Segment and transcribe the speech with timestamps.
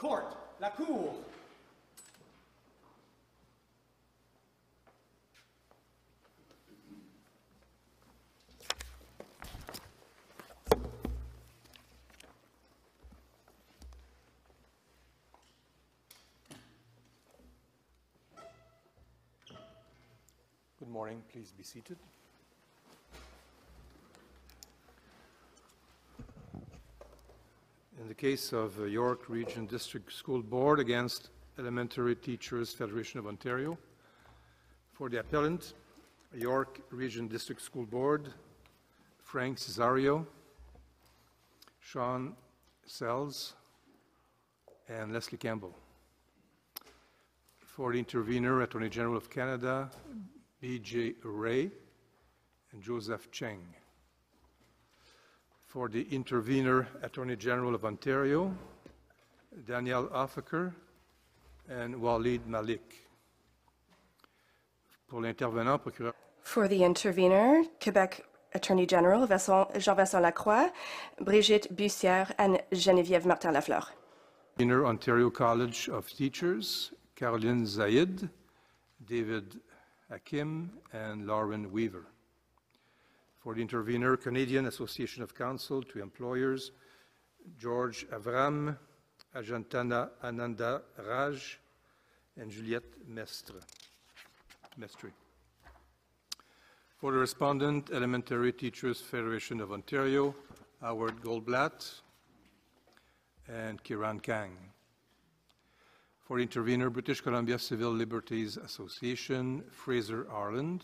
[0.00, 1.14] court, la cour.
[20.78, 21.22] Good morning.
[21.30, 21.98] Please be seated.
[28.00, 33.78] In the case of York Region District School Board against Elementary Teachers Federation of Ontario,
[34.92, 35.72] for the appellant,
[36.34, 38.28] York Region District School Board,
[39.22, 40.26] Frank Cesario,
[41.80, 42.34] Sean
[42.84, 43.54] Sells,
[44.86, 45.74] and Leslie Campbell.
[47.64, 49.90] For the intervener, Attorney General of Canada,
[50.60, 51.14] B.J.
[51.24, 51.70] Wray,
[52.72, 53.62] and Joseph Cheng.
[55.70, 58.52] For the intervener, Attorney General of Ontario,
[59.68, 60.72] Danielle Offaker
[61.68, 63.06] and Walid Malik.
[65.08, 70.72] Pour l'intervenant, procureur For the intervener, Quebec Attorney General Vincent- Jean-Vincent Lacroix,
[71.20, 73.92] Brigitte Bussière, and Geneviève Martin-Lafleur.
[74.58, 78.28] Intervener, Ontario College of Teachers, Caroline Zayid,
[79.06, 79.60] David
[80.10, 82.06] Hakim, and Lauren Weaver.
[83.40, 86.72] For the intervener, Canadian Association of Counsel to Employers,
[87.58, 88.76] George Avram,
[89.34, 91.58] Ajantana Ananda Raj,
[92.36, 93.60] and Juliette Mestre.
[94.76, 95.10] Mestre.
[96.98, 100.34] For the respondent, Elementary Teachers Federation of Ontario,
[100.82, 102.02] Howard Goldblatt,
[103.48, 104.54] and Kiran Kang.
[106.20, 110.82] For the intervener, British Columbia Civil Liberties Association, Fraser Arland.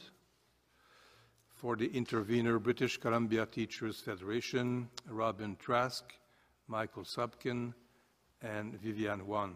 [1.56, 6.04] For the intervener, British Columbia Teachers Federation, Robin Trask,
[6.68, 7.72] Michael Sobkin,
[8.42, 9.54] and Vivian Wan.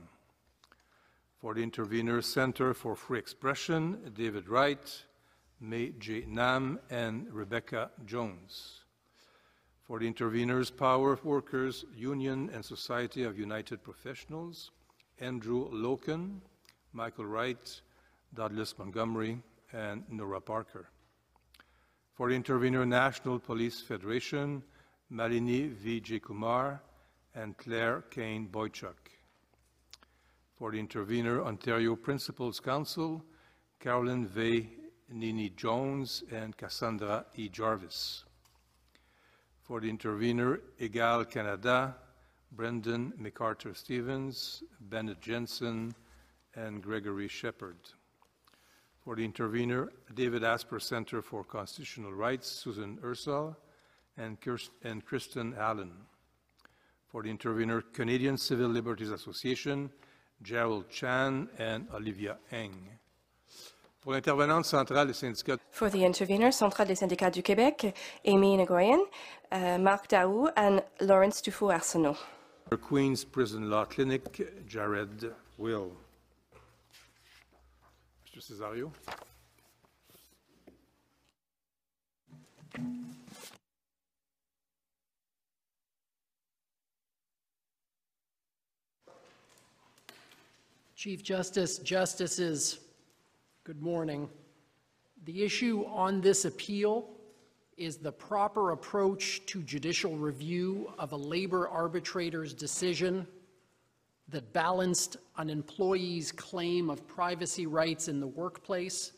[1.43, 5.05] For the intervener, Center for Free Expression, David Wright,
[5.61, 6.25] May J.
[6.27, 8.81] Nam, and Rebecca Jones.
[9.83, 14.71] For the interveners, Power Workers Union and Society of United Professionals,
[15.19, 16.41] Andrew Lokan,
[16.95, 17.83] Michael Wright,
[18.33, 19.43] Douglas Montgomery,
[19.75, 20.89] and Nora Parker.
[22.21, 24.63] For the intervener, National Police Federation,
[25.11, 26.79] Malini Vijaykumar,
[27.35, 29.09] and Claire Kane Boychuk.
[30.59, 33.25] For the Intervenor Ontario Principals Council,
[33.79, 34.69] Carolyn V.
[35.11, 37.49] Nini Jones, and Cassandra E.
[37.49, 38.25] Jarvis.
[39.63, 41.97] For the Intervenor Egale Canada,
[42.53, 45.95] Brendan MacArthur Stevens, Bennett Jensen,
[46.55, 47.79] and Gregory Shepard.
[49.05, 53.57] For the intervener, David Asper Center for Constitutional Rights, Susan Ursel,
[54.19, 54.37] and
[54.85, 55.93] and Kristen Allen.
[57.09, 59.91] For the intervener, Canadian Civil Liberties Association,
[60.43, 62.77] Gerald Chan and Olivia Eng.
[64.03, 67.95] Pour l'intervenante centrale des syndicats For the intervener, Centrale des syndicats du Québec,
[68.25, 69.01] Amy Nguyen,
[69.53, 72.17] uh, Marc Daou, and Lawrence Dufour-Arsenault.
[72.69, 75.93] For Queen's Prison Law Clinic, Jared Will.
[78.37, 78.53] Mr.
[78.53, 78.93] Cesario?
[90.95, 92.79] Chief Justice, Justices,
[93.65, 94.29] good morning.
[95.25, 97.09] The issue on this appeal
[97.77, 103.27] is the proper approach to judicial review of a labor arbitrator's decision
[104.31, 109.13] that balanced an employee's claim of privacy rights in the workplace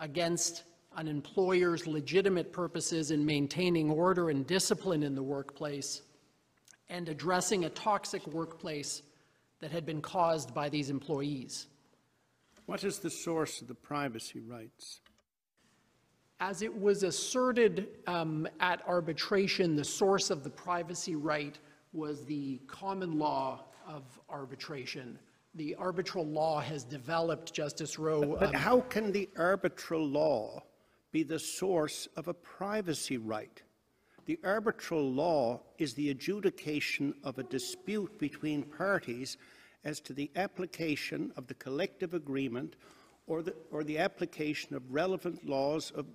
[0.00, 0.64] against
[0.96, 6.02] an employer's legitimate purposes in maintaining order and discipline in the workplace
[6.88, 9.02] and addressing a toxic workplace
[9.60, 11.66] that had been caused by these employees.
[12.66, 15.00] What is the source of the privacy rights?
[16.40, 21.58] As it was asserted um, at arbitration, the source of the privacy right
[21.92, 25.18] was the common law of arbitration.
[25.54, 28.36] The arbitral law has developed, Justice Rowe.
[28.38, 30.62] But um, how can the arbitral law
[31.10, 33.62] be the source of a privacy right?
[34.26, 39.38] The arbitral law is the adjudication of a dispute between parties
[39.84, 42.76] as to the application of the collective agreement
[43.26, 46.06] or the, or the application of relevant laws of,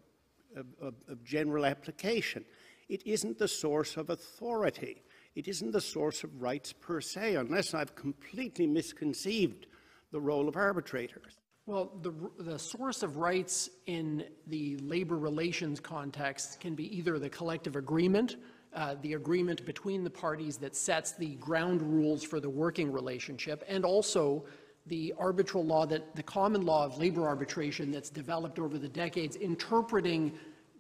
[0.56, 2.46] of, of, of general application.
[2.88, 5.02] It isn't the source of authority.
[5.36, 9.68] It isn't the source of rights per se, unless I've completely misconceived
[10.12, 11.38] the role of arbitrators.
[11.66, 17.30] Well, the, the source of rights in the labor relations context can be either the
[17.30, 18.36] collective agreement
[18.76, 23.64] uh, the agreement between the parties that sets the ground rules for the working relationship,
[23.68, 24.44] and also
[24.88, 29.36] the arbitral law that, the common law of labor arbitration that's developed over the decades,
[29.36, 30.34] interpreting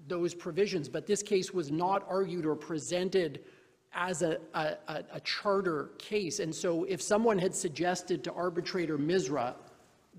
[0.08, 0.90] those provisions.
[0.90, 3.42] But this case was not argued or presented
[3.94, 6.40] as a, a, a- a charter case.
[6.40, 9.56] And so if someone had suggested to arbitrator Misra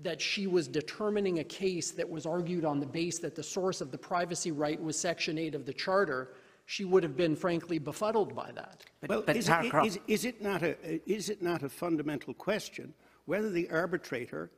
[0.01, 3.81] that she was determining a case that was argued on the base that the source
[3.81, 6.33] of the privacy right was Section 8 of the charter,
[6.65, 8.83] she would have been frankly befuddled by that.
[9.07, 10.75] Well, but is, Tara it, is, is it not a,
[11.09, 12.93] is it not a fundamental question
[13.25, 14.51] whether the arbitrator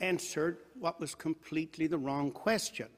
[0.00, 2.88] answered what was completely the wrong question?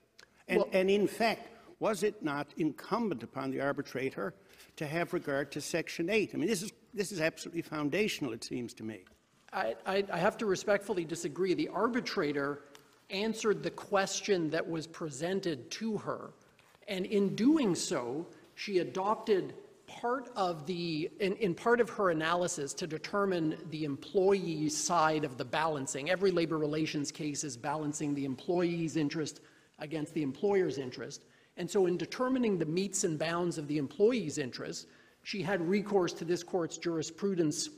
[0.48, 1.48] And, Well- and in fact,
[1.80, 4.34] was it not incumbent upon the arbitrator
[4.80, 6.30] to have regard to Section 8?
[6.32, 9.04] I mean, this is, this is absolutely foundational, it seems to me.
[9.52, 11.52] I, I, I have to respectfully disagree.
[11.52, 12.62] The arbitrator
[13.10, 16.30] answered the question that was presented to her,
[16.88, 19.52] and in doing so, she adopted
[19.86, 25.36] part of the, in, in part of her analysis to determine the employee side of
[25.36, 26.08] the balancing.
[26.08, 29.40] Every labor relations case is balancing the employee's interest
[29.78, 31.24] against the employer's interest.
[31.60, 34.86] And so in determining the metes and bounds of the employee's interest,
[35.24, 37.68] she had recourse to this court's jurisprudence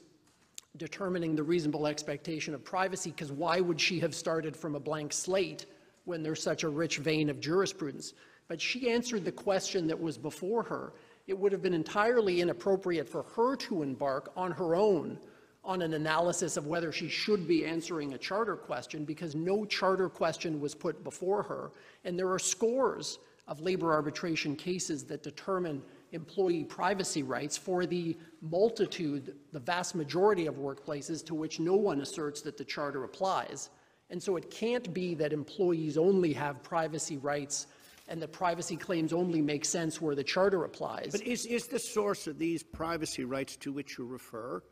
[0.76, 5.12] determining the reasonable expectation of privacy, because why would she have started from a blank
[5.12, 5.66] slate
[6.04, 8.14] when there's such a rich vein of jurisprudence?
[8.46, 10.92] But she answered the question that was before her.
[11.26, 15.18] It would have been entirely inappropriate for her to embark on her own
[15.64, 20.08] on an analysis of whether she should be answering a charter question, because no charter
[20.08, 21.72] question was put before her.
[22.04, 28.16] And there are scores of labor arbitration cases that determine employee privacy rights for the
[28.40, 33.70] multitude, the vast majority of workplaces to which no one asserts that the charter applies.
[34.10, 37.66] And so it can't be that employees only have privacy rights
[38.08, 41.12] and that privacy claims only make sense where the charter applies.
[41.12, 44.62] But is, is the source of these privacy rights to which you refer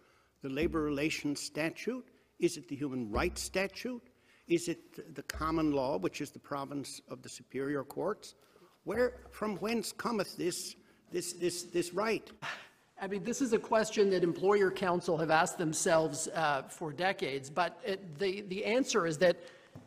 [0.43, 2.07] the labor relations statute?
[2.39, 4.03] Is it the human rights statute?
[4.49, 8.35] Is it the common law, which is the province of the superior courts?
[8.85, 10.77] Where, from whence cometh this,
[11.11, 12.29] this, this, this right?
[13.01, 17.51] I mean, this is a question that employer counsel have asked themselves uh, for decades,
[17.51, 19.37] but it, the, the answer is that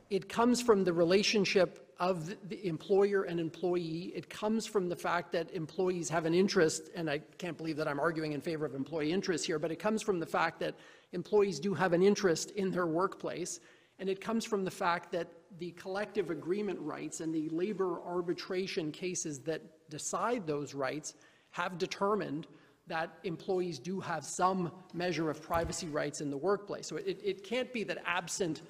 [0.10, 4.12] it comes from the relationship of the employer and employee.
[4.16, 7.88] It comes from the fact that employees have an interest, and I can't believe that
[7.88, 10.76] I'm arguing in favor of employee interests here, but it comes from the fact that
[11.14, 13.60] employees do have an interest in their workplace.
[14.00, 15.28] And it comes from the fact that
[15.60, 21.14] the collective agreement rights and the labor arbitration cases that decide those rights
[21.52, 22.48] have determined
[22.88, 26.88] that employees do have some measure of privacy rights in the workplace.
[26.88, 28.62] So it, it can't be that absent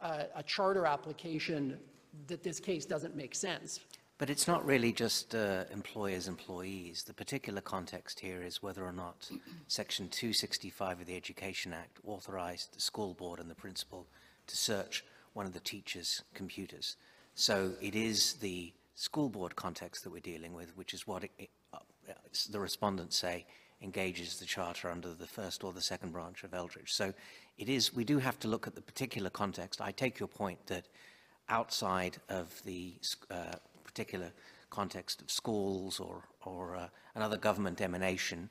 [0.00, 1.78] uh, a charter application,
[2.28, 3.80] that this case doesn't make sense.
[4.16, 7.04] But it's not really just uh, employers, employees.
[7.04, 9.30] The particular context here is whether or not
[9.68, 14.08] Section 265 of the Education Act authorized the school board and the principal
[14.48, 15.04] to search
[15.38, 16.96] one of the teacher's computers.
[17.36, 21.30] So it is the school board context that we're dealing with, which is what it,
[21.38, 21.78] it, uh,
[22.50, 23.46] the respondents say
[23.80, 26.92] engages the charter under the first or the second branch of Eldridge.
[26.92, 27.14] So
[27.56, 29.80] it is, we do have to look at the particular context.
[29.80, 30.86] I take your point that
[31.48, 32.94] outside of the
[33.30, 34.32] uh, particular
[34.70, 38.50] context of schools or, or uh, another government emanation,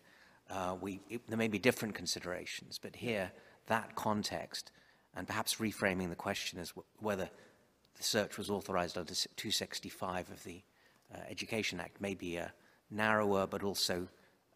[0.49, 3.29] uh, we, it, there may be different considerations, but here,
[3.65, 4.71] that context,
[5.17, 7.29] and perhaps reframing the question as wh- whether
[7.97, 10.61] the search was authorized under 265 of the
[11.13, 12.53] uh, Education Act may be a
[12.91, 14.07] narrower but also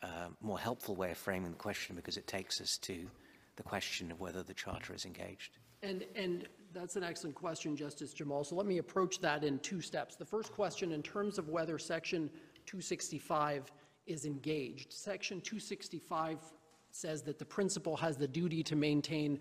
[0.03, 3.07] uh, more helpful way of framing the question because it takes us to
[3.55, 5.57] the question of whether the Charter is engaged.
[5.83, 8.43] And, and that's an excellent question, Justice Jamal.
[8.43, 10.15] So let me approach that in two steps.
[10.15, 12.29] The first question, in terms of whether Section
[12.65, 13.71] 265
[14.05, 14.93] is engaged.
[14.93, 16.39] Section 265
[16.91, 19.39] says that the principal has the duty to maintain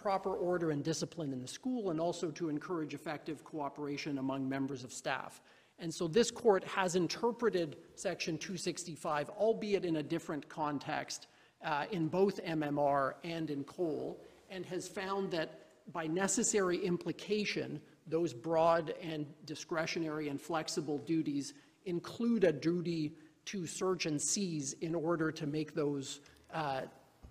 [0.00, 4.84] proper order and discipline in the school and also to encourage effective cooperation among members
[4.84, 5.40] of staff.
[5.78, 11.26] And so this court has interpreted Section 265, albeit in a different context,
[11.64, 15.60] uh, in both MMR and in Cole, and has found that
[15.92, 21.54] by necessary implication, those broad and discretionary and flexible duties
[21.86, 23.14] include a duty
[23.46, 26.20] to search and seize in order to make those
[26.52, 26.82] uh,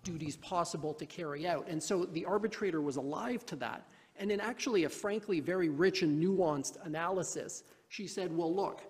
[0.03, 1.68] duties possible to carry out.
[1.68, 3.88] And so the arbitrator was alive to that.
[4.18, 8.82] And in actually a frankly very rich and nuanced analysis, she said, well, look,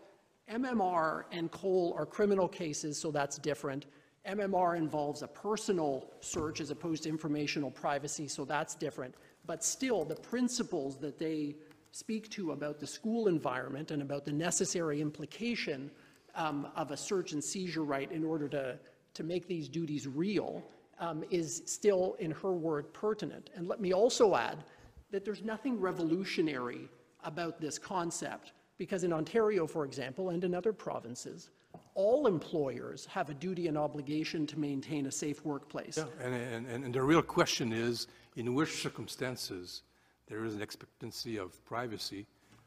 [0.52, 3.86] MMR and Cole are criminal cases, so that's different.
[4.28, 9.16] MMR involves a personal search as opposed to informational privacy, so that's different.
[9.46, 11.56] But still, the principles that they
[11.92, 15.90] speak to about the school environment and about the necessary implication
[16.36, 18.78] um, of a search and seizure right in order to,
[19.14, 20.64] to make these duties real
[21.00, 23.50] um, is still, in her word, pertinent.
[23.56, 24.64] And let me also add
[25.12, 26.90] that there's nothing revolutionary
[27.24, 31.50] about this concept, because in Ontario, for example, and in other provinces,
[31.96, 35.98] all employers have a duty and obligation to maintain a safe workplace.
[36.22, 39.84] And, and, and the real question is, in which circumstances
[40.28, 42.26] there is an expectancy of privacy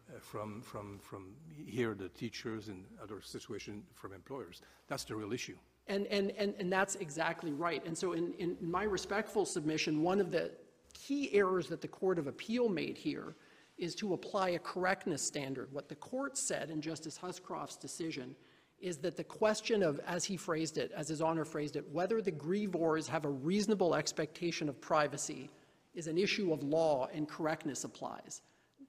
[0.09, 1.33] uh, from, from, from
[1.67, 4.61] here, the teachers, and other situations from employers?
[4.89, 5.57] That's the real issue.
[5.89, 7.85] And, and, and, and that's exactly right.
[7.85, 10.53] And so in, in my respectful submission, one of the
[10.95, 13.35] key errors that the Court of Appeal made here
[13.79, 15.73] is to apply a correctness standard.
[15.73, 18.37] What the court said in Justice Huscroft's decision
[18.81, 22.21] is that the question of, as he phrased it, as his honor phrased it, whether
[22.21, 25.51] the grievors have a reasonable expectation of privacy
[25.95, 28.43] is an issue of law and correctness applies.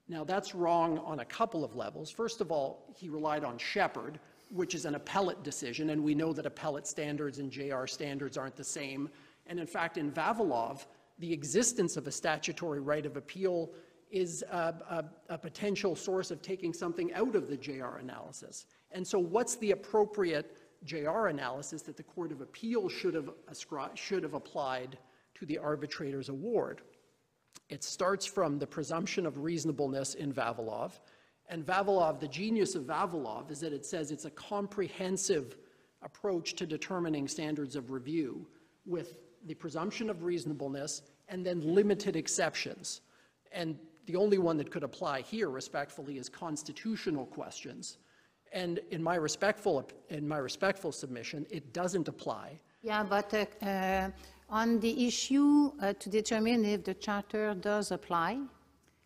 [0.08, 2.10] Now, that's wrong on a couple of levels.
[2.10, 4.18] First of all, he relied on Shepard,
[4.54, 8.54] which is an appellate decision, and we know that appellate standards and JR standards aren't
[8.54, 9.10] the same.
[9.48, 10.86] And in fact, in Vavilov,
[11.18, 13.72] the existence of a statutory right of appeal
[14.12, 18.66] is a, a, a potential source of taking something out of the JR analysis.
[18.92, 23.30] And so, what's the appropriate JR analysis that the Court of Appeal should have,
[23.94, 24.98] should have applied
[25.34, 26.82] to the arbitrator's award?
[27.70, 30.92] It starts from the presumption of reasonableness in Vavilov.
[31.48, 35.56] And Vavilov, the genius of Vavilov is that it says it's a comprehensive
[36.02, 38.46] approach to determining standards of review
[38.86, 43.02] with the presumption of reasonableness and then limited exceptions.
[43.52, 47.98] And the only one that could apply here, respectfully, is constitutional questions.
[48.52, 52.60] And in my respectful, in my respectful submission, it doesn't apply.
[52.82, 54.10] Yeah, but uh, uh,
[54.50, 58.40] on the issue uh, to determine if the charter does apply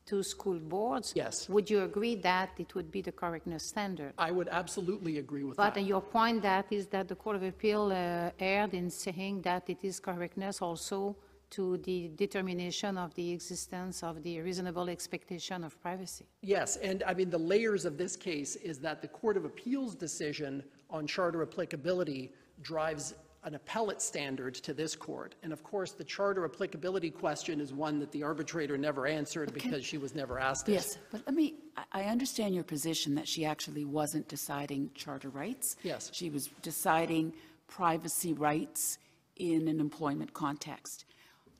[0.09, 1.49] to school boards, Yes.
[1.49, 4.12] would you agree that it would be the correctness standard?
[4.19, 5.81] I would absolutely agree with But that.
[5.81, 9.62] But your point that is that the Court of Appeal uh, erred in saying that
[9.75, 11.17] it is correctness also
[11.50, 16.27] to the determination of the existence of the reasonable expectation of privacy.
[16.43, 19.95] Yes, and I mean, the layers of this case is that the Court of Appeals
[19.95, 25.35] decision on charter applicability drives an appellate standard to this court.
[25.42, 29.85] And of course, the charter applicability question is one that the arbitrator never answered because
[29.85, 30.73] she was never asked it.
[30.73, 35.28] Yes, but let me, I- I understand your position that she actually wasn't deciding charter
[35.28, 35.76] rights.
[35.83, 36.11] Yes.
[36.12, 37.33] She was deciding
[37.68, 38.99] privacy rights
[39.37, 41.04] in an employment context.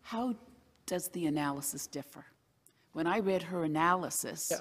[0.03, 0.35] How
[0.87, 2.25] does the analysis differ?
[2.93, 4.59] When I read her analysis, Yeah.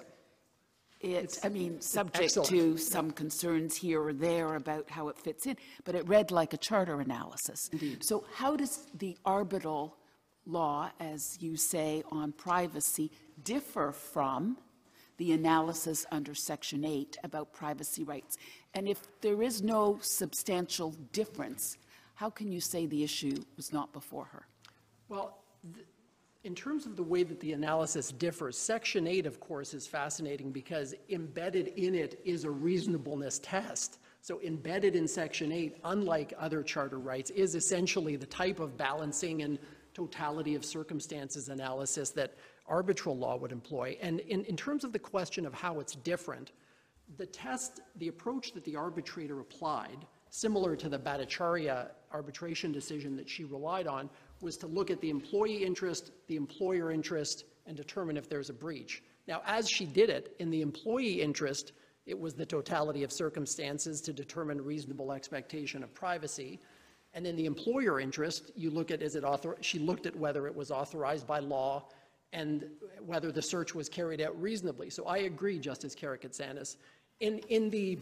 [0.99, 2.49] It, I mean, subject excellent.
[2.49, 6.53] to some concerns here or there about how it fits in, but it read like
[6.53, 7.69] a charter analysis.
[7.71, 8.03] Indeed.
[8.03, 9.97] So how does the arbitral
[10.45, 13.11] law, as you say, on privacy
[13.43, 14.57] differ from
[15.17, 18.37] the analysis under Section 8 about privacy rights?
[18.73, 21.77] And if there is no substantial difference,
[22.15, 24.47] how can you say the issue was not before her?
[25.09, 25.43] Well,
[26.47, 30.49] in terms of the way that the analysis differs, Section 8, of course, is fascinating
[30.49, 33.99] because embedded in it is a reasonableness test.
[34.21, 39.41] So embedded in Section 8, unlike other charter rights, is essentially the type of balancing
[39.41, 39.59] and
[39.93, 42.35] totality of circumstances analysis that
[42.65, 43.97] arbitral law would employ.
[44.01, 46.53] And in, in terms of the question of how it's different,
[47.17, 53.29] the test, the approach that the arbitrator applied, similar to the Bhattacharya arbitration decision that
[53.29, 54.09] she relied on,
[54.41, 58.53] was to look at the employee interest, the employer interest, and determine if there's a
[58.53, 59.03] breach.
[59.27, 61.73] Now, as she did it, in the employee interest,
[62.05, 66.59] it was the totality of circumstances to determine reasonable expectation of privacy.
[67.13, 70.47] And in the employer interest, you look at, is it author, she looked at whether
[70.47, 71.89] it was authorized by law
[72.31, 72.65] and
[73.05, 74.89] whether the search was carried out reasonably.
[74.89, 76.77] So I agree, Justice Karakatsanis.
[77.19, 77.99] In, in the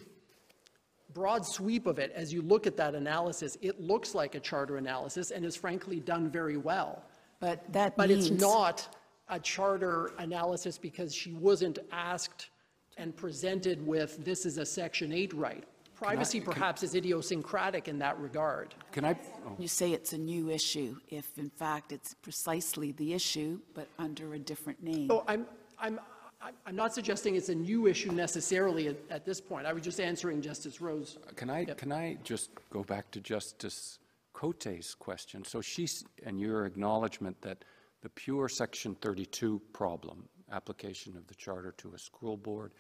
[1.15, 4.77] broad sweep of it, as you look at that analysis, it looks like a charter
[4.77, 7.01] analysis and is frankly done very well.
[7.39, 8.87] But that But it's not
[9.29, 12.49] a charter analysis because she wasn't asked
[12.97, 15.63] and presented with, this is a Section 8 right.
[15.95, 18.75] Privacy perhaps is idiosyncratic in that regard.
[18.91, 19.17] Can I,
[19.47, 23.87] oh, You say it's a new issue, if in fact it's precisely the issue, but
[23.97, 25.07] under a different name.
[25.07, 25.45] So I'm,
[25.79, 26.01] I'm,
[26.45, 29.65] I'm- not suggesting it's a new issue necessarily at, at this point.
[29.65, 31.03] I was just answering Justice Rowe.
[31.35, 33.99] can I, can I just go back to Justice
[34.33, 35.43] Cote's question?
[35.43, 37.65] So she's, and your acknowledgement that
[38.01, 42.71] the pure Section 32 problem, application of the charter to a school board,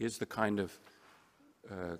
[0.00, 0.78] is the kind of
[1.70, 1.96] uh,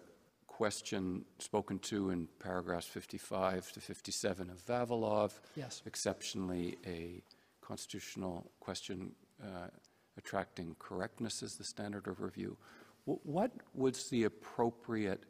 [0.47, 5.39] question spoken to in paragraphs 55 to 57 of Vavilov.
[5.55, 5.83] Yes.
[5.87, 7.23] Exceptionally, a
[7.61, 9.69] constitutional question uh,
[10.19, 12.57] attracting correctness as the standard of review.
[13.05, 15.23] What was the appropriate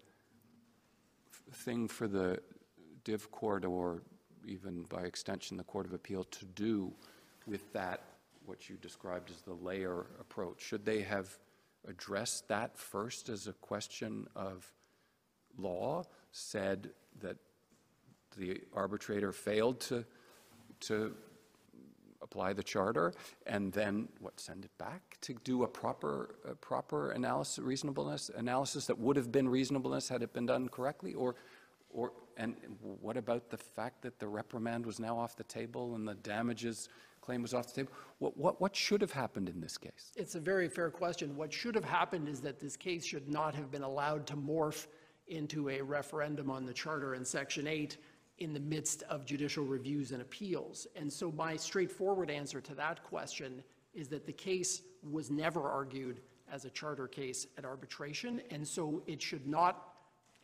[1.52, 2.40] thing for the
[3.04, 4.02] div court or
[4.44, 6.92] even by extension the Court of Appeal to do
[7.46, 8.02] with that,
[8.46, 10.60] what you described as the layer approach?
[10.62, 11.38] Should they have
[11.86, 14.70] addressed that first as a question of
[15.56, 16.90] law, said
[17.20, 17.36] that
[18.36, 20.04] the arbitrator failed to,
[20.80, 21.14] to
[22.30, 23.12] apply the charter,
[23.46, 28.86] and then, what, send it back to do a proper, a proper analysis, reasonableness analysis
[28.86, 31.14] that would have been reasonableness had it been done correctly?
[31.14, 31.36] Or,
[31.90, 32.54] or, and
[33.00, 36.88] what about the fact that the reprimand was now off the table and the damages
[37.22, 37.92] claim was off the table?
[38.18, 40.12] What, what, what should have happened in this case?
[40.16, 41.34] It's a very fair question.
[41.36, 44.86] What should have happened is that this case should not have been allowed to morph
[45.28, 47.96] into a referendum on the charter in Section 8
[48.38, 50.86] in the midst of judicial reviews and appeals.
[50.96, 53.62] And so my straightforward answer to that question
[53.94, 56.20] is that the case was never argued
[56.52, 59.94] as a charter case at arbitration, and so it should not,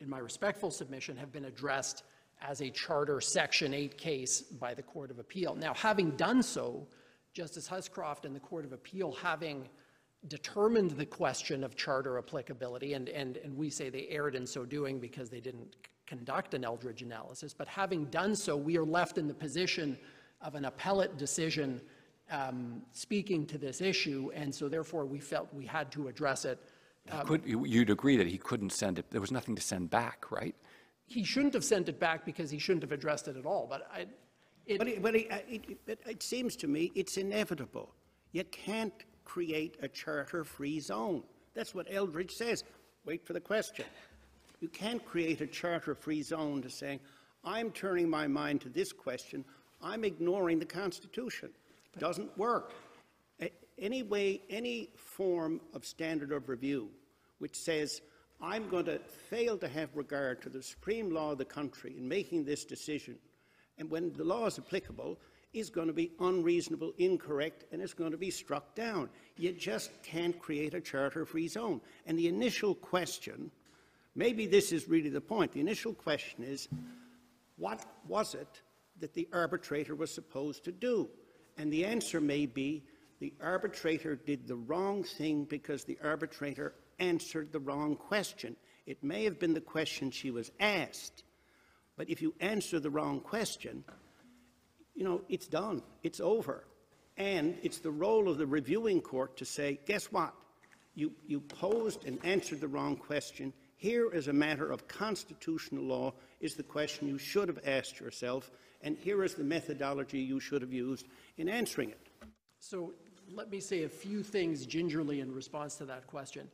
[0.01, 2.03] in my respectful submission, have been addressed
[2.43, 5.55] as a charter Section 8 case by the Court of Appeal.
[5.55, 6.87] Now, having done so,
[7.33, 9.69] Justice Huscroft and the Court of Appeal having
[10.29, 14.65] determined the question of charter applicability, and, and, and we say they erred in so
[14.65, 15.75] doing because they didn't
[16.07, 19.99] conduct an Eldridge analysis, but having done so, we are left in the position
[20.41, 21.81] of an appellate decision
[22.31, 26.59] um, speaking to this issue, and so therefore we felt we had to address it.
[27.27, 30.31] Could, you- you'd agree that he couldn't send it, there was nothing to send back,
[30.31, 30.55] right?
[31.07, 33.87] He shouldn't have sent it back because he shouldn't have addressed it at all, but
[33.93, 34.07] I,
[34.67, 37.95] it, But it, but it, it, it, it seems to me it's inevitable.
[38.33, 38.95] You can't
[39.25, 41.23] create a charter-free zone.
[41.55, 42.65] That's what Eldridge says.
[43.05, 43.85] Wait for the question.
[44.65, 47.01] You can't create a charter-free zone to saying,
[47.45, 49.45] I'm turning my mind to this question,
[49.83, 51.51] I'm ignoring the Constitution.
[51.95, 52.73] It Doesn't work.
[53.79, 56.89] Any way, any form of standard of review
[57.41, 58.01] which says,
[58.41, 62.09] I'm going to fail to have regard to the supreme law of the country in
[62.09, 63.17] making this decision,
[63.77, 65.19] and when the law is applicable,
[65.53, 69.11] is going to be unreasonable, incorrect, and it's going to be struck down.
[69.37, 71.83] You just can't create a charter-free zone.
[72.07, 73.51] And the initial question,
[74.15, 76.69] maybe this is really the point, the initial question is,
[77.57, 78.63] what was it
[79.01, 81.09] that the arbitrator was supposed to do?
[81.57, 82.85] And the answer may be
[83.21, 88.57] the arbitrator did the wrong thing because the arbitrator answered the wrong question.
[88.87, 91.25] It may have been the question she was asked,
[91.97, 93.85] but if you answer the wrong question,
[94.95, 96.65] you know, it's done, it's over.
[97.17, 100.35] And it's the role of the reviewing court to say, guess what?
[100.95, 103.53] You, you posed and answered the wrong question.
[103.85, 108.51] Here, as a matter of constitutional law, is the question you should have asked yourself,
[108.81, 112.01] and here is the methodology you should have used in answering it.
[112.59, 112.95] So
[113.31, 116.49] let me say a few things gingerly in response to that question.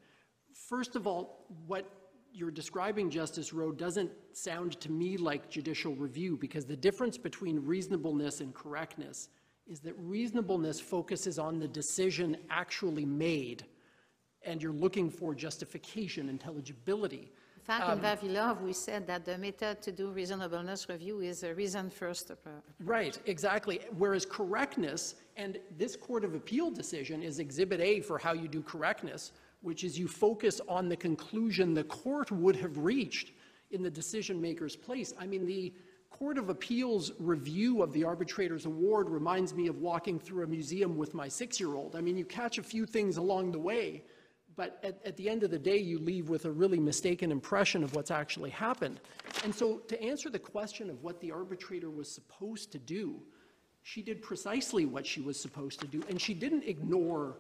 [0.69, 1.89] First of all, what
[2.33, 7.65] you're describing, Justice Rowe, doesn't sound to me like judicial review because the difference between
[7.65, 9.29] reasonableness and correctness
[9.69, 13.67] is that reasonableness focuses on the decision actually made,
[14.45, 17.31] and you're looking for justification, intelligibility.
[17.57, 21.43] In fact, in um, Vavilov, we said that the method to do reasonableness review is
[21.43, 22.63] a reason-first approach.
[22.81, 23.81] Right, exactly.
[23.99, 28.63] Whereas correctness, and this Court of Appeal decision is Exhibit A for how you do
[28.63, 33.33] correctness, which is you focus on the conclusion the court would have reached
[33.73, 35.13] in the decision maker's place.
[35.19, 35.73] I mean, the
[36.11, 40.97] Court of Appeals review of the arbitrator's award reminds me of walking through a museum
[40.97, 41.95] with my six year old.
[41.95, 44.03] I mean, you catch a few things along the way,
[44.57, 47.85] but at, at the end of the day, you leave with a really mistaken impression
[47.85, 49.01] of what's actually happened.
[49.45, 53.21] And so, to answer the question of what the arbitrator was supposed to do,
[53.83, 57.39] she did precisely what she was supposed to do, and she didn't ignore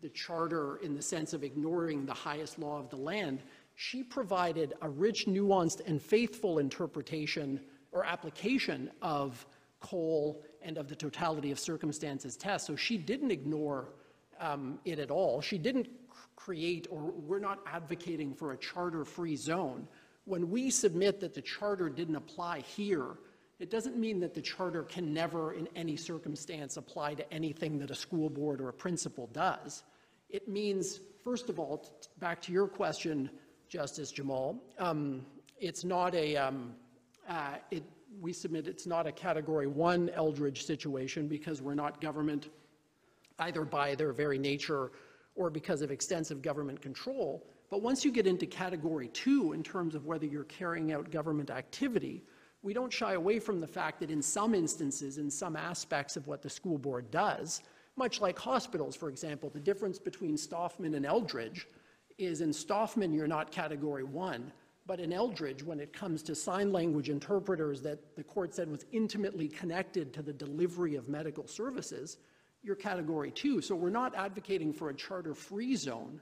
[0.00, 3.40] the charter in the sense of ignoring the highest law of the land.
[3.74, 7.60] She provided a rich, nuanced, and faithful interpretation
[7.92, 9.46] or application of
[9.80, 12.66] Cole and of the totality of circumstances test.
[12.66, 13.88] So she didn't ignore
[14.40, 15.40] um, it at all.
[15.40, 15.88] She didn't
[16.44, 19.86] create, or we're not advocating for a charter free zone.
[20.24, 23.16] When we submit that the charter didn't apply here,
[23.60, 27.90] it doesn't mean that the charter can never, in any circumstance, apply to anything that
[27.90, 29.84] a school board or a principal does.
[30.30, 31.86] It means, first of all,
[32.18, 33.30] back to your question,
[33.68, 35.24] Justice Jamal, um,
[35.60, 36.74] it's not a, um,
[37.28, 37.84] uh, it,
[38.20, 42.48] we submit it's not a Category 1 Eldridge situation because we're not government
[43.38, 44.90] either by their very nature
[45.34, 47.46] or because of extensive government control.
[47.70, 51.50] But once you get into category two, in terms of whether you're carrying out government
[51.50, 52.22] activity,
[52.62, 56.26] we don't shy away from the fact that in some instances, in some aspects of
[56.26, 57.62] what the school board does,
[57.96, 61.66] much like hospitals, for example, the difference between Stoffman and Eldridge
[62.18, 64.52] is in Stoffman, you're not category one,
[64.84, 68.84] But in Eldridge, when it comes to sign language interpreters that the court said was
[68.92, 72.18] intimately connected to the delivery of medical services,
[72.62, 73.60] you're category two.
[73.60, 76.20] So we're not advocating for a charter-free zone.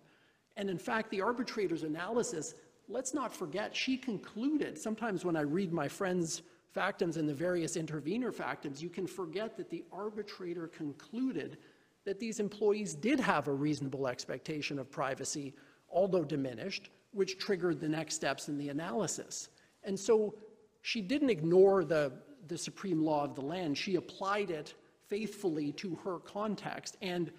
[0.56, 2.54] And in fact, the arbitrator's analysis,
[2.88, 6.42] let's not forget, she concluded, sometimes when I read my friend's
[6.74, 11.58] factums and the various intervener factums, you can forget that the arbitrator concluded
[12.04, 15.54] that these employees did have a reasonable expectation of privacy,
[15.90, 19.48] although diminished, which triggered the next steps in the analysis.
[19.84, 20.34] And so
[20.82, 22.12] she didn't ignore the,
[22.48, 23.76] the supreme law of the land.
[23.76, 24.74] She applied it
[25.10, 27.30] faithfully to her context and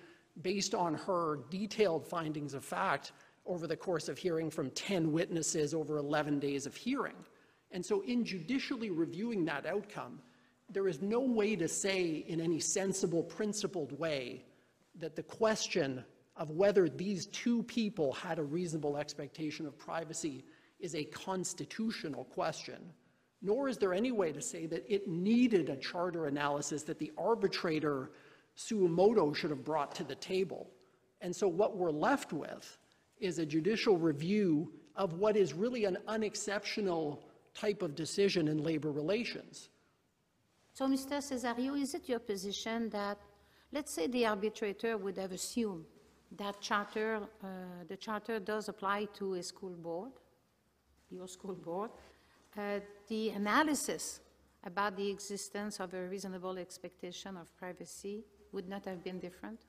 [0.44, 3.14] based on her detailed findings of fact
[3.46, 7.16] over the course of hearing from 10 witnesses over 11 days of hearing.
[7.72, 10.20] And so in judicially reviewing that outcome,
[10.70, 14.44] there is no way to say in any sensible, principled way
[15.00, 16.04] that the question
[16.38, 20.44] of whether these two people had a reasonable expectation of privacy
[20.80, 22.82] is a constitutional question,
[23.42, 27.12] nor is there any way to say that it needed a charter analysis that the
[27.18, 28.12] arbitrator
[28.56, 30.70] suo motu should have brought to the table.
[31.22, 32.78] And so what we're left with
[33.20, 37.24] is a judicial review of what is really an unexceptional
[37.54, 39.70] type of decision in labor relations.
[40.74, 41.18] So, Mr.
[41.22, 43.18] Cesario, is it your position that,
[43.72, 45.86] let's say the arbitrator would have assumed
[46.38, 47.48] that charter, uh,
[47.90, 50.12] the charter does apply to a school board,
[51.10, 51.92] your school board,
[52.58, 54.20] Uh, the analysis
[54.66, 59.62] about the existence of a reasonable expectation of privacy would not have been different?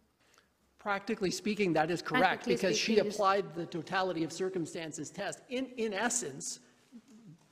[0.79, 5.43] Practically speaking, that is correct, because she applied the totality of circumstances test.
[5.49, 6.59] In, in essence,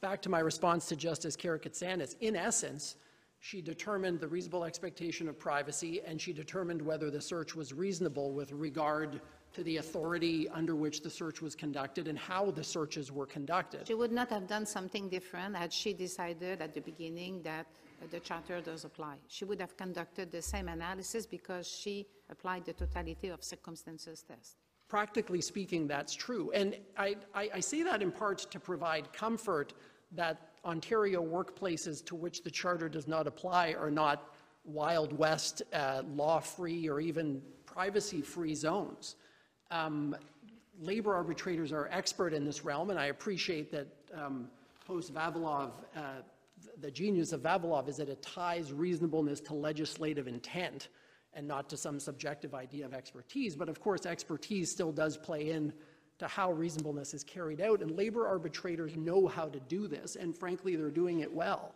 [0.00, 2.96] back to my response to Justice Karakatsanis, in essence,
[3.38, 8.32] she determined the reasonable expectation of privacy, and she determined whether the search was reasonable
[8.32, 9.20] with regard
[9.52, 13.86] to the authority under which the search was conducted and how the searches were conducted.
[13.86, 17.66] She would not have done something different had she decided at the beginning that
[18.10, 19.16] the charter does apply.
[19.28, 24.56] She would have conducted the same analysis because she applied the totality of circumstances test.
[24.88, 26.50] Practically speaking, that's true.
[26.52, 29.74] And I, I, I say that in part to provide comfort
[30.12, 34.34] that Ontario workplaces to which the charter does not apply are not
[34.64, 39.16] Wild West, uh, law-free, or even privacy-free zones.
[39.70, 40.16] Um,
[40.80, 44.48] labor arbitrators are expert in this realm, and I appreciate that um,
[44.86, 46.00] host Vavilov, uh,
[46.80, 50.88] the genius of Vavilov is that it ties reasonableness to legislative intent
[51.34, 53.54] and not to some subjective idea of expertise.
[53.54, 55.72] But of course, expertise still does play in
[56.18, 60.36] to how reasonableness is carried out, and labor arbitrators know how to do this, and
[60.36, 61.74] frankly, they're doing it well.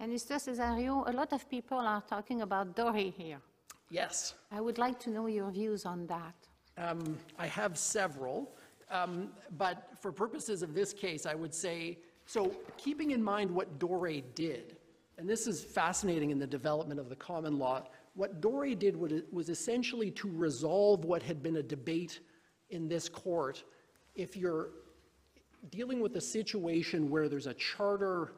[0.00, 0.34] And Mr.
[0.34, 3.40] Cesario, a lot of people are talking about Dore here.
[3.88, 4.34] Yes.
[4.50, 6.34] I would like to know your views on that.
[6.78, 8.50] Um, I have several,
[8.90, 13.78] um, but for purposes of this case, I would say, so keeping in mind what
[13.78, 14.76] Dore did,
[15.18, 17.82] and this is fascinating in the development of the common law,
[18.14, 22.20] what Dore did was essentially to resolve what had been a debate
[22.70, 23.64] in this court.
[24.14, 24.70] If you're
[25.70, 28.32] dealing with a situation where there's a charter,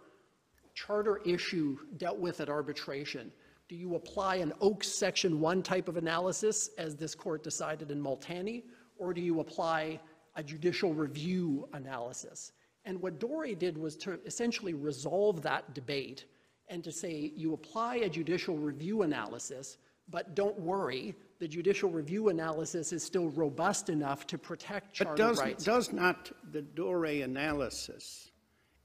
[0.74, 3.32] charter issue dealt with at arbitration,
[3.68, 8.00] do you apply an Oakes Section 1 type of analysis, as this court decided in
[8.02, 8.62] Multani,
[8.98, 10.00] or do you apply
[10.36, 12.52] a judicial review analysis?
[12.84, 16.26] And what Dore did was to essentially resolve that debate
[16.68, 19.78] and to say you apply a judicial review analysis,
[20.10, 25.22] but don't worry, the judicial review analysis is still robust enough to protect But charter
[25.22, 25.64] does, rights.
[25.64, 28.30] does not the Dore analysis,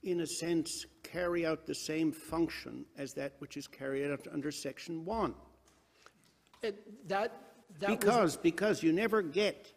[0.03, 4.51] in a sense, carry out the same function as that which is carried out under
[4.51, 5.33] Section 1?
[6.62, 7.41] It- uh, That,
[7.79, 9.73] that was Because, because you never get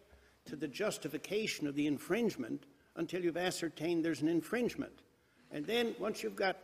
[0.47, 5.03] to the justification of the infringement until you've ascertained there's an infringement.
[5.51, 6.57] And then, once you've got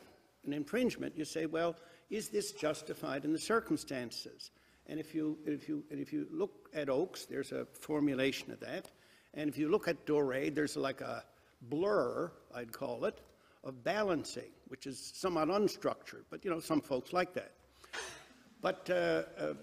[0.46, 1.76] an infringement, you say, well,
[2.10, 4.50] is this justified in the circumstances?
[4.86, 8.60] And if you, if you, and if you look at Oakes, there's a formulation of
[8.60, 8.90] that.
[9.34, 11.24] And if you look at Dore, there's like a
[11.62, 13.20] blur, I'd call it,
[13.68, 17.52] of balancing, which is somewhat unstructured, but you know, some folks like that.
[18.60, 19.54] But, uh, uh,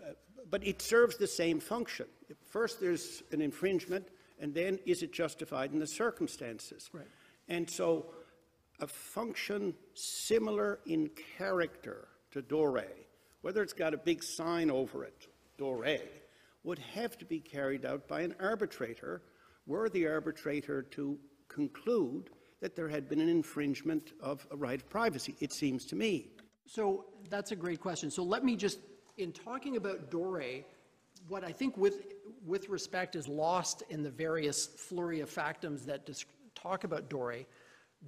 [0.50, 2.06] but it serves the same function.
[2.46, 4.08] First, there's an infringement,
[4.40, 6.90] and then is it justified in the circumstances?
[6.94, 7.08] Right.
[7.50, 8.06] And so,
[8.80, 12.86] a function similar in character to Dore,
[13.42, 15.98] whether it's got a big sign over it, Dore,
[16.64, 19.22] would have to be carried out by an arbitrator
[19.66, 22.30] were the arbitrator to conclude
[22.66, 26.30] that there had been an infringement of a right of privacy, it seems to me.
[26.66, 28.10] So that's a great question.
[28.10, 28.80] So let me just,
[29.18, 30.64] in talking about Dore,
[31.28, 32.08] what I think with,
[32.44, 36.10] with respect is lost in the various flurry of factums that
[36.56, 37.46] talk about Dore,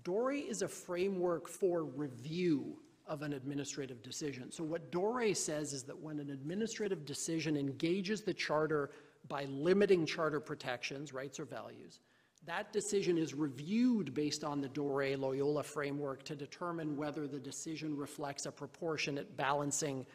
[0.03, 4.51] DORE is a framework for review of an administrative decision.
[4.51, 8.89] So what DORE says is that when an administrative decision engages the charter
[9.27, 11.99] by limiting charter protections, rights or values,
[12.45, 17.95] that decision is reviewed based on the Dore Loyola framework to determine whether the decision
[17.97, 20.05] reflects a proportionate balancing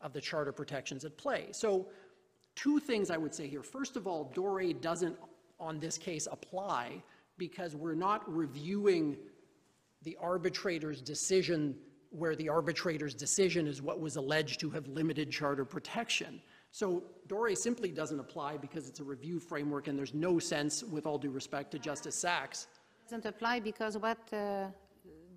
[0.00, 1.48] of the charter protections at play.
[1.52, 1.88] So,
[2.54, 3.62] two things I would say here.
[3.62, 5.16] First of all, Dore doesn't,
[5.60, 7.02] on this case, apply
[7.36, 9.16] because we're not reviewing
[10.02, 11.76] the arbitrator's decision
[12.10, 16.40] where the arbitrator's decision is what was alleged to have limited charter protection.
[16.70, 21.06] So Dore simply doesn't apply because it's a review framework, and there's no sense, with
[21.06, 22.66] all due respect to Justice Sachs,
[23.00, 24.68] It Doesn't apply because what, uh,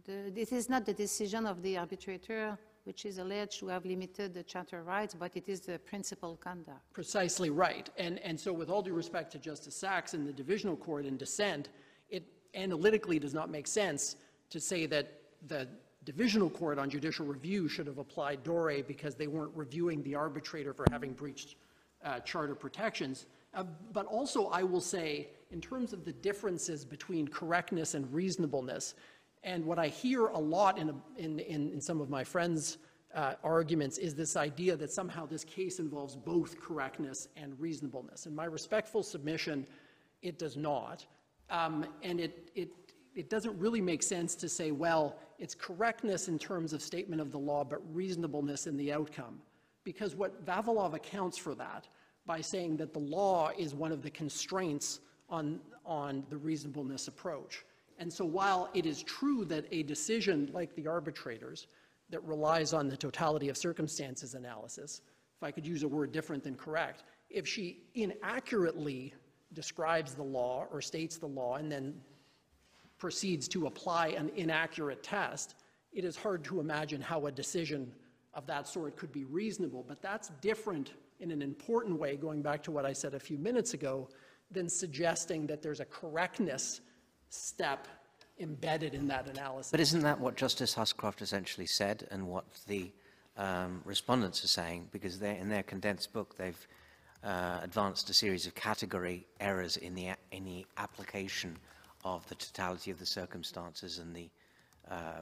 [0.04, 4.34] the- it is not the decision of the arbitrator which is alleged to have limited
[4.34, 6.82] the charter rights, but it is the principal conduct.
[6.94, 7.90] Precisely right.
[7.98, 11.18] And, and so with all due respect to Justice Sachs and the divisional court in
[11.18, 11.70] dissent,
[12.10, 12.24] it
[12.56, 14.16] analytically does not make sense
[14.50, 15.68] to say that the
[16.04, 20.74] divisional court on judicial review should have applied Dore because they weren't reviewing the arbitrator
[20.74, 21.56] for having breached
[22.04, 23.28] uh, charter protections.
[23.54, 28.96] Uh, But also, I will say, in terms of the differences between correctness and reasonableness,
[29.44, 32.78] and what I hear a lot in, a- in, in in some of my friends'
[33.14, 38.26] uh, arguments is this idea that somehow this case involves both correctness and reasonableness.
[38.26, 39.68] In my respectful submission,
[40.22, 41.06] it does not.
[41.50, 42.70] Um, And it, it,
[43.14, 47.32] it doesn't really make sense to say, well, it's correctness in terms of statement of
[47.32, 49.42] the law, but reasonableness in the outcome.
[49.84, 51.88] Because what Vavilov accounts for that
[52.28, 55.00] by saying that the law is one of the constraints
[55.32, 57.66] on, on the reasonableness approach.
[57.98, 61.66] And so while it is true that a decision like the arbitrator's
[62.12, 65.02] that relies on the totality of circumstances analysis,
[65.38, 67.02] if I could use a word different than correct,
[67.32, 69.16] if she inaccurately
[69.54, 71.96] describes the law or states the law and then
[73.02, 75.56] proceeds to apply an inaccurate test,
[75.92, 77.92] it is hard to imagine how a decision
[78.36, 79.84] of that sort could be reasonable.
[79.86, 83.40] But that's different in an important way, going back to what I said a few
[83.40, 84.08] minutes ago,
[84.52, 86.82] than suggesting that there's a correctness
[87.30, 87.88] step
[88.40, 89.72] embedded in that analysis.
[89.72, 92.92] But isn't that what Justice Huscroft essentially said and what the
[93.36, 94.90] um, respondents are saying?
[94.92, 96.68] Because in their condensed book, they've
[97.24, 101.58] uh, advanced a series of category errors in the, in the application
[102.04, 104.30] of the totality of the circumstances and the
[104.90, 105.22] uh,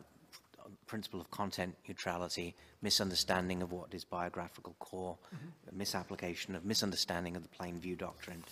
[0.88, 5.18] principle of content neutrality, misunderstanding of what is biographical core,
[5.72, 8.44] misapplication of misunderstanding of the plain view doctrine,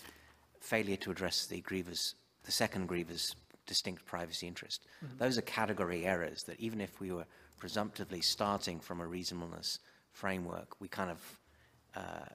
[0.59, 3.35] failure to address the grievous, the second grievor's
[3.65, 4.85] distinct privacy interest.
[5.17, 7.25] Those are category errors that even if we were
[7.57, 9.79] presumptively starting from a reasonableness
[10.11, 11.39] framework, we kind of
[11.95, 12.25] uh,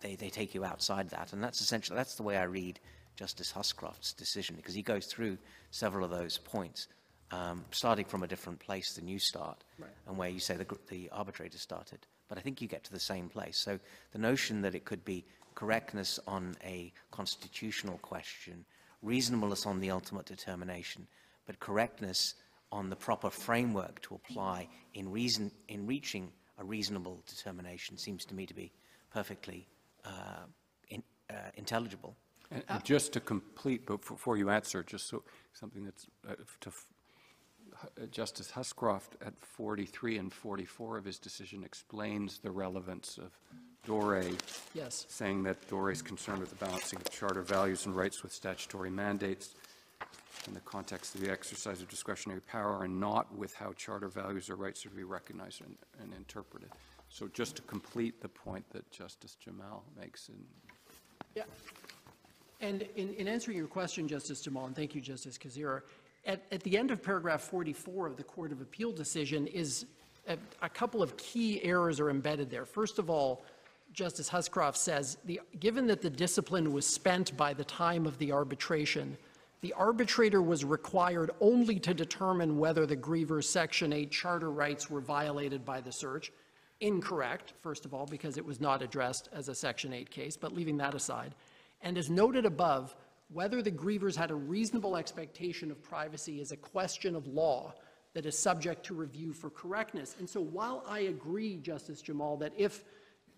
[0.00, 1.32] they, they take you outside that.
[1.32, 2.80] And that's essentially, that's the way I read
[3.16, 5.38] Justice Huscroft's decision, because he goes through
[5.70, 6.88] several of those points,
[7.30, 9.62] um, starting from a different place than you start,
[10.06, 12.06] and where you say the, the arbitrator started.
[12.28, 13.58] But I think you get to the same place.
[13.58, 13.78] So
[14.12, 18.64] the notion that it could be correctness on a constitutional question,
[19.02, 21.06] reasonableness on the ultimate determination,
[21.46, 22.34] but correctness
[22.72, 28.34] on the proper framework to apply in reason in reaching a reasonable determination seems to
[28.34, 28.70] me to be
[29.12, 29.66] perfectly
[30.04, 30.44] uh,
[30.88, 32.14] in, uh, intelligible.
[32.50, 36.70] And and just to complete, but before you answer, just so, something that's, uh, to,
[36.70, 43.38] uh, Justice Huscroft at 43 and 44 of his decision explains the relevance of
[43.84, 44.24] Dore,
[44.74, 45.06] Yes.
[45.08, 48.90] saying that Dore is concerned with the balancing of charter values and rights with statutory
[48.90, 49.54] mandates
[50.46, 54.50] in the context of the exercise of discretionary power and not with how charter values
[54.50, 56.70] or rights are to be recognized and, and interpreted.
[57.08, 60.44] So just to complete the point that Justice Jamal makes in
[61.34, 61.44] Yeah.
[62.60, 65.82] And in, in answering your question, Justice Jamal, and thank you, Justice Kasirer,
[66.26, 69.86] at, at the end of paragraph 44 of the Court of Appeal decision is
[70.28, 72.66] a, a couple of key errors are embedded there.
[72.66, 73.42] First of all,
[73.92, 78.30] Justice Huscroft says, the, given that the discipline was spent by the time of the
[78.30, 79.16] arbitration,
[79.62, 85.00] the arbitrator was required only to determine whether the grievor's Section 8 charter rights were
[85.00, 86.32] violated by the search.
[86.80, 90.54] Incorrect, first of all, because it was not addressed as a Section 8 case, but
[90.54, 91.34] leaving that aside.
[91.82, 92.94] And as noted above,
[93.32, 97.74] whether the grievors had a reasonable expectation of privacy is a question of law
[98.12, 100.16] that is subject to review for correctness.
[100.18, 102.84] And so while I agree, Justice Jamal, that if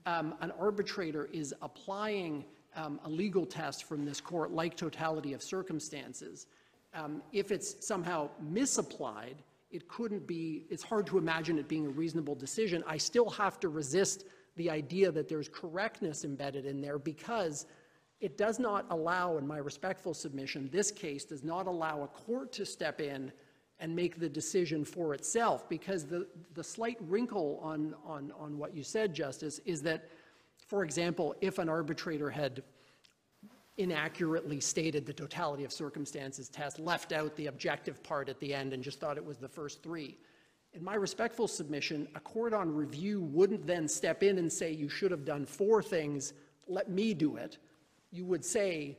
[0.06, 5.42] um, an arbitrator is applying um, a legal test from this court, like totality of
[5.42, 6.46] circumstances,
[6.94, 9.36] um, if it's somehow misapplied,
[9.70, 12.82] it couldn't be, it's hard to imagine it being a reasonable decision.
[12.86, 14.24] I still have to resist
[14.56, 17.66] the idea that there's correctness embedded in there because
[18.22, 22.52] it does not allow, in my respectful submission, this case does not allow a court
[22.52, 23.32] to step in
[23.80, 25.68] and make the decision for itself.
[25.68, 30.08] Because the, the slight wrinkle on, on, on what you said, Justice, is that,
[30.68, 32.62] for example, if an arbitrator had
[33.76, 38.72] inaccurately stated the totality of circumstances test, left out the objective part at the end
[38.72, 40.16] and just thought it was the first three.
[40.74, 44.88] In my respectful submission, a court on review wouldn't then step in and say, you
[44.88, 46.34] should have done four things,
[46.68, 47.58] let me do it.
[48.12, 48.98] You would say,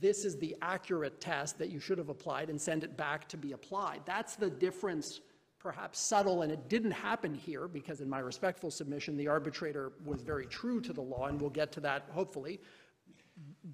[0.00, 3.36] this is the accurate test that you should have applied and send it back to
[3.36, 4.00] be applied.
[4.04, 5.20] That's the difference,
[5.60, 10.22] perhaps subtle, and it didn't happen here because in my respectful submission, the arbitrator was
[10.22, 12.60] very true to the law, and we'll get to that hopefully.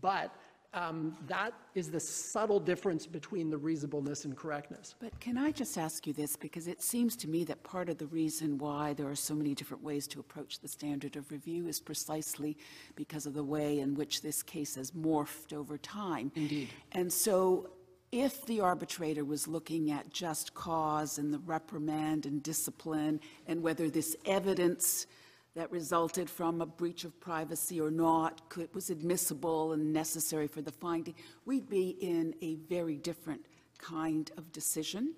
[0.00, 0.34] But
[0.74, 4.94] um, that is the subtle difference between the reasonableness and correctness.
[4.98, 7.98] But can I just ask you this, because it seems to me that part of
[7.98, 11.68] the reason why there are so many different ways to approach the standard of review
[11.68, 12.56] is precisely
[12.96, 16.32] because of the way in which this case has morphed over time.
[16.34, 16.68] Indeed.
[16.92, 17.70] And so
[18.10, 23.88] if the arbitrator was looking at just cause and the reprimand and discipline and whether
[23.88, 25.06] this evidence
[25.54, 30.62] that resulted from a breach of privacy or not could, was admissible and necessary for
[30.62, 33.44] the finding, we'd be in a very different
[33.78, 35.14] kind of decision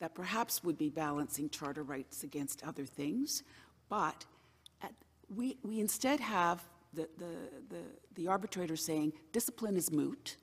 [0.00, 3.42] that perhaps would be balancing charter rights against other things.
[3.88, 4.24] But
[4.82, 4.92] at,
[5.34, 6.62] we, we instead have
[6.94, 7.34] the, the,
[7.68, 7.82] the,
[8.14, 10.36] the arbitrator saying discipline is moot.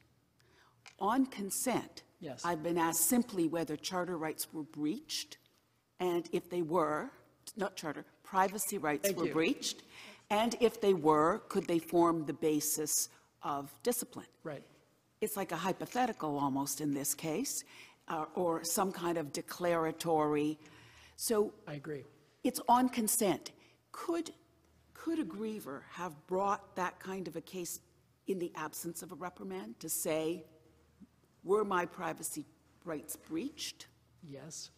[0.99, 2.45] On consent, Yes.
[2.45, 5.38] I've been asked simply whether charter rights were breached,
[5.99, 7.10] and if they were,
[7.58, 9.34] not charter, privacy rights Thank were you.
[9.34, 9.84] breached,
[10.30, 13.10] and if they were, could they form the basis
[13.44, 14.32] of discipline?
[14.44, 14.63] Right.
[15.20, 17.65] It's like a hypothetical almost in this case,
[18.08, 20.58] uh, or some kind of declaratory.
[21.17, 22.06] So I agree.
[22.44, 23.52] it's on consent.
[23.91, 24.32] Could,
[24.94, 27.82] could a grievor have brought that kind of a case
[28.28, 30.46] in the absence of a reprimand to say,
[31.44, 32.46] were my privacy
[32.86, 33.88] rights breached?
[34.24, 34.72] Yes.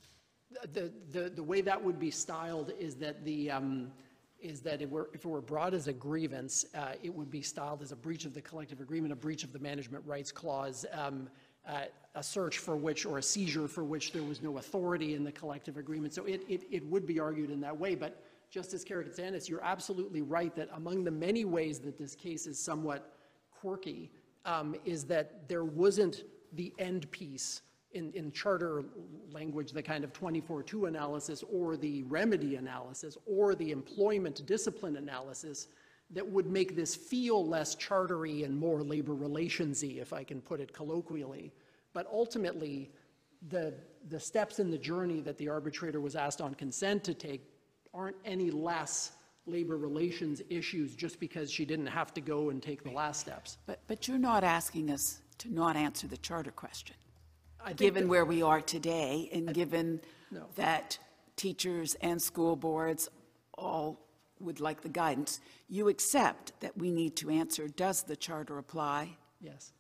[0.74, 3.92] The, the, the way that would be styled is that the, um,
[4.40, 7.42] is that if, we're, if it were brought as a grievance, uh, it would be
[7.42, 10.86] styled as a breach of the collective agreement, a breach of the management rights clause,
[10.92, 11.30] um,
[11.68, 11.84] uh,
[12.16, 15.32] a search for which, or a seizure for which there was no authority in the
[15.32, 16.14] collective agreement.
[16.14, 17.96] So it, it, it would be argued in that way.
[17.96, 22.60] But Justice Karakatsanis, you're absolutely right that among the many ways that this case is
[22.60, 23.16] somewhat
[23.50, 24.12] quirky
[24.46, 27.62] um, is that there wasn't the end piece
[27.94, 28.84] in, in charter
[29.32, 35.68] language, the kind of 24-2 analysis or the remedy analysis or the employment discipline analysis
[36.12, 40.60] that would make this feel less chartery and more labor relationsy, if I can put
[40.60, 41.52] it colloquially.
[41.94, 42.92] But ultimately,
[43.50, 43.74] the,
[44.10, 47.42] the steps in the journey that the arbitrator was asked on consent to take
[47.94, 49.12] aren't any less
[49.46, 53.58] labor relations issues just because she didn't have to go and take the last steps.
[53.66, 56.96] But, but you're not asking us to not answer the charter question.
[57.64, 60.48] I think Given that- where we are today, and given No.
[60.56, 60.98] that
[61.36, 63.10] teachers and school boards
[63.58, 64.00] all
[64.40, 69.18] would like the guidance, you accept that we need to answer, does the charter apply?
[69.40, 69.72] Yes.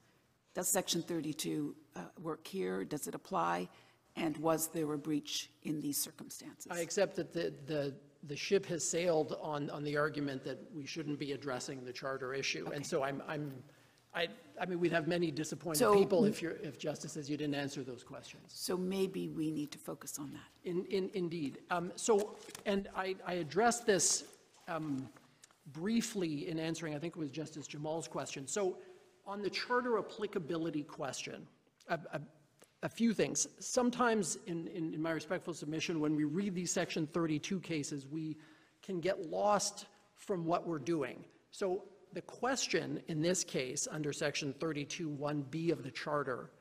[0.54, 2.86] Does Section 32 uh, work here?
[2.86, 3.68] Does it apply?
[4.16, 6.68] And was there a breach in these circumstances?
[6.70, 7.94] I accept that the, the,
[8.24, 12.34] the ship has sailed on, on the argument that we shouldn't be addressing the charter
[12.34, 12.70] issue.
[12.74, 13.52] And so I'm, I'm,
[14.16, 14.28] I,
[14.62, 17.56] I mean, we'd have many disappointed So- people if you're, if Justice says you didn't
[17.56, 18.44] answer those questions.
[18.48, 20.70] So maybe we need to focus on that.
[20.70, 21.60] In, in, indeed.
[21.72, 24.26] Um, so, and I, I addressed this,
[24.68, 25.10] um,
[25.72, 28.48] briefly in answering, I think it was Justice Jamal's question.
[28.48, 28.78] So
[29.26, 31.48] on the charter applicability question,
[31.88, 32.22] a, a,
[32.84, 33.48] a few things.
[33.60, 38.38] Sometimes in, in, in my respectful submission, when we read these section 32 cases, we
[38.82, 41.24] can get lost from what we're doing.
[41.52, 46.52] So the question in this case, under section 32 1B of the charter,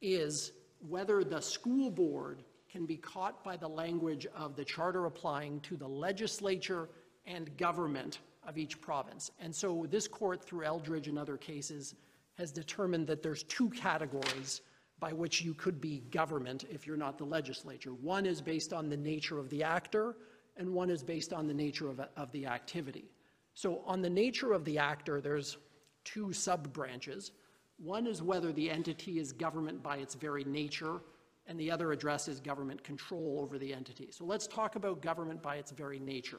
[0.00, 0.52] is
[0.88, 5.76] whether the school board can be caught by the language of the charter applying to
[5.76, 6.88] the legislature
[7.26, 9.30] and government of each province.
[9.40, 11.94] And so this court, through Eldridge and other cases,
[12.36, 14.62] has determined that there's two categories
[15.00, 17.92] by which you could be government if you're not the legislature.
[17.94, 20.16] One is based on the nature of the actor,
[20.56, 23.10] and one is based on the nature of, of the activity.
[23.58, 25.56] So on the nature of the actor, there's
[26.04, 27.32] two sub-branches.
[27.78, 31.00] One is whether the entity is government by its very nature,
[31.44, 34.10] and the other addresses government control over the entity.
[34.12, 36.38] So let's talk about government by its very nature.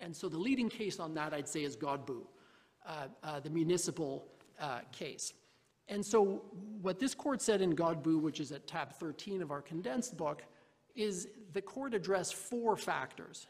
[0.00, 2.24] And so the leading case on that, I'd say, is Godbout,
[2.86, 4.26] uh, uh, the municipal
[4.58, 5.34] uh, case.
[5.88, 6.44] And so
[6.80, 10.44] what this court said in Godbout, which is at tab 13 of our condensed book,
[10.94, 13.48] is the court addressed four factors.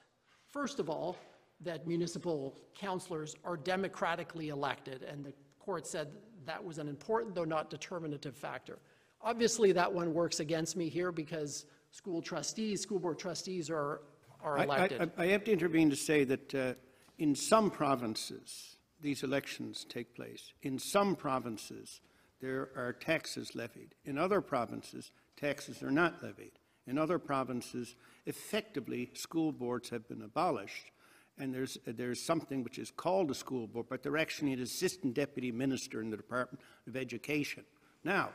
[0.48, 1.16] First of all,
[1.61, 6.09] that municipal councilors are democratically elected, and the court said
[6.44, 8.78] that was an important, though not determinative factor.
[9.22, 14.02] Obviously, that one works against me here because school trustees, school board trustees are,
[14.42, 15.12] are I- I- elected.
[15.16, 16.74] I I have to intervene to say that uh,
[17.18, 20.52] in some provinces, these elections take place.
[20.62, 22.00] In some provinces,
[22.40, 23.94] there are taxes levied.
[24.04, 26.52] In other provinces, taxes are not levied.
[26.86, 27.96] In other provinces,
[28.26, 30.92] effectively, school boards have been abolished,
[31.39, 35.14] and there's, there's something which is called a school board, but they're actually an assistant
[35.14, 37.64] deputy minister in the Department of Education.
[38.05, 38.30] Now,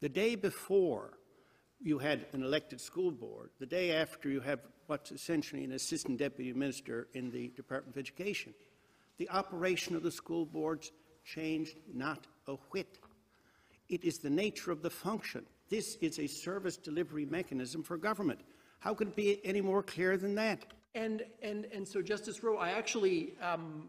[0.00, 1.18] the day before
[1.80, 6.18] you had an elected school board, the day after you have what's essentially an assistant
[6.18, 8.54] deputy minister in the Department of Education.
[9.18, 10.92] The operation of the school boards
[11.24, 12.98] changed not a whit.
[13.88, 15.44] It is the nature of the function.
[15.68, 18.40] This is a service delivery mechanism for government.
[18.80, 20.72] How could it be any more clear than that?
[20.94, 23.88] And, and, and so Justice Rowe, I actually um,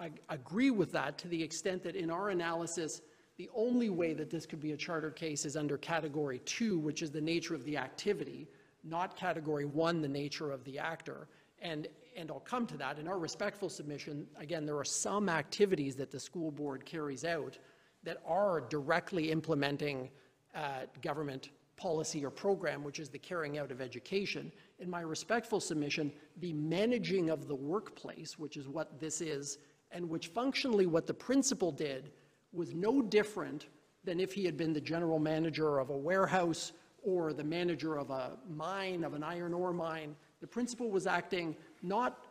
[0.00, 3.02] I, I agree with that to the extent that in our analysis,
[3.36, 7.02] the only way that this could be a charter case is under category two, which
[7.02, 8.48] is the nature of the activity,
[8.82, 11.28] not category one, the nature of the actor.
[11.60, 11.86] And,
[12.16, 12.98] and I'll come to that.
[12.98, 17.58] In our respectful submission, again, there are some activities that the school board carries out
[18.02, 20.08] that are directly implementing
[20.54, 24.52] uh, government policy or program, which is the carrying out of education.
[24.78, 29.58] In my respectful submission, the managing of the workplace, which is what this is,
[29.90, 32.12] and which functionally what the principal did
[32.52, 33.66] was no different
[34.04, 36.72] than if he had been the general manager of a warehouse
[37.02, 40.14] or the manager of a mine, of an iron ore mine.
[40.40, 42.26] The principal was acting not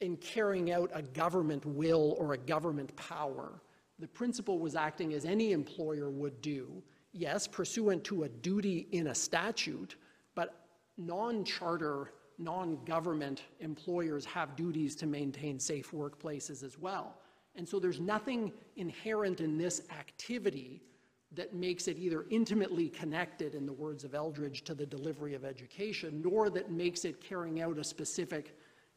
[0.00, 3.60] in carrying out a government will or a government power.
[3.98, 6.82] The principal was acting as any employer would do,
[7.12, 9.96] yes, pursuant to a duty in a statute,
[10.34, 17.18] but non-charter, non-government employers have duties to maintain safe workplaces as well.
[17.56, 20.82] And so there's nothing inherent in this activity
[21.32, 25.44] that makes it either intimately connected, in the words of Eldridge, to the delivery of
[25.44, 28.56] education, nor that makes it carrying out a specific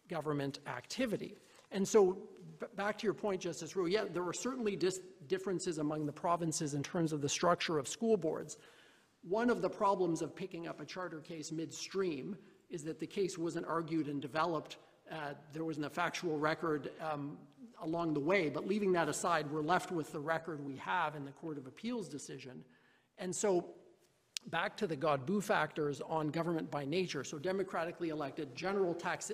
[0.10, 1.36] government activity.
[1.72, 2.18] And so,
[2.76, 4.78] back to your point, Justice Rowe, yeah, there are certainly
[5.28, 8.58] differences among the provinces in terms of the structure of school boards.
[9.28, 12.36] One of the problems of picking up a charter case midstream
[12.70, 14.78] is that the case wasn't argued and developed.
[15.12, 17.38] Uh, there wasn't a factual record um,
[17.84, 21.26] along the way, but leaving that aside, we're left with the record we have in
[21.26, 22.64] the Court of Appeals decision.
[23.18, 23.66] And so,
[24.48, 27.24] back to the Godbout factors on government by nature.
[27.24, 29.32] So democratically elected, general tax,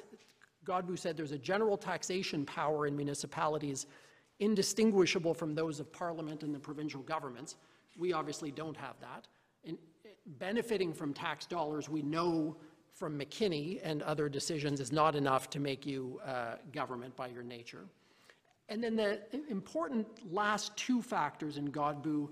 [0.67, 3.87] Godbout said there's a general taxation power in municipalities
[4.39, 7.55] indistinguishable from those of parliament and the provincial governments.
[7.97, 9.27] We obviously don't have that.
[9.65, 12.57] And eh, benefiting from tax dollars, we know
[12.93, 17.43] from McKinney and other decisions is not enough to make you uh, government by your
[17.43, 17.85] nature.
[18.69, 22.29] And then the important last two factors in Godbout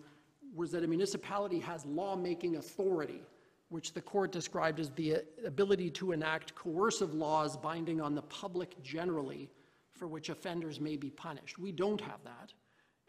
[0.53, 3.21] was that a municipality has lawmaking authority,
[3.70, 8.82] which the court described as the ability to enact coercive laws binding on the public
[8.84, 9.49] generally
[9.93, 11.57] for which offenders may be punished.
[11.57, 12.53] We don't have that.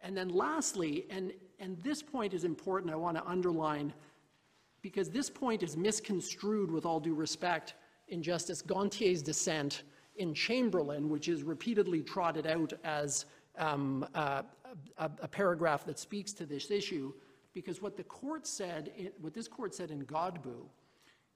[0.02, 3.92] And then lastly, and, and this point is important, I want to underline,
[4.82, 7.74] because this point is misconstrued with all due respect
[8.08, 9.82] in Justice Gonthier's dissent
[10.16, 13.26] in Chamberlain, which is repeatedly trotted out as
[13.58, 14.42] um, uh,
[14.98, 17.12] a, a paragraph that speaks to this issue,
[17.56, 20.68] because what the court said, what this court said in Godbout,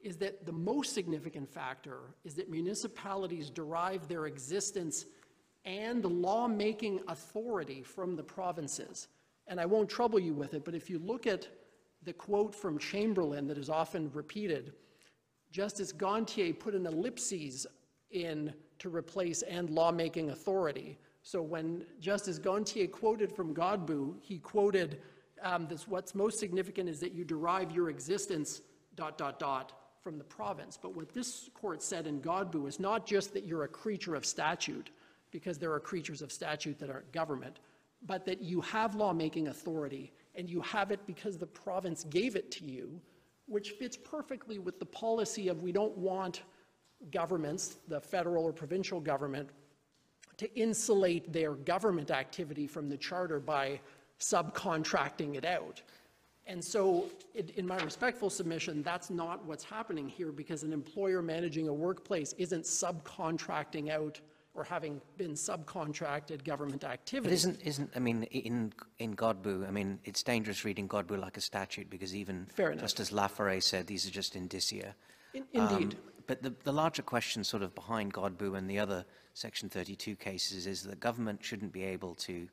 [0.03, 5.07] is that the most significant factor is that municipalities derive their existence
[5.65, 9.09] and lawmaking authority from the provinces.
[9.47, 11.49] And I won't trouble you with it, but if you look at
[12.03, 14.75] the quote from Chamberlain that is often repeated,
[15.51, 17.67] Justice Gonthier put an ellipses
[18.11, 20.99] in to replace and lawmaking authority.
[21.23, 25.01] So when Justice Gonthier quoted from Godbout, he quoted
[25.43, 28.63] um, this, what's most significant is that you derive your existence,
[28.95, 29.73] dot, dot, dot,
[30.03, 30.79] from the province.
[30.81, 34.25] But what this court said in Godbout is not just that you're a creature of
[34.25, 34.91] statute,
[35.31, 37.61] because there are creatures of statute that aren't government,
[38.07, 42.51] but that you have lawmaking authority, and you have it because the province gave it
[42.51, 43.01] to you,
[43.47, 46.43] which fits perfectly with the policy of we don't want
[47.11, 49.51] governments, the federal or provincial government,
[50.37, 53.79] to insulate their government activity from the charter by
[54.21, 55.83] subcontracting it out.
[56.47, 61.23] And so, in, in my respectful submission, that's not what's happening here because an employer
[61.23, 64.21] managing a workplace isn't subcontracting out
[64.55, 67.33] or having been subcontracted government But activity.
[67.35, 71.41] isn't, isn't, I mean, in, in Godbout, I mean, it's dangerous reading Godbout like a
[71.41, 72.81] statute because even enough.
[72.81, 74.97] Justice La Forest said these are just indicia.
[75.35, 75.95] In- Indeed.
[75.95, 79.05] Um, But the, the larger question sort of behind Godbout and the other
[79.35, 82.49] Section 32 cases is that government shouldn't be able to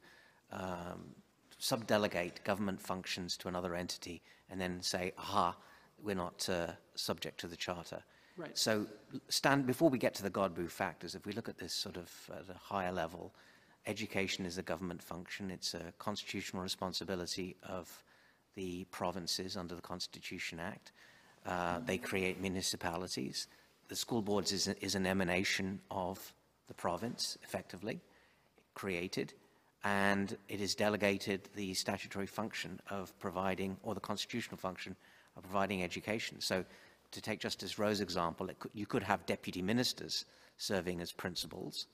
[0.51, 1.15] um,
[1.60, 5.55] subdelegate government functions to another entity and then say, aha,
[6.03, 8.03] we're not uh, subject to the charter.
[8.38, 8.55] Right.
[8.55, 8.86] So
[9.30, 12.12] stand, before we get to the Godbout factors, if we look at this sort of
[12.32, 13.34] at a higher level,
[13.88, 15.49] education is a government function.
[15.49, 18.03] It's a constitutional responsibility of
[18.55, 20.91] the provinces under the Constitution Act.
[21.45, 23.47] Uh, they create municipalities.
[23.88, 26.34] The school boards is, is an emanation of
[26.68, 28.01] the province, effectively,
[28.74, 29.34] created,
[29.84, 34.95] and it is delegated the statutory function of providing, or the constitutional function
[35.36, 36.41] of providing education.
[36.41, 36.65] So
[37.11, 40.25] to take Justice Rowe's example, could, you could have deputy ministers
[40.57, 41.88] serving as principals,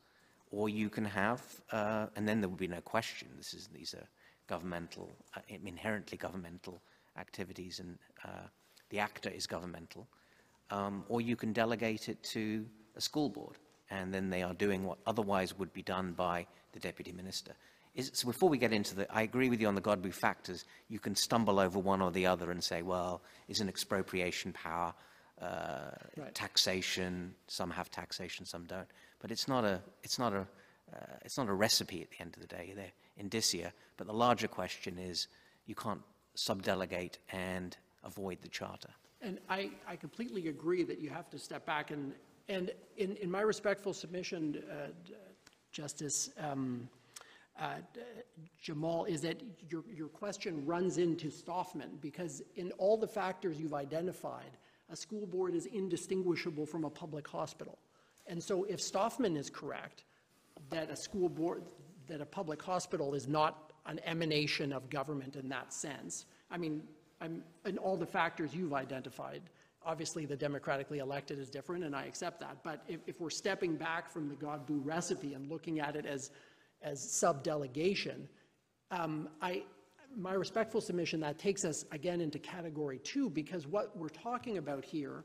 [0.51, 3.93] or you can have, uh, and then there would be no question, this is, these
[3.93, 4.07] are
[4.47, 6.81] governmental, uh, inherently governmental
[7.17, 8.47] activities, and uh,
[8.89, 10.07] the actor is governmental,
[10.71, 12.65] um, or you can delegate it to
[12.95, 13.57] a school board,
[13.89, 17.53] and then they are doing what otherwise would be done by the deputy minister.
[17.95, 20.65] Is, so before we get into the, I agree with you on the Godbout factors,
[20.89, 24.93] you can stumble over one or the other and say, well, is an expropriation power,
[25.41, 26.33] uh, Right.
[26.33, 28.87] taxation, some have taxation, some don't.
[29.19, 30.47] But it's not a, it's not a,
[30.91, 32.73] uh, it's not a recipe at the end of the day.
[32.75, 33.71] They're indicia.
[33.97, 35.27] But the larger question is,
[35.65, 36.01] you can't
[36.35, 38.89] subdelegate and avoid the charter.
[39.21, 42.13] And I, I completely agree that you have to step back and,
[42.49, 44.87] and in, in my respectful submission, uh,
[45.71, 46.87] Justice um,
[47.59, 47.75] uh,
[48.59, 53.73] Jamal, is that your, your question runs into Stoffman, because in all the factors you've
[53.73, 54.57] identified,
[54.89, 57.77] a school board is indistinguishable from a public hospital.
[58.27, 60.03] And so if Stoffman is correct,
[60.69, 61.63] that a school board,
[62.07, 66.25] that a public hospital is not an emanation of government in that sense.
[66.49, 66.83] I mean,
[67.21, 69.41] I'm, in all the factors you've identified,
[69.85, 72.57] obviously the democratically elected is different, and I accept that.
[72.63, 76.31] But if, if we're stepping back from the Godbout recipe and looking at it as,
[76.83, 78.27] as sub-delegation,
[78.91, 79.63] um, I,
[80.15, 84.85] my respectful submission, that takes us again into category two, because what we're talking about
[84.85, 85.23] here,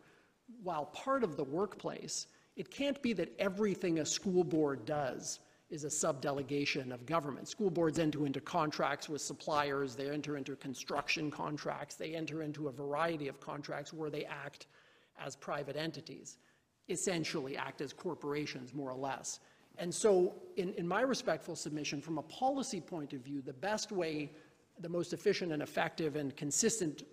[0.62, 5.40] while part of the workplace, it can't be that everything a school board does
[5.70, 7.46] is a sub-delegation of government.
[7.46, 12.68] School boards enter into contracts with suppliers, they enter into construction contracts, they enter into
[12.68, 14.66] a variety of contracts where they act
[15.20, 16.38] as private entities,
[16.88, 19.40] essentially act as corporations, more or less.
[19.78, 23.92] And so, in, in my respectful submission, from a policy point of view, the best
[23.92, 24.32] way,
[24.80, 27.04] the most efficient and effective and consistent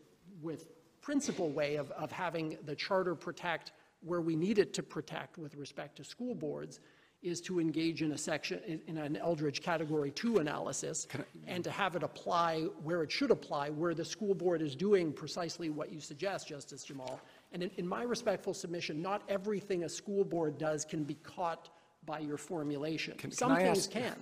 [0.42, 0.68] with
[1.02, 5.56] principal way of, of having the charter protect where we need it to protect with
[5.56, 6.80] respect to school boards
[7.22, 11.08] is to engage in a section, in- an Eldridge Category 2 analysis,
[11.48, 15.12] and to have it apply where it should apply, where the school board is doing
[15.12, 17.20] precisely what you suggest, Justice Jamal.
[17.52, 21.70] And in, in my respectful submission, not everything a school board does can be caught
[22.06, 23.18] by your formulation.
[23.18, 24.16] Can- Some can things ask- can.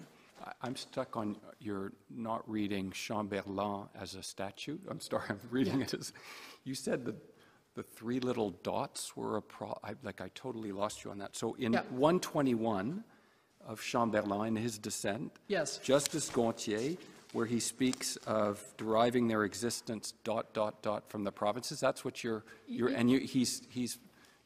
[0.45, 4.81] I- I'm stuck on, you're not reading Chamberlain as a statute?
[4.89, 6.13] I'm sorry, I'm reading it as,
[6.63, 7.15] you said that
[7.75, 11.35] the three little dots were a pro, I- like, I totally lost you on that.
[11.35, 11.83] So in Yeah.
[11.91, 13.03] 121
[13.65, 15.77] of Chamberlain, in his dissent, Yes.
[15.79, 16.97] Justice Gonthier,
[17.31, 22.23] where he speaks of deriving their existence dot, dot, dot from the provinces, that's what
[22.23, 23.97] you're, you're, and you, he's, he's,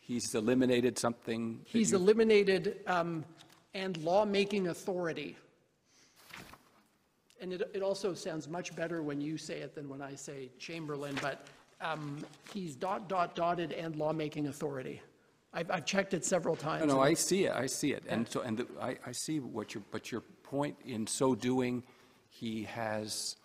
[0.08, 1.60] he's eliminated something.
[1.60, 3.26] that He's you- eliminated um,
[3.74, 5.36] and lawmaking authority.
[7.40, 10.50] And it, it also sounds much better when you say it than when I say
[10.58, 11.46] Chamberlain, but
[11.82, 15.02] um, he's dot, dot, dotted and lawmaking authority.
[15.54, 16.88] I've, I've checked it several times.
[16.88, 18.04] No, no, I see it, I see it.
[18.08, 21.84] And so, and the- I, I see what your, but your point in so doing,
[22.30, 23.36] he has,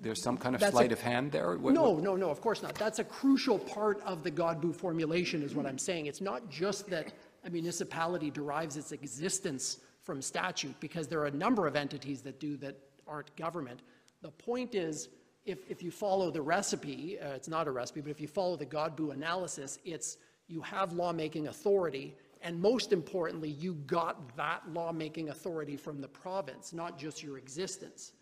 [0.00, 1.56] there's some kind of That's a- sleight of hand there?
[1.56, 2.74] What- No, what- no, no, of course not.
[2.74, 6.06] That's a crucial part of the Godbout formulation, is what I'm saying.
[6.06, 7.12] It's not just that
[7.44, 12.40] a municipality derives its existence from statute, because there are a number of entities that
[12.40, 12.76] do that
[13.06, 13.80] aren't government.
[14.22, 15.08] The point is,
[15.44, 18.56] if, if you follow the recipe, uh, it's not a recipe, but if you follow
[18.56, 20.18] the Godbout analysis, it's
[20.48, 26.72] you have lawmaking authority, and most importantly, you got that lawmaking authority from the province,
[26.72, 28.12] not just your existence.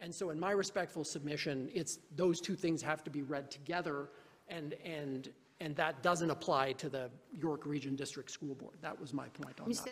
[0.00, 4.08] And so in my respectful submission, it's, those two things have to be read together,
[4.48, 5.28] and, and,
[5.60, 8.76] and that doesn't apply to the York Region District School Board.
[8.80, 9.84] That was my point on Mr.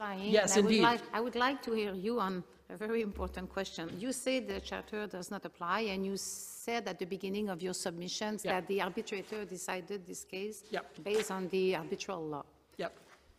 [0.00, 0.18] that.
[0.20, 0.82] Yes, I would indeed.
[0.82, 3.90] like- I would like to hear you on a very important question.
[3.98, 7.74] You say the charter does not apply, and you said at the beginning of your
[7.74, 8.52] submissions Yeah.
[8.60, 11.02] that the arbitrator decided this case Yep.
[11.02, 12.44] based on the arbitral law.
[12.76, 12.92] Yep.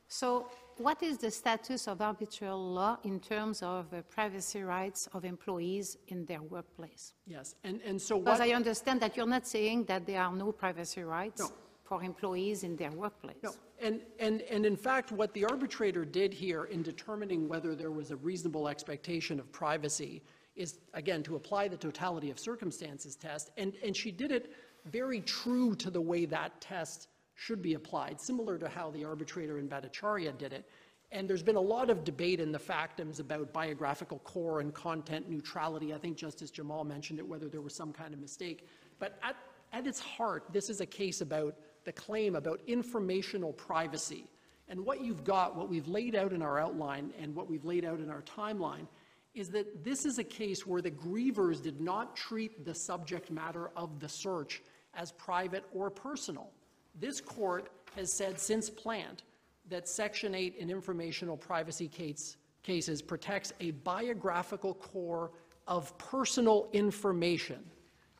[0.07, 0.49] So
[0.79, 5.97] what is the status of arbitral law in terms of uh, privacy rights of employees
[6.07, 7.13] in their workplace?
[7.27, 10.51] Yes, and, and so Because I understand that you're not saying that there are no
[10.51, 11.51] privacy rights No.
[11.83, 13.37] for employees in their workplace.
[13.43, 17.91] no, and, and, and in fact, what the arbitrator did here in determining whether there
[17.91, 20.21] was a reasonable expectation of privacy
[20.55, 24.53] is, again, to apply the totality of circumstances test, and, and she did it
[24.85, 27.09] very true to the way that test
[27.39, 30.65] should be applied, similar to how the arbitrator in Bhattacharya did it.
[31.13, 35.29] And there's been a lot of debate in the factums about biographical core and content
[35.29, 35.93] neutrality.
[35.93, 38.67] I think Justice Jamal mentioned it, whether there was some kind of mistake.
[38.99, 39.37] But at,
[39.71, 44.25] at its heart, this is a case about the claim about informational privacy.
[44.67, 47.85] And what you've got, what we've laid out in our outline and what we've laid
[47.85, 48.85] out in our timeline,
[49.33, 53.71] is that this is a case where the grievors did not treat the subject matter
[53.77, 54.61] of the search
[54.93, 56.51] as private or personal.
[56.99, 59.23] This court has said since Plant
[59.69, 65.31] that Section 8 in informational privacy case, cases protects a biographical core
[65.67, 67.63] of personal information.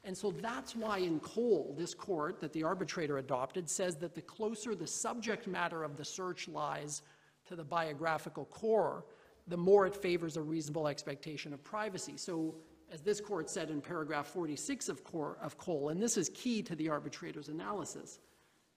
[0.04, 4.22] And so that's why in Cole, this court that the arbitrator adopted says that the
[4.22, 7.02] closer the subject matter of the search lies
[7.48, 9.04] to the biographical core,
[9.48, 12.16] the more it favors a reasonable expectation of privacy.
[12.16, 12.56] So
[12.92, 16.62] as this court said in paragraph 46 of, core, of Cole, and this is key
[16.64, 18.20] to the arbitrator's analysis,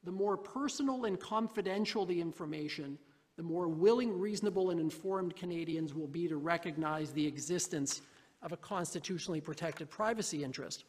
[0.04, 2.98] the more personal and confidential the information,
[3.36, 8.02] the more willing, reasonable, and informed Canadians will be to recognize the existence
[8.42, 10.84] of a constitutionally protected privacy interest.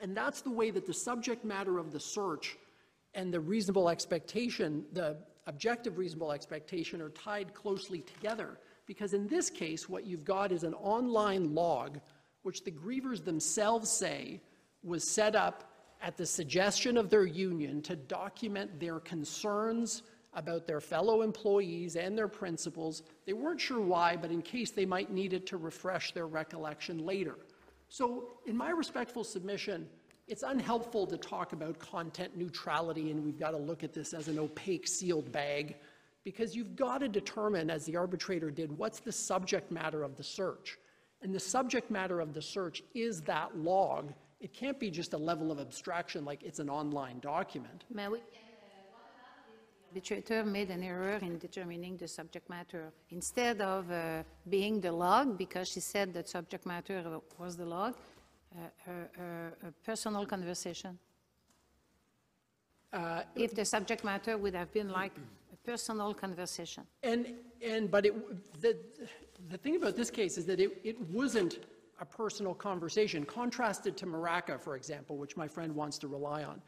[0.00, 2.56] And that's the way that the subject matter of the search
[3.14, 8.58] and the reasonable expectation, the objective reasonable expectation, are tied closely together.
[8.86, 12.00] Because in this case, what you've got is an online log,
[12.42, 14.40] which the grievors themselves say
[14.82, 15.71] was set up
[16.02, 20.02] at the suggestion of their union to document their concerns
[20.34, 23.02] about their fellow employees and their principals.
[23.26, 27.04] They weren't sure why, but in case they might need it to refresh their recollection
[27.04, 27.36] later.
[27.88, 29.86] So, in my respectful submission,
[30.26, 34.28] it's unhelpful to talk about content neutrality and we've got to look at this as
[34.28, 35.76] an opaque sealed bag
[36.24, 40.22] because you've got to determine, as the arbitrator did, what's the subject matter of the
[40.22, 40.78] search.
[41.20, 44.12] And the subject matter of the search is that log.
[44.42, 47.84] It can't be just a level of abstraction like it's an online document.
[47.94, 48.20] Mais oui.
[49.94, 52.90] Arbitrator made an error in determining the subject matter.
[53.10, 57.94] Instead of uh, being the log, because she said that subject matter was the log,
[58.56, 60.98] uh, a, a, a personal conversation.
[63.36, 65.12] If the subject matter would have been like
[65.52, 66.84] a personal conversation.
[67.02, 67.26] And,
[67.62, 68.76] and, but it, the,
[69.50, 71.58] the thing about this case is that it, it wasn't
[72.02, 76.60] a personal conversation, contrasted to Marakah, for example, which my friend wants to rely on.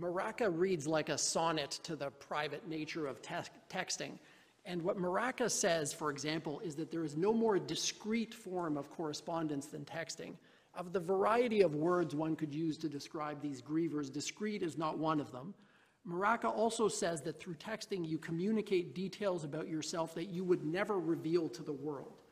[0.00, 3.34] Marakah reads like a sonnet to the private nature of te-
[3.68, 4.18] texting.
[4.64, 8.90] And what Marakah says, for example, is that there is no more discrete form of
[8.90, 10.36] correspondence than texting.
[10.74, 14.96] Of the variety of words one could use to describe these grievors, discrete is not
[14.96, 15.52] one of them.
[16.08, 20.98] Marakah also says that through texting you communicate details about yourself that you would never
[20.98, 22.22] reveal to the world.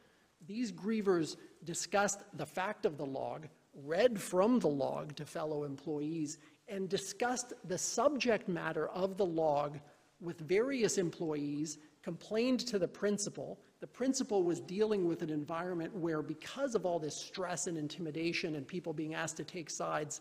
[0.47, 6.39] These grievors discussed the fact of the log, read from the log to fellow employees,
[6.69, 9.79] and discussed the subject matter of the log
[10.21, 13.59] with various employees, complained to the principal.
[13.81, 18.55] The principal was dealing with an environment where, because of all this stress and intimidation
[18.55, 20.21] and people being asked to take sides,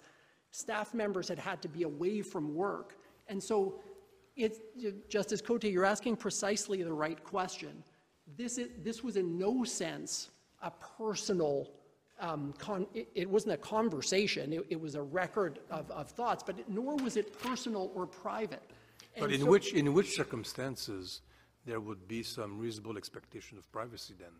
[0.51, 2.97] staff members had had to be away from work.
[3.27, 3.79] And so,
[4.35, 7.83] it, Justice Cote, you're asking precisely the right question.
[8.35, 10.31] This, is, this was in no sense
[10.63, 11.69] a personal
[12.19, 16.43] um, con- it, it, wasn't a conversation, it, it was a record of, of thoughts,
[16.45, 18.63] but it, nor was it personal or private.
[19.17, 21.21] But And in so- which, in which circumstances
[21.65, 24.31] there would be some reasonable expectation of privacy then?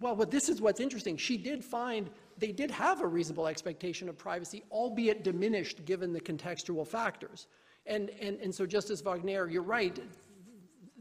[0.00, 1.16] Well, but this is what's interesting.
[1.16, 6.20] She did find they did have a reasonable expectation of privacy, albeit diminished given the
[6.20, 7.46] contextual factors.
[7.86, 9.96] And, and, and so, Justice Wagner, you're right.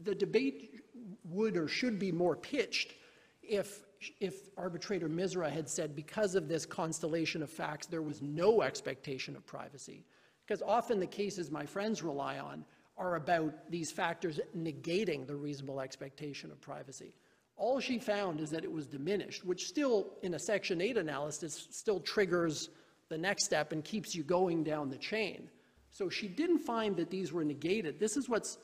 [0.04, 0.84] The debate
[1.24, 2.94] would or should be more pitched
[3.42, 3.85] if,
[4.20, 9.36] if arbitrator Misra had said, because of this constellation of facts, there was no expectation
[9.36, 10.06] of privacy.
[10.46, 12.66] Because often the cases my friends rely on
[12.98, 17.14] are about these factors negating the reasonable expectation of privacy.
[17.58, 21.68] All she found is that it was diminished, which still, in a Section 8 analysis,
[21.72, 22.70] still triggers
[23.10, 25.50] the next step and keeps you going down the chain.
[25.92, 28.00] So she didn't find that these were negated.
[28.00, 28.58] This is what's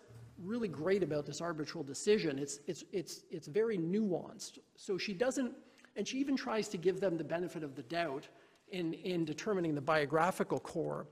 [0.44, 2.40] really great about this arbitral decision.
[2.40, 4.60] It's, it's, it's, it's very nuanced.
[4.76, 5.54] So she doesn't,
[5.96, 8.28] and she even tries to give them the benefit of the doubt
[8.70, 11.08] in, in determining the biographical core.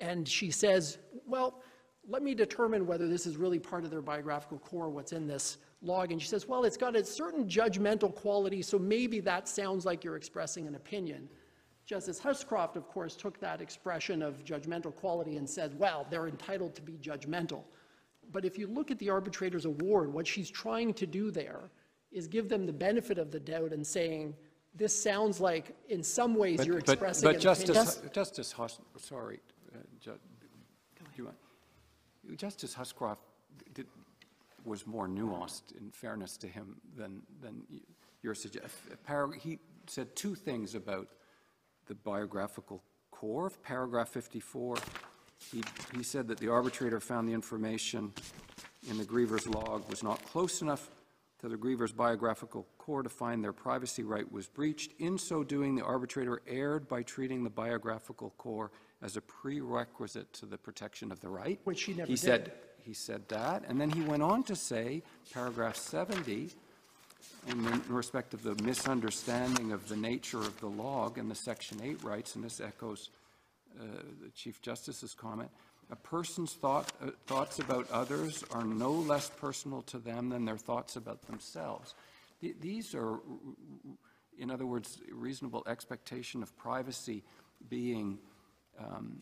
[0.00, 1.62] And she says, well,
[2.08, 5.58] let me determine whether this is really part of their biographical core, what's in this
[5.82, 6.12] log.
[6.12, 10.04] And she says, well, it's got a certain judgmental quality, so maybe that sounds like
[10.04, 11.28] you're expressing an opinion.
[11.84, 16.74] Justice Huscroft, of course, took that expression of judgmental quality and said, well, they're entitled
[16.76, 17.62] to be judgmental.
[18.32, 21.70] But if you look at the arbitrator's award, what she's trying to do there
[22.12, 24.34] is give them the benefit of the doubt and saying,
[24.74, 28.12] this sounds like, in some ways, But- you're but- expressing But an Justice, opinion.
[28.12, 29.40] Justice Hus, sorry,
[29.74, 30.18] uh, Ju-
[30.98, 33.22] do you want- Justice Huscroft
[33.72, 33.86] did,
[34.64, 37.80] was more nuanced, in fairness to him, than, than y-
[38.22, 38.74] your suggest.
[39.40, 41.08] He said two things about
[41.86, 44.76] the biographical core of paragraph 54.
[45.52, 45.62] He,
[45.96, 48.12] he said that the arbitrator found the information
[48.90, 50.90] in the grievor's log was not close enough
[51.40, 54.92] to the grievor's biographical core to find their privacy right was breached.
[54.98, 58.70] In so doing, the arbitrator erred by treating the biographical core
[59.02, 61.60] as a prerequisite to the protection of the right.
[61.64, 62.20] Which he never He did.
[62.20, 66.50] said, he said that, and then he went on to say, paragraph 70,
[67.48, 71.80] in in respect of the misunderstanding of the nature of the log and the Section
[71.82, 73.10] 8 rights, and this echoes
[73.78, 75.50] the Chief Justice's comment,
[75.90, 80.58] a person's thought, uh, thoughts about others are no less personal to them than their
[80.58, 81.94] thoughts about themselves.
[82.40, 83.20] Th- These are,
[84.38, 87.22] in other words, reasonable expectation of privacy
[87.68, 88.18] being
[88.78, 89.20] um,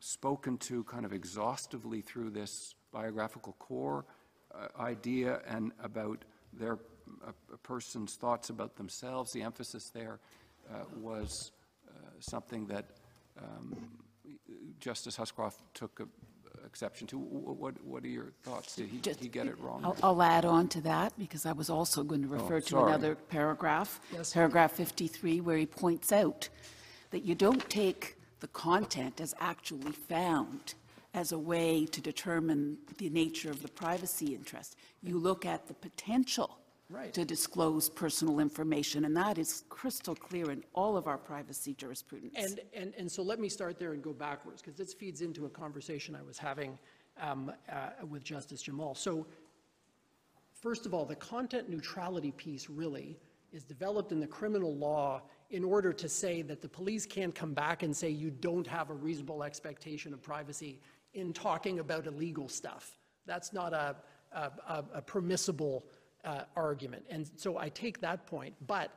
[0.00, 4.04] spoken to kind of exhaustively through this biographical core
[4.54, 6.78] uh, idea and about their,
[7.26, 9.32] a a person's thoughts about themselves.
[9.32, 10.18] The emphasis there
[10.70, 11.52] uh, was
[11.88, 12.84] uh, something that
[13.38, 13.76] um,
[14.80, 17.18] Justice Huscroft took a- exception to.
[17.18, 18.76] Wh- What, what are your thoughts?
[18.76, 19.84] Did he, did he get it wrong?
[19.84, 22.90] I'll, I'll add on to that, because I was also going to refer to sorry.
[22.92, 24.32] another paragraph, Yes.
[24.32, 26.48] paragraph 53, where he points out
[27.10, 30.74] that you don't take the content as actually found
[31.14, 34.76] as a way to determine the nature of the privacy interest.
[35.02, 36.58] You look at the potential
[36.92, 37.12] Right.
[37.14, 42.34] to disclose personal information, and that is crystal clear in all of our privacy jurisprudence.
[42.36, 45.46] And, and, and so let me start there and go backwards, because this feeds into
[45.46, 46.78] a conversation I was having
[47.20, 48.94] um, uh, with Justice Jamal.
[48.94, 49.26] So
[50.52, 53.18] first of all, the content neutrality piece really
[53.52, 57.54] is developed in the criminal law in order to say that the police can't come
[57.54, 60.80] back and say you don't have a reasonable expectation of privacy
[61.14, 62.98] in talking about illegal stuff.
[63.26, 63.96] That's not a,
[64.32, 65.84] a, a- a permissible
[66.24, 67.04] uh, argument.
[67.10, 68.90] And so I take that point, but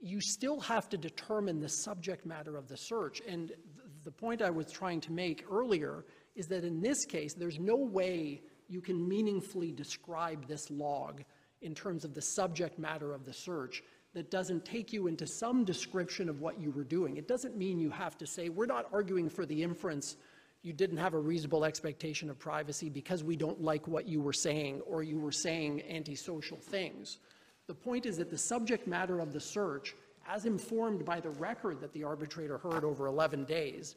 [0.00, 3.20] you still have to determine the subject matter of the search.
[3.26, 3.58] And th-
[4.04, 6.04] the point I was trying to make earlier
[6.34, 11.22] is that in this case, there's no way you can meaningfully describe this log
[11.60, 13.82] in terms of the subject matter of the search
[14.14, 17.16] that doesn't take you into some description of what you were doing.
[17.16, 20.16] It doesn't mean you have to say, we're not arguing for the inference
[20.62, 24.32] you didn't have a reasonable expectation of privacy because we don't like what you were
[24.32, 27.18] saying or you were saying antisocial things.
[27.66, 29.94] The point is that the subject matter of the search,
[30.28, 33.96] as informed by the record that the arbitrator heard over 11 days,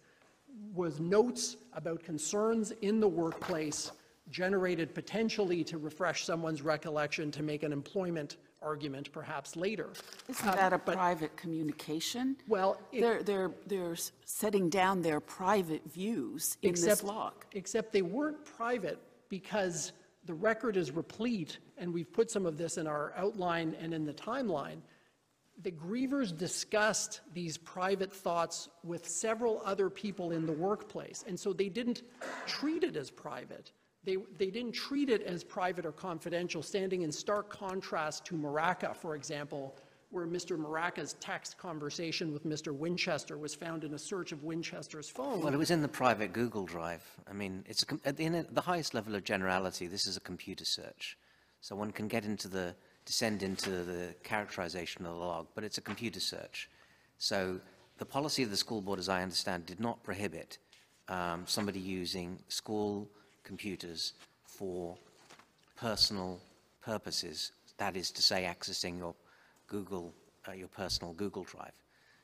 [0.73, 3.91] was notes about concerns in the workplace
[4.29, 9.89] generated potentially to refresh someone's recollection to make an employment argument perhaps later.
[10.27, 12.37] Isn't that a um, private communication?
[12.47, 13.95] Well, it- They're, they're, they're
[14.25, 17.33] setting down their private views in this Except- log.
[17.53, 18.99] Except they weren't private
[19.29, 19.91] because
[20.25, 24.05] the record is replete, and we've put some of this in our outline and in
[24.05, 24.77] the timeline.
[25.61, 31.53] The grievors discussed these private thoughts with several other people in the workplace, and so
[31.53, 32.01] they didn't
[32.47, 33.71] treat it as private.
[34.05, 38.95] They, they didn't treat it as private or confidential, standing in stark contrast to Marakah,
[38.95, 39.75] for example,
[40.09, 40.57] where Mr.
[40.57, 42.73] Marakah's text conversation with Mr.
[42.73, 45.41] Winchester was found in a search of Winchester's phone.
[45.41, 47.03] Well, it was in the private Google Drive.
[47.27, 50.65] I mean, it's a, at the, the highest level of generality, this is a computer
[50.65, 51.17] search.
[51.61, 52.75] So one can get into the,
[53.05, 56.69] descend into the characterization of the log, but it's a computer search.
[57.17, 57.59] So
[57.97, 60.57] the policy of the school board, as I understand, did not prohibit
[61.07, 63.09] um, somebody using school
[63.43, 64.13] computers
[64.45, 64.97] for
[65.75, 66.39] personal
[66.81, 69.15] purposes, that is to say, accessing your
[69.67, 70.13] Google,
[70.47, 71.71] uh, your personal Google Drive.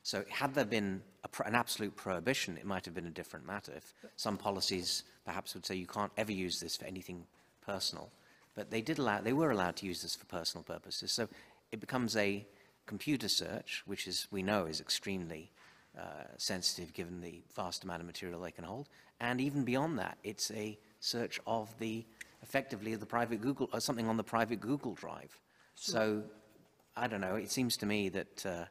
[0.02, 1.02] So had there been
[1.44, 3.72] an absolute prohibition, it might have been a different matter.
[3.76, 7.26] If some policies perhaps would say you can't ever use this for anything
[7.64, 8.10] personal,
[8.54, 11.12] but they did allow, they were allowed to use this for personal purposes.
[11.12, 11.28] So
[11.70, 12.46] it becomes a
[12.86, 15.50] computer search, which is we know is extremely
[15.98, 18.88] uh, sensitive given the vast amount of material they can hold,
[19.20, 22.04] and even beyond that, it's a search of the
[22.42, 25.38] effectively of the private Google or something on the private Google Drive.
[25.74, 26.22] So
[26.96, 27.36] I don't know.
[27.36, 28.46] It seems to me that.
[28.46, 28.64] Uh,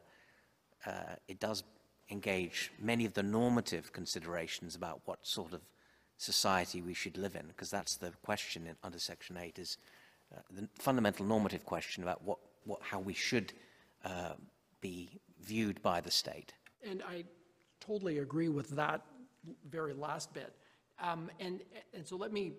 [0.86, 1.62] uh, it does
[2.10, 5.60] engage many of the normative considerations about what sort of
[6.16, 9.78] society we should live in, because that's the question in, under Section 8 is
[10.34, 13.52] uh, the fundamental normative question about what, what, how we should
[14.04, 14.32] uh,
[14.80, 15.08] be
[15.42, 16.52] viewed by the state.
[16.88, 17.24] And I
[17.80, 19.02] totally agree with that
[19.70, 20.54] very last bit.
[21.00, 21.62] Um, and,
[21.94, 22.52] and so let me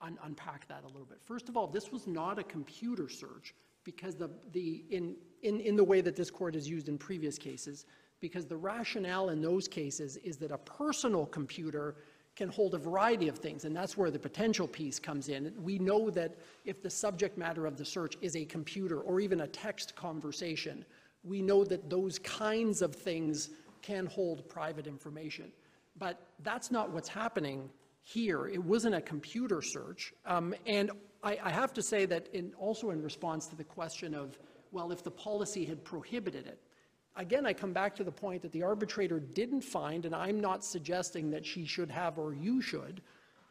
[0.00, 1.18] un- unpack that a little bit.
[1.24, 3.54] First of all, this was not a computer search.
[3.84, 7.38] because the, the, in, in, in the way that this court has used in previous
[7.38, 7.86] cases,
[8.20, 11.96] because the rationale in those cases is that a personal computer
[12.34, 15.52] can hold a variety of things, and that's where the potential piece comes in.
[15.62, 19.42] We know that if the subject matter of the search is a computer or even
[19.42, 20.84] a text conversation,
[21.22, 23.50] we know that those kinds of things
[23.82, 25.52] can hold private information.
[25.96, 27.70] But that's not what's happening
[28.02, 28.46] here.
[28.46, 30.12] It wasn't a computer search.
[30.26, 30.90] Um, and
[31.22, 34.38] I, I have to say that in, also in response to the question of,
[34.72, 36.60] well, if the policy had prohibited it,
[37.16, 40.64] again, I come back to the point that the arbitrator didn't find, and I'm not
[40.64, 43.00] suggesting that she should have or you should,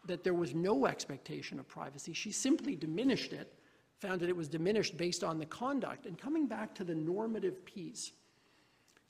[0.05, 2.13] that there was no expectation of privacy.
[2.13, 3.53] She simply diminished it,
[3.99, 6.05] found that it was diminished based on the conduct.
[6.05, 8.11] And coming back to the normative piece,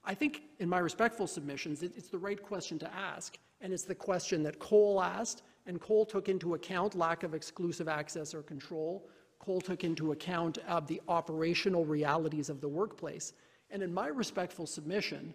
[0.05, 3.83] I think in my respectful submissions, it- it's the right question to ask, and it's
[3.83, 8.43] the question that Cole asked, and Cole took into account lack of exclusive access or
[8.43, 9.07] control.
[9.39, 13.33] Cole took into account of the operational realities of the workplace.
[13.69, 15.33] And in my respectful submission,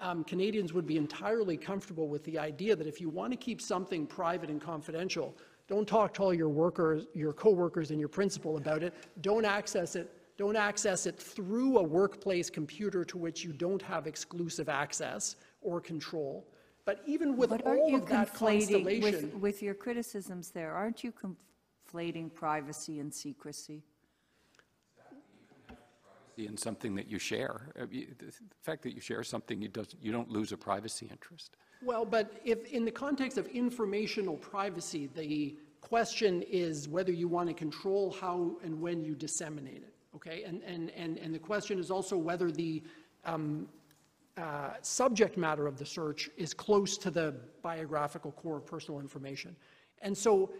[0.00, 3.60] um, Canadians would be entirely comfortable with the idea that if you want to keep
[3.60, 8.56] something private and confidential, don't talk to all your workers, your coworkers, and your principal
[8.56, 8.94] about it.
[9.20, 10.10] Don't access it.
[10.40, 15.82] Don't access it through a workplace computer to which you don't have exclusive access or
[15.82, 16.48] control.
[16.86, 21.04] But even with But all you of that conflating, with, with your criticisms there, aren't
[21.04, 23.82] you conflating privacy and secrecy?
[26.38, 27.70] In something that you share.
[27.78, 28.32] Uh, The
[28.62, 31.58] fact that you share something, you does- you don't lose a privacy interest.
[31.82, 37.50] Well, but if, in the context of informational privacy, the question is whether you want
[37.50, 40.44] to control how and when you disseminate it, okay?
[40.44, 42.82] And, and, and, and the question is also whether the
[43.24, 43.68] um,
[44.36, 49.54] uh, subject matter of the search is close to the biographical core of personal information.
[50.02, 50.50] And so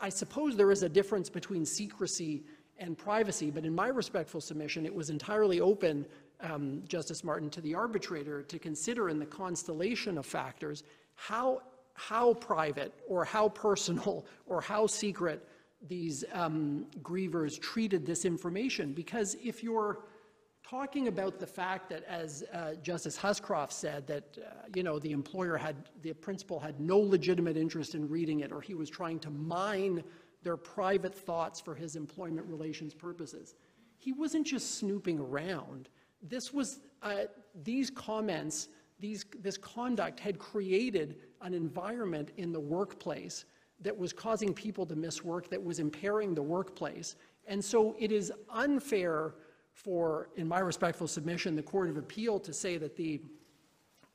[0.00, 2.44] I suppose there is a difference between secrecy
[2.78, 6.06] and privacy, but in my respectful submission, it was entirely open,
[6.40, 10.82] um, Justice Martin, to the arbitrator to consider in the constellation of factors
[11.14, 11.60] how,
[11.92, 15.46] how private or how personal or how secret
[15.88, 18.92] these um, grievors treated this information.
[18.92, 20.04] Because if you're
[20.62, 25.12] talking about the fact that, as uh, Justice Huscroft said, that, uh, you know, the
[25.12, 29.18] employer had, the principal had no legitimate interest in reading it, or he was trying
[29.20, 30.04] to mine
[30.42, 33.54] their private thoughts for his employment relations purposes.
[33.98, 35.88] He wasn't just snooping around.
[36.22, 37.24] This was, uh,
[37.62, 38.68] these comments,
[38.98, 43.44] these, this conduct had created an environment in the workplace
[43.80, 47.16] that was causing people to miss work, that was impairing the workplace.
[47.46, 49.34] And so it is unfair
[49.72, 53.20] for, in my respectful submission, the Court of Appeal to say that the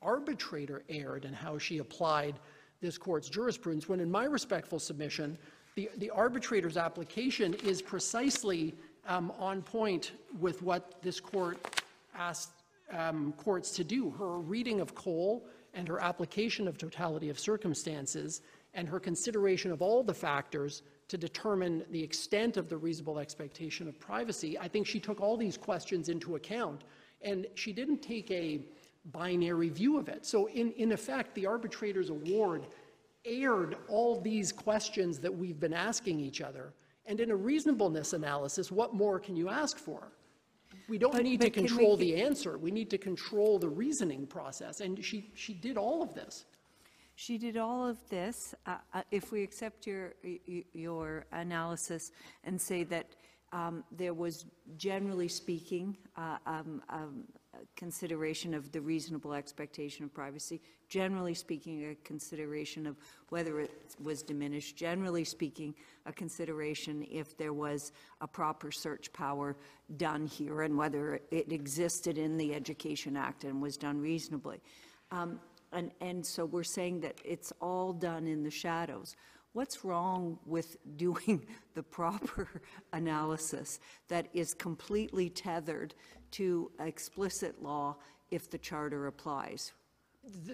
[0.02, 2.36] arbitrator erred in how she applied
[2.82, 5.38] this court's jurisprudence, when in my respectful submission,
[5.76, 8.76] the, the arbitrator's application is precisely
[9.08, 11.82] um, on point with what this court
[12.16, 12.52] asked
[12.92, 14.12] um, courts to do.
[14.12, 18.42] Her reading of Cole and her application of totality of circumstances
[18.76, 23.88] and her consideration of all the factors to determine the extent of the reasonable expectation
[23.88, 26.84] of privacy, I think she took all these questions into account.
[27.22, 28.60] And she didn't take a
[29.12, 30.26] binary view of it.
[30.26, 32.68] So, in, in effect, the arbitrator's award
[33.24, 36.74] aired all these questions that we've been asking each other.
[37.06, 40.12] And in a reasonableness analysis, what more can you ask for?
[40.90, 42.58] We don't But- need to but we control get- the answer.
[42.58, 44.82] We need to control the reasoning process.
[44.82, 46.46] And she, she did all of this.
[47.16, 50.14] She did all of this, uh, uh, if we accept your,
[50.74, 52.12] your analysis
[52.44, 53.08] and say that
[53.54, 54.46] um, there was,
[54.76, 61.90] generally speaking, uh, um, um, a consideration of the reasonable expectation of privacy, generally speaking,
[61.90, 62.98] a consideration of
[63.30, 65.74] whether it was diminished, generally speaking,
[66.06, 69.56] a consideration if there was a proper search power
[69.96, 74.60] done here and whether it existed in the Education Act and was done reasonably.
[75.12, 75.40] Um,
[75.76, 79.16] And, and so we're saying that it's all done in the shadows.
[79.54, 81.46] What's wrong with doing
[81.76, 82.50] the proper
[82.94, 85.94] analysis that is completely tethered
[86.32, 87.98] to explicit law
[88.32, 89.74] if the charter applies?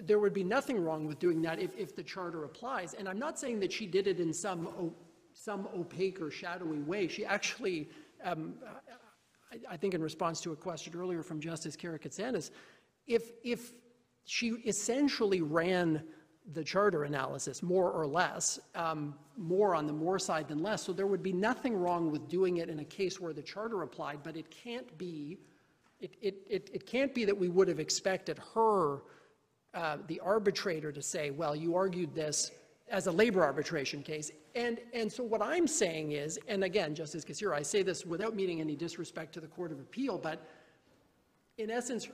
[0.06, 2.94] there would be nothing wrong with doing that if, if the charter applies.
[2.94, 4.92] And I'm not saying that she did it in some,
[5.32, 7.08] some opaque or shadowy way.
[7.08, 7.88] She actually,
[8.22, 8.54] um,
[9.50, 12.50] I, I think in response to a question earlier from Justice Karakatsanis,
[13.06, 13.72] if, if
[14.24, 16.02] she essentially ran
[16.54, 20.92] the charter analysis, more or less, um, more on the more side than less, so
[20.92, 24.18] there would be nothing wrong with doing it in a case where the charter applied,
[24.24, 25.38] but it can't be,
[26.00, 29.02] it, it, it, it can't be that we would have expected her
[29.74, 32.50] uh, the arbitrator to say, well, you argued this
[32.90, 34.30] as a labor arbitration case.
[34.54, 38.34] And, and so what I'm saying is, and again, Justice Kasirer, I say this without
[38.34, 40.46] meaning any disrespect to the Court of Appeal, but
[41.56, 42.08] in essence,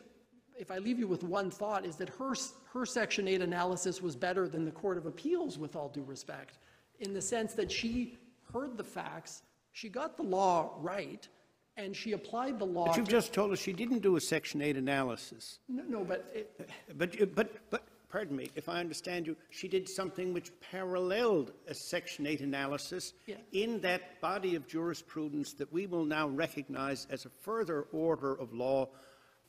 [0.59, 2.35] if I leave you with one thought, is that her,
[2.73, 6.59] her Section 8 analysis was better than the Court of Appeals, with all due respect,
[7.01, 8.19] in the sense that she
[8.53, 9.43] heard the facts,
[9.73, 11.29] she got the law right,
[11.77, 12.87] and she applied the law.
[12.87, 15.61] But you've just told us she didn't do a Section 8 analysis.
[15.69, 16.61] No, no, but it,
[16.99, 21.75] But, but, but, pardon me, if I understand you, she did something which paralleled a
[21.75, 23.37] Section 8 analysis Yeah.
[23.53, 28.53] in that body of jurisprudence that we will now recognize as a further order of
[28.53, 28.89] law,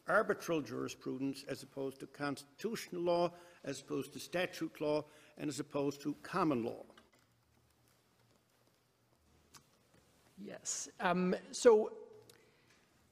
[0.09, 3.31] arbitral jurisprudence as opposed to constitutional law,
[3.63, 5.05] as opposed to statute law,
[5.37, 6.83] and as opposed to common law.
[10.37, 10.89] Yes.
[10.99, 11.91] Um, so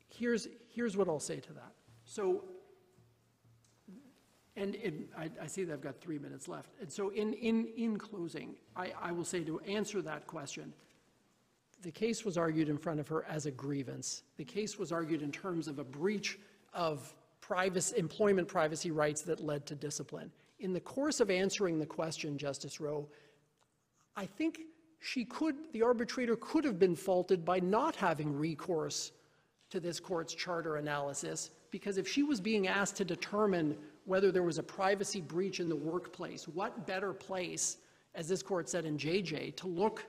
[0.10, 1.74] here's, here's what I'll say to that.
[2.06, 2.44] So,
[4.56, 4.76] and
[5.16, 6.72] I, I see that I've got three minutes left.
[6.82, 10.74] And so in, in, in closing, I, I will say to answer that question,
[11.84, 14.24] the case was argued in front of her as a grievance.
[14.38, 16.40] The case was argued in terms of a breach
[16.74, 20.32] of privacy, employment privacy rights that led to discipline.
[20.60, 23.08] In the course of answering the question, Justice Rowe,
[24.16, 24.62] I think
[25.00, 29.12] she could, the arbitrator could have been faulted by not having recourse
[29.70, 34.44] to this court's charter analysis, because if she was being asked to determine whether there
[34.44, 37.78] was a privacy breach in the workplace, what better place,
[38.16, 40.06] as this court said in JJ, to look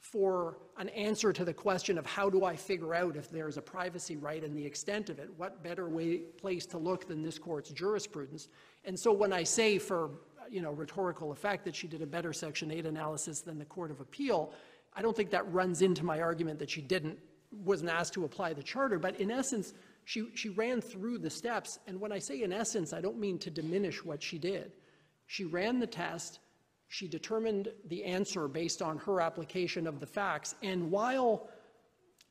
[0.00, 3.62] for an answer to the question of how do I figure out if there's a
[3.62, 5.28] privacy right and the extent of it?
[5.36, 8.48] What better way, place to look than this court's jurisprudence?
[8.84, 10.10] And so when I say for,
[10.50, 13.90] you know, rhetorical effect that she did a better Section 8 analysis than the Court
[13.90, 14.52] of Appeal,
[14.94, 17.18] I don't think that runs into my argument that she didn't,
[17.52, 18.98] wasn't asked to apply the charter.
[18.98, 19.74] But in essence,
[20.04, 21.78] she, she ran through the steps.
[21.86, 24.72] And when I say in essence, I don't mean to diminish what she did.
[25.26, 26.40] She ran the test.
[26.90, 30.56] She determined the answer based on her application of the facts.
[30.60, 31.48] And while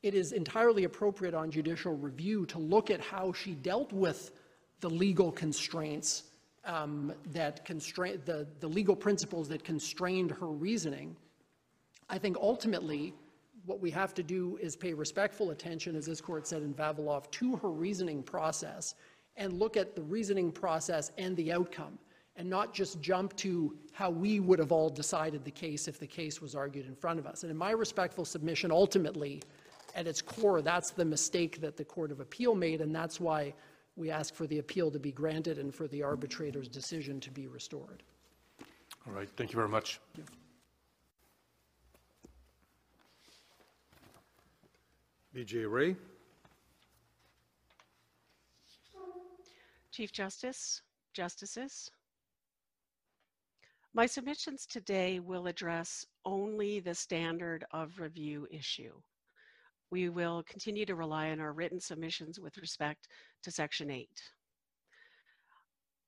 [0.04, 4.32] it is entirely appropriate on judicial review to look at how she dealt with
[4.82, 6.24] the legal constraints
[6.66, 11.16] um, that constrain the, the legal principles that constrained her reasoning,
[12.10, 13.14] I think ultimately
[13.66, 17.32] what we have to do is pay respectful attention, as this court said in Vavilov,
[17.32, 18.96] to her reasoning process
[19.38, 21.98] and look at the reasoning process and the outcome
[22.40, 26.08] and not just jump to how we would have all decided the case if the
[26.08, 27.44] case was argued in front of us.
[27.44, 29.44] And in my respectful submission, ultimately,
[29.94, 33.54] at its core, that's the mistake that the Court of Appeal made, and that's why
[33.98, 37.48] we ask for the appeal to be granted and for the arbitrator's decision to be
[37.48, 38.04] restored.
[39.06, 40.00] All right, thank you very much.
[45.36, 45.98] BJ Wray?
[49.92, 50.82] Chief Justice,
[51.14, 51.92] Justices.
[53.96, 58.94] My submissions today will address only the standard of review issue.
[59.90, 63.08] We will continue to rely on our written submissions with respect
[63.42, 64.08] to Section 8.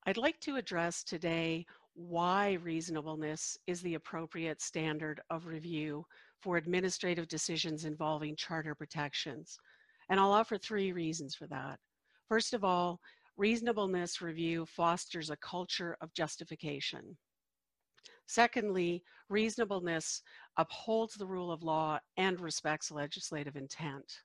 [0.06, 6.06] I'd like to address today why reasonableness is the appropriate standard of review
[6.40, 9.58] for administrative decisions involving charter protections.
[10.08, 11.80] And I'll offer three reasons for that.
[12.28, 13.00] First of all,
[13.36, 17.16] reasonableness review fosters a culture of justification.
[18.32, 20.22] Secondly, reasonableness
[20.56, 24.22] upholds the rule of law and respects legislative intent.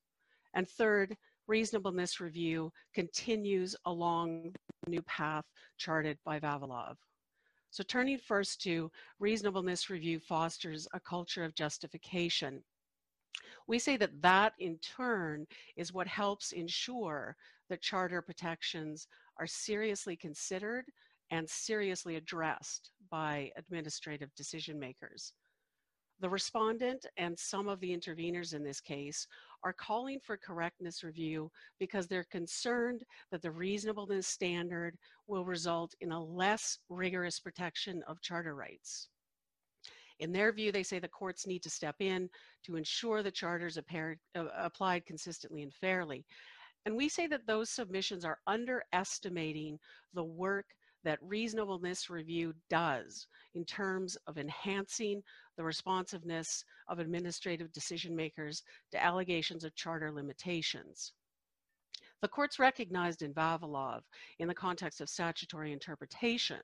[0.54, 4.56] And third, reasonableness review continues along
[4.86, 5.44] the new path
[5.78, 6.96] charted by Vavilov.
[7.70, 8.90] So turning first to
[9.20, 12.64] reasonableness review fosters a culture of justification.
[13.68, 15.46] We say that that in turn
[15.76, 17.36] is what helps ensure
[17.68, 20.86] that charter protections are seriously considered
[21.30, 25.34] and seriously addressed by administrative decision makers.
[26.20, 29.28] The respondent and some of the interveners in this case
[29.64, 34.98] are calling for correctness review because they're concerned that the reasonableness standard
[35.28, 39.10] will result in a less rigorous protection of charter rights.
[40.20, 42.30] In their view, they say the courts need to step in
[42.64, 46.26] to ensure the charters appear, uh, applied consistently and fairly.
[46.86, 49.78] And we say that those submissions are underestimating
[50.14, 50.66] the work
[51.08, 55.24] that reasonableness review does in terms of enhancing
[55.56, 61.14] the responsiveness of administrative decision makers to allegations of charter limitations.
[62.22, 64.02] The courts recognized in Vavilov,
[64.40, 66.60] in the context of statutory interpretation,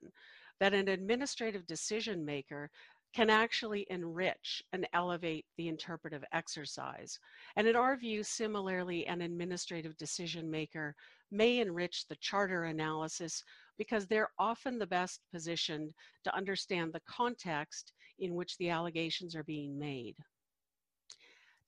[0.60, 2.70] that an administrative decision maker
[3.14, 7.18] can actually enrich and elevate the interpretive exercise.
[7.56, 10.96] And in our view, similarly, an administrative decision maker
[11.32, 13.44] may enrich the charter analysis
[13.78, 15.94] because they're often the best positioned
[16.24, 20.16] to understand the context in which the allegations are being made.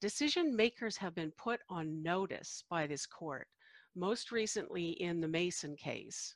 [0.01, 3.47] Decision makers have been put on notice by this court,
[3.95, 6.35] most recently in the Mason case,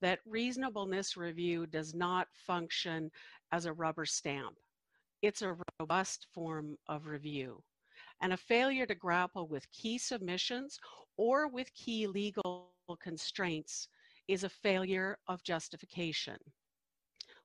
[0.00, 3.10] that reasonableness review does not function
[3.52, 4.56] as a rubber stamp.
[5.22, 7.62] It's a robust form of review.
[8.22, 10.78] And a failure to grapple with key submissions
[11.16, 13.88] or with key legal constraints
[14.28, 16.36] is a failure of justification.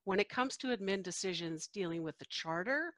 [0.04, 2.94] When it comes to admin decisions dealing with the charter,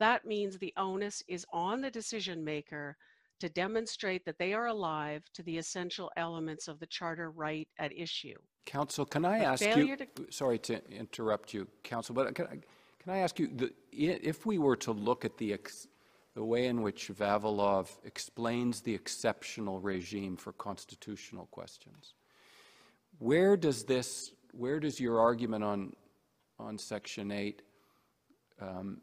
[0.00, 2.96] that means the onus is on the decision maker
[3.40, 7.96] to demonstrate that they are alive to the essential elements of the charter right at
[7.96, 8.34] issue.
[8.66, 12.58] Council, can I ask you, to- sorry to interrupt you, Council, but can I,
[12.98, 15.86] can I ask you, the, if we were to look at the, ex,
[16.34, 22.14] the way in which Vavilov explains the exceptional regime for constitutional questions,
[23.18, 25.92] where does this, where does your argument on,
[26.58, 27.62] on Section 8
[28.60, 29.00] um,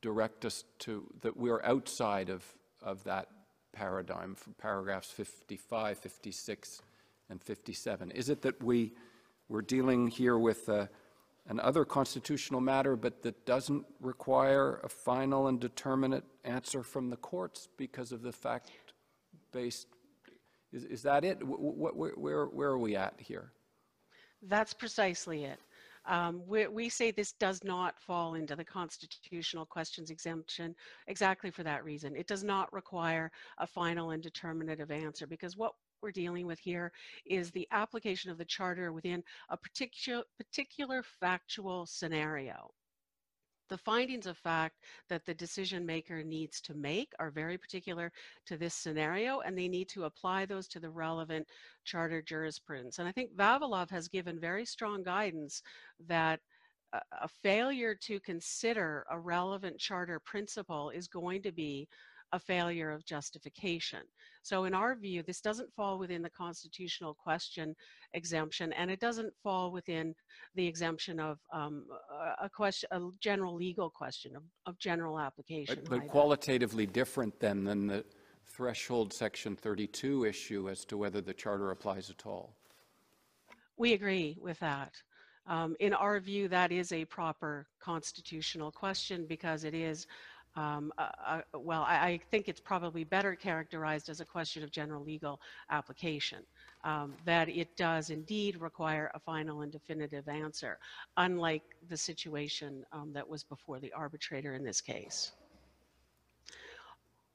[0.00, 2.44] direct us to, that we're outside of,
[2.82, 3.28] of that
[3.72, 6.82] paradigm from paragraphs 55, 56,
[7.30, 8.10] and 57?
[8.10, 8.92] Is it that we,
[9.48, 10.86] we're dealing here with uh,
[11.48, 17.16] an other constitutional matter, but that doesn't require a final and determinate answer from the
[17.16, 19.88] courts because of the fact-based,
[20.74, 21.38] is, is that it?
[21.40, 23.52] Wh- wh- wh- where, where are we at here?
[24.42, 25.58] That's precisely it.
[26.06, 30.74] Um, we, we say this does not fall into the constitutional questions exemption
[31.06, 32.14] exactly for that reason.
[32.14, 35.72] It does not require a final and determinative answer because what
[36.02, 36.92] we're dealing with here
[37.24, 42.70] is the application of the charter within a particular, particular factual scenario.
[43.68, 44.76] The findings of fact
[45.08, 48.12] that the decision maker needs to make are very particular
[48.46, 51.48] to this scenario, and they need to apply those to the relevant
[51.84, 52.98] charter jurisprudence.
[52.98, 55.62] And I think Vavilov has given very strong guidance
[56.06, 56.40] that
[56.92, 61.88] a, failure to consider a relevant charter principle is going to be
[62.32, 64.00] a failure of justification.
[64.44, 67.74] So in our view, this doesn't fall within the constitutional question
[68.12, 70.14] exemption, and it doesn't fall within
[70.54, 71.86] the exemption of um,
[72.42, 75.78] a- question, a general legal question of, of general application.
[75.88, 78.04] But, but qualitatively different then than the
[78.44, 82.54] threshold Section 32 issue as to whether the charter applies at all.
[83.78, 84.92] We agree with that.
[85.46, 90.06] Um, in our view, that is a proper constitutional question because it is,
[90.56, 94.70] um, a- a- well, I, I think it's probably better characterized as a question of
[94.70, 95.40] general legal
[95.70, 96.40] application.
[96.84, 100.78] Um, that it does indeed require a final and definitive answer,
[101.16, 105.32] unlike the situation um, that was before the arbitrator in this case.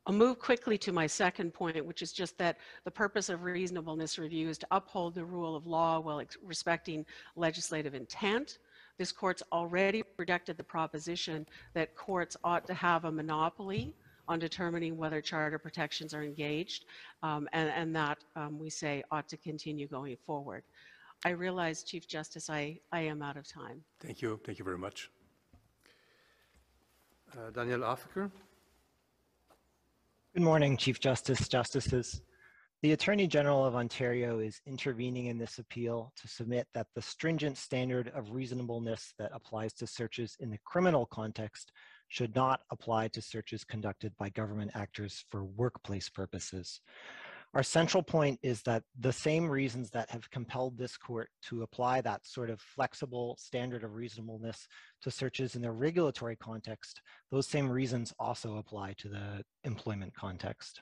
[0.06, 4.18] I'll move quickly to my second point, which is just that the purpose of reasonableness
[4.18, 7.06] review is to uphold the rule of law while respecting
[7.36, 8.60] legislative intent.
[9.00, 13.96] This court's already rejected the proposition that courts ought to have a monopoly
[14.28, 16.84] on determining whether charter protections are engaged,
[17.24, 20.64] um, and, and that um, we say ought to continue going forward.
[21.26, 23.82] I realize, Chief Justice, I, I am out of time.
[24.02, 24.38] Thank you.
[24.46, 25.10] Thank you very much.
[27.34, 28.30] Uh, Daniel Huffaker?
[30.34, 32.22] Good morning, Chief Justice, Justices.
[32.82, 37.58] The Attorney General of Ontario is intervening in this appeal to submit that the stringent
[37.58, 41.74] standard of reasonableness that applies to searches in the criminal context
[42.08, 46.80] should not apply to searches conducted by government actors for workplace purposes.
[47.54, 52.00] Our central point is that the same reasons that have compelled this court to apply
[52.00, 54.70] that sort of flexible standard of reasonableness
[55.02, 60.80] to searches in the regulatory context, those same reasons also apply to the employment context.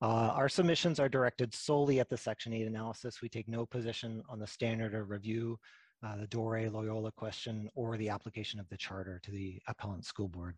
[0.00, 3.20] Uh, our submissions are directed solely at the Section 8 analysis.
[3.20, 5.58] We take no position on the standard of review,
[6.06, 10.28] uh, the Doré Loyola question, or the application of the charter to the appellant school
[10.28, 10.54] board.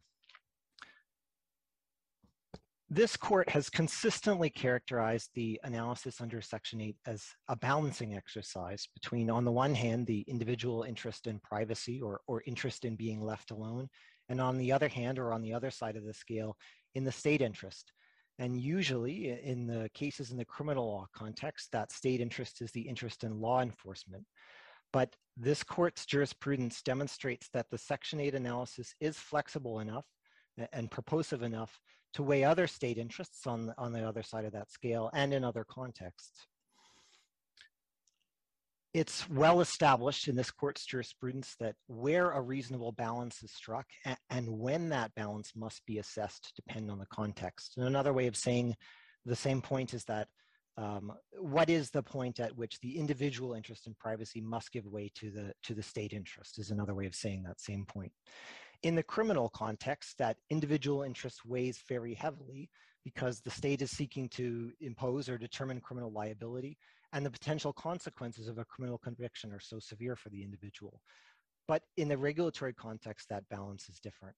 [2.93, 9.31] This court has consistently characterized the analysis under Section 8 as a balancing exercise between,
[9.31, 13.53] on the one hand, the individual interest in privacy or, or interest in being left
[13.53, 13.89] alone,
[14.29, 16.57] and on the other hand, or on the other side of the scale,
[16.95, 17.93] in the state interest.
[18.41, 22.81] And usually, in the cases in the criminal law context, that state interest is the
[22.81, 24.25] interest in law enforcement.
[24.95, 30.07] But this court's jurisprudence demonstrates that the Section 8 analysis is flexible enough
[30.73, 31.79] and purposive enough
[32.15, 35.35] to weigh other state interests on, the- on the other side of that scale and
[35.35, 36.47] in other contexts.
[38.93, 43.87] It's well established in this court's jurisprudence that where a reasonable balance is struck
[44.31, 47.75] and when that balance must be assessed depend on the context.
[47.77, 48.75] And another way of saying
[49.25, 50.27] the same point is that
[50.77, 55.11] um, what is the point at which the individual interest in privacy must give way
[55.17, 58.13] to the to the state interest is another way of saying that same point.
[58.83, 62.71] In the criminal context, that individual interest weighs very heavily
[63.05, 66.79] because the state is seeking to impose or determine criminal liability,
[67.13, 71.01] and the potential consequences of a criminal conviction are so severe for the individual.
[71.67, 74.37] But in the regulatory context, that balance is different.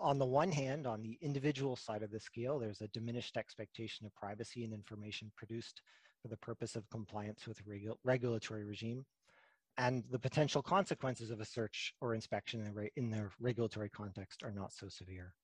[0.00, 4.06] On the one hand, on the individual side of the scale, there's a diminished expectation
[4.06, 5.82] of privacy and information produced
[6.22, 9.04] for the purpose of compliance with regu regulatory regime.
[9.76, 14.42] And the potential consequences of a search or inspection in the, in the regulatory context
[14.42, 15.34] are not so severe.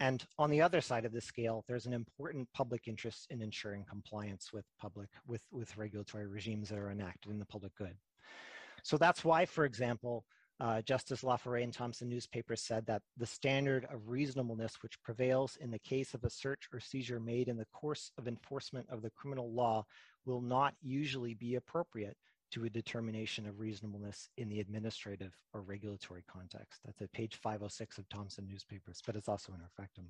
[0.00, 3.84] And on the other side of the scale, there's an important public interest in ensuring
[3.88, 7.96] compliance with public, with, with regulatory regimes that are enacted in the public good.
[8.82, 10.24] So that's why, for example,
[10.60, 15.56] uh, Justice La Forest and Thomson newspaper said that the standard of reasonableness which prevails
[15.60, 19.02] in the case of a search or seizure made in the course of enforcement of
[19.02, 19.84] the criminal law
[20.26, 22.16] will not usually be appropriate
[22.54, 26.80] to a determination of reasonableness in the administrative or regulatory context.
[26.84, 30.06] That's at page 506 of Thomson newspapers, but it's also in our factum.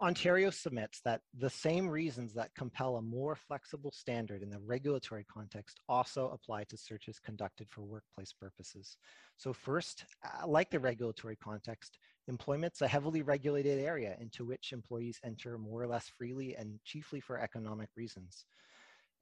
[0.00, 5.24] Ontario submits that the same reasons that compel a more flexible standard in the regulatory
[5.24, 8.96] context also apply to searches conducted for workplace purposes.
[9.36, 15.18] So first, uh, like the regulatory context, employment's a heavily regulated area into which employees
[15.24, 18.44] enter more or less freely and chiefly for economic reasons.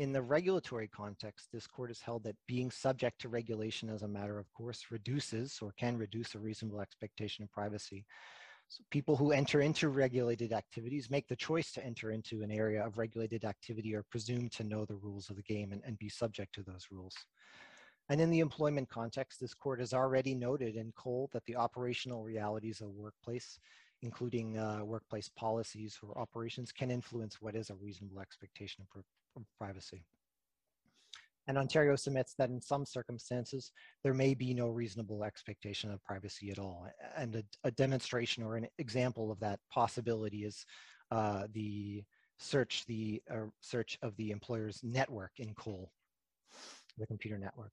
[0.01, 4.09] In the regulatory context, this court has held that being subject to regulation as a
[4.09, 8.07] matter of course reduces or can reduce a reasonable expectation of privacy.
[8.69, 12.83] So people who enter into regulated activities make the choice to enter into an area
[12.83, 16.09] of regulated activity are presumed to know the rules of the game and, and be
[16.09, 17.15] subject to those rules.
[18.09, 22.23] And in the employment context, this court has already noted in Cole that the operational
[22.23, 23.59] realities of workplace,
[24.01, 28.89] including uh, workplace policies or operations, can influence what is a reasonable expectation of
[29.59, 30.05] privacy.
[31.47, 33.73] And Ontario submits that in some circumstances,
[34.05, 36.87] there may be no reasonable expectation of privacy at all.
[37.17, 40.65] And a, a demonstration or an example of that possibility is
[41.11, 42.05] uh, the
[42.39, 45.91] search, the uh, search of the employer's network in Cole,
[46.99, 47.73] the computer network.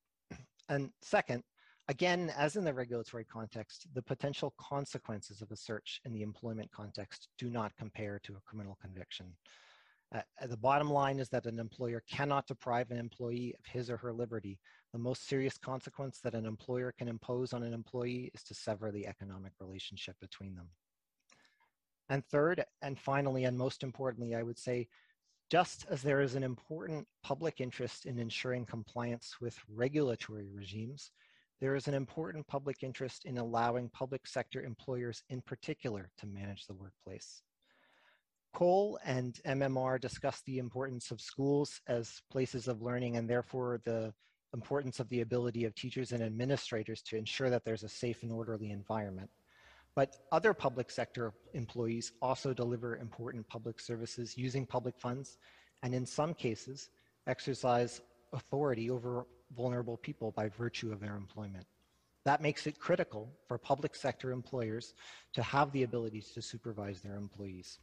[0.69, 1.43] And second,
[1.87, 6.71] again, as in the regulatory context, the potential consequences of a search in the employment
[6.71, 9.27] context do not compare to a criminal conviction.
[10.15, 13.97] Uh, the bottom line is that an employer cannot deprive an employee of his or
[13.97, 14.57] her liberty.
[14.93, 18.91] The most serious consequence that an employer can impose on an employee is to sever
[18.91, 20.69] the economic relationship between them.
[22.09, 24.87] And third, and finally, and most importantly, I would say,
[25.49, 31.11] just as there is an important public interest in ensuring compliance with regulatory regimes,
[31.59, 36.65] there is an important public interest in allowing public sector employers in particular to manage
[36.65, 37.41] the workplace.
[38.53, 44.13] Cole and MMR discuss the importance of schools as places of learning and therefore the
[44.53, 48.31] importance of the ability of teachers and administrators to ensure that there's a safe and
[48.31, 49.29] orderly environment.
[49.95, 55.37] But other public sector employees also deliver important public services using public funds,
[55.83, 56.89] and in some cases,
[57.27, 58.01] exercise
[58.33, 59.25] authority over
[59.55, 61.65] vulnerable people by virtue of their employment.
[62.25, 64.93] That makes it critical for public sector employers
[65.33, 67.79] to have the ability to supervise their employees.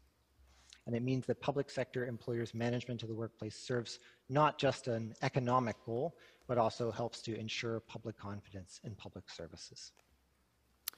[0.86, 5.14] And it means that public sector employers' management of the workplace serves not just an
[5.22, 6.14] economic goal,
[6.46, 9.92] but also helps to ensure public confidence in public services.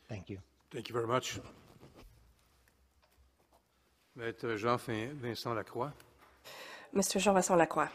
[0.09, 0.39] Thank you.
[0.73, 1.39] Thank you very much.
[4.19, 5.93] Maître Jean-Vincent Lacroix.
[6.95, 7.21] Mr.
[7.21, 7.89] Jean-Vincent Lacroix.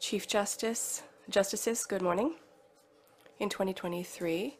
[0.00, 2.34] Chief Justice, Justices, good morning.
[3.38, 4.56] In 2023,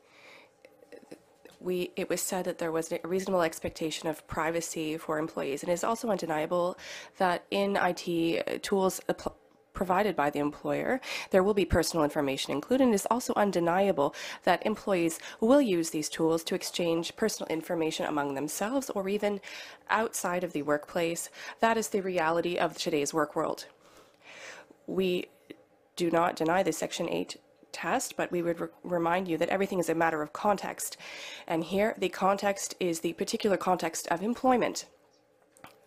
[1.61, 5.63] we, it was said that there was a reasonable expectation of privacy for employees.
[5.63, 6.79] And it is also undeniable
[7.19, 9.01] that in IT tools
[9.73, 11.01] provided by the employer,
[11.31, 12.85] there will be personal information included.
[12.85, 14.15] And it is also undeniable
[14.45, 19.41] that employees will use these tools to exchange personal information among themselves or even
[19.89, 21.31] outside of the workplace.
[21.61, 23.67] That is the reality of today's work world.
[24.87, 25.27] We
[25.97, 27.37] do not deny the Section 8
[27.73, 30.97] test, but we would re remind you that everything is a matter of context.
[31.47, 34.87] And here, the context is the particular context of employment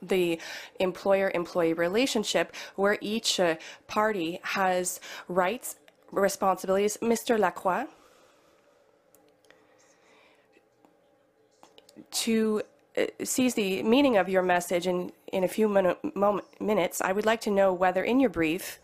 [0.08, 0.40] the
[0.80, 3.56] employer-employee relationship where each uh,
[3.88, 5.78] party has rights,
[6.12, 6.98] responsibilities.
[7.02, 7.40] Mr.
[7.40, 7.86] Lacroix,
[12.12, 12.62] to
[12.98, 15.96] uh, seize the meaning of your message in, in a few min
[16.60, 18.80] minutes, I would like to know whether in your brief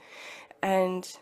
[0.62, 1.18] and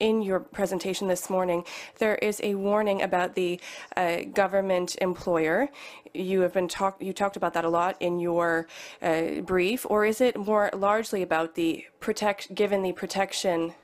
[0.00, 1.64] in your presentation this morning,
[1.98, 3.60] there is a warning about the
[3.96, 5.68] uh, government employer.
[6.14, 6.96] You have been talk.
[7.00, 8.66] You talked about that a lot in your
[9.00, 13.74] uh, brief, or is it more largely about the protect, given the protection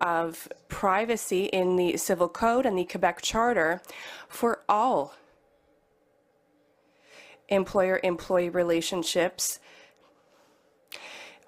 [0.00, 3.82] of privacy in the Civil Code and the Quebec Charter
[4.28, 5.14] for all
[7.48, 9.60] employer-employee relationships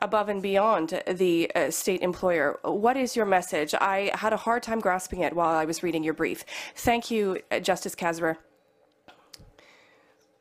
[0.01, 2.59] above and beyond the uh, state employer.
[2.63, 3.75] What is your message?
[3.75, 6.45] I had a hard time grasping it while I was reading your brief.
[6.77, 8.37] Thank you, uh, Justice Kasirer.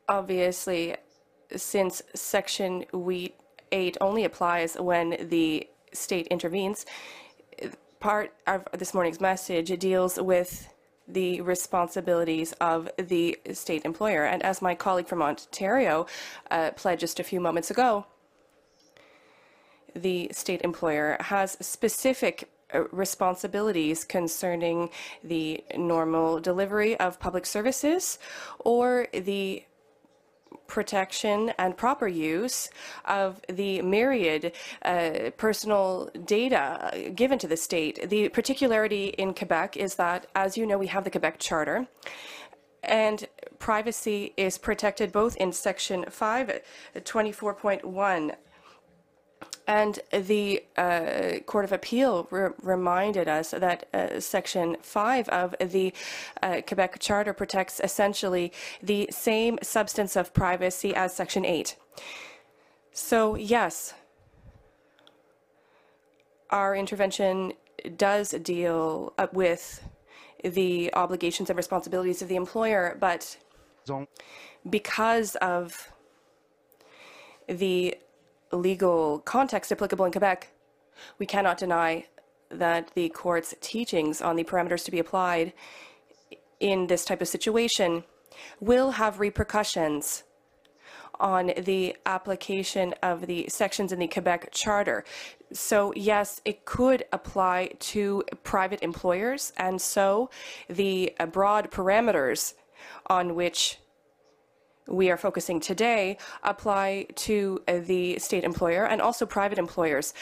[0.08, 0.96] Obviously,
[1.54, 2.84] since Section
[3.72, 6.86] 8 only applies when the state intervenes,
[8.00, 10.72] part of this morning's message deals with
[11.06, 14.24] the responsibilities of the state employer.
[14.24, 16.06] And as my colleague from Ontario
[16.50, 18.06] uh, pledged just a few moments ago,
[19.98, 24.90] the state employer has specific uh, responsibilities concerning
[25.24, 28.18] the normal delivery of public services
[28.58, 29.64] or the
[30.66, 32.70] protection and proper use
[33.06, 34.52] of the myriad
[34.82, 38.08] uh, personal data given to the state.
[38.10, 41.88] The particularity in Quebec is that, as you know, we have the Quebec Charter,
[42.82, 43.26] and
[43.58, 46.60] privacy is protected both in Section 5,
[46.96, 48.34] 24.1
[49.68, 55.92] and the uh, Court of Appeal re reminded us that uh, Section 5 of the
[56.42, 58.50] uh, Quebec Charter protects essentially
[58.82, 61.76] the same substance of privacy as Section 8.
[62.92, 63.92] So, yes,
[66.48, 67.52] our intervention
[67.98, 69.86] does deal with
[70.42, 73.36] the obligations and responsibilities of the employer, but
[74.68, 75.92] because of
[77.48, 77.98] the
[78.52, 80.50] legal context applicable in Quebec,
[81.18, 82.06] we cannot deny
[82.50, 85.52] that the court's teachings on the parameters to be applied
[86.60, 88.04] in this type of situation
[88.60, 90.24] will have repercussions
[91.20, 95.04] on the application of the sections in the Quebec Charter.
[95.52, 100.30] So yes, it could apply to private employers, and so
[100.68, 102.54] the broad parameters
[103.08, 103.78] on which
[104.88, 110.14] we are focusing today apply to uh, the state employer and also private employers.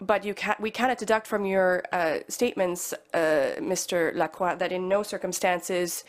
[0.00, 4.14] But can, we cannot deduct from your uh, statements, uh, Mr.
[4.14, 6.04] Lacroix, that in no circumstances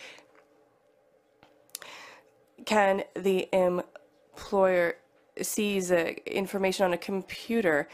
[2.65, 4.95] can the employer
[5.41, 7.88] seize uh, information on a computer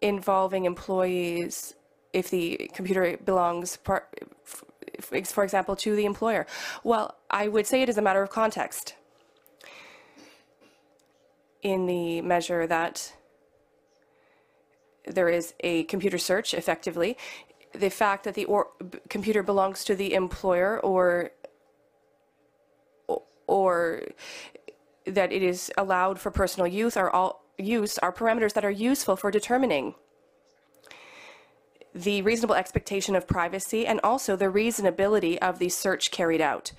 [0.00, 1.74] involving employees
[2.12, 6.46] if the computer belongs, for example, to the employer.
[6.82, 8.94] Well, I would say it is a matter of context
[11.62, 13.12] in the measure that
[15.06, 17.16] there is a computer search effectively.
[17.72, 18.46] The fact that the
[19.08, 21.30] computer belongs to the employer or
[23.46, 24.02] or
[25.06, 29.16] that it is allowed for personal use are all use are parameters that are useful
[29.16, 29.94] for determining
[31.94, 36.72] the reasonable expectation of privacy and also the reasonability of the search carried out.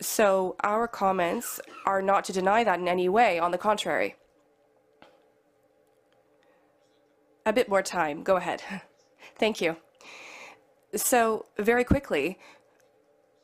[0.00, 4.16] So our comments are not to deny that in any way, on the contrary.
[7.50, 8.62] A bit more time, go ahead.
[9.36, 9.76] Thank you.
[10.94, 12.38] So very quickly,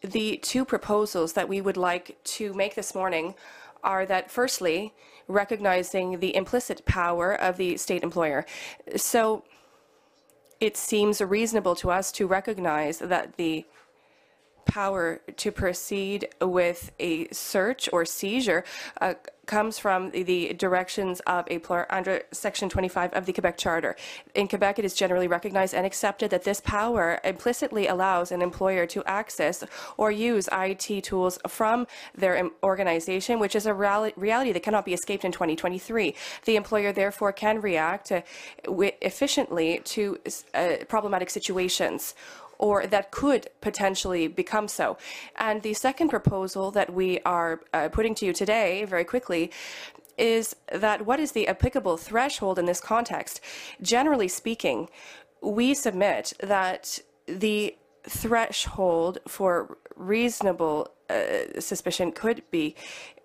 [0.01, 3.35] the two proposals that we would like to make this morning
[3.83, 4.95] are that firstly,
[5.27, 8.47] recognizing the implicit power of the state employer.
[8.95, 9.43] So
[10.61, 13.67] it seems reasonable to us to recognize that the
[14.67, 18.65] power to proceed with a search or seizure
[19.01, 19.15] uh,
[19.47, 23.97] comes from the directions of a employer under Section 25 of the Quebec Charter.
[24.35, 28.87] In Quebec, it is generally recognized and accepted that this power implicitly allows an employer
[28.87, 29.65] to access
[29.97, 35.25] or use IT tools from their organization, which is a reality that cannot be escaped
[35.25, 36.15] in 2023.
[36.45, 38.23] The employer, therefore, can react uh,
[39.01, 40.19] efficiently to
[40.55, 42.15] uh, problematic situations
[42.59, 44.97] or that could potentially become so.
[45.37, 49.51] And the second proposal that we are uh, putting to you today, very quickly,
[50.19, 53.41] is that what is the applicable threshold in this context?
[53.83, 54.89] Generally speaking,
[55.43, 57.77] we submit that the
[58.09, 62.75] threshold for reasonable uh, suspicion could be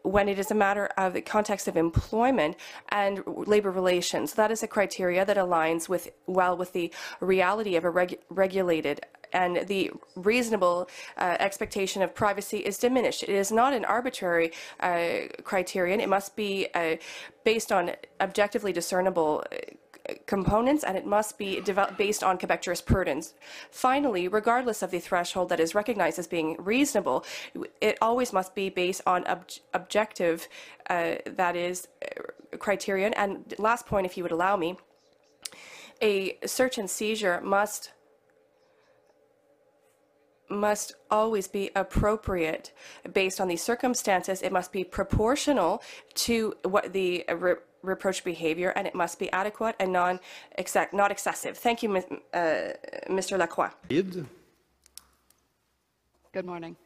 [0.04, 2.56] when it is a matter of the context of employment
[2.90, 4.34] and labor relations.
[4.34, 9.02] That is a criteria that aligns with well with the reality of a reg regulated
[9.34, 13.24] and the reasonable uh, expectation of privacy is diminished.
[13.24, 16.00] It is not an arbitrary uh, criterion.
[16.00, 16.96] It must be uh,
[17.44, 19.56] based on objectively discernible uh,
[20.26, 21.62] components and it must be
[21.98, 23.34] based on Quebec jurisprudence.
[23.70, 27.24] Finally, regardless of the threshold that is recognized as being reasonable,
[27.80, 30.48] it always must be based on ob objective,
[30.90, 33.14] uh, that is, uh, criterion.
[33.14, 34.78] And last point, if you would allow me,
[36.02, 37.92] a search and seizure must
[40.52, 42.72] must always be appropriate
[43.14, 44.42] based on the circumstances.
[44.42, 45.82] It must be proportional
[46.16, 50.20] to what the re reproach behavior, and it must be adequate and non
[50.94, 51.58] not excessive.
[51.58, 52.02] Thank you, uh,
[53.10, 53.38] Mr.
[53.38, 53.72] Lacroix.
[56.34, 56.78] Good morning.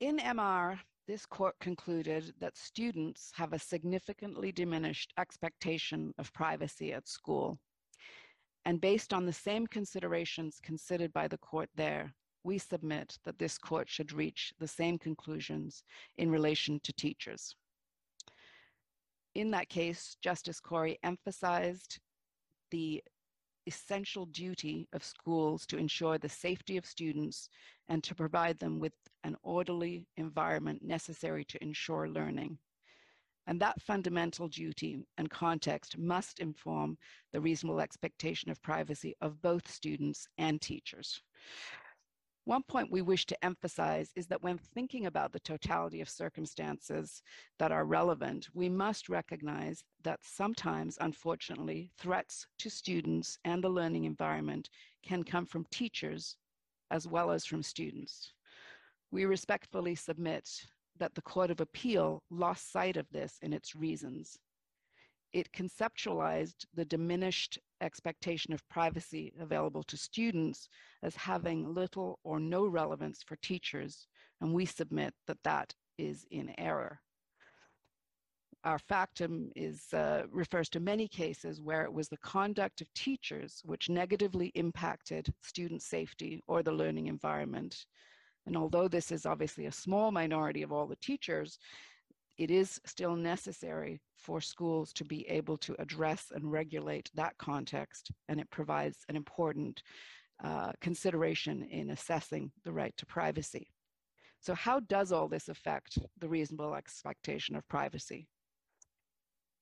[0.00, 7.08] In MR, this court concluded that students have a significantly diminished expectation of privacy at
[7.08, 7.58] school.
[8.64, 12.12] And based on the same considerations considered by the court there,
[12.44, 15.84] we submit that this court should reach the same conclusions
[16.18, 17.54] in relation to teachers.
[19.34, 21.98] In that case, Justice Cory emphasized
[22.70, 23.02] the
[23.66, 27.48] essential duty of schools to ensure the safety of students
[27.88, 28.94] and to provide them with
[29.24, 32.58] an orderly environment necessary to ensure learning.
[33.46, 36.96] And that fundamental duty and context must inform
[37.32, 41.20] the reasonable expectation of privacy of both students and teachers.
[42.44, 47.22] One point we wish to emphasize is that when thinking about the totality of circumstances
[47.60, 54.04] that are relevant, we must recognize that sometimes, unfortunately, threats to students and the learning
[54.04, 54.68] environment
[55.04, 56.36] can come from teachers
[56.90, 58.32] as well as from students.
[59.12, 60.48] We respectfully submit
[60.98, 64.36] that the Court of Appeal lost sight of this in its reasons
[65.32, 70.68] it conceptualized the diminished expectation of privacy available to students
[71.02, 74.06] as having little or no relevance for teachers,
[74.40, 77.00] and we submit that that is in error.
[78.64, 83.60] Our factum is, uh, refers to many cases where it was the conduct of teachers
[83.64, 87.86] which negatively impacted student safety or the learning environment.
[88.46, 91.58] And although this is obviously a small minority of all the teachers,
[92.38, 98.10] it is still necessary for schools to be able to address and regulate that context,
[98.28, 99.82] and it provides an important
[100.42, 103.68] uh, consideration in assessing the right to privacy.
[104.40, 108.26] So how does all this affect the reasonable expectation of privacy?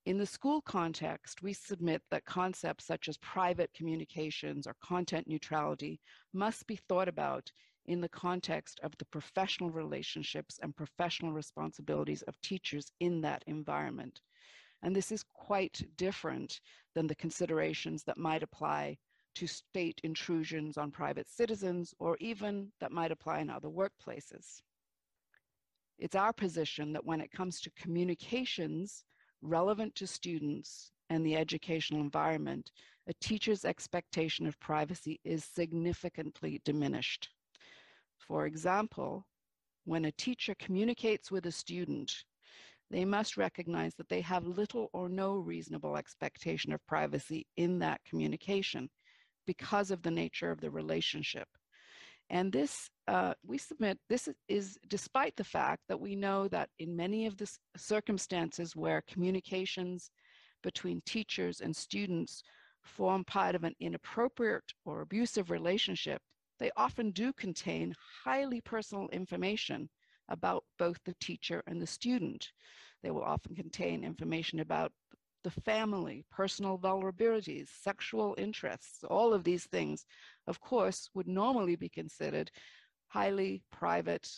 [0.06, 6.00] In the school context, we submit that concepts such as private communications or content neutrality
[6.32, 7.52] must be thought about
[7.90, 14.20] in the context of the professional relationships and professional responsibilities of teachers in that environment.
[14.80, 16.60] And this is quite different
[16.94, 18.96] than the considerations that might apply
[19.34, 24.62] to state intrusions on private citizens or even that might apply in other workplaces.
[25.98, 29.04] It's our position that when it comes to communications
[29.42, 32.70] relevant to students and the educational environment,
[33.08, 37.30] a teacher's expectation of privacy is significantly diminished.
[38.20, 39.26] For example,
[39.84, 42.12] when a teacher communicates with a student,
[42.90, 48.00] they must recognize that they have little or no reasonable expectation of privacy in that
[48.04, 48.90] communication
[49.46, 51.48] because of the nature of the relationship.
[52.28, 56.94] And this, uh, we submit, this is despite the fact that we know that in
[56.94, 60.10] many of the circumstances where communications
[60.62, 62.42] between teachers and students
[62.82, 66.22] form part of an inappropriate or abusive relationship,
[66.60, 69.88] they often do contain highly personal information
[70.28, 72.52] about both the teacher and the student.
[73.02, 74.92] They will often contain information about
[75.42, 80.04] the family, personal vulnerabilities, sexual interests, all of these things,
[80.46, 82.50] of course, would normally be considered
[83.08, 84.28] highly private,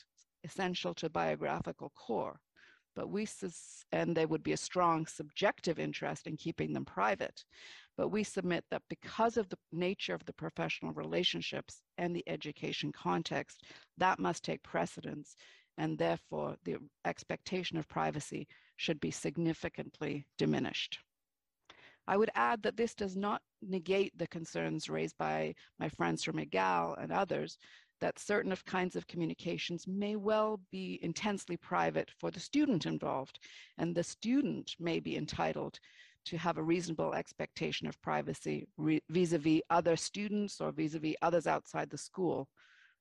[0.44, 2.40] essential to biographical core.
[2.94, 3.27] But we,
[3.90, 7.44] and there would be a strong subjective interest in keeping them private.
[7.97, 12.90] But we submit that because of the nature of the professional relationships and the education
[12.93, 13.62] context,
[13.98, 15.36] that must take precedence.
[15.78, 18.47] And therefore, the expectation of privacy
[18.77, 20.98] should be significantly diminished.
[22.06, 26.39] I would add that this does not negate the concerns raised by my friends from
[26.39, 27.59] Egale and others
[28.01, 33.39] that certain of kinds of communications may well be intensely private for the student involved,
[33.78, 35.78] and the student may be entitled
[36.24, 41.47] to have a reasonable expectation of privacy vis-a-vis -vis other students or vis-a-vis -vis others
[41.47, 42.49] outside the school.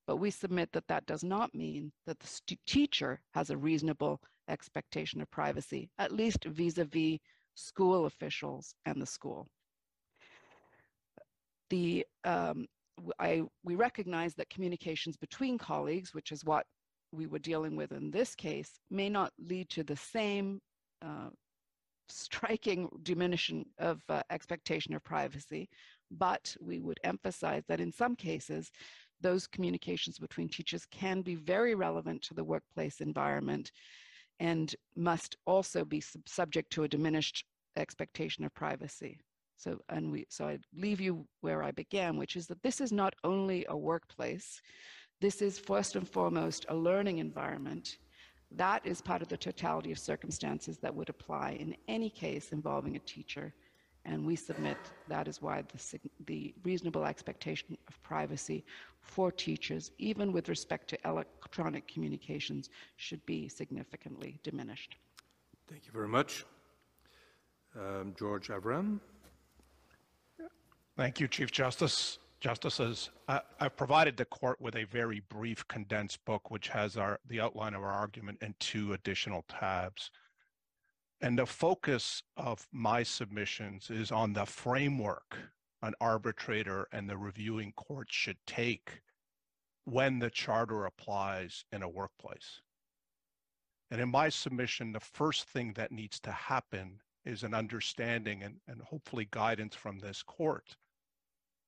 [0.08, 5.22] But we submit that that does not mean that the teacher has a reasonable expectation
[5.22, 7.20] of privacy, at least vis-a-vis -vis
[7.56, 9.48] school officials and the school.
[11.70, 12.68] The, um,
[13.20, 16.66] I, we recognize that communications between colleagues, which is what
[17.12, 20.62] we were dealing with in this case, may not lead to the same
[21.02, 21.30] uh,
[22.12, 25.70] striking diminution of uh, expectation of privacy,
[26.12, 28.72] but we would emphasize that in some cases,
[29.22, 33.72] those communications between teachers can be very relevant to the workplace environment
[34.40, 37.46] and must also be sub- subject to a diminished
[37.78, 39.20] expectation of privacy.
[39.58, 42.92] So, and we, so I leave you where I began, which is that this is
[42.92, 44.60] not only a workplace,
[45.20, 47.98] this is first and foremost a learning environment.
[48.56, 52.96] That is part of the totality of circumstances that would apply in any case involving
[52.96, 53.54] a teacher.
[54.04, 58.66] And we submit that is why the, the reasonable expectation of privacy
[59.00, 64.98] for teachers, even with respect to electronic communications, should be significantly diminished.
[65.70, 66.46] Thank you very much.
[67.80, 69.00] Um, George Avraam?
[70.98, 72.20] Thank you, Chief Justice.
[72.42, 77.20] Justices, I- I've provided the court with a very brief condensed book, which has our,
[77.24, 80.10] the outline of our argument and two additional tabs.
[81.22, 85.38] And the focus of my submissions is on the framework
[85.84, 89.04] an arbitrator and the reviewing court should take
[89.86, 92.62] when the charter applies in a workplace.
[93.92, 98.62] And in my submission, the first thing that needs to happen is an understanding and,
[98.68, 100.76] and hopefully guidance from this court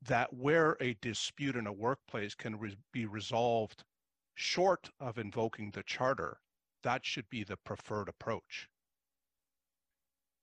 [0.08, 3.84] that where a dispute in a workplace can re- be resolved
[4.36, 6.40] short of invoking the charter,
[6.84, 8.68] that should be the preferred approach.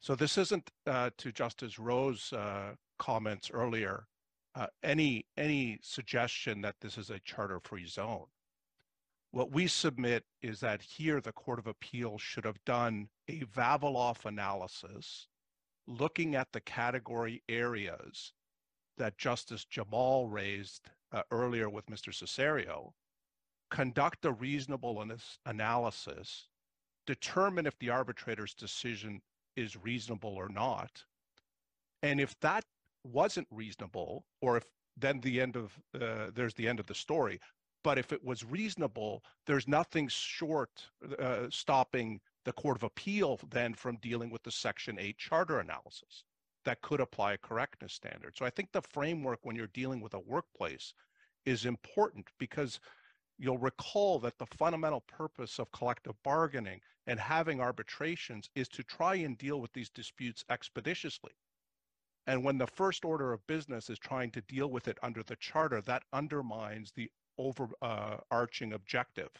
[0.01, 4.07] So this isn't uh, to Justice Rowe's uh, comments earlier,
[4.55, 8.27] uh, any any suggestion that this is a charter-free zone.
[9.33, 14.25] What we submit is that here the Court of Appeal should have done a Vavilov
[14.25, 15.29] analysis,
[15.87, 18.33] looking at the category areas
[19.01, 22.13] that Justice Jamal raised uh, earlier with Mr.
[22.13, 22.93] Cesario,
[23.71, 25.03] conduct a reasonable
[25.47, 26.49] analysis,
[27.07, 29.23] determine if the arbitrator's decision
[29.57, 31.03] is reasonable or not.
[32.03, 32.65] And if that
[33.03, 34.65] wasn't reasonable, or if
[34.99, 37.41] then the end of uh, there's the end of the story.
[37.83, 40.71] But if it was reasonable, there's nothing short
[41.19, 46.25] uh, stopping the Court of Appeal then from dealing with the Section 8 charter analysis
[46.65, 48.37] that could apply a correctness standard.
[48.37, 50.95] So I think the framework when you're dealing with a workplace
[51.47, 52.81] is important because
[53.39, 59.15] you'll recall that the fundamental purpose of collective bargaining and having arbitrations is to try
[59.15, 61.33] and deal with these disputes expeditiously.
[62.27, 65.37] And when the first order of business is trying to deal with it under the
[65.37, 69.31] charter, that undermines the overarching uh, objective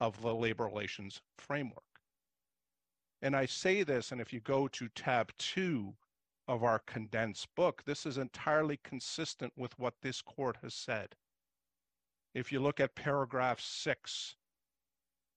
[0.00, 1.84] of the labor relations framework.
[3.22, 5.94] And I say this, and if you go to tab two
[6.48, 11.14] of our condensed book, this is entirely consistent with what this court has said.
[12.34, 14.36] If you look at paragraph six,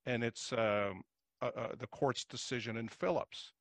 [0.06, 1.02] and it's um,
[1.42, 3.54] uh, uh, the court's decision in Phillips,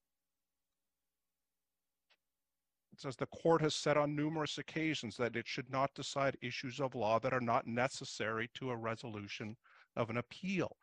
[2.93, 6.81] it says the court has said on numerous occasions that it should not decide issues
[6.81, 9.57] of law that are not necessary to a resolution
[9.95, 10.77] of an appeal.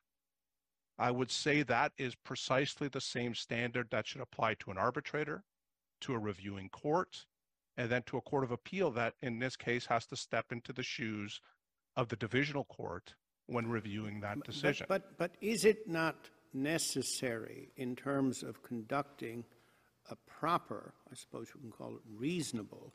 [0.97, 5.43] I would say that is precisely the same standard that should apply to an arbitrator,
[6.01, 7.25] to a reviewing court,
[7.77, 10.73] and then to a court of appeal that in this case has to step into
[10.73, 11.41] the shoes
[11.95, 13.13] of the divisional court
[13.47, 14.85] when reviewing that decision.
[14.89, 19.43] But, but, but is it not necessary in terms of conducting
[20.09, 22.93] a proper, I suppose you can call it reasonable,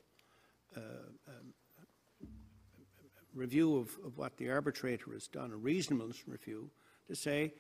[0.76, 0.80] uh,
[1.28, 2.28] um,
[3.34, 6.70] review of, of what the arbitrator has done, a reasonableness review,
[7.08, 7.52] to say,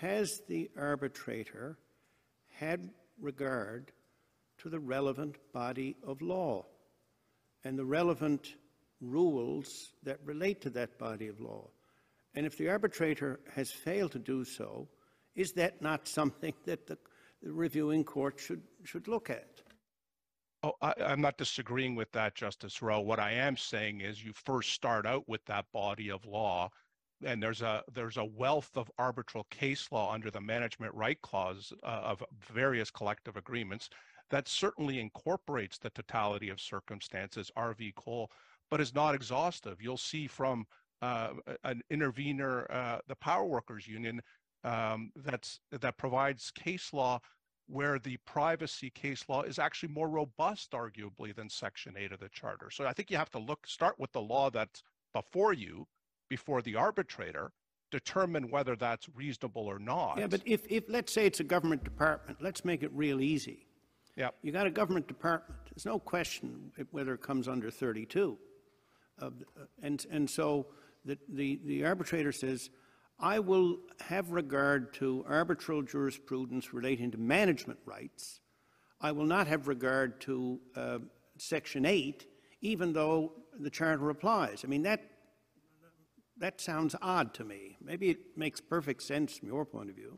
[0.00, 1.78] has the arbitrator
[2.48, 2.90] had
[3.20, 3.92] regard
[4.60, 6.64] to the relevant body of law
[7.64, 8.54] and the relevant
[9.00, 11.68] rules that relate to that body of law?
[12.34, 14.88] And if the arbitrator has failed to do so,
[15.34, 16.98] is that not something that the
[17.42, 19.62] the reviewing court should, should look at.
[20.62, 23.00] Oh, I, am not disagreeing with that, Justice Rowe.
[23.00, 26.70] What I am saying is you first start out with that body of law,
[27.24, 31.72] and there's a there's a wealth of arbitral case law under the management right clause
[31.82, 32.22] uh, of
[32.52, 33.88] various collective agreements
[34.30, 38.30] that certainly incorporates the totality of circumstances, RV Cole,
[38.70, 39.82] but is not exhaustive.
[39.82, 40.66] You'll see from
[41.02, 41.30] uh,
[41.64, 44.20] an intervener, uh, the Power Workers Union,
[44.62, 47.18] um, that's that provides case law
[47.66, 52.28] where the privacy case law is actually more robust, arguably, than Section 8 of the
[52.28, 52.68] Charter.
[52.70, 54.82] So I think you have to look, start with the law that's
[55.14, 55.86] before you,
[56.28, 57.52] before the arbitrator,
[57.92, 60.18] determine whether that's reasonable or not.
[60.18, 63.66] Yeah, but if, if let's say it's a government department, let's make it real easy.
[64.16, 64.30] Yeah.
[64.42, 65.60] You got a government department.
[65.70, 68.36] There's no question whether it comes under 32.
[69.20, 69.30] Uh,
[69.82, 70.66] and, and so
[71.04, 72.70] the, the, the arbitrator says,
[73.18, 78.40] I will have regard to arbitral jurisprudence relating to management rights.
[79.00, 80.98] I will not have regard to uh,
[81.36, 82.26] Section 8,
[82.62, 84.62] even though the Charter applies.
[84.64, 85.02] I mean, that,
[86.38, 87.76] that sounds odd to me.
[87.82, 90.16] Maybe it makes perfect sense from your point of view.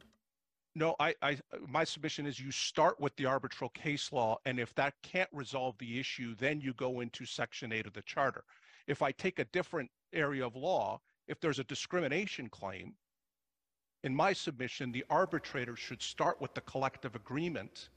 [0.74, 1.38] No, I, I,
[1.68, 5.76] my submission is you start with the arbitral case law, and if that can't resolve
[5.78, 8.44] the issue, then you go into Section 8 of the Charter.
[8.86, 12.94] If I take a different area of law, if there's a discrimination claim,
[14.02, 17.90] in my submission, the arbitrator should start with the collective agreement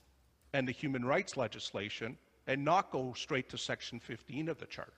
[0.54, 4.94] and the human rights legislation and not go straight to Section 15 of the Charter.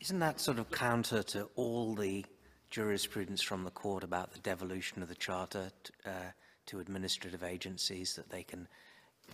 [0.00, 2.24] Isn't that sort of counter to all the
[2.70, 5.70] jurisprudence from the court about the devolution of the charter
[6.06, 6.10] uh,
[6.70, 8.66] to administrative agencies that they can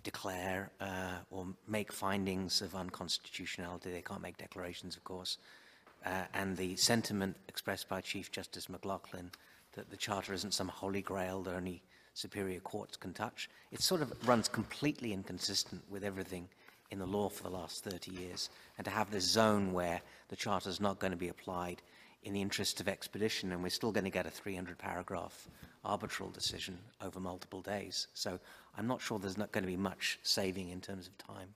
[0.03, 3.91] declare uh, or make findings of unconstitutionality?
[3.91, 5.39] They can't make declarations, of course.
[6.05, 9.31] Uh, and the sentiment expressed by Chief Justice McLachlin
[9.73, 11.83] that the charter isn't some holy grail that only
[12.15, 13.51] superior courts can touch.
[13.71, 16.49] It sort of runs completely inconsistent with everything
[16.91, 18.51] in the law for the last 30 years.
[18.79, 21.83] And to have this zone where the charter is not going to be applied
[22.27, 25.49] in the interest of expedition, and we're still going to get a 300 paragraph
[25.85, 28.09] arbitral decision over multiple days.
[28.15, 28.41] So
[28.77, 31.55] I'm not sure there's not going to be much saving in terms of time.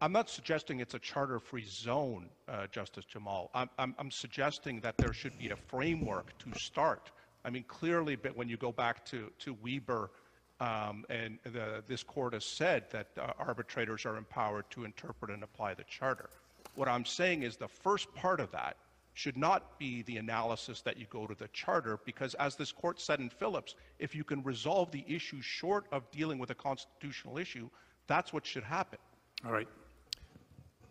[0.00, 3.50] I'm not suggesting it's a charter-free zone, uh, Justice Jamal.
[3.52, 7.10] I'm, I'm, I'm suggesting that there should be a framework to start.
[7.44, 10.12] I mean, clearly, but when you go back to, to Weber,
[10.60, 15.42] um, and the, this court has said that uh, arbitrators are empowered to interpret and
[15.42, 16.30] apply the charter.
[16.76, 18.76] What I'm saying is the first part of that
[19.14, 23.00] should not be the analysis that you go to the charter, because as this court
[23.00, 27.38] said in Phillips, if you can resolve the issue short of dealing with a constitutional
[27.38, 27.68] issue,
[28.06, 28.98] that's what should happen.
[29.44, 29.68] All right.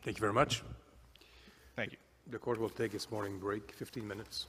[0.04, 0.64] Thank you very much.
[1.76, 1.98] Thank you.
[2.30, 4.48] The court will take its morning break, 15 minutes.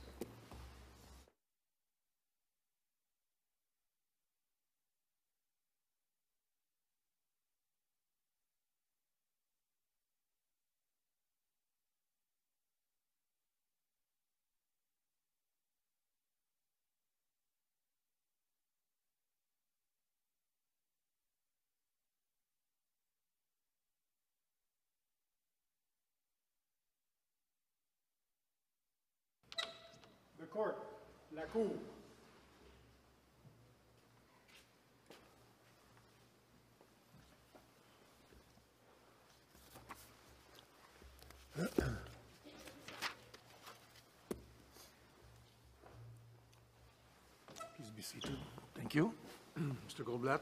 [30.63, 30.77] Court,
[31.35, 31.71] la cour.
[47.77, 48.31] Please be seated.
[48.75, 49.13] Thank you.
[49.59, 50.05] Mr.
[50.05, 50.41] Goldblatt?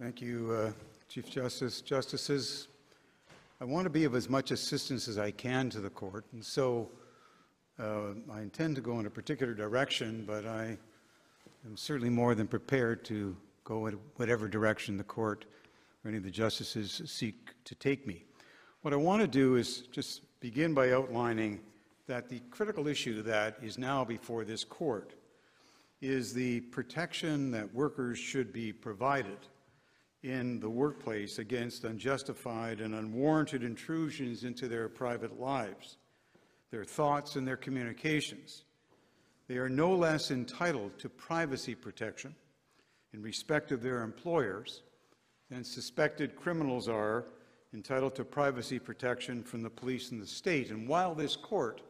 [0.00, 0.72] Thank you, uh,
[1.08, 1.80] Chief Justice.
[1.80, 2.66] Justices,
[3.62, 6.44] I want to be of as much assistance as I can to the court, and
[6.44, 6.90] so
[7.78, 10.76] uh, I intend to go in a particular direction, but I
[11.64, 15.44] am certainly more than prepared to go in whatever direction the court
[16.04, 18.24] or any of the justices seek to take me.
[18.80, 21.60] What I want to do is just begin by outlining
[22.08, 25.14] that the critical issue that is now before this court
[26.00, 29.38] is the protection that workers should be provided
[30.22, 35.96] in the workplace against unjustified and unwarranted intrusions into their private lives,
[36.70, 38.64] their thoughts, and their communications.
[39.48, 42.34] They are no less entitled to privacy protection
[43.12, 44.82] in respect of their employers
[45.50, 47.26] than suspected criminals are
[47.74, 50.70] entitled to privacy protection from the police and the state.
[50.70, 51.82] And while this court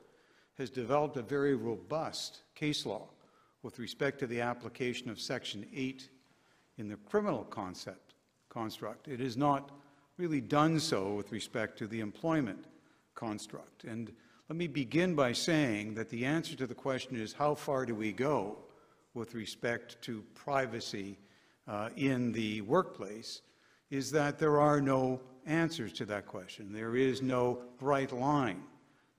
[0.58, 3.08] has developed a very robust case law
[3.62, 6.08] with respect to the application of Section 8
[6.78, 8.01] in the criminal concept,
[8.52, 9.08] construct.
[9.08, 9.70] It has not
[10.18, 12.66] really done so with respect to the employment
[13.14, 13.84] construct.
[13.84, 14.12] And
[14.48, 17.94] let me begin by saying that the answer to the question is how far do
[17.94, 18.58] we go
[19.14, 21.18] with respect to privacy
[21.66, 23.40] uh, in the workplace
[23.90, 26.72] is that there are no answers to that question.
[26.72, 28.62] There is no bright line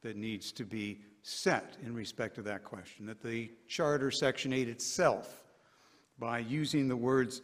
[0.02, 3.06] that needs to be set in respect to that question.
[3.06, 5.44] That the Charter, Section 8 itself,
[6.20, 7.42] by using the words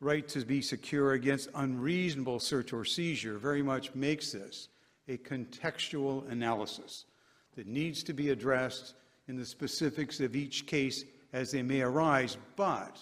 [0.00, 4.68] right to be secure against unreasonable search or seizure very much makes this
[5.08, 7.06] a contextual analysis
[7.54, 8.94] that needs to be addressed
[9.28, 12.98] in the specifics of each case as they may arise, but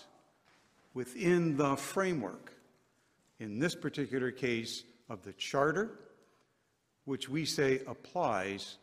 [0.94, 2.52] within the framework,
[3.40, 5.98] in this particular case, of the Charter,
[7.04, 8.78] which we say applies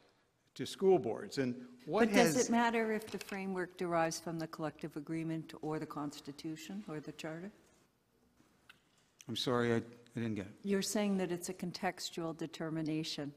[0.54, 1.38] to school boards.
[1.38, 1.56] And
[1.86, 2.36] what But has...
[2.36, 7.00] does it matter if the framework derives from the collective agreement or the Constitution or
[7.00, 7.52] the Charter?
[9.28, 10.54] I'm sorry, I, I didn't get it.
[10.64, 13.34] You're saying that it's a contextual determination,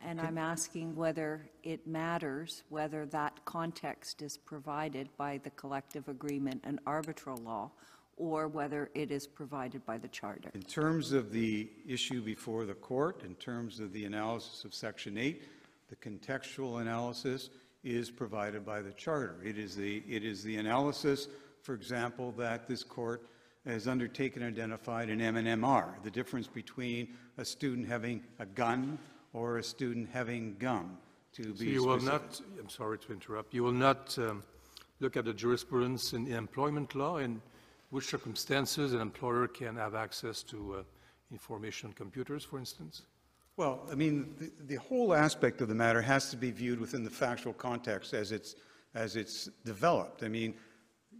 [0.00, 6.62] And I'm asking whether it matters whether that context is provided by the collective agreement
[6.64, 7.70] and arbitral law,
[8.16, 10.50] or whether it is provided by the charter.
[10.54, 15.18] In terms of the issue before the court, in terms of the analysis of Section
[15.18, 15.42] 8,
[15.88, 17.50] the contextual analysis
[17.84, 19.36] is provided by the charter.
[19.44, 21.28] It is the, it is the analysis,
[21.62, 23.28] for example, that this court
[23.66, 28.98] has undertaken and identified in MNMR, the difference between a student having a gun
[29.32, 30.98] or a student having gum,
[31.32, 32.22] to So be you will specific.
[32.22, 34.42] not, I'm sorry to interrupt, you will not um,
[35.00, 37.42] look at the jurisprudence in the employment law in
[37.90, 40.82] which circumstances an employer can have access to uh,
[41.30, 43.02] information on computers, for instance?
[43.56, 47.04] Well, I mean, the, the whole aspect of the matter has to be viewed within
[47.04, 48.54] the factual context as it's,
[48.94, 50.22] as it's developed.
[50.22, 50.54] I mean,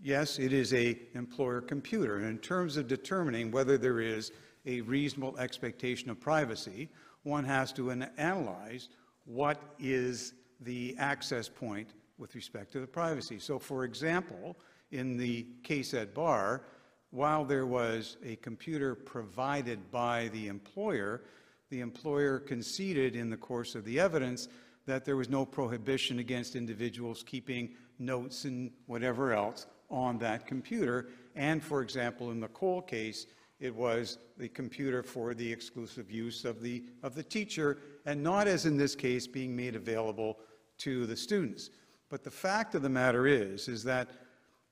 [0.07, 4.31] yes, it is a employer computer, and in terms of determining whether there is
[4.65, 6.89] a reasonable expectation of privacy,
[7.25, 8.89] one has to analyze
[9.25, 11.89] what is the access point
[12.19, 13.41] with respect to the privacy.
[13.41, 14.57] So, for example,
[14.93, 16.63] in the case at bar,
[17.11, 21.23] while there was a computer provided by the employer,
[21.69, 24.47] the employer conceded in the course of the evidence
[24.87, 31.09] that there was no prohibition against individuals keeping notes and whatever else on that computer.
[31.35, 33.27] And, for example, in the Cole case,
[33.59, 38.47] it was the computer for the exclusive use of the, of the teacher, and not
[38.47, 40.39] as in this case being made available
[40.79, 41.71] to the students.
[42.11, 44.11] But the fact of the matter is, is that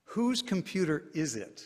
[0.04, 1.64] whose computer is it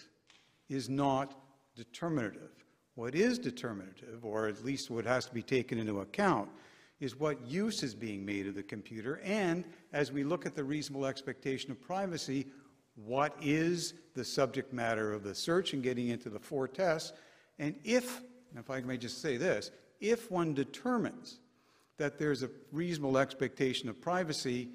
[0.68, 1.34] is not
[1.74, 2.50] determinative.
[2.94, 6.48] What is determinative, or at least what has to be taken into account,
[7.00, 10.64] is what use is being made of the computer, and as we look at the
[10.64, 12.46] reasonable expectation of privacy,
[13.04, 17.12] what is the subject matter of the search and getting into the four tests,
[17.58, 18.20] and if,
[18.56, 19.70] if I may just say this,
[20.00, 21.40] if one determines
[21.96, 24.68] that there's a reasonable expectation of privacy,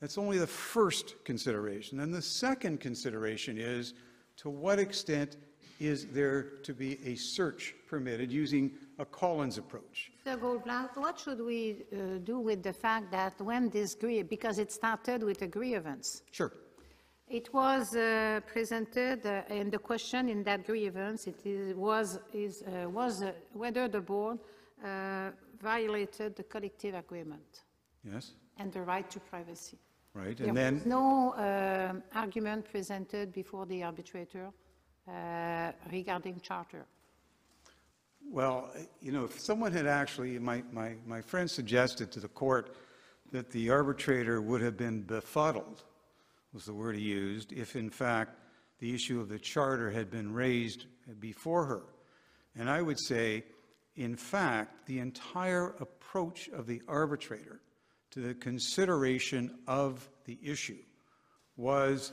[0.00, 2.00] that's only the first consideration.
[2.00, 3.94] And the second consideration is
[4.38, 5.36] to what extent
[5.78, 10.12] is there to be a search permitted using a Collins approach?
[10.26, 10.38] Mr.
[10.38, 13.96] Goldblatt, what should we uh, do with the fact that when this
[14.28, 16.52] because it started with a grievance, Sure.
[17.30, 22.62] It was uh, presented, uh, and the question in that grievance, it is, was, is,
[22.62, 24.38] uh, was uh, whether the board
[24.84, 25.30] uh,
[25.62, 27.62] violated the collective agreement
[28.04, 29.78] Yes, and the right to privacy.
[30.14, 30.36] right.
[30.36, 34.50] There And then, was no um, argument presented before the arbitrator
[35.08, 36.84] uh, regarding charter.
[38.32, 38.70] well,
[39.00, 42.74] you know, if someone had actually, my, my, my friend suggested to the court
[43.32, 45.84] that the arbitrator would have been befuddled,
[46.52, 48.36] was the word he used, if in fact
[48.78, 50.86] the issue of the charter had been raised
[51.20, 51.82] before her.
[52.56, 53.44] And I would say,
[53.96, 57.60] in fact, the entire approach of the arbitrator
[58.10, 60.78] to the consideration of the issue
[61.56, 62.12] was,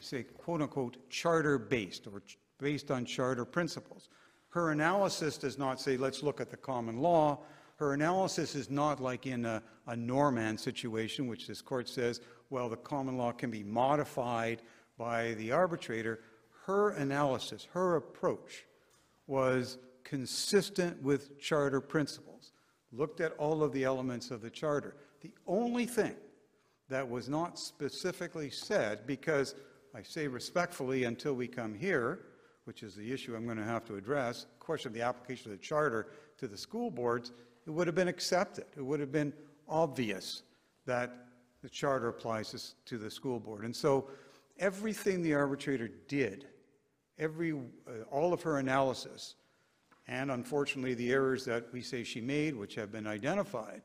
[0.00, 4.08] say, quote unquote, charter based or ch- based on charter principles.
[4.48, 7.38] Her analysis does not say, let's look at the common law.
[7.76, 12.20] Her analysis is not like in a, a Norman situation, which this court says,
[12.50, 14.62] well, the common law can be modified
[14.98, 16.20] by the arbitrator.
[16.64, 18.64] Her analysis, her approach
[19.26, 22.52] was consistent with charter principles,
[22.92, 24.96] looked at all of the elements of the charter.
[25.20, 26.14] The only thing
[26.88, 29.54] that was not specifically said, because
[29.94, 32.20] I say respectfully until we come here,
[32.64, 35.58] which is the issue I'm going to have to address, question of the application of
[35.58, 36.08] the charter
[36.38, 37.32] to the school boards,
[37.66, 38.66] it would have been accepted.
[38.76, 39.32] It would have been
[39.68, 40.42] obvious
[40.84, 41.25] that
[41.66, 43.64] the charter applies to the school board.
[43.64, 44.08] And so
[44.56, 46.46] everything the arbitrator did,
[47.18, 49.34] every, uh, all of her analysis,
[50.06, 53.82] and unfortunately the errors that we say she made, which have been identified,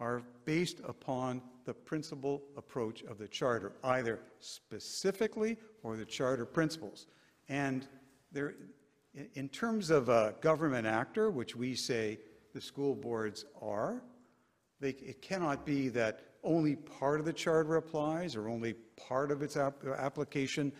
[0.00, 7.06] are based upon the principal approach of the charter, either specifically or the charter principles.
[7.48, 7.86] And
[8.32, 8.56] there,
[9.34, 12.18] in- terms of a government actor, which we say
[12.52, 14.02] the school boards are,
[14.80, 18.74] they, it cannot be that only part of the charter applies or only
[19.08, 20.72] part of its app, application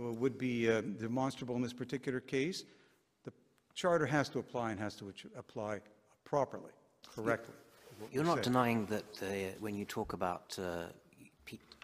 [0.00, 2.64] uh, would be uh, demonstrable in this particular case.
[3.24, 3.32] The
[3.74, 5.80] charter has to apply and has to apply
[6.24, 6.72] properly,
[7.14, 7.54] correctly.
[8.10, 9.26] You're not denying that uh,
[9.60, 10.86] when you talk about uh,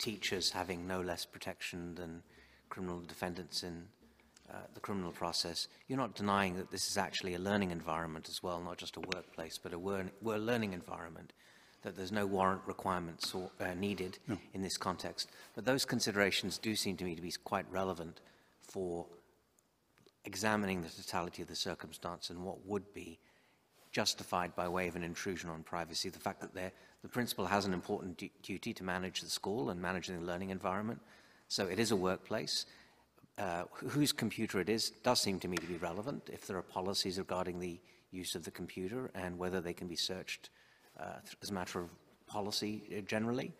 [0.00, 2.22] teachers having no less protection than
[2.70, 3.84] criminal defendants in
[4.50, 8.42] uh, the criminal process, you're not denying that this is actually a learning environment as
[8.42, 11.32] well, not just a workplace, but a learning environment,
[11.82, 14.18] that there's no warrant requirements or, uh, needed
[14.54, 15.30] in this context.
[15.54, 18.20] But those considerations do seem to me to be quite relevant
[18.62, 19.06] for
[20.24, 23.18] examining the totality of the circumstance and what would be
[23.92, 26.08] justified by way of an intrusion on privacy.
[26.10, 29.80] The fact that the principal has an important du- duty to manage the school and
[29.80, 31.00] manage the learning environment.
[31.48, 32.66] So it is a workplace.
[33.38, 36.62] Uh, whose computer it is does seem to me to be relevant if there are
[36.62, 37.78] policies regarding the
[38.10, 40.50] use of the computer and whether they can be searched
[41.42, 41.90] as a matter of
[42.26, 43.52] policy uh, generally.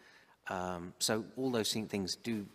[0.48, 2.46] Um, so all those things do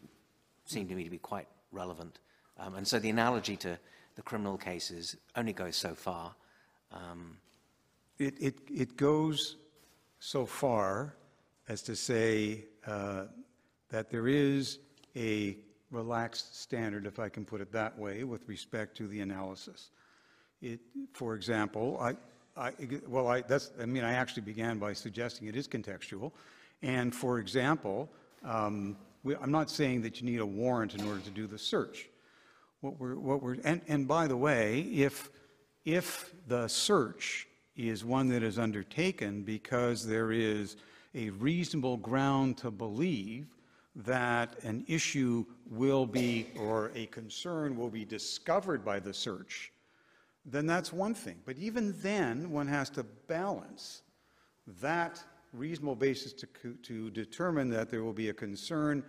[0.65, 2.19] seem to me to be quite relevant.
[2.57, 3.77] Um, and so the analogy to
[4.15, 6.35] the criminal cases only goes so far.
[6.91, 7.37] Um,
[8.19, 9.57] It, it, it goes
[10.19, 11.15] so far
[11.67, 13.25] as to say uh,
[13.89, 14.79] that there is
[15.15, 15.57] a
[15.91, 19.91] relaxed standard, if I can put it that way, with respect to the analysis.
[20.61, 20.79] It,
[21.13, 22.15] for example, I,
[22.55, 22.71] I,
[23.07, 26.31] well, I, that's, I mean, I actually began by suggesting it is contextual.
[26.81, 28.09] And for example,
[28.43, 31.57] um, we, I'm not saying that you need a warrant in order to do the
[31.57, 32.09] search.
[32.81, 35.29] What we're, what we're, and, and by the way, if,
[35.85, 40.75] if the search is one that is undertaken because there is
[41.15, 43.55] a reasonable ground to believe
[43.95, 49.71] that an issue will be, or a concern will be discovered by the search,
[50.45, 51.39] then that's one thing.
[51.45, 54.01] But even then, one has to balance
[54.81, 56.47] that reasonable basis to,
[56.83, 59.03] to determine that there will be a concern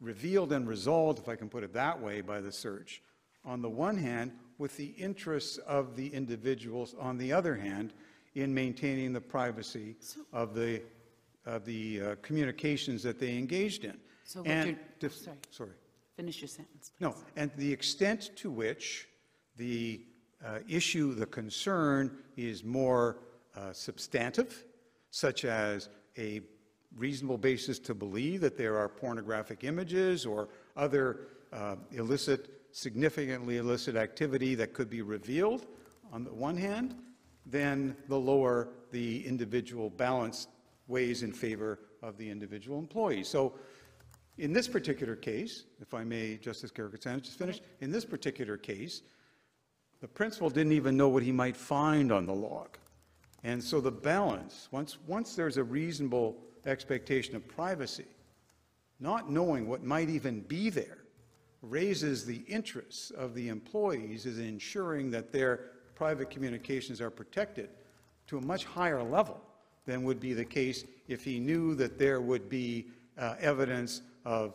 [0.00, 3.02] revealed and resolved, if I can put it that way, by the search.
[3.44, 7.92] On the one hand, with the interests of the individuals, on the other hand,
[8.34, 9.96] in maintaining the privacy
[10.32, 10.82] of the,
[11.44, 13.98] of the uh, communications that they engaged in.
[14.24, 14.76] So what And
[15.10, 15.36] sorry.
[15.50, 15.70] Sorry.
[16.16, 17.00] Finish your sentence, please.
[17.00, 19.08] No, and the extent to which
[19.56, 20.02] the
[20.44, 23.18] uh, issue, the concern is more
[23.56, 24.64] uh, substantive,
[25.10, 25.88] such as
[26.18, 26.40] a
[26.96, 33.96] reasonable basis to believe that there are pornographic images or other uh, illicit, significantly illicit
[33.96, 35.66] activity that could be revealed
[36.12, 36.94] on the one hand,
[37.46, 40.48] then the lower the individual balance
[40.86, 43.24] weighs in favor of the individual employee.
[43.24, 43.54] So
[44.38, 49.02] in this particular case, if I may, Justice Karakatsanis, just finish, in this particular case,
[50.02, 52.76] the principal didn't even know what he might find on the log.
[53.44, 58.06] And so the balance, once, once there's a reasonable expectation of privacy,
[58.98, 60.98] not knowing what might even be there
[61.62, 67.70] raises the interests of the employees in ensuring that their private communications are protected
[68.26, 69.40] to a much higher level
[69.86, 72.88] than would be the case if he knew that there would be
[73.18, 74.54] uh, evidence of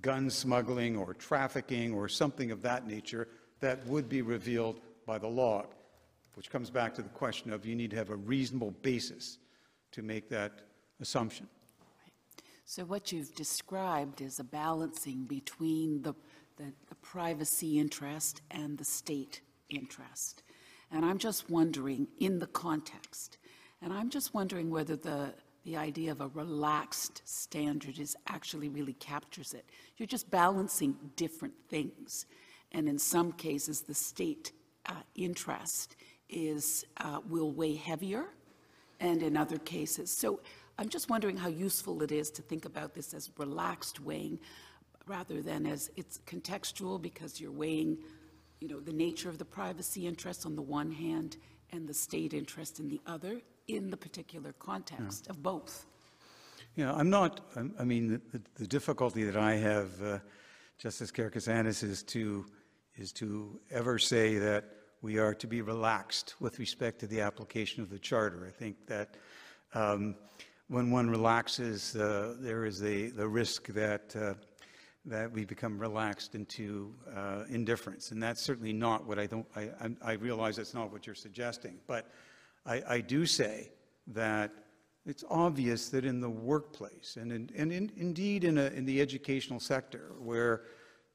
[0.00, 3.28] gun smuggling or trafficking or something of that nature
[3.60, 5.66] that would be revealed by the log,
[6.34, 9.38] which comes back to the question of you need to have a reasonable basis
[9.92, 10.62] to make that
[11.00, 11.46] assumption.
[12.64, 16.14] So what you've described is a balancing between the,
[16.56, 20.44] the, the privacy interest and the state interest.
[20.92, 23.38] And I'm just wondering, in the context,
[23.82, 25.34] and I'm just wondering whether the,
[25.64, 29.64] the idea of a relaxed standard is actually really captures it.
[29.96, 32.26] You're just balancing different things.
[32.72, 34.52] And in some cases, the state
[34.86, 35.96] uh, interest
[36.28, 38.26] is, uh, will weigh heavier,
[39.00, 40.10] and in other cases.
[40.16, 40.40] So
[40.78, 44.38] I'm just wondering how useful it is to think about this as relaxed weighing
[45.06, 47.98] rather than as it's contextual because you're weighing,
[48.60, 51.36] you know, the nature of the privacy interest on the one hand
[51.72, 55.86] and the state interest in the other in the particular context of both.
[56.76, 60.18] Know, I'm not, I'm- mean, the- the difficulty that I have, uh,
[60.78, 62.46] Justice Karakatsanis, is to,
[62.96, 64.64] is to ever say that
[65.02, 68.46] we are to be relaxed with respect to the application of the charter.
[68.46, 69.16] I think that
[69.74, 70.14] um,
[70.68, 74.34] when one relaxes, uh, there is a, the risk that, uh,
[75.04, 78.10] that we become relaxed into uh, indifference.
[78.10, 79.70] And that's certainly not what I don't, I,
[80.02, 81.78] I realize that's not what you're suggesting.
[81.86, 82.10] But
[82.66, 83.72] I, I do say
[84.08, 84.52] that
[85.06, 89.00] it's obvious that in the workplace and, in, and in, indeed in, a, in the
[89.00, 90.62] educational sector where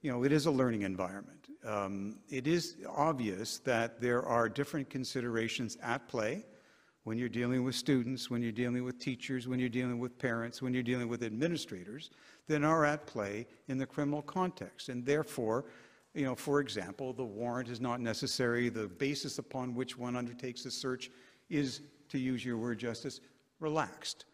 [0.01, 1.34] you know, it is a learning environment,
[1.65, 6.45] um, it is obvious that there are different considerations at play
[7.03, 10.61] when you're dealing with students, when you're dealing with teachers, when you're dealing with parents,
[10.61, 12.09] when you're dealing with administrators,
[12.47, 14.89] than are at play in the criminal context.
[14.89, 15.65] And therefore,
[16.15, 18.69] you know, for example, the warrant is not necessary.
[18.69, 21.11] The basis upon which one undertakes a search
[21.49, 23.21] is, to use your word, Justice,
[23.59, 24.25] relaxed.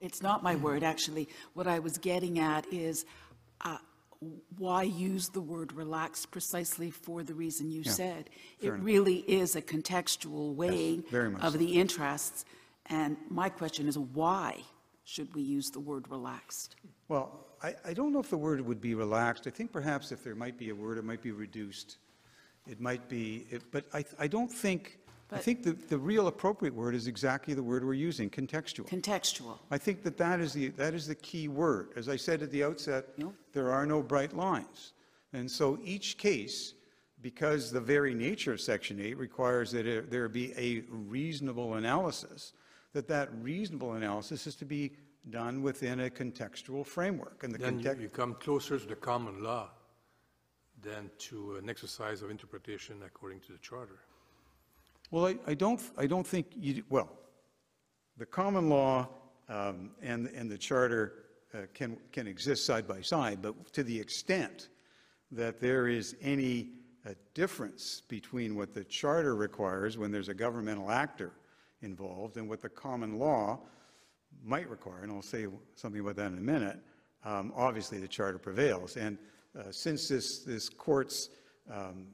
[0.00, 1.28] It's not my word, actually.
[1.54, 3.06] What I was getting at is
[3.62, 3.78] uh,
[4.56, 8.30] why use the word relaxed precisely for the reason you Yeah, said?
[8.60, 8.80] It enough.
[8.84, 11.58] really is a contextual weighing much of so.
[11.58, 12.44] the interests.
[12.86, 14.56] And my question is, why
[15.04, 16.76] should we use the word relaxed?
[17.08, 19.46] Well, I, I don't know if the word would be relaxed.
[19.46, 21.98] I think perhaps if there might be a word, it might be reduced.
[22.68, 24.98] It might be, it, but I, I don't think
[25.30, 28.86] I think the, the real appropriate word is exactly the word we're using, contextual.
[28.88, 29.58] Contextual.
[29.70, 31.90] I think that that is the, that is the key word.
[31.96, 33.06] As I said at the outset,
[33.52, 34.94] there are no bright lines.
[35.34, 36.74] And so each case,
[37.20, 42.54] because the very nature of Section 8 requires that it- there be a reasonable analysis,
[42.94, 44.92] that that reasonable analysis is to be
[45.28, 47.44] done within a contextual framework.
[47.44, 49.68] And the Then you, context, you come closer to the common law
[50.80, 53.98] than to an exercise of interpretation according to the charter.
[55.10, 57.08] Well, I, I don't, I don't think you, well,
[58.18, 59.08] the common law
[59.48, 61.14] um, and, and the charter
[61.54, 64.68] uh, can, can exist side by side, but to the extent
[65.30, 66.68] that there is any
[67.06, 71.32] uh, difference between what the charter requires when there's a governmental actor
[71.80, 73.58] involved and what the common law
[74.44, 76.78] might require, and I'll say something about that in a minute,
[77.24, 78.98] um, obviously the charter prevails.
[78.98, 79.16] And
[79.58, 81.30] uh, since this, this court's
[81.72, 82.08] um,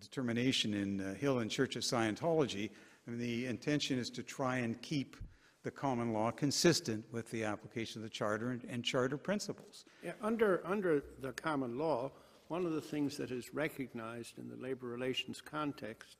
[0.00, 2.70] determination in uh, Hill and Church of Scientology,
[3.06, 5.16] I mean, the intention is to try and keep
[5.62, 9.84] the common law consistent with the application of the charter and, and charter principles.
[10.04, 12.12] Yeah, under, under the common law,
[12.48, 16.18] one of the things that is recognized in the labor relations context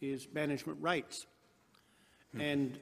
[0.00, 1.26] is management rights.
[2.38, 2.78] And,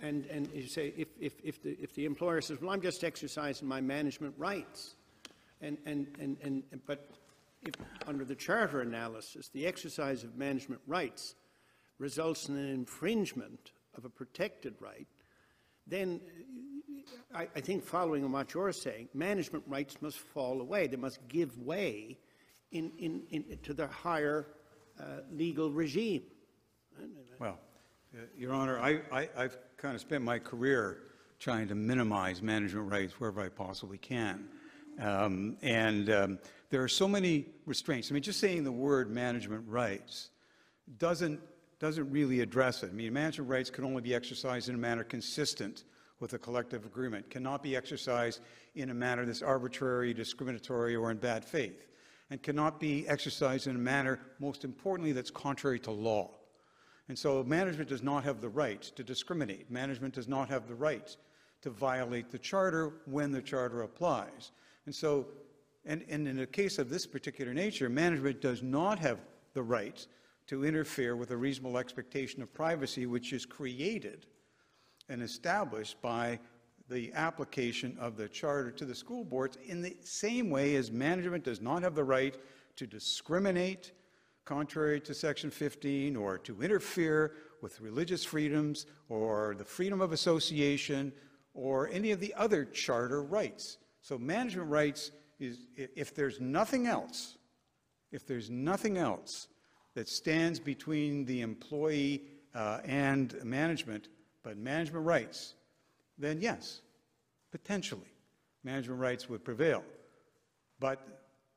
[0.00, 3.04] and, and you say, if, if, if, the, if the employer says, well, I'm just
[3.04, 4.96] exercising my management rights,
[5.60, 7.08] and, and, and, and, but
[7.62, 7.74] if,
[8.06, 11.34] under the charter analysis, the exercise of management rights
[11.98, 15.06] results in an infringement of a protected right,
[15.86, 16.20] then
[17.34, 20.86] I, I think following on what you're saying, management rights must fall away.
[20.86, 22.18] They must give way
[22.70, 24.46] in, in, in, to the higher
[25.00, 26.22] uh, legal regime.
[27.38, 27.58] Well,
[28.14, 30.98] uh, Your Honor, I, I've kind of spent my career
[31.38, 34.48] trying to minimize management rights wherever I possibly can.
[35.00, 36.38] Um, and um,
[36.72, 38.10] there are so many restraints.
[38.10, 40.30] I mean, just saying the word management rights
[40.96, 41.38] doesn't,
[41.78, 42.88] doesn't really address it.
[42.88, 45.84] I mean, management rights can only be exercised in a manner consistent
[46.18, 48.40] with a collective agreement, cannot be exercised
[48.74, 51.88] in a manner that's arbitrary, discriminatory, or in bad faith,
[52.30, 56.30] and cannot be exercised in a manner, most importantly, that's contrary to law.
[57.08, 59.70] And so management does not have the right to discriminate.
[59.70, 61.14] Management does not have the right
[61.60, 64.52] to violate the charter when the charter applies.
[64.86, 65.26] And so,
[65.84, 69.18] and, and in a case of this particular nature, management does not have
[69.54, 70.06] the right
[70.46, 74.26] to interfere with a reasonable expectation of privacy which is created
[75.08, 76.38] and established by
[76.88, 81.44] the application of the charter to the school boards in the same way as management
[81.44, 82.36] does not have the right
[82.76, 83.92] to discriminate
[84.44, 91.12] contrary to Section 15 or to interfere with religious freedoms or the freedom of association
[91.54, 93.78] or any of the other charter rights.
[94.00, 97.36] So management rights is, if there's nothing else,
[98.12, 99.48] if there's nothing else
[99.94, 102.22] that stands between the employee
[102.54, 104.08] uh, and management,
[104.42, 105.54] but management rights,
[106.18, 106.80] then yes,
[107.50, 108.12] potentially,
[108.64, 109.82] management rights would prevail.
[110.78, 111.06] But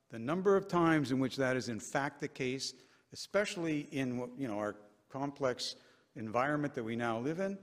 [0.10, 2.74] the number of times in which that is in fact the case,
[3.14, 4.76] especially in you know, our
[5.10, 5.76] complex
[6.16, 7.58] environment that we now live in,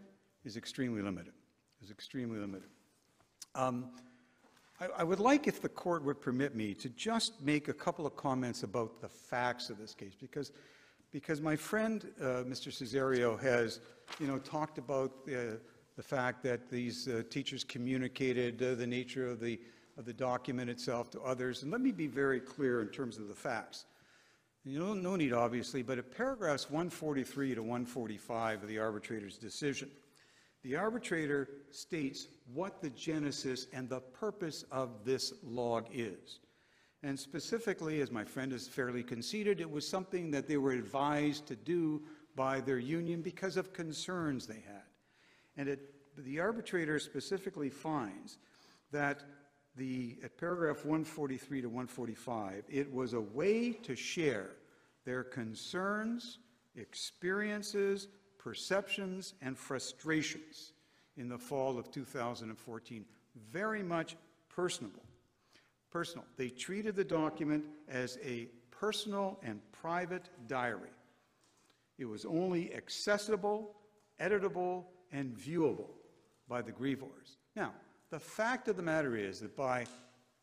[0.44, 1.32] is extremely limited.
[1.82, 2.68] Is extremely limited.
[3.54, 3.90] Um,
[4.80, 8.06] I, I would like, if the court would permit me, to just make a couple
[8.06, 10.52] of comments about the facts of this case, because
[11.12, 12.72] because my friend, uh, Mr.
[12.72, 13.80] Cesario, has,
[14.18, 15.56] you know, talked about uh,
[15.94, 19.60] the fact that these uh, teachers communicated uh, the nature of the
[19.98, 21.62] of the document itself to others.
[21.62, 23.84] And let me be very clear in terms of the facts.
[24.64, 29.90] You know, no need, obviously, but at paragraphs 143 to 145 of the arbitrator's decision,
[30.62, 36.40] the arbitrator states what the genesis and the purpose of this log is.
[37.02, 41.46] And specifically, as my friend has fairly conceded, it was something that they were advised
[41.46, 42.02] to do
[42.36, 44.84] by their union because of concerns they had.
[45.56, 45.80] And it,
[46.16, 48.38] the arbitrator specifically finds
[48.92, 49.24] that
[49.76, 54.50] the, at paragraph 143 to 145, it was a way to share
[55.04, 56.38] their concerns,
[56.76, 58.08] experiences,
[58.42, 60.72] perceptions, and frustrations
[61.16, 63.04] in the fall of 2014.
[63.50, 64.16] Very much
[64.48, 65.02] personable.
[65.90, 66.24] Personal.
[66.36, 70.90] They treated the document as a personal and private diary.
[71.98, 73.76] It was only accessible,
[74.20, 75.90] editable, and viewable
[76.48, 77.36] by the grievors.
[77.54, 77.72] Now,
[78.10, 79.86] the fact of the matter is that by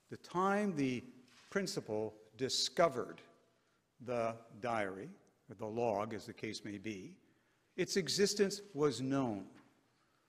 [0.09, 1.03] the time the
[1.49, 3.21] principal discovered
[4.05, 5.09] the diary,
[5.49, 7.15] or the log as the case may be,
[7.80, 9.45] its existence was known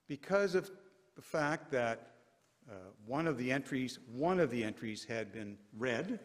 [0.07, 0.71] because of
[1.17, 2.13] the fact that
[2.71, 2.75] uh,
[3.07, 6.21] one of the entries, one of the entries had been read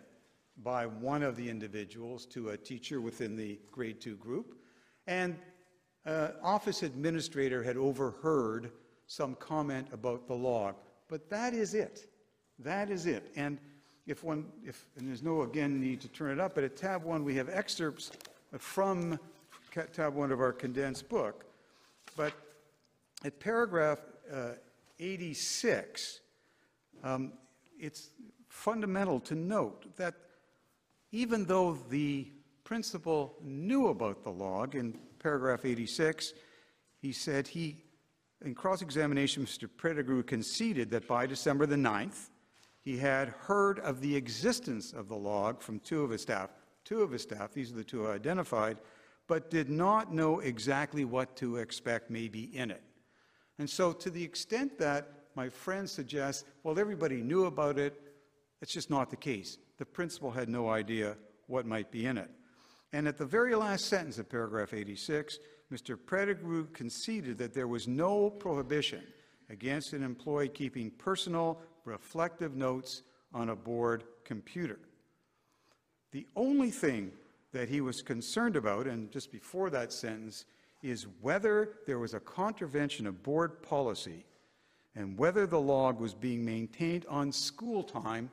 [0.61, 4.55] by one of the individuals to a teacher within the grade two group,
[5.07, 5.35] And
[6.05, 8.71] uh, office administrator had overheard
[9.07, 10.75] some comment about the log.
[11.09, 12.05] But that is it.
[12.59, 13.31] That is it.
[13.35, 13.57] And
[14.05, 17.03] if one, if, and there's no, again, need to turn it up, but at tab
[17.03, 18.11] one, we have excerpts
[18.59, 19.19] from
[19.83, 21.45] tab one of our condensed book.
[22.15, 22.33] But
[23.23, 23.99] at paragraph
[24.33, 24.51] uh,
[24.99, 26.21] 86,
[27.03, 27.33] um,
[27.79, 28.11] it's
[28.47, 30.15] fundamental to note that
[31.11, 32.27] even though the
[32.63, 36.33] principal knew about the log in paragraph 86,
[37.01, 37.83] he said he,
[38.43, 39.69] in cross-examination, Mr.
[39.77, 42.29] Pettigrew conceded that by December the 9th,
[42.81, 46.49] he had heard of the existence of the log from two of his staff.
[46.83, 48.77] Two of his staff, these are the two identified,
[49.27, 52.83] but did not know exactly what to expect may be in it.
[53.57, 58.01] And so, to the extent that my friend suggests, well, everybody knew about it,
[58.61, 59.57] it's just not the case.
[59.77, 62.29] The principal had no idea what might be in it.
[62.93, 65.39] And at the very last sentence of paragraph 86,
[65.71, 65.97] Mr.
[65.97, 69.03] Pettigrew conceded that there was no prohibition
[69.49, 73.01] against an employee keeping personal reflective notes
[73.33, 74.79] on a board computer.
[76.11, 77.11] The only thing
[77.55, 80.43] that he was concerned about, and just before that sentence,
[80.83, 84.25] is whether there was a contravention of board policy
[84.93, 88.29] and whether the log was being maintained on school time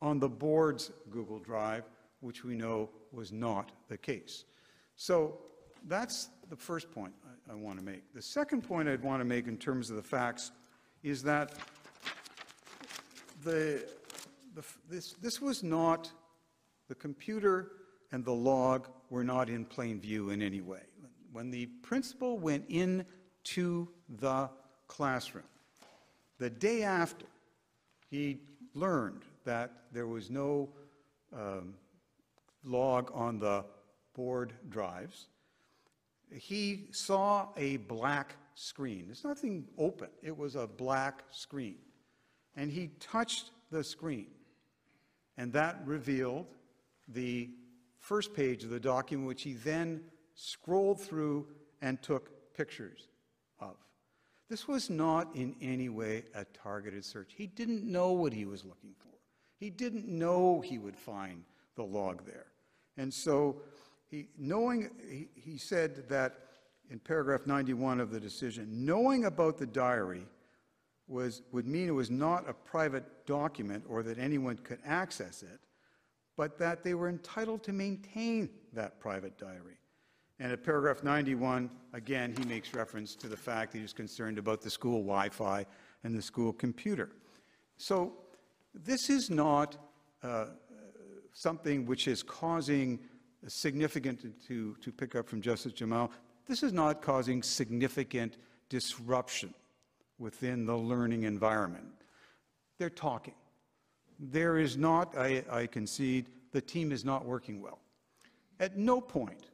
[0.00, 1.82] on the board's Google Drive,
[2.20, 4.44] which we know was not the case.
[4.94, 5.38] So
[5.88, 7.12] that's the first point
[7.48, 8.14] I, I want to make.
[8.14, 10.52] The second point I'd want to make in terms of the facts
[11.02, 11.54] is that
[13.42, 13.84] the,
[14.54, 16.12] the, this, this was not,
[16.86, 17.72] the computer
[18.12, 20.82] and the log were not in plain view in any way.
[21.32, 23.88] When the principal went into
[24.20, 24.50] the
[24.86, 25.44] classroom,
[26.38, 27.26] the day after,
[28.10, 28.40] he
[28.74, 30.68] learned that there was no
[31.32, 31.74] um,
[32.64, 33.64] log on the
[34.14, 35.28] board drives.
[36.30, 39.04] He saw a black screen.
[39.06, 41.78] There's nothing open, it was a black screen.
[42.56, 44.26] And he touched the screen,
[45.38, 46.46] and that revealed
[47.08, 47.48] the
[48.02, 50.02] first page of the document, which he then
[50.34, 51.46] scrolled through
[51.80, 53.08] and took pictures
[53.60, 53.76] of.
[54.50, 57.32] This was not in any way a targeted search.
[57.34, 59.08] He didn't know what he was looking for.
[59.58, 61.44] He didn't know he would find
[61.76, 62.46] the log there.
[62.96, 63.62] And so,
[64.10, 66.34] he, knowing, he, he said that
[66.90, 70.26] in paragraph 91 of the decision, knowing about the diary
[71.06, 75.60] was, would mean it was not a private document or that anyone could access it,
[76.42, 79.76] but that they were entitled to maintain that private diary.
[80.40, 84.60] And at paragraph 91, again, he makes reference to the fact that he's concerned about
[84.60, 85.64] the school Wi Fi
[86.02, 87.10] and the school computer.
[87.76, 88.14] So
[88.74, 89.76] this is not
[90.24, 90.46] uh,
[91.32, 92.98] something which is causing
[93.46, 96.10] significant, to, to pick up from Justice Jamal,
[96.48, 98.36] this is not causing significant
[98.68, 99.54] disruption
[100.18, 101.86] within the learning environment.
[102.80, 103.34] They're talking.
[104.24, 107.80] There is not, I, I concede, the team is not working well.
[108.60, 109.46] At no point,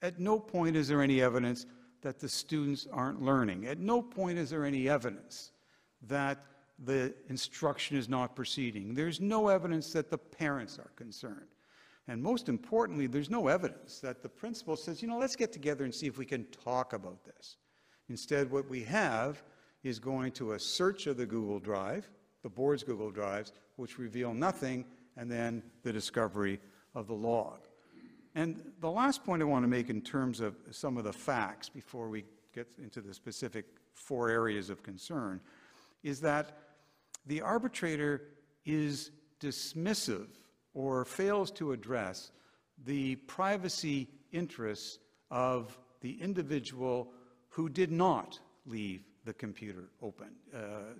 [0.00, 1.66] at no point is there any evidence
[2.00, 3.66] that the students aren't learning.
[3.66, 5.52] At no point is there any evidence
[6.06, 6.38] that
[6.82, 8.94] the instruction is not proceeding.
[8.94, 11.48] There's no evidence that the parents are concerned.
[12.08, 15.84] And most importantly, there's no evidence that the principal says, you know, let's get together
[15.84, 17.56] and see if we can talk about this.
[18.08, 19.42] Instead, what we have
[19.82, 22.08] is going to a search of the Google Drive,
[22.46, 24.84] the board's Google Drives, which reveal nothing,
[25.16, 26.60] and then the discovery
[26.94, 27.58] of the log.
[28.36, 31.68] And the last point I want to make in terms of some of the facts
[31.68, 32.24] before we
[32.54, 33.64] get into the specific
[33.94, 35.40] four areas of concern
[36.04, 36.56] is that
[37.26, 38.22] the arbitrator
[38.64, 39.10] is
[39.40, 40.28] dismissive
[40.72, 42.30] or fails to address
[42.84, 45.00] the privacy interests
[45.32, 47.10] of the individual
[47.48, 50.28] who did not leave the computer open.
[50.54, 50.94] Uh,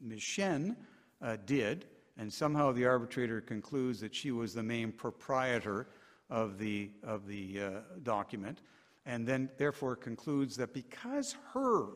[0.00, 0.22] Ms.
[0.22, 0.76] Shen
[1.22, 1.86] uh, did,
[2.16, 5.88] and somehow the arbitrator concludes that she was the main proprietor
[6.28, 7.70] of the, of the uh,
[8.02, 8.62] document,
[9.06, 11.86] and then therefore concludes that because her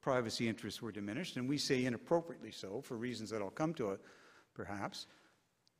[0.00, 3.90] privacy interests were diminished, and we say inappropriately so for reasons that I'll come to
[3.90, 4.00] it
[4.54, 5.06] perhaps,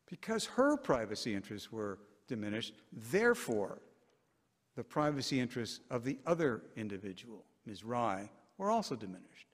[0.09, 3.81] because her privacy interests were diminished, therefore
[4.76, 7.85] the privacy interests of the other individual, Ms.
[7.85, 9.48] Rai, were also diminished.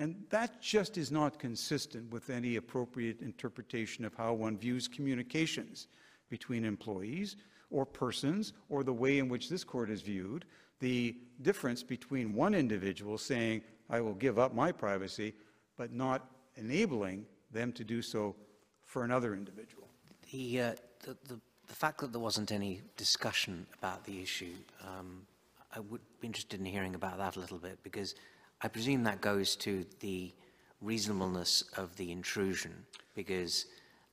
[0.00, 5.88] And that just is not consistent with any appropriate interpretation of how one views communications
[6.30, 7.36] between employees
[7.70, 10.46] or persons, or the way in which this court is viewed,
[10.80, 13.60] the difference between one individual saying,
[13.90, 15.34] I will give up my privacy,
[15.76, 18.34] but not enabling them to do so
[18.84, 19.86] for another individual.
[20.32, 25.26] The, uh, the, the, the, fact that there wasn't any discussion about the issue, um,
[25.76, 28.14] I would be interested in hearing about that a little bit because
[28.62, 30.32] I presume that goes to the
[30.82, 32.72] reasonableness of the intrusion
[33.14, 33.66] because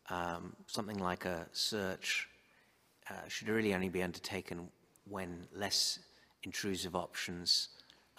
[0.09, 2.29] um, something like a search
[3.09, 4.69] uh, should really only be undertaken
[5.09, 5.99] when less
[6.43, 7.69] intrusive options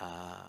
[0.00, 0.48] uh,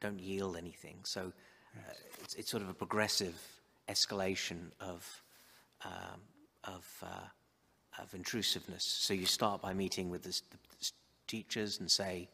[0.00, 0.96] don't yield anything.
[1.04, 1.32] So
[1.76, 1.92] uh,
[2.22, 3.40] it's, it's sort of a progressive
[3.88, 5.22] escalation of,
[5.84, 6.20] um,
[6.64, 8.84] of, uh, of intrusiveness.
[8.84, 10.90] So you start by meeting with the, the
[11.26, 12.28] teachers and say,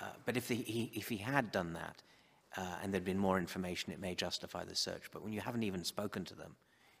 [0.00, 2.02] uh, but if, the, he, if he had done that
[2.56, 5.10] uh, and there'd been more information, it may justify the search.
[5.12, 6.56] But when you haven't even spoken to them,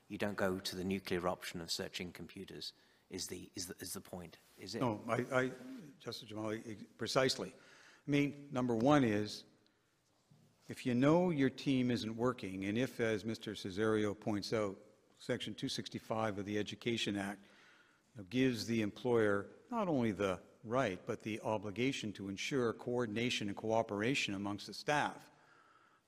[0.08, 2.72] you don't go to the nuclear option of searching computers,
[3.10, 4.80] is the, is the, is the point, is it?
[4.80, 5.50] No, I, I,
[6.02, 7.52] Justice Jamali, precisely.
[8.06, 9.44] I mean, number one is,
[10.68, 13.52] if you know your team isn't working, and if, as Mr.
[13.52, 14.76] Cesario points out,
[15.18, 17.40] Section 265 of the Education Act
[18.30, 24.34] gives the employer not only the right, but the obligation to ensure coordination and cooperation
[24.34, 25.28] amongst the staff,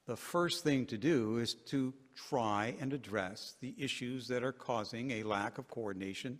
[0.06, 1.94] the first thing to do is to
[2.28, 6.38] try and address the issues that are causing a lack of coordination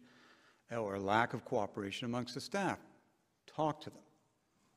[0.76, 2.78] or lack of cooperation amongst the staff.
[3.46, 4.02] Talk to them.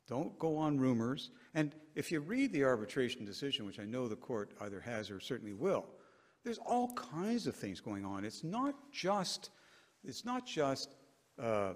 [0.08, 1.32] Don't go on rumors.
[1.54, 5.20] And if you read the arbitration decision, which I know the court either has or
[5.20, 5.86] certainly will,
[6.44, 8.26] there's all kinds of things going on.
[8.26, 9.50] It's not just,
[10.04, 10.96] it's not just
[11.42, 11.74] uh, uh,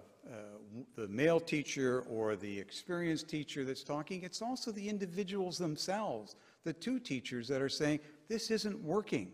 [0.96, 4.24] the male teacher or the experienced teacher that's talking.
[4.24, 9.32] It's also the individuals themselves, the two teachers that are saying, this isn't working.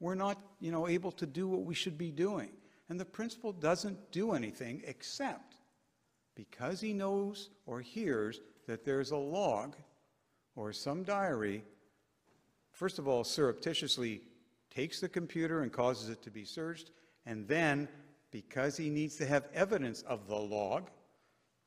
[0.00, 2.50] We're not, you know, able to do what we should be doing.
[2.88, 5.56] And the principal doesn't do anything except
[6.34, 9.76] because he knows or hears that there's a log
[10.56, 11.64] or some diary,
[12.72, 14.20] first of all, surreptitiously
[14.70, 16.90] takes the computer and causes it to be searched,
[17.26, 17.88] and then,
[18.34, 20.90] because he needs to have evidence of the log,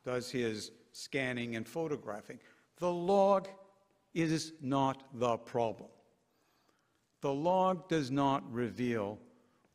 [0.03, 2.38] does his scanning and photographing.
[2.80, 3.48] The log
[4.14, 5.88] is not the problem.
[7.22, 9.18] The log does not reveal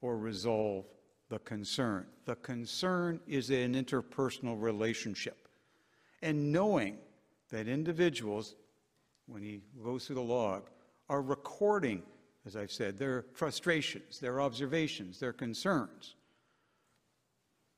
[0.02, 0.84] or resolve
[1.30, 2.04] the concern.
[2.26, 5.48] The concern is an interpersonal relationship.
[6.20, 6.98] And knowing
[7.48, 8.54] that individuals,
[9.24, 10.68] when he goes through the log,
[11.08, 12.02] are recording,
[12.44, 16.16] as I've said, their frustrations, their observations, their concerns,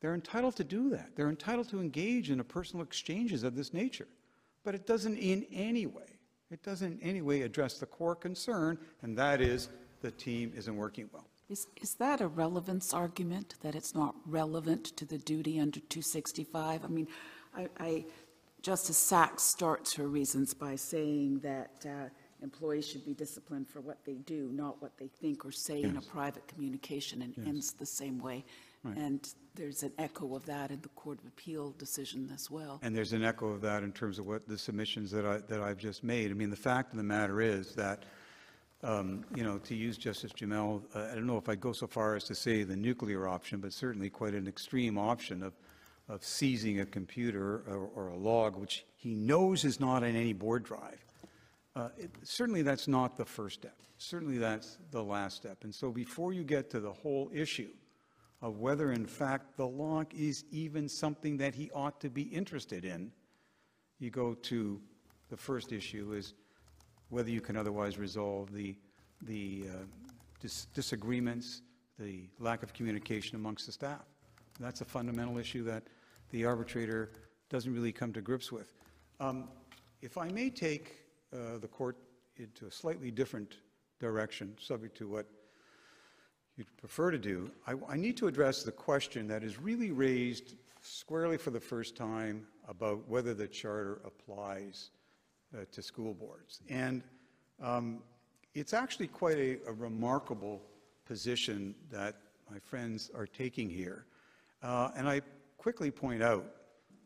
[0.04, 1.16] they're entitled to do that.
[1.16, 4.06] They're entitled to engage in a personal exchanges of this nature.
[4.62, 6.18] But it doesn't in any way,
[6.50, 9.70] it doesn't in any way address the core concern, and that is
[10.02, 11.26] the team isn't working well.
[11.48, 16.84] Is, is that a relevance argument, that it's not relevant to the duty under 265?
[16.84, 17.08] I mean,
[17.56, 18.04] I, I,
[18.60, 22.10] Justice Sachs starts her reasons by saying that uh,
[22.42, 25.96] employees should be disciplined for what they do, not what they think or say in
[25.96, 27.46] a private communication, and Yes.
[27.46, 28.44] ends the same way.
[28.84, 28.96] Right.
[28.98, 32.80] And there's an echo of that in the Court of Appeal decision as well.
[32.82, 35.60] And there's an echo of that in terms of what the submissions that I, that
[35.60, 36.30] I've just made.
[36.30, 38.04] I mean, the fact of the matter is that,
[38.82, 41.86] um, you know, to use Justice Jamal, uh, I don't know if I'd go so
[41.86, 45.54] far as to say the nuclear option, but certainly quite an extreme option of,
[46.08, 50.34] of seizing a computer or, or a log, which he knows is not in any
[50.34, 51.02] board drive.
[51.74, 53.76] Uh, it- Certainly, that's not the first step.
[53.96, 55.64] Certainly, that's the last step.
[55.64, 57.70] And so before you get to the whole issue
[58.44, 62.84] of whether, in fact, the log is even something that he ought to be interested
[62.84, 63.10] in,
[63.98, 64.78] you go to
[65.30, 66.34] the first issue is
[67.08, 68.76] whether you can otherwise resolve the,
[69.22, 69.76] the uh,
[70.40, 71.62] dis- disagreements,
[71.98, 74.04] the lack of communication amongst the staff.
[74.60, 75.84] That's a fundamental issue that
[76.28, 77.12] the arbitrator
[77.48, 78.74] doesn't really come to grips with.
[79.20, 79.48] Um,
[80.02, 80.98] If I may take
[81.32, 81.96] uh, the court
[82.36, 83.54] into a slightly different
[84.00, 85.24] direction, subject to what
[86.56, 90.54] you'd prefer to do, I, I need to address the question that is really raised
[90.80, 94.90] squarely for the first time about whether the charter applies
[95.54, 96.60] uh, to school boards.
[96.68, 97.02] And
[97.62, 98.02] um,
[98.54, 100.62] it's actually quite a, a remarkable
[101.06, 102.16] position that
[102.50, 104.06] my friends are taking here.
[104.62, 105.22] Uh, and I
[105.58, 106.44] quickly point out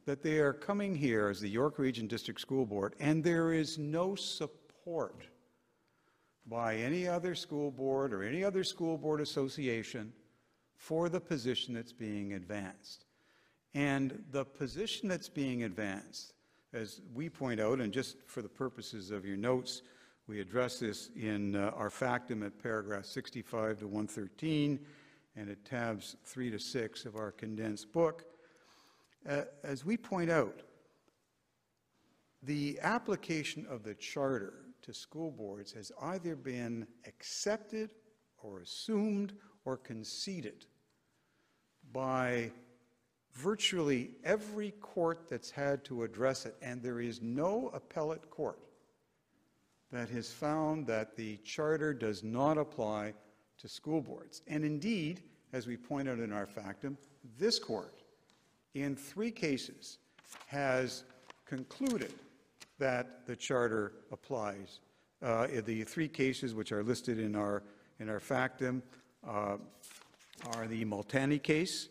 [0.05, 3.79] that they are coming here as the York Region District School Board, and there is
[3.79, 5.27] no support
[6.49, 10.13] by any other school board or any other school board association
[10.77, 13.05] for the position that's being advanced.
[13.75, 16.33] And the position that's being advanced,
[16.73, 19.83] as we point out, and just for the purposes of your notes,
[20.27, 24.79] we address this in uh, our factum at paragraph 65 to 113
[25.37, 28.25] and at tabs 3 to 6 of our condensed book.
[29.29, 30.61] Uh, As we point out,
[32.43, 37.91] the application of the charter to school boards has either been accepted
[38.39, 39.35] or assumed
[39.67, 40.65] or conceded
[41.93, 42.51] by
[43.35, 48.61] virtually every court that's had to address it, and there is no appellate court
[49.93, 53.13] that has found that the charter does not apply
[53.59, 54.41] to school boards.
[54.47, 55.21] And indeed,
[55.53, 56.97] as we point out in our factum,
[57.39, 58.01] this court,
[58.73, 59.99] in three cases,
[60.47, 61.05] has
[61.45, 62.15] concluded
[62.79, 64.81] that the charter applies.
[65.21, 67.63] Uh, the three cases which are listed in our
[68.01, 68.83] in our factum
[69.27, 69.57] uh,
[70.55, 71.89] are the Multani case,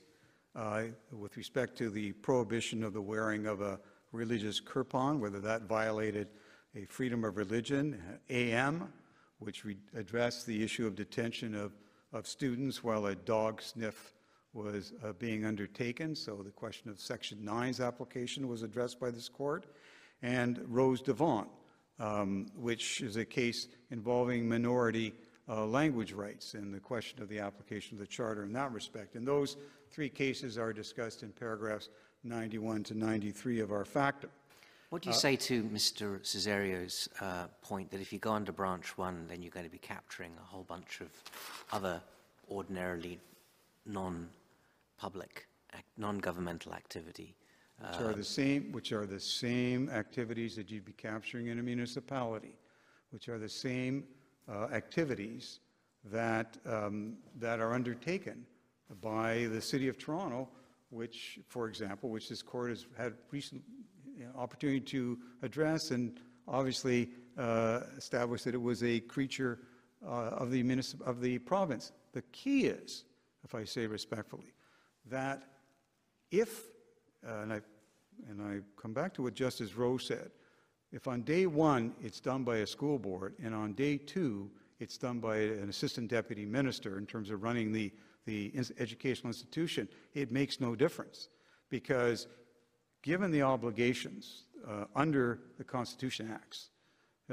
[0.56, 3.80] uh, with respect to the prohibition of the wearing of a
[4.12, 6.30] religious kirpan, whether that violated
[6.76, 8.92] a freedom of religion, AM,
[9.40, 9.66] which
[9.96, 11.74] addressed the issue of detention of,
[12.14, 14.14] of students while a dog sniff
[14.54, 16.16] was uh, being undertaken.
[16.16, 19.68] So the question of Section 9's application was addressed by this court.
[20.22, 21.49] And Rose-des-vents,
[21.99, 25.14] um, which is a case involving minority
[25.49, 29.15] uh, language rights and the question of the application of the Charter in that respect.
[29.15, 29.57] And those
[29.91, 31.89] three cases are discussed in paragraphs
[32.23, 34.30] 91 to 93 of our factum.
[34.89, 36.26] What do you uh, say to Mr.
[36.26, 39.77] Cesario's uh, point that if you go under branch one, then you're going to be
[39.77, 41.10] capturing a whole bunch of
[41.73, 42.02] other
[42.49, 43.19] ordinarily
[43.85, 45.48] non-public,
[45.98, 47.35] non-governmental activity?
[47.80, 51.64] Which are the same, which are the same activities that you'd be capturing in a
[51.64, 52.56] municipality,
[53.12, 54.04] which are the same
[54.49, 55.60] uh, activities
[56.06, 58.45] that, um, that are undertaken
[59.02, 60.49] by the City of Toronto,
[60.90, 63.62] which, for example, which this court has had recent
[64.36, 69.60] opportunity to address and obviously uh, established that it was a creature
[70.06, 70.62] uh, of, the
[71.06, 71.91] of the province.
[72.14, 73.04] The key is,
[73.44, 74.54] if I say respectfully,
[75.06, 75.44] that
[76.32, 76.64] if,
[77.28, 77.62] uh, and, I,
[78.30, 80.32] and I come back to what Justice Rowe said,
[80.91, 84.49] if on day one it's done by a school board and on day two
[84.80, 87.91] it's done by an assistant deputy minister in terms of running the,
[88.26, 91.30] the educational institution, it makes no difference.
[91.70, 92.28] Because
[93.02, 96.70] given the obligations uh, under the Constitution Acts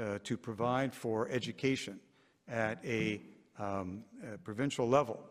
[0.01, 1.99] uh, to provide for education
[2.47, 3.21] at a,
[3.59, 4.03] um,
[4.33, 5.23] a provincial level,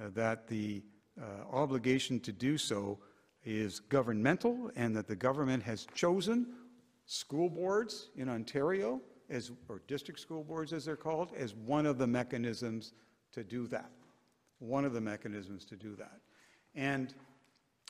[0.00, 0.82] uh, that the
[1.20, 2.98] uh, obligation to do so
[3.46, 6.48] is governmental and that the government has chosen
[7.06, 9.00] school boards in Ontario,
[9.30, 12.92] as, or district school boards as they're called, as one of the mechanisms
[13.32, 13.90] to do that.
[14.58, 16.20] One of the mechanisms to do that.
[16.74, 17.14] And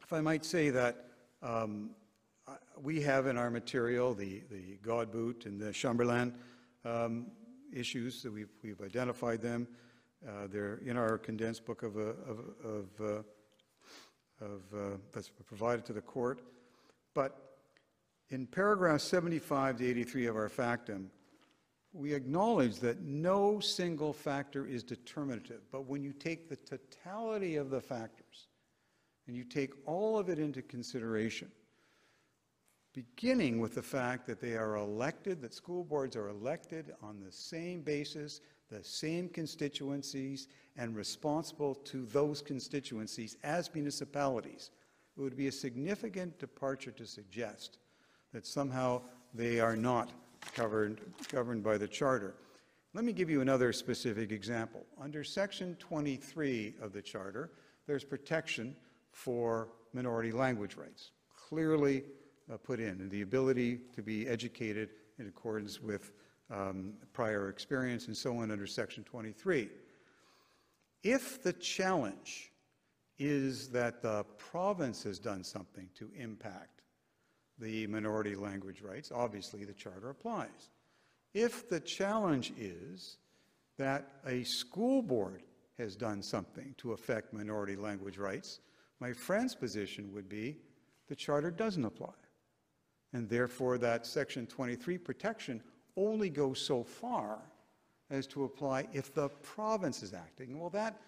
[0.02, 1.06] if I might say that
[1.42, 1.90] um,
[2.80, 6.34] we have in our material the, the Godbout and the Chamberlain
[6.84, 7.26] um,
[7.72, 9.66] issues, that we've, we've identified them.
[10.26, 13.22] Uh, they're in our condensed book of, uh, of, of, uh,
[14.40, 16.42] of uh, that's provided to the court.
[17.14, 17.56] But
[18.30, 21.10] in paragraph 75 to 83 of our factum,
[21.92, 27.70] we acknowledge that no single factor is determinative, but when you take the totality of
[27.70, 28.48] the factors
[29.26, 31.50] and you take all of it into consideration,
[32.92, 37.32] beginning with the fact that they are elected, that school boards are elected on the
[37.32, 38.40] same basis,
[38.70, 40.48] the same constituencies,
[40.78, 44.70] and responsible to those constituencies as municipalities,
[45.16, 47.78] it would be a significant departure to suggest
[48.32, 49.00] that somehow
[49.34, 50.10] they are not
[50.54, 51.00] covered,
[51.30, 52.34] governed by the Charter.
[52.94, 54.84] Let me give you another specific example.
[55.00, 57.50] Under Section 23 of the Charter,
[57.86, 58.76] there's protection
[59.10, 61.10] for minority language rights,
[61.48, 62.04] clearly
[62.52, 66.12] uh, put in, and the ability to be educated in accordance with
[66.50, 69.68] um, prior experience and so on under Section 23.
[71.08, 72.50] If the challenge
[73.16, 76.82] is that the province has done something to impact
[77.60, 80.70] the minority language rights, obviously the Charter applies.
[81.32, 83.18] If the challenge is
[83.78, 85.44] that a school board
[85.78, 88.58] has done something to affect minority language rights,
[88.98, 90.58] my friend's position would be
[91.06, 92.18] the Charter doesn't apply.
[93.12, 95.62] And therefore, that Section 23 protection
[95.96, 97.42] only goes so far
[98.10, 100.58] as to apply if the province is acting.
[100.58, 101.00] Well, that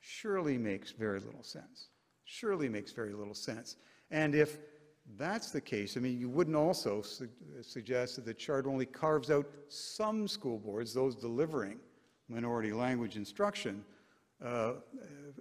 [0.00, 1.88] surely makes very little sense.
[2.24, 3.76] Surely makes very little sense.
[4.10, 4.58] And if
[5.18, 7.28] that's the case, I mean, you wouldn't also su
[7.62, 11.78] suggest that the chart only carves out some school boards, those delivering
[12.28, 13.84] minority language instruction,
[14.44, 14.74] uh,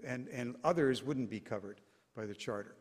[0.05, 1.81] and, and others wouldn't be covered
[2.15, 2.75] by the charter.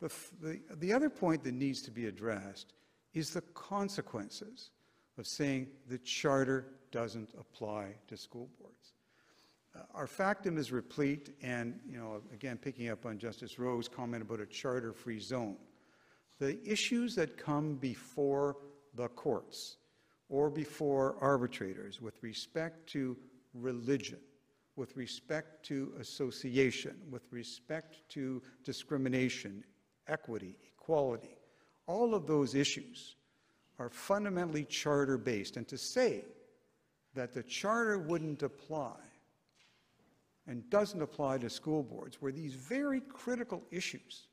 [0.00, 2.74] The, the, the other point that needs to be addressed
[3.14, 4.70] is the consequences
[5.16, 8.94] of saying the charter doesn't apply to school boards.
[9.76, 14.22] Uh, our factum is replete, and, you know, again, picking up on Justice Rowe's comment
[14.22, 15.56] about a charter-free zone
[16.40, 18.58] the issues that come before
[18.94, 19.78] the courts
[20.28, 23.16] or before arbitrators with respect to
[23.54, 24.20] religion
[24.78, 29.64] with respect to association, with respect to discrimination,
[30.06, 31.36] equity, equality,
[31.88, 33.16] all of those issues
[33.80, 35.56] are fundamentally charter-based.
[35.56, 36.24] And to say
[37.18, 38.94] that the charter wouldn't apply
[40.46, 44.28] and doesn't apply to school boards, where these very critical issues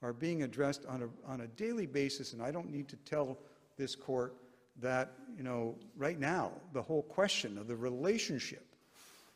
[0.00, 3.36] are being addressed on a, on a daily basis, and I don't need to tell
[3.76, 4.36] this court
[4.80, 8.64] that, you know, right now, the whole question of the relationship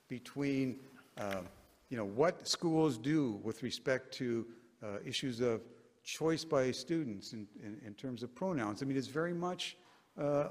[0.08, 0.78] between,
[1.18, 1.42] uh,
[1.90, 4.46] you know, what schools do with respect to
[4.82, 5.60] uh, issues of
[6.04, 8.82] choice by students in, in, in, terms of pronouns.
[8.82, 9.76] I mean, it's very much.
[10.20, 10.48] Uh,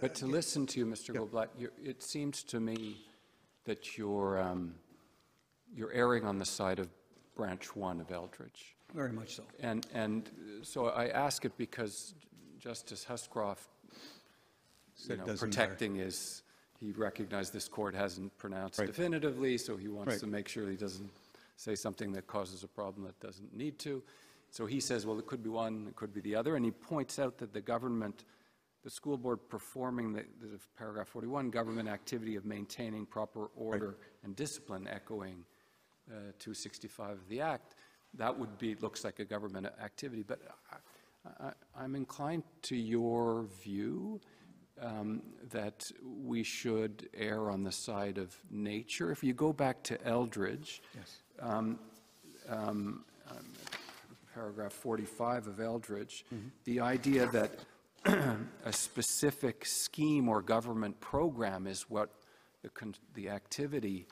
[0.00, 1.14] but to listen to you, Mr.
[1.14, 1.20] Yeah.
[1.20, 1.48] Goldblatt,
[1.82, 2.96] it seems to me
[3.64, 4.74] that you're, um,
[5.74, 6.88] you're erring on the side of
[7.36, 8.74] branch one of Eldridge.
[8.94, 9.44] Very much so.
[9.60, 10.28] And, and
[10.62, 12.14] so I ask it because
[12.58, 13.68] Justice Huscroft,
[15.08, 16.04] you know, protecting matter.
[16.06, 16.42] his,
[16.78, 18.86] he recognized this court hasn't pronounced right.
[18.86, 20.20] definitively, so he wants right.
[20.20, 21.10] to make sure he doesn't
[21.56, 24.02] say something that causes a problem that doesn't need to.
[24.50, 26.70] So he says, well, it could be one, it could be the other, and he
[26.70, 28.24] points out that the government,
[28.82, 33.96] the school board performing the, the paragraph 41, government activity of maintaining proper order right.
[34.24, 35.44] and discipline, echoing
[36.10, 37.74] uh, 265 of the Act,
[38.14, 40.24] that would be, looks like a government activity.
[40.26, 40.40] But
[41.40, 44.20] I, am inclined to your view
[44.80, 49.10] um, that we should err on the side of nature.
[49.12, 51.18] If you go back to Eldridge, yes.
[51.40, 51.78] um,
[52.48, 53.04] um,
[54.34, 56.50] paragraph 45 of Eldridge, mm -hmm.
[56.64, 57.50] the idea that
[58.64, 62.10] a specific scheme or government program is what
[62.62, 62.70] the,
[63.14, 64.06] the activity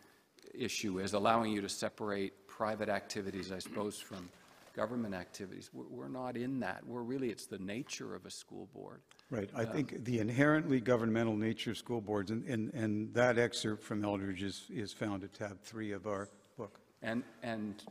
[0.55, 4.29] issue is, allowing you to separate private activities, I suppose, from
[4.75, 5.71] government activities.
[5.73, 6.87] We're, we're, not in that.
[6.87, 9.01] We're really, it's the nature of a school board.
[9.31, 9.51] Right.
[9.55, 13.83] I uh, think the inherently governmental nature of school boards, and, and, and that excerpt
[13.83, 16.81] from Eldridge is, is found at tab three of our book.
[17.03, 17.83] And, and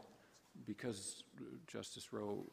[0.65, 1.23] because
[1.67, 2.45] Justice Rowe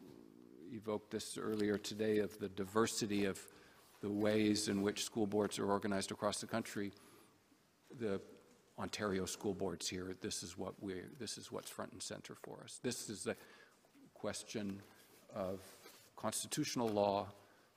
[0.73, 3.39] evoked this earlier today of the diversity of
[4.01, 6.93] the ways in which school boards are organized across the country,
[7.99, 8.21] the
[8.79, 12.61] Ontario school boards here, this is what we this is what's front and center for
[12.65, 12.81] us.
[12.83, 13.37] This is a
[14.15, 14.83] question
[15.35, 15.61] of
[16.17, 17.29] constitutional law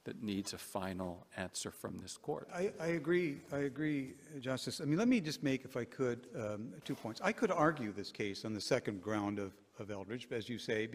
[0.06, 2.48] that needs a final answer from this court.
[2.54, 3.42] I, I agree.
[3.52, 4.80] I agree, Justice.
[4.80, 7.20] I mean, let me just make, if I could, um, two points.
[7.22, 10.88] I could argue this case on the second ground of, of Eldridge, as you say,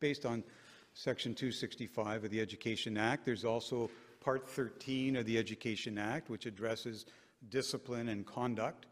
[0.00, 0.42] based on
[0.98, 3.26] Section 265 of the Education Act.
[3.26, 7.04] There's also Part 13 of the Education Act, which addresses
[7.50, 8.86] discipline and conduct.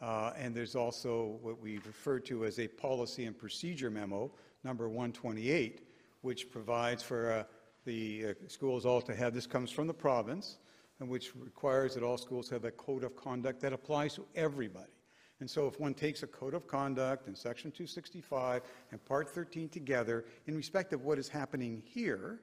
[0.00, 4.30] Uh, and there's also what we refer to as a policy and procedure memo,
[4.62, 5.80] number 128,
[6.20, 7.44] which provides for uh,
[7.84, 10.58] the uh, schools all to have, this comes from the province,
[11.00, 14.92] and which requires that all schools have a code of conduct that applies to everybody.
[15.40, 19.68] And so if one takes a code of conduct and section 265 and part 13
[19.68, 22.40] together in respect of what is happening here,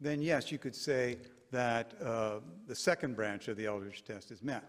[0.00, 1.18] then yes, you could say
[1.50, 4.64] that uh, the second branch of the Eldridge test is met.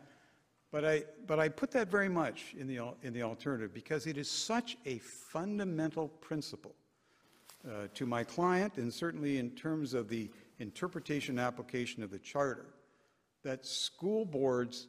[0.72, 4.18] But I, but I put that very much in the, in the alternative because it
[4.18, 6.76] is such a fundamental principle
[7.68, 10.30] uh, to my client and certainly in terms of the
[10.60, 12.68] interpretation application of the charter
[13.44, 14.88] that school boards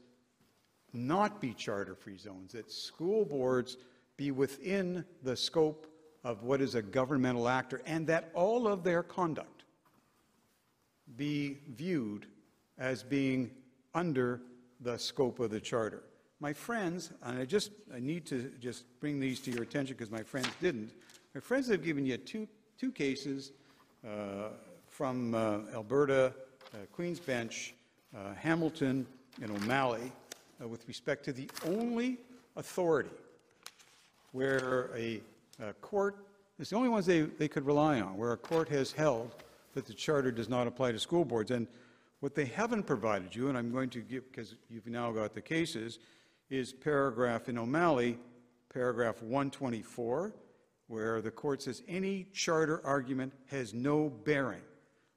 [0.92, 3.76] not be charter-free zones, that school boards
[4.16, 5.86] be within the scope
[6.24, 9.64] of what is a governmental actor and that all of their conduct
[11.16, 12.26] be viewed
[12.78, 13.50] as being
[13.94, 14.42] under
[14.80, 16.02] the scope of the charter.
[16.40, 20.10] My friends, and I just I need to just bring these to your attention because
[20.10, 20.90] my friends didn't.
[21.34, 22.48] My friends have given you two
[22.78, 23.52] two cases
[24.06, 24.48] uh,
[24.88, 26.32] from uh, Alberta,
[26.72, 27.74] uh, Queens Bench,
[28.16, 29.06] uh, Hamilton,
[29.42, 30.12] and O'Malley
[30.62, 32.18] uh, with respect to the only
[32.56, 33.10] authority
[34.32, 35.20] where a,
[35.62, 36.16] a court
[36.60, 39.34] it's the only ones they, they could rely on, where a court has held
[39.72, 41.50] that the charter does not apply to school boards.
[41.50, 41.66] And
[42.20, 45.40] what they haven't provided you, and I'm going to give, because you've now got the
[45.40, 46.00] cases,
[46.50, 48.18] is paragraph in O'Malley,
[48.70, 50.34] paragraph 124,
[50.88, 54.60] where the court says any charter argument has no bearing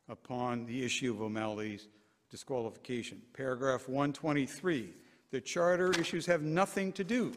[0.07, 1.89] upon the issue of O'Malley's
[2.31, 3.21] disqualification.
[3.33, 4.93] Paragraph 123,
[5.33, 7.33] the charter issues have nothing to do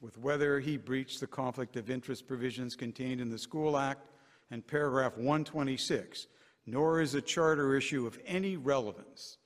[0.00, 4.06] with whether he breached the conflict of interest provisions contained in the School Act.
[4.52, 6.28] And paragraph 126,
[6.66, 9.38] nor is a charter issue of any relevance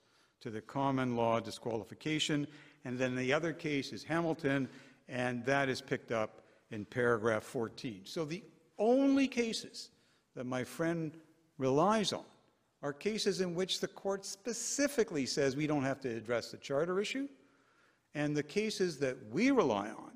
[0.42, 2.46] to the common law disqualification.
[2.84, 4.68] And then the other case is Hamilton,
[5.08, 8.02] and that is picked up in paragraph 14.
[8.04, 8.44] So the
[8.78, 9.88] only cases
[10.36, 11.16] that my friend
[11.56, 12.24] relies on
[12.82, 17.00] are cases in which the court specifically says we don't have to address the charter
[17.00, 17.26] issue,
[18.14, 20.10] and the cases that we rely on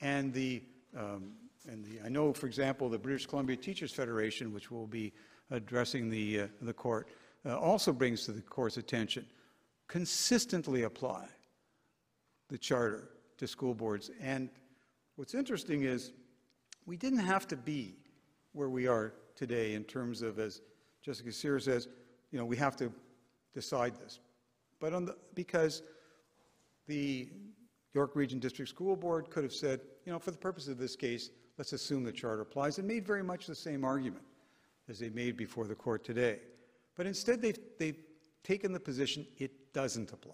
[0.00, 0.62] And the,
[0.96, 1.32] um,
[1.68, 5.12] and the, I know, for example, the British Columbia Teachers Federation, which will be
[5.50, 7.08] addressing the, uh, the court,
[7.44, 9.26] uh, also brings to the court's attention,
[9.86, 11.26] consistently apply
[12.48, 14.10] the charter to school boards.
[14.20, 14.50] And
[15.16, 16.12] what's interesting is
[16.86, 17.96] we didn't have to be
[18.52, 20.62] where we are today in terms of, as
[21.02, 21.88] Justice Kasirer says,
[22.30, 22.92] you know, we have to
[23.54, 24.20] decide this.
[24.80, 25.82] But on the, because
[26.88, 27.28] the
[27.94, 30.96] York Region District School Board could have said, you know, for the purpose of this
[30.96, 34.24] case, let's assume the charter applies, and made very much the same argument
[34.88, 36.40] as they made before the court today.
[36.96, 37.98] But instead, they've, they've
[38.42, 40.32] taken the position it doesn't apply.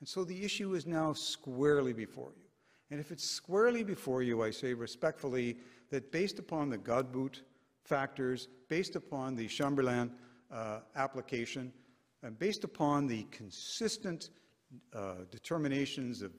[0.00, 2.44] And so the issue is now squarely before you.
[2.90, 5.56] And if it's squarely before you, I say respectfully
[5.90, 7.40] that based upon the Godbout
[7.84, 10.12] factors, based upon the Chamberlain
[10.52, 11.72] uh, application,
[12.22, 14.30] and based upon the consistent
[14.94, 16.32] uh, determinations of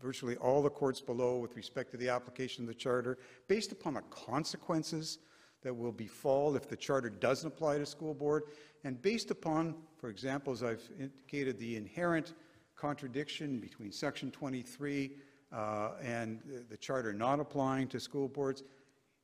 [0.00, 3.18] virtually all the courts below with respect to the application of the charter,
[3.48, 5.18] based upon the consequences
[5.62, 8.44] that will befall if the charter doesn't apply to school board,
[8.84, 12.34] and based upon, for example, as I've indicated, the inherent
[12.74, 15.12] contradiction between Section 23
[15.52, 18.64] uh, and the charter not applying to school boards,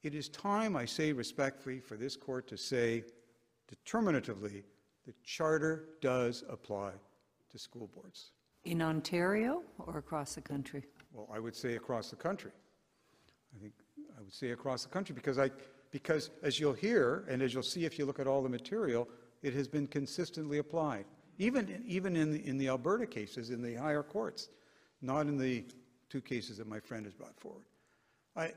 [0.05, 3.03] it is time, I say respectfully, for this court to say
[3.69, 4.63] determinatively
[5.07, 6.93] the charter does apply
[7.51, 8.33] to school boards.
[8.69, 10.85] In Ontario or across the country?
[11.15, 12.51] Well, I would say across the country.
[13.57, 13.73] I think
[14.15, 15.51] I would say across the country because I,
[15.91, 19.09] because as you'll hear and as you'll see if you look at all the material,
[19.43, 21.07] it has been consistently applied.
[21.39, 24.51] Even, even in, the, in the Alberta cases, in the higher courts,
[25.01, 25.65] not in the
[26.11, 27.65] two cases that my friend has brought forward.
[28.37, 28.53] I,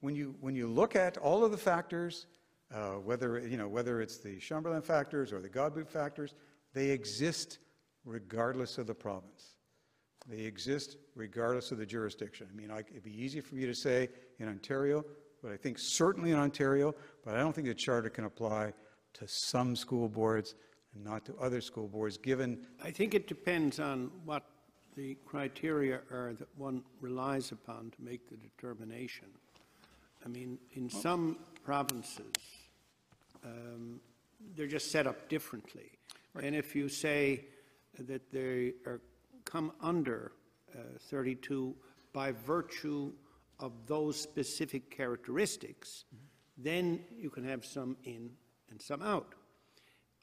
[0.00, 2.28] when, you, when you look at all of the factors,
[2.74, 6.34] uh, whether, you know, whether it's the Chamberlain factors or the Godbout factors,
[6.72, 7.58] they exist
[8.04, 9.56] regardless of the province.
[10.28, 12.46] They exist regardless of the jurisdiction.
[12.52, 14.08] I mean, I, it'd be easy for me to say
[14.38, 15.04] in Ontario,
[15.42, 16.94] but I think certainly in Ontario,
[17.24, 18.72] but I don't think the charter can apply
[19.14, 20.54] to some school boards
[20.94, 24.44] and not to other school boards, given I think it depends on what
[24.96, 29.28] the criteria are that one relies upon to make the determination.
[30.24, 32.34] I mean, in some provinces,
[33.44, 34.00] um,
[34.54, 35.92] they're just set up differently.
[36.40, 37.46] And if you say
[37.98, 39.00] that they are,
[39.44, 40.32] come under
[40.74, 41.74] uh, 32
[42.12, 43.12] by virtue
[43.58, 46.04] of those specific characteristics,
[46.56, 48.30] then you can have some in
[48.70, 49.34] and some out.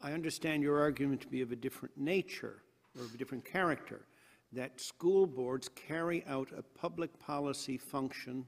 [0.01, 2.61] I understand your argument to be of a different nature
[2.97, 4.05] or of a different character,
[4.53, 8.45] that school boards carry out a public policy function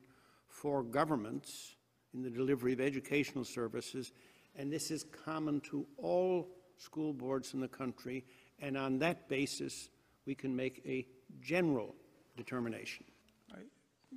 [0.47, 1.75] for governments
[2.13, 4.11] in the delivery of educational services,
[4.55, 6.47] and this is common to all
[6.77, 8.25] school boards in the country,
[8.61, 9.89] and on that basis,
[10.25, 11.05] we can make a
[11.41, 11.95] general
[12.35, 13.05] determination.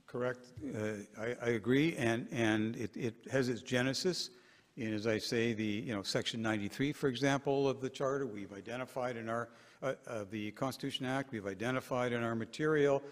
[0.07, 0.47] Correct.
[0.75, 4.31] Uh, I, I agree, and, and it, it has its genesis
[4.77, 8.53] in, as I say, the, you know, Section 93, for example, of the Charter, we've
[8.55, 9.51] identified in our,
[9.83, 13.03] uh, uh, the Constitution Act, we've identified in our material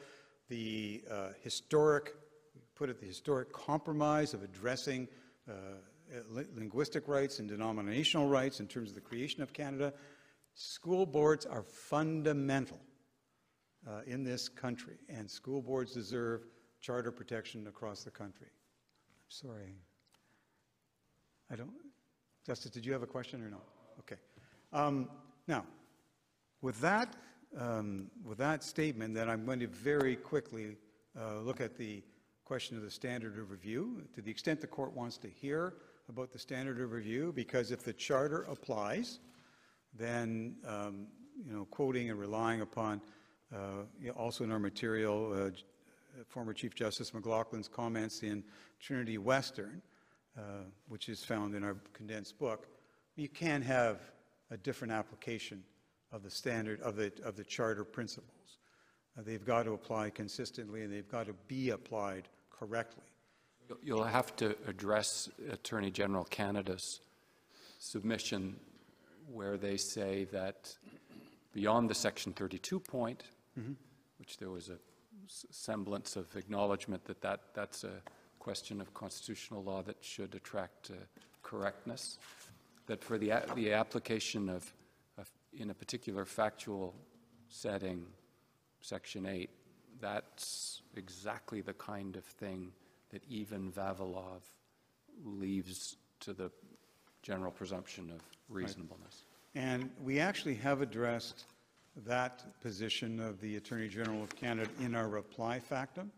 [0.48, 2.14] the uh, historic,
[2.74, 5.06] put it the historic compromise of addressing
[5.48, 5.52] uh,
[6.56, 9.92] linguistic rights and denominational rights in terms of the creation of Canada.
[10.54, 12.80] School boards are fundamental
[13.88, 16.46] uh, in this country, and school boards deserve
[16.80, 18.48] charter protection across the country.
[18.48, 19.74] I'm sorry.
[21.50, 21.70] I don't,
[22.46, 23.60] Justice, did you have a question or no?
[23.98, 24.16] Okay.
[24.72, 25.08] Um,
[25.48, 25.64] now,
[26.62, 27.16] with that,
[27.58, 30.76] um, with that statement, then I'm going to very quickly
[31.18, 32.02] uh, look at the
[32.44, 35.74] question of the standard of review, to the extent the court wants to hear
[36.08, 39.20] about the standard of review, because if the charter applies,
[39.98, 41.06] then, um,
[41.46, 43.00] you know, quoting and relying upon,
[43.54, 45.50] uh, also in our material, uh,
[46.28, 48.44] former Chief Justice McLachlin's comments in
[48.80, 49.82] Trinity Western,
[50.36, 50.42] uh,
[50.88, 52.68] which is found in our condensed book,
[53.16, 54.00] you can have
[54.50, 55.62] a different application
[56.12, 58.58] of the standard of the, of the charter principles.
[59.18, 63.04] Uh, they've got to apply consistently and they've got to be applied correctly.
[63.82, 67.00] You'll have to address Attorney General Canada's
[67.78, 68.56] submission
[69.32, 70.74] where they say that
[71.52, 73.24] beyond the Section 32 point,
[74.18, 74.78] which there was a
[75.26, 78.02] semblance of acknowledgement that that, that's a
[78.38, 80.94] question of constitutional law that should attract uh,
[81.42, 82.18] correctness,
[82.86, 84.72] that for the, the application of,
[85.18, 86.94] of, in a particular factual
[87.48, 88.06] setting,
[88.80, 89.50] Section 8,
[90.00, 92.72] that's exactly the kind of thing
[93.10, 94.42] that even Vavilov
[95.24, 96.50] leaves to the
[97.22, 99.24] general presumption of reasonableness.
[99.54, 101.44] And we actually have addressed
[102.06, 106.10] that position of the Attorney General of Canada in our reply factum.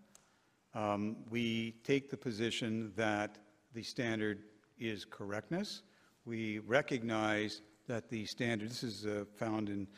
[0.75, 3.39] Um, We take the position that
[3.75, 4.45] the standard
[4.79, 5.83] is correctness.
[6.25, 9.89] We recognize that the standard, this is uh, found in,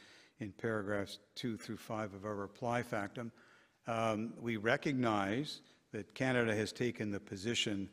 [0.40, 3.32] in paragraphs two through five of our reply factum.
[3.86, 5.60] Um, We recognize
[5.92, 7.88] that Canada has taken the position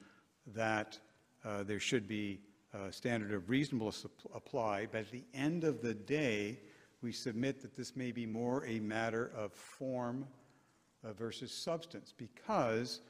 [0.48, 1.00] that
[1.44, 2.42] uh, there should be
[2.74, 6.60] a standard of reasonableness ap- applied, but at the end of the day,
[7.02, 10.26] we submit that this may be more a matter of form
[11.04, 13.02] uh, versus substance, because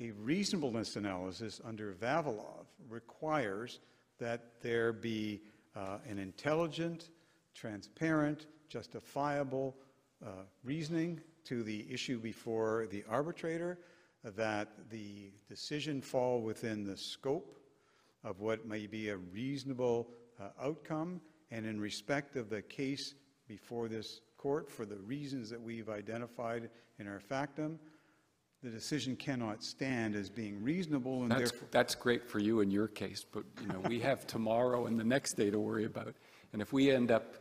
[0.00, 3.80] a reasonableness analysis under Vavilov requires
[4.18, 5.40] that there be
[5.76, 7.10] uh, an intelligent,
[7.54, 9.76] transparent, justifiable
[10.24, 10.30] uh,
[10.62, 13.78] reasoning to the issue before the arbitrator,
[14.24, 17.58] that the decision fall within the scope
[18.24, 20.08] of what may be a reasonable
[20.40, 21.20] uh, outcome,
[21.50, 23.14] and in respect of the case
[23.46, 27.78] before this court, for the reasons that we've identified in our factum,
[28.62, 32.70] the decision cannot stand as being reasonable, and That's, therefore, that's great for you in
[32.70, 36.14] your case, but, you know, we have tomorrow and the next day to worry about.
[36.54, 37.34] And if we end up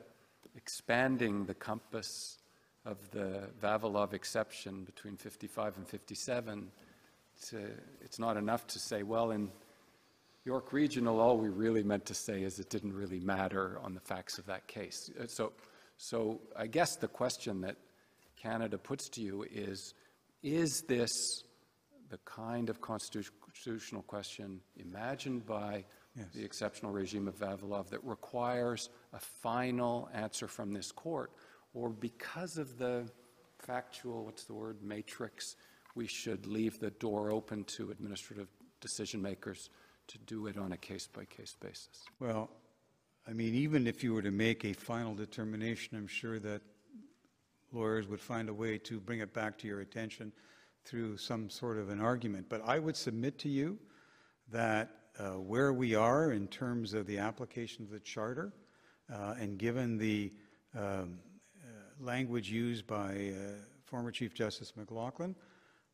[0.56, 2.40] expanding the compass
[2.86, 6.70] of the Vavilov exception between 55 and 57,
[7.48, 7.58] to,
[8.02, 9.50] it's not enough to say, well, in
[10.45, 14.02] York Regional, all we really meant to say is it didn't really matter on the
[14.02, 15.10] facts of that case.
[15.20, 15.53] Uh, So,
[15.98, 17.78] so I guess the question that
[18.36, 19.94] Canada puts to you is,
[20.41, 21.44] is this
[22.10, 25.86] the kind of constitutional question imagined by
[26.36, 31.32] the exceptional regime of Vavilov that requires a final answer from this court?
[31.74, 33.10] Or because of the
[33.60, 35.56] factual, what's the word, matrix,
[35.95, 38.49] we should leave the door open to administrative
[38.82, 39.70] decision makers
[40.14, 42.03] to do it on a case-by-case basis?
[42.19, 42.49] well,
[43.27, 46.61] I mean, even if you were to make a final determination, I'm sure that
[47.72, 50.31] lawyers would find a way to bring it back to your attention
[50.84, 52.48] through some sort of an argument.
[52.49, 53.80] But I would submit to you
[54.52, 58.52] that uh, where we are in terms of the application of the charter,
[59.14, 60.31] uh, and given the
[60.77, 61.19] um,
[61.64, 61.68] uh,
[61.99, 63.52] language used by uh,
[63.85, 65.35] former Chief Justice McLachlin,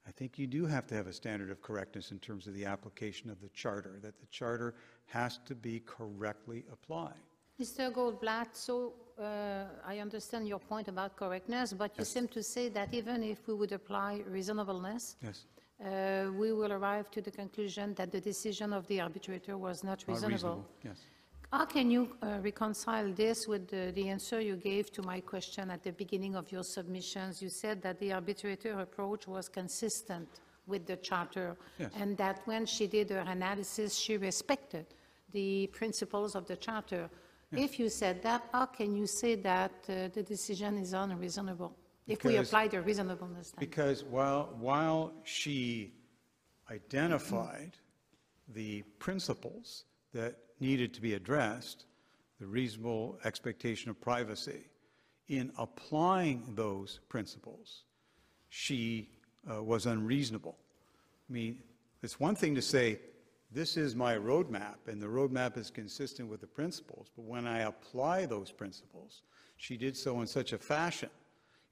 [0.10, 2.65] I think you do have to have a standard of correctness in terms of the
[2.65, 4.73] application of the charter, that the charter
[5.06, 7.22] has to be correctly applied.
[7.61, 7.94] Mr.
[7.94, 12.91] Goldblatt, so uh, I understand your point about correctness, but you seem to say that
[12.91, 15.45] even if we would apply reasonableness, Yes.
[15.86, 19.99] uh, we will arrive to the conclusion that the decision of the arbitrator was not
[20.07, 20.65] Not reasonable.
[20.84, 20.98] Yes.
[21.51, 25.71] How can you uh, reconcile this with the, the answer you gave to my question
[25.71, 27.41] at the beginning of your submissions?
[27.41, 30.30] You said that the arbitrator approach was consistent
[30.67, 31.91] with the charter, Yes.
[31.98, 34.85] and that when she did her analysis, she respected
[35.32, 37.09] the principles of the charter.
[37.51, 41.75] If you said that, how can you say that uh, the decision is unreasonable?
[42.06, 43.67] If we apply the reasonableness standard?
[43.67, 45.93] Because while, while she
[46.69, 47.72] identified
[48.53, 51.85] the principles that needed to be addressed,
[52.39, 54.61] the reasonable expectation of privacy,
[55.27, 57.83] in applying those principles,
[58.49, 59.09] she
[59.49, 60.57] uh, was unreasonable.
[61.29, 61.59] I mean,
[62.01, 62.99] it's one thing to say,
[63.51, 67.61] this is my roadmap, and the roadmap is consistent with the principles, but when I
[67.61, 69.23] apply those principles,
[69.57, 71.09] she did so in such a fashion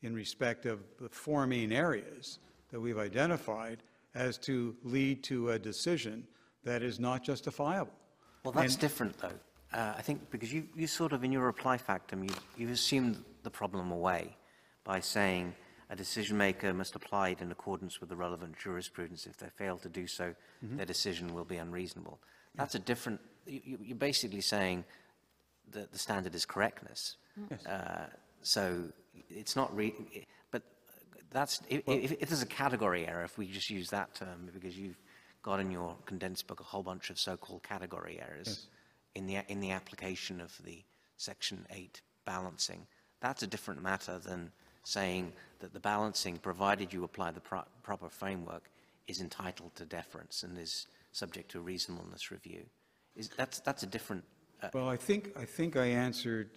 [0.02, 2.40] in respect of the four main areas
[2.72, 3.84] that we've identified
[4.16, 6.28] as to lead to a decision
[6.64, 7.94] that is not justifiable.
[8.48, 9.40] Well, that's And- different, though.
[9.74, 13.22] Uh, I think because you, you sort of, in your reply factum, you, you assumed
[13.44, 14.38] the problem away
[14.86, 15.54] by saying
[15.90, 19.28] a decision maker must apply it in accordance with the relevant jurisprudence.
[19.28, 20.78] If they fail to do so, Mhm.
[20.78, 22.20] their decision will be unreasonable.
[22.56, 24.86] That's a different, you, you're basically saying
[25.72, 27.18] that the standard is correctness.
[27.52, 27.66] Yes.
[27.66, 28.10] Uh,
[28.42, 28.90] so
[29.30, 29.94] it's not re,
[30.52, 30.64] but
[31.32, 34.78] that's, if, if, if there's a category error, if we just use that term, because
[34.78, 34.98] you've
[35.48, 38.68] got in your condensed book a whole bunch of so-called category errors Yes.
[39.16, 40.84] in the, in the application of the
[41.16, 42.86] Section 8 balancing,
[43.22, 44.52] that's a different matter than
[44.84, 48.70] saying that the balancing, provided you apply the pro- proper framework,
[49.08, 52.66] is entitled to deference and is subject to reasonableness review.
[53.16, 54.26] Is, that's, that's a different,
[54.62, 56.50] uh, Well, I think, I think I answered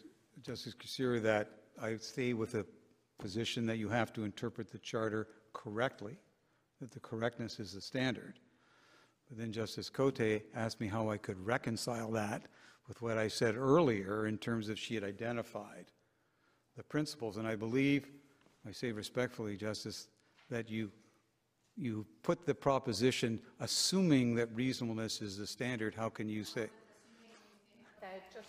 [0.43, 1.49] Justice Kasirer that
[1.81, 2.67] I stay with a
[3.20, 6.19] position that you have to interpret the charter correctly,
[6.81, 8.41] that the correctness is the standard.
[9.31, 12.42] But then Justice Cote asked me how I could reconcile that
[12.89, 15.86] with what I said earlier in terms of she had identified
[16.76, 17.36] the principles.
[17.36, 18.10] And I believe,
[18.68, 20.09] I say respectfully, Justice,
[20.50, 20.91] that you,
[21.76, 25.94] you put the proposition assuming that reasonableness is the standard.
[25.94, 26.68] How can you say?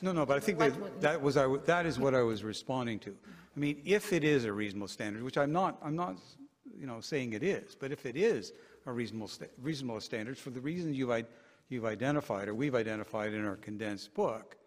[0.01, 2.97] No, no, but I think that, that was, I- that is what I was responding
[2.99, 3.15] to.
[3.55, 6.17] I mean, if it is a reasonable standard, which I'm not, I'm not,
[6.75, 8.53] you know, saying it is, but if it is
[8.85, 11.25] a reasonable, sta- reasonable standards for the reasons you've, i-
[11.69, 14.57] you've identified, or we've identified in our condensed book.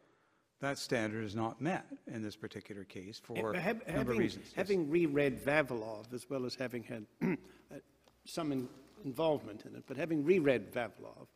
[0.61, 4.47] That standard is not met in this particular case for a number of having- reasons.
[4.47, 4.55] Yes.
[4.57, 7.77] Having reread Vavilov, as well as having had uh,
[8.25, 8.69] some in-
[9.05, 11.27] involvement in it, but having reread Vavilov,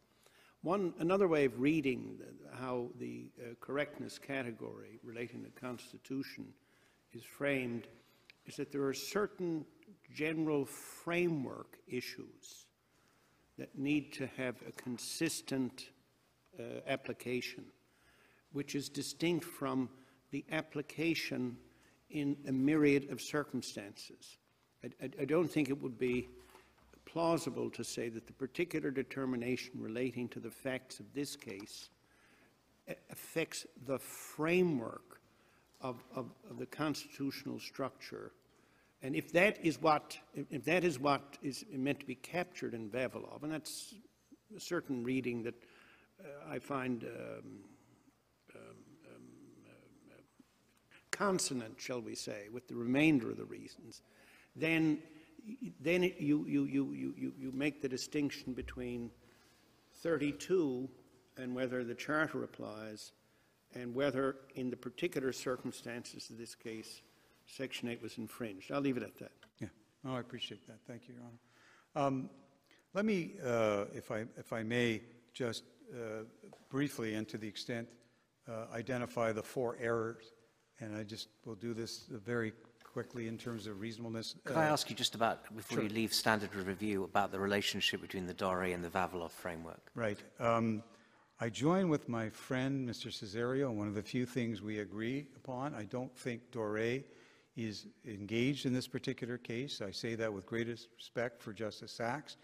[0.62, 6.46] one, another way of reading the- how the uh, correctness category relating to Constitution
[7.12, 7.88] is framed
[8.46, 9.64] is that there are certain
[10.14, 12.66] general framework issues
[13.58, 15.88] that need to have a consistent
[16.58, 17.64] uh, application,
[18.52, 19.88] which is distinct from
[20.30, 21.56] the application
[22.10, 24.38] in a myriad of circumstances.
[24.84, 26.28] I, I- I don't think it would be
[27.04, 31.88] plausible to say that the particular determination relating to the facts of this case
[33.10, 35.20] affects the framework
[35.80, 38.32] of, of, of the constitutional structure.
[39.02, 42.90] And if that is what, if, that is what is meant to be captured in
[42.90, 43.94] Vavilov, and that's
[44.56, 45.54] a certain reading that
[46.20, 47.10] uh, I find um,
[48.56, 48.60] um,
[49.14, 49.22] um,
[50.10, 50.14] uh,
[51.12, 54.02] consonant, shall we say, with the remainder of the reasons,
[54.56, 54.98] then,
[55.80, 59.10] then it- you, you, you, you- you make the distinction between
[60.02, 60.88] 32
[61.36, 63.12] and whether the charter applies,
[63.74, 67.00] and whether, in the particular circumstances of this case,
[67.48, 68.70] Section 8 was infringed.
[68.70, 69.32] I'll leave it at that.
[69.60, 69.68] Yeah,
[70.06, 70.78] oh, I appreciate that.
[70.86, 72.06] Thank you, Your Honor.
[72.06, 72.30] Um,
[72.94, 75.02] Let me, uh, if I, if I may,
[75.32, 76.24] just uh,
[76.70, 77.88] briefly, and to the extent,
[78.48, 80.32] uh, identify the four errors,
[80.80, 82.52] and I just will do this very
[82.84, 84.36] quickly in terms of reasonableness.
[84.44, 88.00] Could I ask you just about, before you leave standard of review, about the relationship
[88.00, 89.90] between the Doré and the Vavilov framework?
[89.94, 90.18] Right.
[90.40, 90.82] Um,
[91.40, 93.12] I join with my friend, Mr.
[93.12, 95.74] Cesario, on one of the few things we agree upon.
[95.74, 97.04] I don't think Doré
[97.58, 99.82] is engaged in this particular case.
[99.82, 102.36] I say that with greatest respect for Justice Sachs.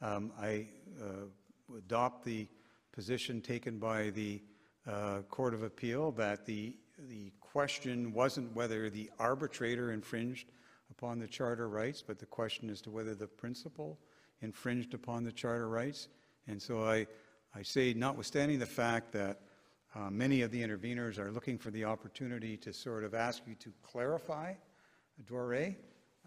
[0.00, 0.68] Um, I
[1.00, 2.46] uh, adopt the
[2.92, 4.40] position taken by the
[4.86, 6.76] uh, Court of Appeal that the,
[7.08, 10.52] the question wasn't whether the arbitrator infringed
[10.92, 13.98] upon the charter rights, but the question as to whether the principal
[14.42, 16.08] infringed upon the charter rights.
[16.46, 17.06] And so I,
[17.54, 19.40] I say, notwithstanding the fact that
[19.94, 23.54] uh, many of the interveners are looking for the opportunity to sort of ask you
[23.56, 24.54] to clarify
[25.30, 25.76] Doré,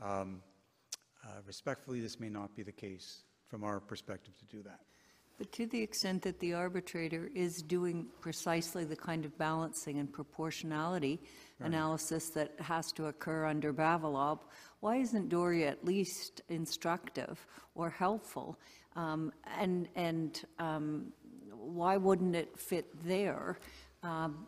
[0.03, 0.41] um,
[1.23, 4.79] uh, respectfully, this may not be the case from our perspective to do that.
[5.37, 10.11] But to the extent that the arbitrator is doing precisely the kind of balancing and
[10.11, 11.19] proportionality
[11.59, 14.39] analysis that has to occur under Vavilov,
[14.79, 18.57] why isn't Doré at least instructive or helpful?
[18.95, 21.11] Um, And, and um,
[21.65, 23.57] why wouldn't it fit there?
[24.03, 24.47] Um,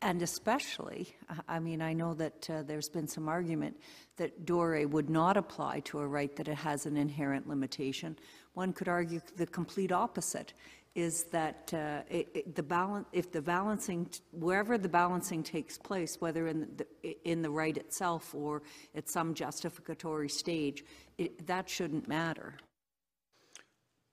[0.00, 1.14] And especially,
[1.48, 3.76] I- mean, I know that uh, there's been some argument
[4.16, 8.16] that Doré would not apply to a right that it has an inherent limitation.
[8.54, 10.54] One could argue the complete opposite,
[10.94, 16.18] is that uh, it- it- the balance, if the balancing, wherever the balancing takes place,
[16.20, 16.86] whether in the,
[17.30, 18.62] in the right itself or
[18.94, 20.82] at some justificatory stage,
[21.18, 22.56] it- that shouldn't matter.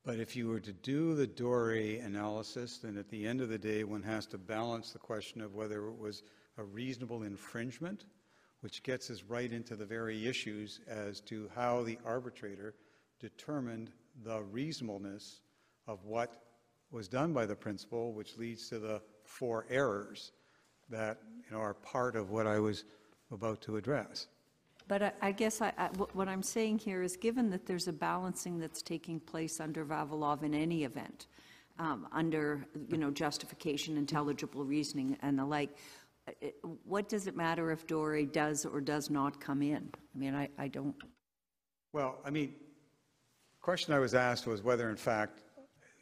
[0.03, 3.59] But if you were to do the Doré analysis, then at the end of the
[3.59, 6.23] day, one has to balance the question of whether it was
[6.57, 8.05] a reasonable infringement,
[8.61, 12.73] which gets us right into the very issues as to how the arbitrator
[13.19, 13.91] determined
[14.23, 15.41] the reasonableness
[15.85, 16.45] of what
[16.89, 20.31] was done by the principal, which leads to the four errors
[20.89, 22.85] that, you know, are part of what I was
[23.31, 24.27] about to address.
[24.91, 27.93] But I- I guess I, I- what I'm saying here is, given that there's a
[27.93, 31.27] balancing that's taking place under Vavilov in any event,
[31.79, 35.69] um, under, you know, justification, intelligible reasoning, and the like,
[36.27, 36.33] uh,
[36.83, 39.89] what does it matter if Doré does or does not come in?
[40.13, 40.93] I mean, I, I don't,
[41.93, 45.39] Well, I mean, the question I was asked was whether, in fact,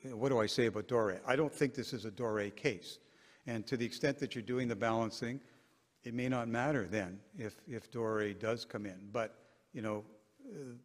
[0.03, 1.19] what do I say about Doré?
[1.27, 2.97] I don't think this is a Doré case.
[3.45, 5.41] And to the extent that you're doing the balancing,
[6.03, 9.09] it may not matter then if, if Doré does come in.
[9.11, 9.35] But,
[9.73, 10.03] you know,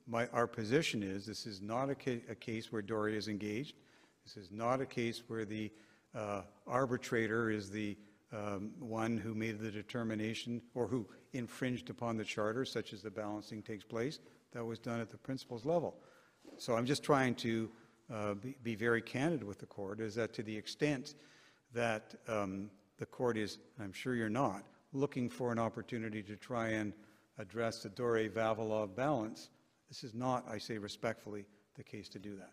[0.07, 3.75] my, our position is this is not a, ca- a case where Doré is engaged.
[4.25, 5.71] This is not a case where the
[6.15, 7.97] uh, arbitrator is the
[8.33, 13.11] um, one who made the determination or who infringed upon the charter, such as the
[13.11, 14.19] balancing takes place.
[14.53, 15.97] That was done at the principal's level.
[16.59, 17.71] So I'm just trying to
[18.13, 21.15] uh, be, be very candid with the court, is that to the extent
[21.73, 24.63] that um, the court is, I'm sure you're not,
[24.95, 26.93] looking for an opportunity to try and
[27.39, 29.51] address the Doré-Vavilov balance,
[29.89, 31.45] this is not, I say respectfully,
[31.77, 32.53] the case to do that.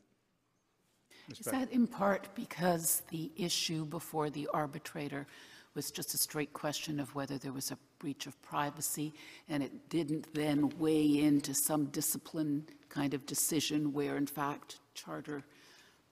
[1.30, 5.28] Is that in part because the issue before the arbitrator
[5.76, 9.14] was just a straight question of whether there was a breach of privacy,
[9.48, 15.44] and it didn't then weigh into some discipline kind of decision where, in fact, charter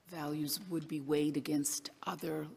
[0.08, 2.48] values would be weighed against other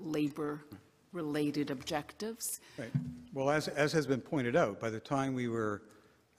[1.13, 2.61] labor-related objectives.
[2.79, 2.91] Right.
[3.33, 5.83] Well, as, as has been pointed out, by the time we were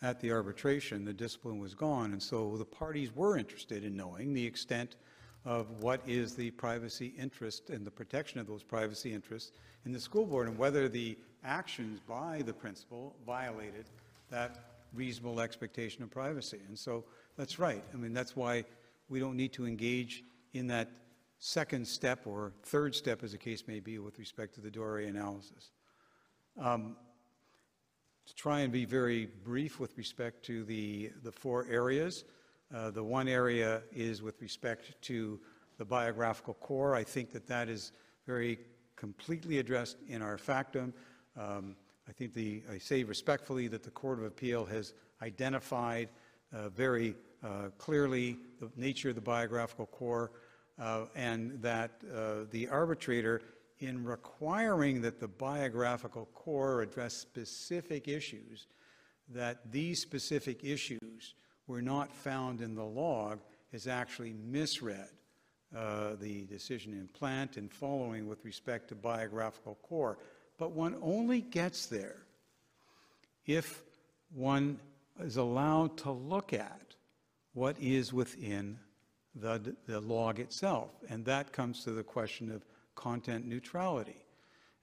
[0.01, 4.33] at the arbitration, the discipline was gone, and so the parties were interested in knowing
[4.33, 4.97] the extent
[5.45, 9.51] of what is the privacy interest and the protection of those privacy interests
[9.85, 13.85] in the school board, and whether the actions by the principal violated
[14.29, 16.59] that reasonable expectation of privacy.
[16.67, 17.03] And so
[17.37, 17.83] that's right.
[17.93, 18.63] I mean, that's why
[19.09, 20.89] we don't need to engage in that
[21.45, 25.09] second step or third step, as the case may be, with respect to the Doré
[25.09, 25.71] analysis.
[26.57, 26.95] Um,
[28.25, 32.23] to try and be very brief with respect to the, the four areas,
[32.73, 35.37] uh, the one area is with respect to
[35.77, 36.95] the biographical core.
[36.95, 37.91] I think that that is
[38.25, 38.57] very
[38.95, 40.93] completely addressed in our factum.
[41.37, 41.75] Um,
[42.07, 46.07] I think the, I say respectfully that the Court of Appeal has identified
[46.53, 50.31] uh, very uh, clearly the nature of the biographical core
[51.15, 53.41] and that uh, the arbitrator,
[53.79, 58.67] in requiring that the biographical core address specific issues,
[59.29, 61.35] that these specific issues
[61.67, 63.39] were not found in the log,
[63.71, 65.09] has actually misread
[65.75, 70.19] uh, the decision in Plant and following with respect to biographical core.
[70.59, 72.17] But one only gets there
[73.45, 73.83] if
[74.33, 74.79] one
[75.19, 76.95] is allowed to look at
[77.53, 78.79] what is within
[79.35, 80.91] the, the log itself.
[81.09, 84.25] And that comes to the question of content neutrality.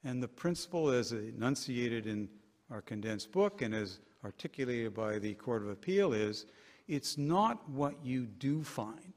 [0.03, 2.27] And the principle as enunciated in
[2.69, 6.45] our condensed book and as articulated by the Court of Appeal is
[6.87, 9.13] it's not what you do find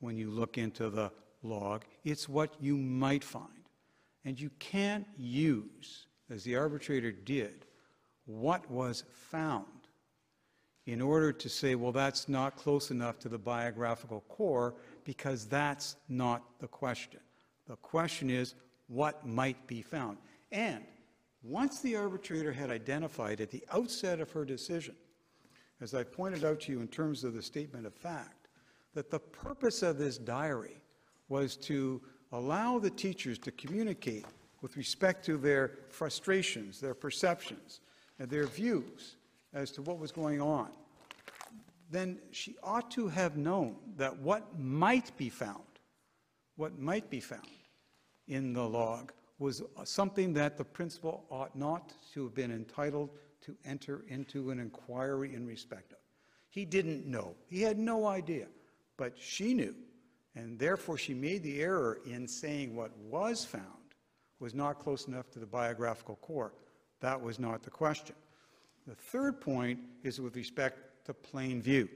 [0.00, 1.10] when you look into the
[1.42, 3.48] log, it's what you might find.
[4.24, 7.66] And you can't use, as the arbitrator did,
[8.26, 9.66] what was found
[10.86, 15.96] in order to say, well, that's not close enough to the biographical core, because that's
[16.08, 17.20] not the question.
[17.68, 18.54] The question is,
[18.88, 20.18] what might be found?
[20.50, 20.84] And
[21.42, 24.94] once the arbitrator had identified at the outset of her decision,
[25.80, 28.48] as I pointed out to you in terms of the statement of fact,
[28.94, 30.82] that the purpose of this diary
[31.28, 32.00] was to
[32.32, 34.26] allow the teachers to communicate
[34.60, 37.80] with respect to their frustrations, their perceptions,
[38.18, 39.16] and their views
[39.52, 40.68] as to what was going on,
[41.90, 45.62] then she ought to have known that what might be found,
[46.56, 47.46] what might be found
[48.28, 53.10] in the log was something that the principal ought not to have been entitled
[53.42, 55.98] to enter into an inquiry in respect of.
[56.48, 57.34] He didn't know.
[57.48, 58.46] He had no idea.
[58.96, 59.74] But she knew.
[60.34, 63.66] And therefore, she made the error in saying what was found
[64.38, 66.52] was not close enough to the biographical core.
[67.00, 68.14] That was not the question.
[68.86, 71.88] The third point is with respect to plain view.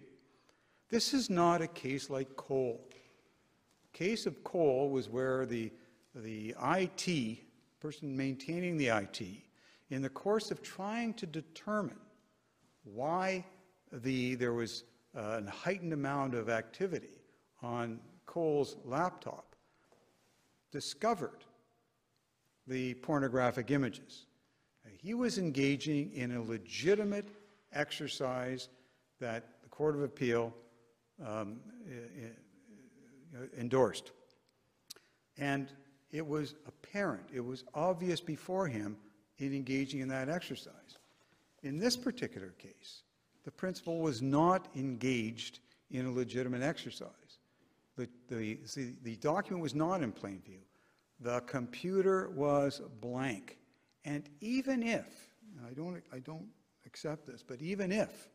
[0.89, 2.81] This is not a case like Cole.
[3.93, 5.73] Case of Cole was where the,
[6.15, 7.39] the IT,
[7.81, 9.23] person maintaining the IT,
[9.91, 11.99] in the course of trying to determine
[12.85, 13.45] why
[13.93, 14.85] the, there was
[15.17, 17.21] uh, a heightened amount of activity
[17.63, 19.57] on Cole's laptop,
[20.71, 21.45] discovered
[22.67, 24.27] the pornographic images.
[25.07, 27.29] He was engaging in a legitimate
[27.73, 28.71] exercise
[29.21, 30.53] that the Court of Appeal
[31.25, 31.61] um,
[33.57, 34.11] endorsed.
[35.39, 35.69] And
[36.11, 38.97] it was apparent, it was obvious before him
[39.39, 40.99] in engaging in that exercise.
[41.63, 43.05] In this particular case,
[43.45, 45.61] the principal was not engaged
[45.93, 47.39] in a legitimate exercise.
[47.97, 48.59] The, the,
[49.05, 50.63] the document was not in plain view.
[51.21, 53.59] The computer was blank.
[54.07, 55.05] And even if,
[55.69, 56.47] I don't, I don't
[56.87, 58.29] accept this, but even if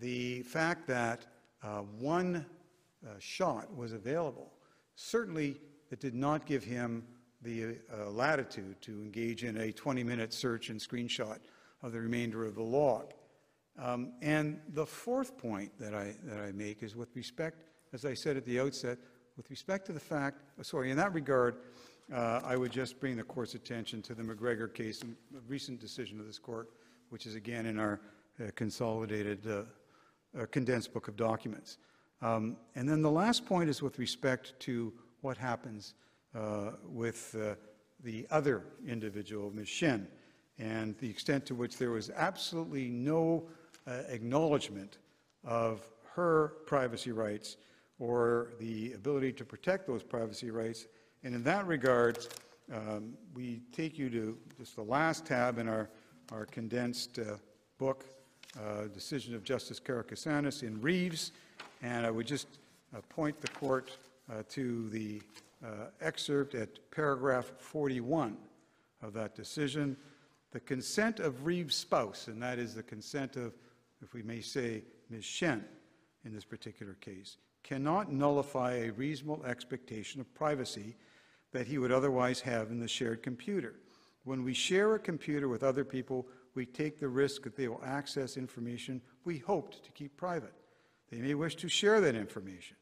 [0.00, 1.26] the fact that
[1.62, 2.46] uh, one
[3.04, 4.52] uh, shot was available,
[4.94, 5.56] certainly
[5.90, 7.04] it did not give him
[7.42, 11.38] the uh, latitude to engage in a 20-minute search and screenshot
[11.82, 13.12] of the remainder of the log.
[13.78, 18.14] Um, and the fourth point that I, that I make is with respect, as I
[18.14, 18.98] said at the outset,
[19.36, 21.56] with respect to the fact, uh, sorry, in that regard,
[22.12, 26.20] uh, I would just bring the court's attention to the McGregor case, a recent decision
[26.20, 26.70] of this court,
[27.08, 28.00] which is again in our
[28.40, 29.62] uh, consolidated, uh,
[30.38, 31.78] uh, condensed book of documents.
[32.20, 34.92] Um, and then the last point is with respect to
[35.22, 35.94] what happens
[36.34, 37.36] uh, with
[38.02, 39.68] the other individual, Ms.
[39.68, 40.08] Shen,
[40.58, 43.48] and the extent to which there was absolutely no
[43.86, 44.98] acknowledgement
[45.44, 47.56] of her privacy rights
[47.98, 50.86] or the ability to protect those privacy rights.
[51.24, 52.26] And in that regard,
[52.72, 55.88] um, we take you to just the last tab in our,
[56.32, 57.36] our condensed uh,
[57.78, 58.04] book,
[58.58, 61.30] uh, Decision of Justice Karakatsanis in Reeves.
[61.80, 62.48] And I would just
[62.96, 63.96] uh, point the court
[64.30, 65.22] uh, to the
[65.64, 68.36] uh, excerpt at paragraph 41
[69.00, 69.96] of that decision.
[70.50, 73.54] The consent of Reeves' spouse, and that is the consent of,
[74.02, 75.24] if we may say, Ms.
[75.24, 75.64] Shen
[76.24, 80.96] in this particular case, cannot nullify a reasonable expectation of privacy
[81.52, 83.74] that he would otherwise have in the shared computer.
[84.24, 87.82] When we share a computer with other people, we take the risk that they will
[87.84, 90.52] access information we hoped to keep private.
[91.10, 92.76] They may wish to share that information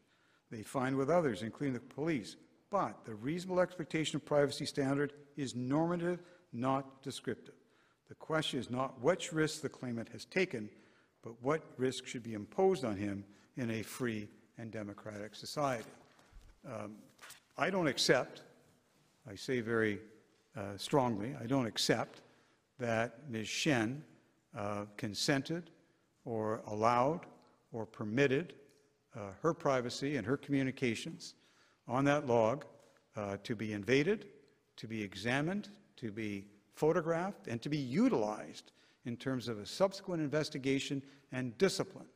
[0.51, 2.37] they find with others, including the police,
[2.71, 6.21] but the reasonable expectation of privacy standard is normative,
[6.53, 7.55] not descriptive.
[8.09, 10.69] The question is not which risk the claimant has taken,
[11.23, 13.25] but what risk should be imposed on him
[13.57, 15.91] in a free and democratic society.
[16.67, 16.97] Um,
[17.57, 18.43] I don't accept,
[19.29, 20.01] I say very
[20.57, 22.23] uh, strongly, I don't accept
[22.79, 23.49] that Ms.
[23.49, 24.03] Shen
[24.57, 25.71] uh, consented
[26.25, 27.27] or allowed
[27.73, 28.55] or permitted
[29.17, 31.35] uh, her privacy and her communications
[31.87, 32.65] on that log
[33.17, 34.27] uh, to be invaded,
[34.77, 38.73] to be examined, to be photographed, and to be utilized
[39.05, 42.07] in terms of a subsequent investigation and discipline.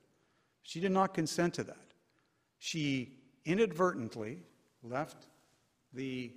[0.62, 1.92] She did not consent to that.
[2.58, 4.39] She inadvertently
[4.83, 5.26] left
[5.92, 6.33] the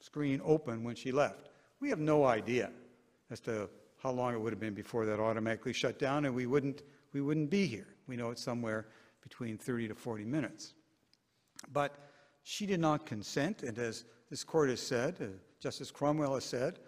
[0.00, 1.48] screen open when she left.
[1.80, 2.70] We have no idea
[3.30, 3.68] as to
[3.98, 7.20] how long it would have been before that automatically shut down, and we wouldn't, we
[7.20, 7.88] wouldn't be here.
[8.06, 8.86] We know it's somewhere
[9.22, 10.74] between 30 to 40 minutes.
[11.72, 11.94] But
[12.44, 15.26] she did not consent, and as this court has said, uh,
[15.60, 16.78] Justice Cromwell has said,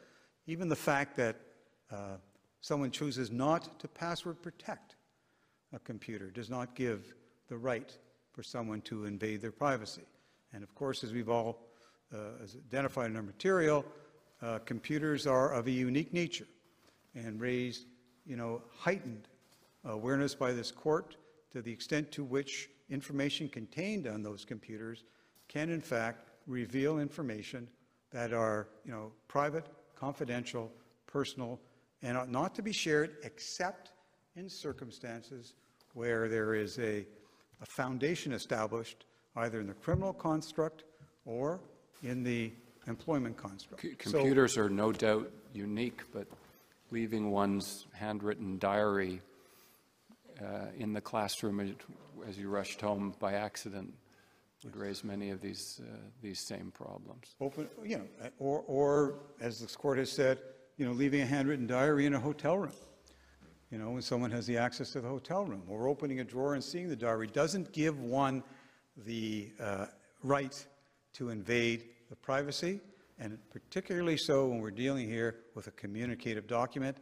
[0.47, 1.37] even the fact that
[1.91, 2.17] uh,
[2.61, 4.97] someone chooses not to password protect
[5.73, 7.15] a computer does not give
[7.49, 7.97] the right
[8.33, 10.07] for someone to invade their privacy.
[10.53, 11.69] And of course, as we've all
[12.15, 13.85] uh, as identified in our material,
[14.43, 16.47] uh, computers are of a unique nature
[17.15, 17.87] and raise,
[18.27, 19.29] you know, heightened
[19.85, 21.17] awareness by this court
[21.51, 25.05] to the extent to which information contained on those computers
[25.49, 27.69] can, in fact, reveal information
[28.11, 30.71] that are, you know, private, confidential,
[31.07, 31.61] personal,
[32.03, 33.93] and ought not to be shared except
[34.37, 35.55] in circumstances
[35.95, 37.07] where there is a,
[37.61, 39.05] a foundation established
[39.37, 40.85] either in the criminal construct
[41.25, 41.61] or
[42.03, 42.53] in the
[42.87, 43.83] employment construct.
[43.83, 46.27] C- Computers are no doubt unique, but
[46.91, 49.20] leaving one's handwritten diary
[50.41, 51.75] uh, in the classroom as-
[52.29, 53.93] as you rushed home by accident
[54.65, 57.35] would raise many of these, uh, these same problems.
[57.41, 58.07] Open, you know,
[58.39, 60.39] or, or, as this court has said,
[60.77, 62.73] you know, leaving a handwritten diary in a hotel room.
[63.70, 66.55] You know, when someone has the access to the hotel room, or opening a drawer
[66.55, 68.43] and seeing the diary doesn't give one
[68.97, 69.87] the uh,
[70.23, 70.67] right
[71.15, 72.81] to invade the privacy,
[73.19, 76.97] and particularly so when we're dealing here with a communicative document.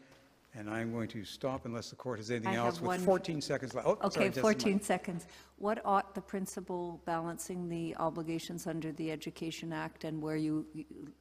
[0.55, 3.01] And I'm going to stop unless the court has anything I else have with one-
[3.01, 3.87] 14 seconds left.
[3.87, 5.27] Oh, sorry, Okay, Justice 14 seconds.
[5.57, 10.67] What ought the principal balancing the obligations under the Education Act and where you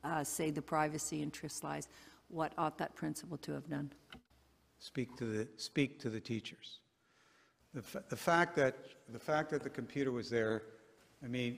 [0.04, 1.90] uh, say the privacy interest lies,
[2.30, 3.92] what ought that principal to have done?
[4.80, 6.80] Speak to the, speak to the teachers.
[7.74, 8.76] The, fa- the fact that,
[9.12, 10.64] the fact that the computer was there,
[11.24, 11.58] I mean,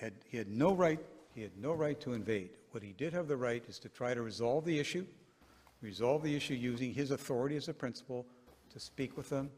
[0.00, 1.00] had, he had no right,
[1.34, 2.50] he had no right to invade.
[2.70, 5.04] What he did have the right is to try to resolve the issue,
[5.82, 8.26] resolve the issue using his authority as a principal
[8.72, 9.50] to speak with them,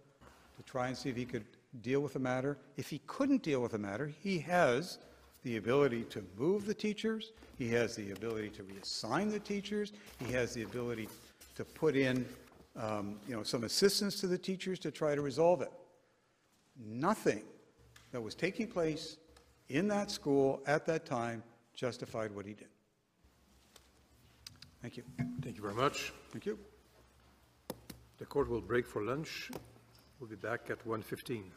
[0.57, 1.45] to try and see if he could
[1.83, 2.57] deal with the matter.
[2.77, 4.99] If he couldn't deal with the matter, he has
[5.45, 9.93] the ability to move the teachers, he has the ability to reassign the teachers,
[10.25, 11.09] he has the ability
[11.57, 12.25] to put in,
[12.77, 15.73] um, you know, some assistance to the teachers to try to resolve it.
[16.79, 17.43] Nothing
[18.13, 19.17] that was taking place
[19.73, 21.43] in that school at that time
[21.75, 22.69] justified what he did.
[24.83, 25.03] Thank you.
[25.41, 26.13] Thank you very much.
[26.31, 26.59] Thank you.
[28.19, 29.51] The court will break for lunch.
[30.21, 31.51] We'll be back at 1:15.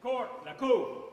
[0.00, 1.04] Court, la cour.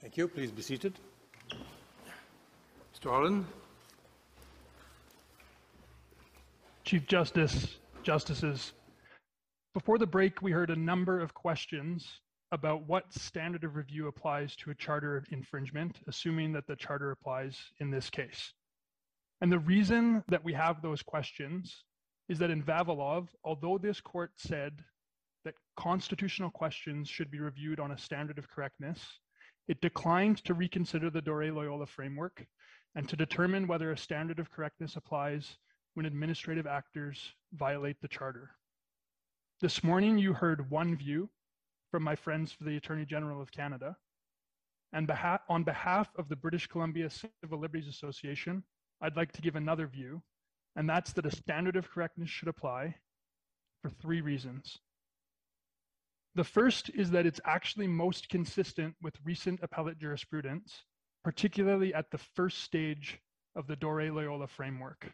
[0.00, 0.28] Thank you.
[0.28, 0.94] Please be seated.
[2.94, 3.10] Mr.
[3.10, 3.46] Harlan?
[6.84, 8.72] Chief Justice, Justices,
[9.74, 14.56] before the break, we heard a number of questions about what standard of review applies
[14.56, 18.52] to a charter infringement, assuming that the charter applies in this case.
[19.40, 21.84] And the reason that we have those questions
[22.28, 24.84] is that in Vavilov, although this court said
[25.44, 29.00] that constitutional questions should be reviewed on a standard of correctness,
[29.68, 32.46] it declined to reconsider the Doré Loyola framework
[32.94, 35.58] and to determine whether a standard of correctness applies
[35.94, 38.50] when administrative actors violate the charter.
[39.60, 41.28] This morning, you heard one view
[41.90, 43.96] from my friends for the Attorney General of Canada.
[44.92, 48.62] And beha- on behalf of the British Columbia Civil Liberties Association,
[49.00, 50.22] I'd like to give another view,
[50.76, 52.96] and that's that a standard of correctness should apply
[53.82, 54.78] for three reasons.
[56.34, 60.84] The first is that it's actually most consistent with recent appellate jurisprudence,
[61.24, 63.20] particularly at the first stage
[63.56, 65.12] of the Doré Loyola framework.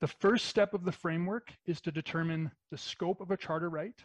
[0.00, 4.00] The first step of the framework is to determine the scope of a charter right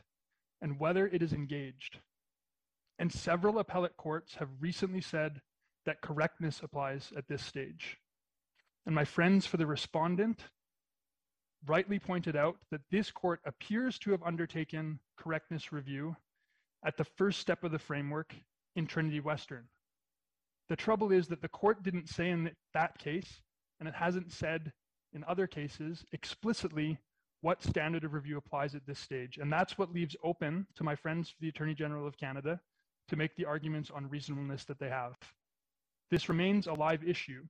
[0.63, 1.99] and whether it is engaged.
[2.97, 5.41] And several appellate courts have recently said
[5.85, 7.97] that correctness applies at this stage.
[8.85, 10.39] And my friends for the respondent
[11.67, 16.15] rightly pointed out that this court appears to have undertaken correctness review
[16.85, 18.33] at the first step of the framework
[18.75, 19.65] in Trinity Western.
[20.69, 23.41] The trouble is that the court didn't say in that case,
[23.79, 24.71] and it hasn't said
[25.13, 26.99] in other cases explicitly
[27.43, 29.37] what standard of review applies at this stage.
[29.37, 32.57] And that's what leaves open to my friends the Attorney General of Canada
[33.09, 35.15] to make the arguments on reasonableness that they have.
[36.09, 37.43] This remains a live issue,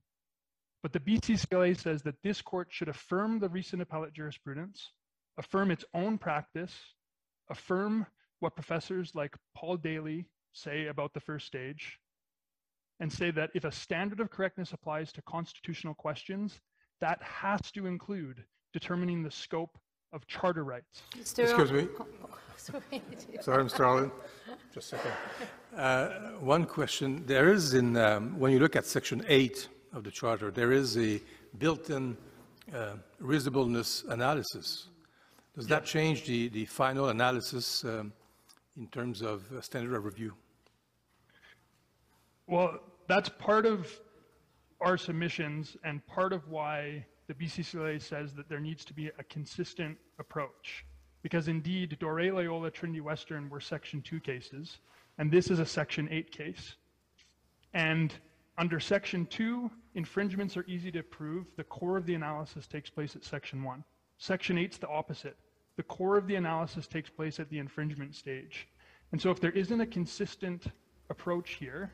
[0.82, 4.90] but the BCCLA says that this court should affirm the recent appellate jurisprudence,
[5.38, 6.74] affirm its own practice,
[7.48, 8.04] affirm
[8.40, 12.00] what professors like Paul Daly say about the first stage,
[12.98, 16.58] and say that if a standard of correctness applies to constitutional questions,
[17.00, 18.42] that has to include
[18.72, 19.78] determining the scope
[20.14, 21.02] of charter rights.
[21.18, 21.88] Excuse me.
[22.56, 23.80] Sorry, Mr.
[23.80, 24.10] Allen.
[24.72, 25.12] Just a second.
[25.76, 27.24] Uh, one question.
[27.26, 30.96] There is in, um, when you look at section 8 of the charter, there is
[30.96, 31.20] a
[31.58, 32.16] built-in
[32.74, 34.88] uh, reasonableness analysis.
[35.56, 38.12] Does that change the, the final analysis um,
[38.76, 40.32] in terms of uh, standard of review?
[42.46, 42.78] Well,
[43.08, 43.88] that's part of
[44.80, 49.24] our submissions and part of why the BCCLA says that there needs to be a
[49.24, 50.84] consistent approach.
[51.22, 54.78] Because indeed, Doré Loyola Trinity Western were Section 2 cases,
[55.16, 56.76] and this is a Section 8 case.
[57.72, 58.12] And
[58.58, 61.46] under Section 2, infringements are easy to prove.
[61.56, 63.82] The core of the analysis takes place at Section 1.
[64.18, 65.36] Section 8 is the opposite.
[65.76, 68.68] The core of the analysis takes place at the infringement stage.
[69.12, 70.66] And so if there isn't a consistent
[71.10, 71.90] approach here,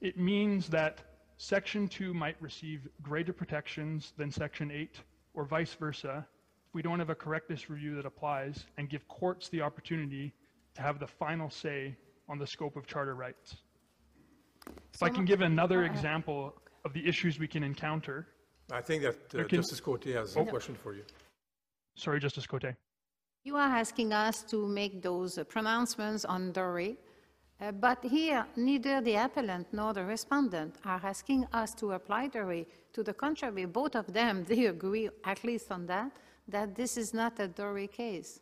[0.00, 0.98] it means that
[1.42, 4.96] Section 2 might receive greater protections than Section 8,
[5.34, 6.26] or vice versa,
[6.66, 10.32] if we don't have a correctness review that applies and give courts the opportunity
[10.74, 11.96] to have the final say
[12.28, 13.56] on the scope of charter rights.
[14.92, 18.26] If I can give another example of the issues we can encounter.
[18.72, 20.44] I think that uh, can- Justice Côté has a Oh.
[20.44, 21.04] question for you.
[21.96, 22.74] Sorry, Justice Côté.
[23.44, 26.96] You are asking us to make those uh, pronouncements on Doré,
[27.60, 32.66] uh, but here, neither the appellant nor the respondent are asking us to apply Doré.
[32.92, 36.12] To the contrary, both of them, they agree, at least on that,
[36.46, 38.40] that this is not a Doré case.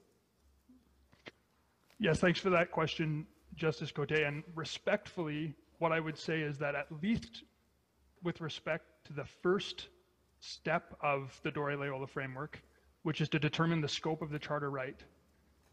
[1.98, 4.28] Yes, thanks for that question, Justice Côté.
[4.28, 7.44] And respectfully, what I would say is that at least
[8.22, 9.88] with respect to the first
[10.40, 12.62] step of the Doré Loyola framework,
[13.02, 15.02] which is to determine the scope of the charter right,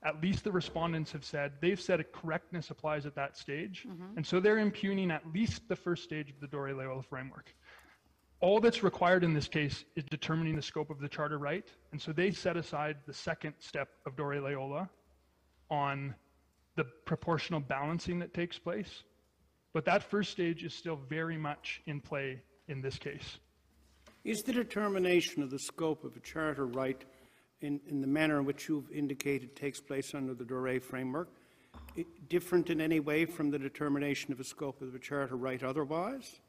[0.06, 3.86] at least the respondents have said they've said a correctness applies at that stage.
[3.88, 4.18] Mm-hmm.
[4.18, 7.54] And so they're impugning at least the first stage of the Doré Loyola framework.
[8.42, 11.66] All that's required in this case is determining the scope of the charter right.
[11.94, 14.90] And so they set aside the second step of Doré Loyola
[15.70, 16.14] on
[16.76, 19.04] the proportional balancing that takes place.
[19.74, 23.38] But that first stage is still very much in play in this case.
[24.26, 27.04] Is the determination of the scope of a charter right
[27.64, 31.30] in, in the manner in which you've indicated takes place under the Doré framework
[31.98, 35.64] i- different in any way from the determination of a scope of a charter right
[35.64, 36.40] otherwise?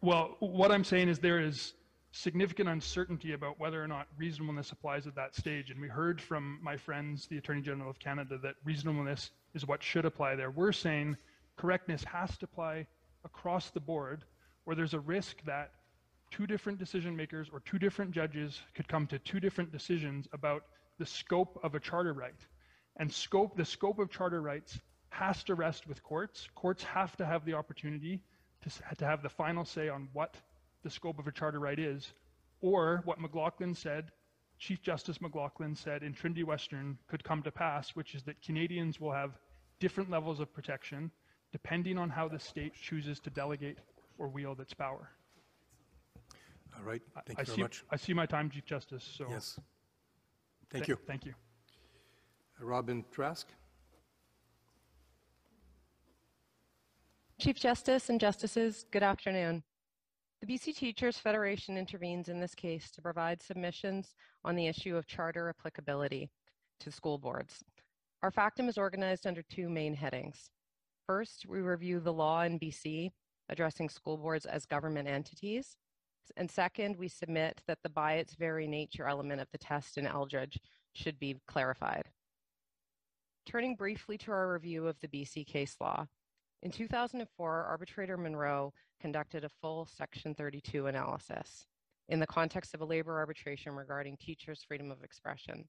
[0.00, 1.74] Well, what I'm saying is there is
[2.12, 5.70] significant uncertainty about whether or not reasonableness applies at that stage.
[5.70, 9.82] And we heard from my friends, the Attorney General of Canada, that reasonableness is what
[9.82, 10.50] should apply there.
[10.50, 11.16] We're saying
[11.56, 12.86] correctness has to apply
[13.24, 14.24] across the board,
[14.66, 15.70] or there's a risk that
[16.32, 20.64] two different decision makers or two different judges could come to two different decisions about
[20.98, 22.40] the scope of a charter right.
[22.96, 24.80] And scope, the scope of charter rights
[25.10, 26.48] has to rest with courts.
[26.54, 28.20] Courts have to have the opportunity
[28.62, 30.36] to, to have the final say on what
[30.82, 32.12] the scope of a charter right is,
[32.60, 34.10] or what McLachlin said
[34.62, 39.00] Chief Justice McLachlin said in Trinity Western could come to pass, which is that Canadians
[39.00, 39.36] will have
[39.80, 41.10] different levels of protection
[41.50, 43.78] depending on how the state chooses to delegate
[44.18, 45.10] or wield its power.
[46.76, 47.84] All right, thank I you very see, much.
[47.90, 49.26] I see my time, Chief Justice, so.
[49.30, 49.58] Yes.
[50.70, 51.04] Thank th- you.
[51.06, 51.34] Thank you.
[52.60, 53.48] Robin Trask?
[57.38, 59.64] Chief Justice and Justices, good afternoon.
[60.40, 65.06] The BC Teachers Federation intervenes in this case to provide submissions on the issue of
[65.06, 66.30] charter applicability
[66.80, 67.62] to school boards.
[68.22, 70.50] Our factum is organized under two main headings.
[71.06, 73.10] First, we review the law in BC
[73.48, 75.76] addressing school boards as government entities.
[76.36, 80.06] And second, we submit that the by its very nature element of the test in
[80.06, 80.58] Eldridge
[80.92, 82.08] should be clarified.
[83.44, 86.06] Turning briefly to our review of the BC case law,
[86.62, 91.66] in 2004, arbitrator Munroe conducted a full Section 32 analysis
[92.08, 95.64] in the context of a labor arbitration regarding teachers' freedom of expression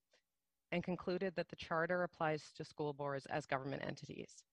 [0.72, 4.44] and concluded that the charter applies to school boards as government entities.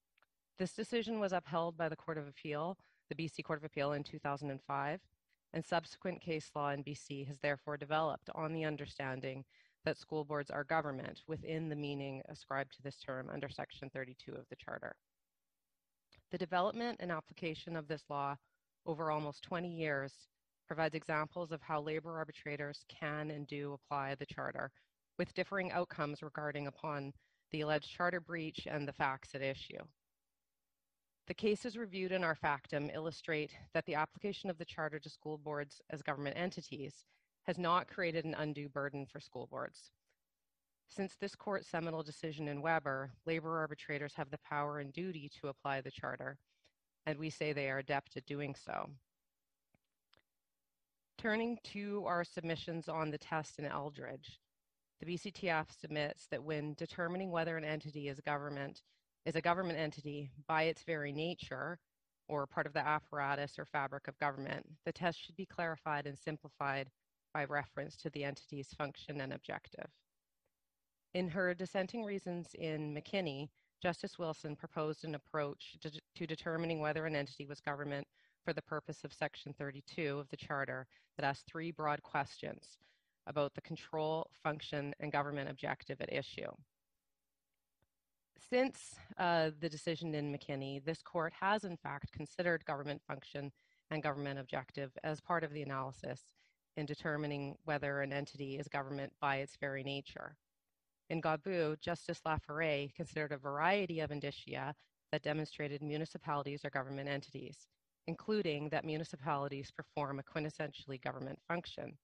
[0.58, 2.76] This decision was upheld by the Court of Appeal,
[3.08, 5.00] the BC Court of Appeal in 2005,
[5.52, 9.44] and subsequent case law in BC has therefore developed on the understanding
[9.84, 14.32] that school boards are government within the meaning ascribed to this term under Section 32
[14.32, 14.94] of the Charter.
[16.30, 18.36] The development and application of this law
[18.86, 20.12] over almost 20 years
[20.66, 24.70] provides examples of how labor arbitrators can and do apply the Charter
[25.18, 27.12] with differing outcomes regarding upon
[27.50, 29.82] the alleged charter breach and the facts at issue.
[31.26, 35.39] The cases reviewed in our factum illustrate that the application of the charter to school
[35.39, 37.05] boards as government entities
[37.44, 39.92] has not created an undue burden for school boards.
[40.89, 45.49] Since this court's seminal decision in Weber, labor arbitrators have the power and duty to
[45.49, 46.39] apply the charter,
[47.07, 48.90] and we say they are adept at doing so.
[51.16, 54.40] Turning to our submissions on the test in Eldridge,
[54.99, 58.82] the BCTF submits that when determining whether an entity is government
[59.26, 61.78] is a government entity by its very nature
[62.28, 66.16] or part of the apparatus or fabric of government, the test should be clarified and
[66.16, 66.89] simplified
[67.34, 69.90] by reference to the entity's function and objective.
[71.15, 73.49] In her dissenting reasons in McKinney,
[73.82, 78.07] Justice Wilson proposed an approach to, to, determining whether an entity was government
[78.44, 82.78] for the purpose of Section 32 of the Charter that asked three broad questions
[83.26, 86.50] about the control, function, and government objective at issue.
[88.48, 93.52] Since uh, the decision in McKinney, this court has in fact considered government function
[93.90, 96.20] and government objective as part of the analysis
[96.76, 100.36] in determining whether an entity is government by its very nature.
[101.10, 104.74] In Godbout, Justice La Forest considered a variety of indicia
[105.12, 107.66] that demonstrated municipalities are government entities,
[108.06, 111.98] including that municipalities perform a quintessentially government function.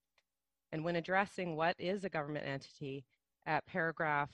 [0.73, 3.05] And when addressing what is a government entity,
[3.47, 4.31] at paragraph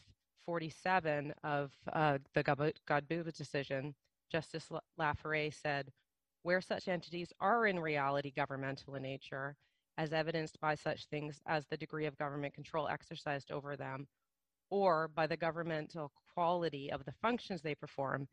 [0.47, 3.95] 47 of uh, the Godbout decision,
[4.31, 5.93] Justice La Forest said,
[6.43, 9.57] where such entities are in reality governmental in nature,
[9.99, 14.07] as evidenced by such things as the degree of government control exercised over them,
[14.71, 18.27] or by the governmental quality of the functions they perform,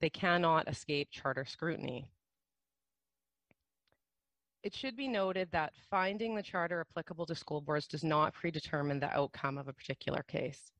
[0.00, 2.08] they cannot escape charter scrutiny.
[4.62, 9.00] It should be noted that finding the charter applicable to school boards does not predetermine
[9.00, 10.72] the outcome of a particular case.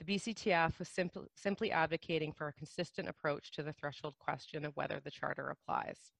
[0.00, 4.74] The BCTF was simpl simply advocating for a consistent approach to the threshold question of
[4.74, 6.12] whether the charter applies.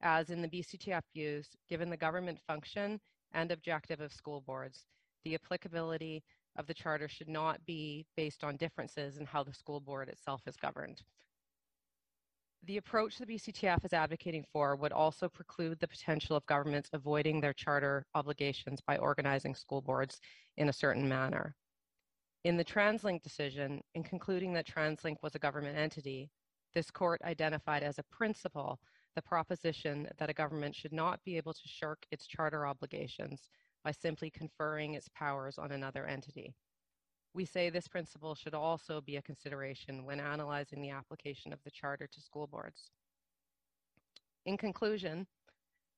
[0.00, 3.00] As in the BCTF views, given the government function
[3.32, 4.84] and objective of school boards,
[5.24, 6.24] the applicability
[6.56, 10.42] of the charter should not be based on differences in how the school board itself
[10.48, 11.02] is governed.
[12.64, 17.40] The approach the BCTF is advocating for would also preclude the potential of governments avoiding
[17.40, 20.20] their charter obligations by organizing school boards
[20.56, 21.54] in a certain manner.
[22.44, 26.30] In the TransLink decision, in concluding that TransLink was a government entity,
[26.74, 28.78] this court identified as a principle
[29.16, 33.48] the proposition that a government should not be able to shirk its charter obligations
[33.82, 36.54] by simply conferring its powers on another entity.
[37.34, 41.70] We say this principle should also be a consideration when analyzing the application of the
[41.70, 42.90] Charter to school boards.
[44.46, 45.26] In conclusion,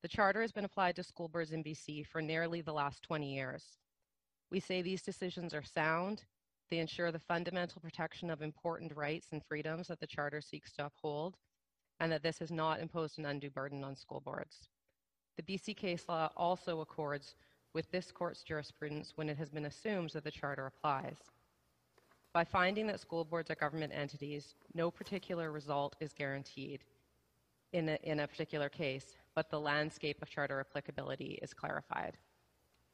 [0.02, 3.32] the Charter has been applied to school boards in BC for nearly the last 20
[3.34, 3.64] years.
[4.50, 6.24] We say these decisions are sound,
[6.70, 10.86] they ensure the fundamental protection of important rights and freedoms that the Charter seeks to
[10.86, 11.36] uphold,
[11.98, 14.68] and that this has not imposed an undue burden on school boards.
[15.36, 17.34] The BC case law also accords
[17.74, 21.18] with this court's jurisprudence when it has been assumed that the Charter applies.
[22.32, 26.84] By finding that school boards are government entities, no particular result is guaranteed
[27.72, 32.16] in a, in a particular case, but the landscape of Charter applicability is clarified.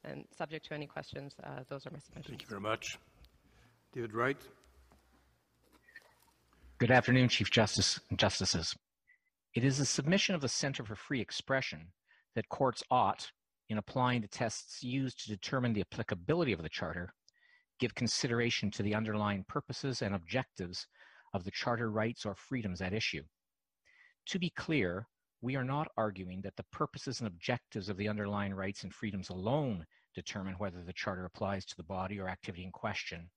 [0.05, 2.28] And subject to any questions, uh, those are my submissions.
[2.28, 2.99] Thank you very much.
[3.92, 4.36] David Wright?
[6.78, 8.75] Good afternoon, Chief Justice and Justices.
[9.55, 11.89] It is the submission of the Center for Free Expression
[12.34, 13.31] that courts ought,
[13.68, 17.12] in applying the tests used to determine the applicability of the Charter,
[17.81, 20.86] give consideration to the underlying purposes and objectives
[21.34, 23.23] of the Charter rights or freedoms at issue.
[24.26, 25.08] To be clear,
[25.47, 29.28] we are not arguing that the purposes and objectives of the underlying rights and freedoms
[29.28, 33.31] alone determine whether the Charter applies to the body or activity in question.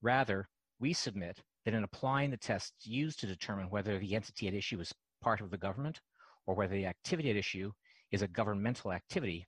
[0.00, 0.48] Rather,
[0.80, 4.80] we submit that in applying the tests used to determine whether the entity at issue
[4.80, 6.00] is part of the government
[6.46, 7.70] or whether the activity at issue
[8.10, 9.46] is a governmental activity,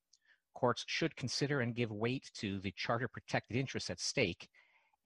[0.54, 4.46] courts should consider and give weight to the charter protected interests at stake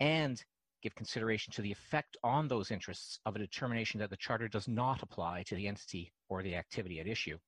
[0.00, 0.42] and
[0.84, 4.68] give consideration to the effect on those interests of a determination that the charter does
[4.68, 7.38] not apply to the entity or the activity at issue.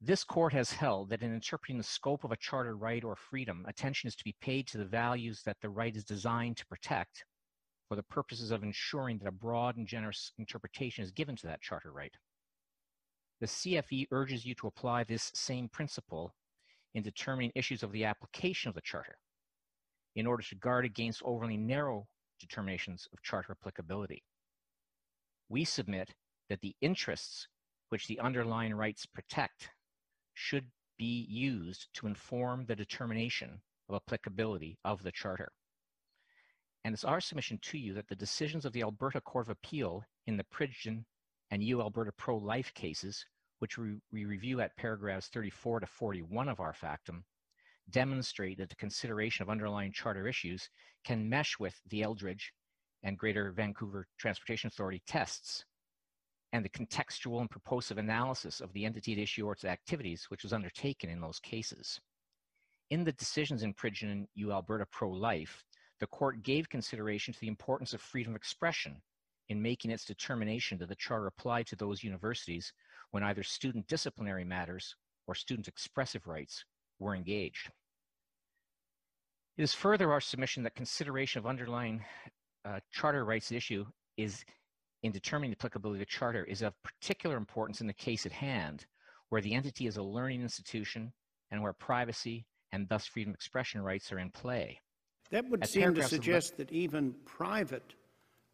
[0.00, 3.64] This court has held that in interpreting the scope of a charter right or freedom,
[3.68, 7.24] attention is to be paid to the values that the right is designed to protect
[7.88, 11.62] for the purposes of ensuring that a broad and generous interpretation is given to that
[11.62, 12.14] charter right.
[13.40, 16.34] The CFE urges you to apply this same principle
[16.94, 19.16] in determining issues of the application of the charter
[20.18, 22.08] in order to guard against overly narrow
[22.40, 24.24] determinations of charter applicability.
[25.48, 26.12] We submit
[26.48, 27.46] that the interests
[27.90, 29.70] which the underlying rights protect
[30.34, 30.66] should
[30.98, 35.52] be used to inform the determination of applicability of the Charter.
[36.84, 40.02] And it's our submission to you that the decisions of the Alberta Court of Appeal
[40.26, 41.04] in the Pridgeon
[41.52, 43.24] and U Alberta Pro Life cases,
[43.60, 47.24] which we, we review at paragraphs 34 to 41 of our factum,
[47.90, 50.68] demonstrate that the consideration of underlying charter issues
[51.04, 52.52] can mesh with the Eldridge
[53.02, 55.64] and Greater Vancouver Transportation Authority tests
[56.52, 60.42] and the contextual and purposive analysis of the entity at issue or its activities, which
[60.42, 62.00] was undertaken in those cases.
[62.90, 65.62] In the decisions in Pridgeon and U Alberta Pro Life,
[66.00, 69.02] the court gave consideration to the importance of freedom of expression
[69.48, 72.72] in making its determination that the charter applied to those universities
[73.10, 74.94] when either student disciplinary matters
[75.26, 76.64] or student expressive rights
[76.98, 77.70] were engaged.
[79.58, 82.04] It is further our submission that consideration of underlying
[82.64, 83.84] uh, charter rights issue
[84.16, 84.44] is
[85.02, 88.30] in determining the applicability of the charter is of particular importance in the case at
[88.30, 88.86] hand,
[89.30, 91.12] where the entity is a learning institution
[91.50, 94.78] and where privacy and thus freedom of expression rights are in play.
[95.30, 97.94] That would seem to suggest that even private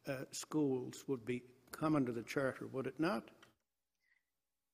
[0.08, 3.30] uh, schools would be come under the charter, would it not?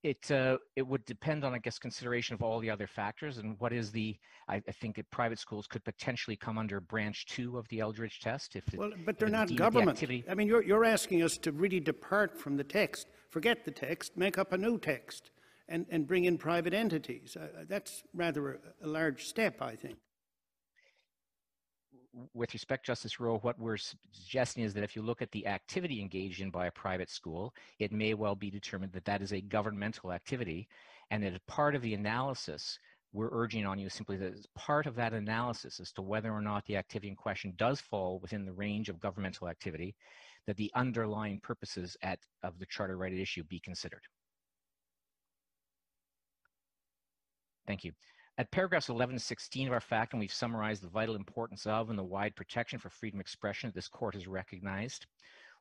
[0.02, 3.54] It uh, it would depend on, I guess, consideration of all the other factors and
[3.60, 4.16] what is the.
[4.48, 8.18] I, I think that private schools could potentially come under branch two of the Eldridge
[8.20, 8.66] test if.
[8.72, 10.02] it- Well, but they're not deemed the government.
[10.28, 14.16] I mean, you're, you're asking us to really depart from the text, forget the text,
[14.16, 15.32] make up a new text,
[15.68, 17.36] and, and bring in private entities.
[17.36, 19.98] Uh, that's rather a, a large step, I think.
[22.34, 26.00] With respect, Justice Rowe, what we're suggesting is that if you look at the activity
[26.00, 29.40] engaged in by a private school, it may well be determined that that is a
[29.40, 30.68] governmental activity,
[31.10, 32.78] and that as part of the analysis,
[33.12, 36.40] we're urging on you simply that as part of that analysis as to whether or
[36.40, 39.94] not the activity in question does fall within the range of governmental activity,
[40.46, 44.02] that the underlying purposes at, of the charter right at issue be considered.
[47.66, 47.92] Thank you.
[48.40, 51.90] At paragraphs 11 to 16 of our fact, and we've summarized the vital importance of
[51.90, 55.04] and the wide protection for freedom of expression that this court has recognized.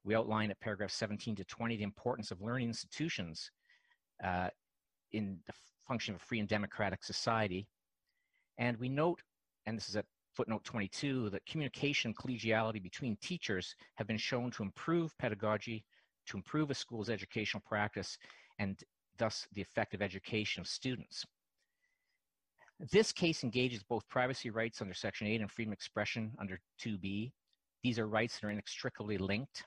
[0.06, 3.52] We outline at paragraphs 17 to 20 the importance of learning institutions
[4.24, 4.48] uh,
[5.12, 5.52] in the
[5.90, 7.68] function of a free and democratic society.
[8.58, 9.22] And we note,
[9.66, 14.64] and this is at footnote 22, that communication collegiality between teachers have been shown to
[14.64, 15.84] improve pedagogy,
[16.28, 18.18] to improve a school's educational practice,
[18.58, 18.80] and
[19.18, 21.26] thus the effective education of students.
[22.80, 27.34] This case engages both privacy rights under Section 8 and freedom of expression under 2B.
[27.84, 29.66] These are rights that are inextricably linked.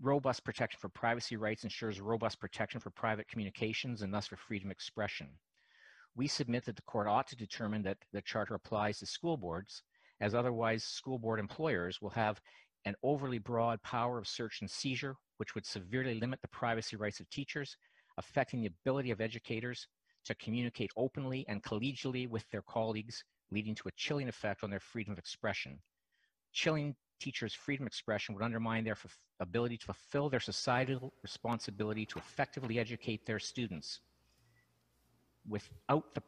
[0.00, 4.68] Robust protection for privacy rights ensures robust protection for private communications and thus for freedom
[4.68, 5.28] of expression.
[6.16, 9.82] We submit that the court ought to determine that the charter applies to school boards,
[10.22, 12.40] as otherwise school board employers will have
[12.86, 17.20] an overly broad power of search and seizure, which would severely limit the privacy rights
[17.20, 17.76] of teachers,
[18.16, 19.86] affecting the ability of educators
[20.28, 24.80] to communicate openly and collegially with their colleagues, leading to a chilling effect on their
[24.80, 25.78] freedom of expression.
[26.52, 28.96] Chilling teachers' freedom of expression would undermine their
[29.40, 34.00] ability to fulfill their societal responsibility to effectively educate their students.
[35.48, 36.20] Without the,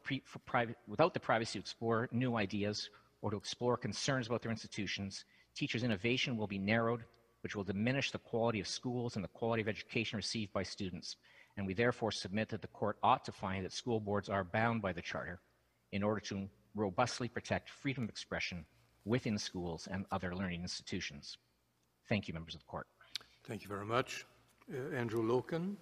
[0.45, 2.89] private, without the privacy to explore new ideas
[3.21, 7.03] or to explore concerns about their institutions, teachers' innovation will be narrowed,
[7.41, 11.17] which will diminish the quality of schools and the quality of education received by students.
[11.57, 14.81] And we therefore submit that the court ought to find that school boards are bound
[14.81, 15.39] by the charter
[15.91, 18.65] in order to robustly protect freedom of expression
[19.05, 21.37] within schools and other learning institutions.
[22.07, 22.87] Thank you, members of the court.
[23.45, 24.25] Thank you very much.
[24.71, 25.75] Uh, Andrew Lokan.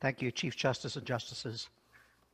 [0.00, 1.68] Thank you, Chief Justice and Justices.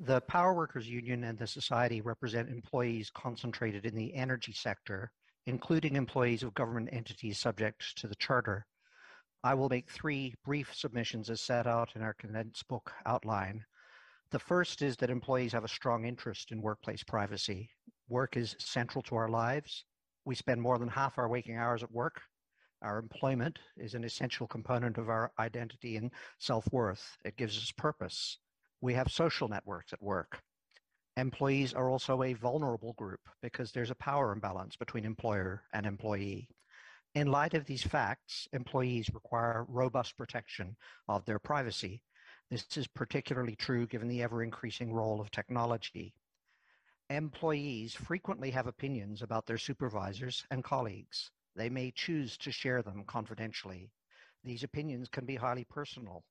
[0.01, 5.13] The Power Workers Union and the Society represent employees concentrated in the energy sector,
[5.47, 8.67] including employees of government entities subject to the Charter.
[9.45, 13.65] I will make three brief submissions as set out in our condensed book outline.
[14.31, 17.69] The first is that employees have a strong interest in workplace privacy.
[18.09, 19.85] Work is central to our lives.
[20.25, 22.23] We spend more than half our waking hours at work.
[22.83, 27.19] Our employment is an essential component of our identity and self worth.
[27.25, 28.39] It gives us purpose.
[28.81, 30.41] We have social networks at work.
[31.17, 36.49] Employees are also a vulnerable group because there's a power imbalance between employer and employee.
[37.15, 42.03] In light of these facts, employees require robust protection of their privacy.
[42.49, 46.15] This is particularly true given the ever increasing role of technology.
[47.11, 51.31] Employees frequently have opinions about their supervisors and colleagues.
[51.55, 53.91] They may choose to share them confidentially.
[54.43, 56.25] These opinions can be highly personal.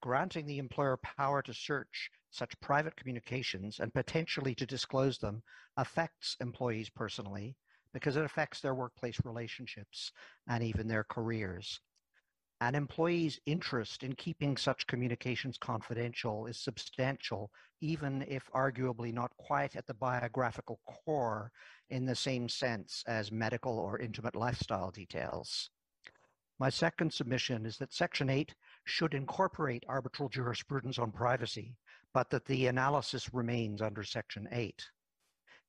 [0.00, 5.42] Granting the employer power to search such private communications and potentially to disclose them
[5.76, 7.54] affects employees personally
[7.92, 10.12] because it affects their workplace relationships
[10.48, 11.80] and even their careers.
[12.62, 19.74] An employee's interest in keeping such communications confidential is substantial, even if arguably not quite
[19.74, 21.50] at the biographical core
[21.90, 25.70] in the same sense as medical or intimate lifestyle details.
[26.60, 28.54] My second submission is that Section 8
[28.84, 31.76] should incorporate arbitral jurisprudence on privacy,
[32.14, 34.88] but that the analysis remains under Section 8.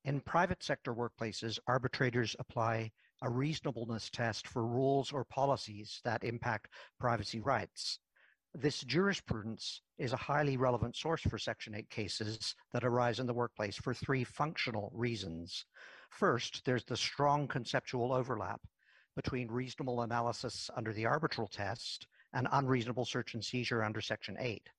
[0.05, 2.91] In private sector workplaces, arbitrators apply
[3.21, 6.67] a reasonableness test for rules or policies that impact
[6.99, 7.99] privacy rights.
[8.53, 13.33] This jurisprudence is a highly relevant source for Section 8 cases that arise in the
[13.33, 15.65] workplace for three functional reasons.
[16.09, 18.59] First, there's the strong conceptual overlap
[19.15, 24.69] between reasonable analysis under the arbitral test and unreasonable search and seizure under Section 8.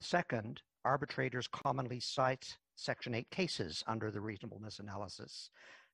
[0.00, 5.50] Second, arbitrators commonly cite Section 8 cases under the reasonableness analysis.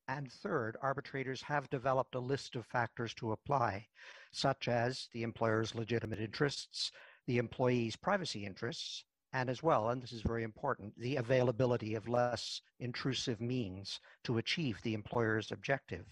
[0.09, 3.87] And third, arbitrators have developed a list of factors to apply,
[4.33, 6.91] such as the employer's legitimate interests,
[7.27, 12.09] the employee's privacy interests, and as well, and this is very important, the availability of
[12.09, 16.07] less intrusive means to achieve the employer's objective.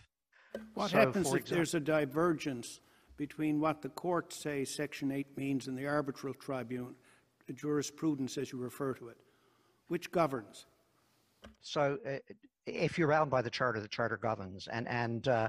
[0.74, 2.80] What So, happens if there's a divergence
[3.16, 6.94] between what the courts say Section 8 means and the arbitral tribunal,
[7.46, 9.16] the jurisprudence as you refer to it?
[9.88, 10.66] Which governs?
[11.60, 12.18] So uh,
[12.66, 14.68] if you're bound by the charter, the charter governs.
[14.68, 15.48] And, and uh,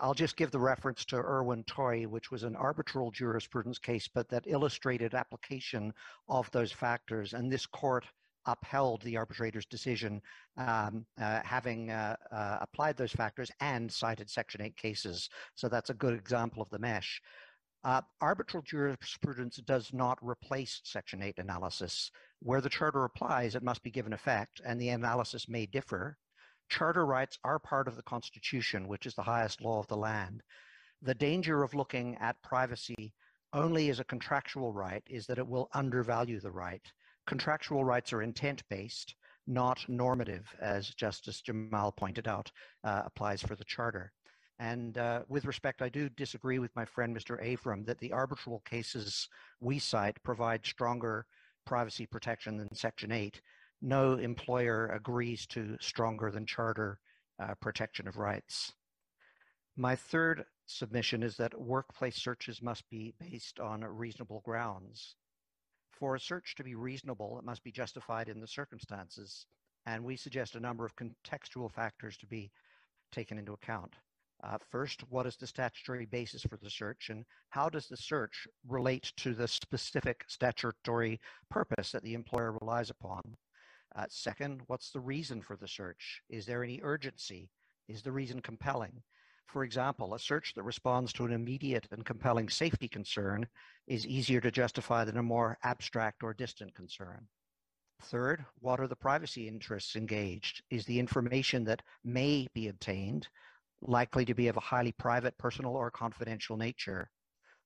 [0.00, 4.28] I'll just give the reference to Irwin Toy, which was an arbitral jurisprudence case, but
[4.30, 5.92] that illustrated application
[6.28, 7.34] of those factors.
[7.34, 8.04] And this court
[8.46, 10.20] upheld the arbitrator's decision,
[10.56, 15.30] um, uh, having uh, uh, applied those factors and cited Section 8 cases.
[15.54, 17.22] So that's a good example of the mesh.
[17.84, 22.10] Uh, arbitral jurisprudence does not replace Section 8 analysis.
[22.44, 26.18] Where the Charter applies, it must be given effect, and the analysis may differ.
[26.68, 30.42] Charter rights are part of the Constitution, which is the highest law of the land.
[31.00, 33.14] The danger of looking at privacy
[33.54, 36.86] only as a contractual right is that it will undervalue the right.
[37.26, 39.14] Contractual rights are intent based,
[39.46, 42.52] not normative, as Justice Jamal pointed out,
[42.84, 44.12] uh, applies for the Charter.
[44.58, 47.42] And uh, with respect, I do disagree with my friend Mr.
[47.42, 51.24] Avraam that the arbitral cases we cite provide stronger
[51.64, 53.40] privacy protection than Section 8.
[53.82, 56.98] No employer agrees to stronger than charter
[57.38, 58.72] uh, protection of rights.
[59.76, 65.16] My third submission is that workplace searches must be based on reasonable grounds.
[65.90, 69.46] For a search to be reasonable, it must be justified in the circumstances,
[69.86, 72.50] and we suggest a number of contextual factors to be
[73.12, 73.94] taken into account.
[74.44, 78.46] Uh, first, what is the statutory basis for the search, and how does the search
[78.68, 81.18] relate to the specific statutory
[81.50, 83.22] purpose that the employer relies upon?
[83.96, 86.20] Uh, second, what's the reason for the search?
[86.28, 87.48] Is there any urgency?
[87.88, 89.02] Is the reason compelling?
[89.46, 93.46] For example, a search that responds to an immediate and compelling safety concern
[93.86, 97.28] is easier to justify than a more abstract or distant concern.
[98.02, 100.62] Third, what are the privacy interests engaged?
[100.68, 103.28] Is the information that may be obtained
[103.86, 107.10] likely to be of a highly private, personal, or confidential nature?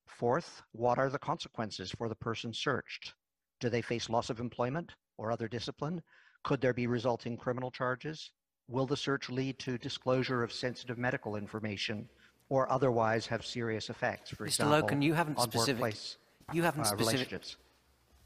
[0.07, 3.15] Fourth, what are the consequences for the person searched?
[3.61, 6.03] Do they face loss of employment or other discipline?
[6.45, 8.31] Could there be resulting criminal charges?
[8.69, 12.09] Will the search lead to disclosure of sensitive medical information
[12.49, 14.31] or otherwise have serious effects?
[14.31, 14.49] For Mr.
[14.49, 16.17] example, Lokan, you haven't on specific- workplace
[16.53, 17.57] You haven't uh, specific- relationships.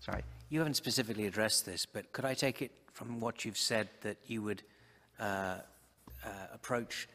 [0.01, 0.23] Sorry.
[0.51, 4.19] You haven't specifically addressed this, but could I take it from what you've said that
[4.27, 4.63] you would
[5.19, 5.23] uh,
[6.25, 7.09] uh, approach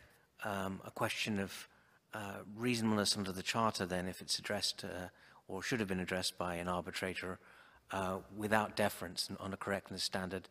[0.43, 1.67] um, a question of
[2.13, 5.07] uh, reasonableness under the Charter then if it's addressed uh,
[5.47, 7.39] or should have been addressed by an arbitrator
[7.91, 10.49] uh, without deference and on a correctness standard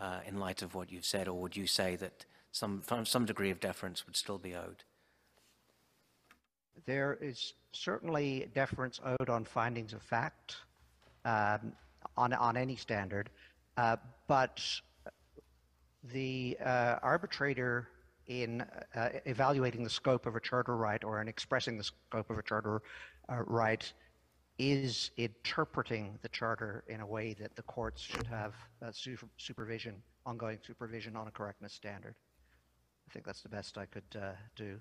[0.00, 3.50] uh, in light of what you've said, or would you say that some, some degree
[3.50, 4.84] of deference would still be owed?
[6.84, 10.56] There is certainly deference owed on findings of fact
[11.24, 11.72] um,
[12.16, 13.30] on, on any standard,
[13.76, 13.96] uh,
[14.28, 14.62] but
[16.12, 17.88] the uh, arbitrator
[18.28, 18.62] in
[18.94, 22.42] uh, evaluating the scope of a charter right or in expressing the scope of a
[22.42, 22.82] charter
[23.28, 23.92] uh, right
[24.58, 30.02] is interpreting the charter in a way that the courts should have uh, su- supervision,
[30.24, 32.14] ongoing supervision on a correctness standard.
[33.08, 34.80] I think that's the best I could uh, do.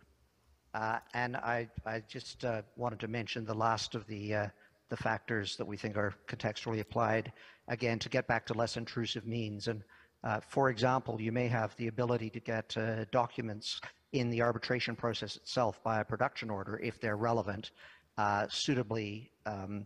[0.74, 4.50] Uh, and I, I just uh, wanted to mention the last of the,
[4.90, 7.32] the factors that we think are contextually applied,
[7.68, 9.68] again, to get back to less intrusive means.
[9.68, 9.84] And
[10.26, 13.80] uh, for example, you may have the ability to get uh, documents
[14.12, 17.72] in the arbitration process itself by a production order if they're relevant,
[18.18, 19.86] uh, suitably um,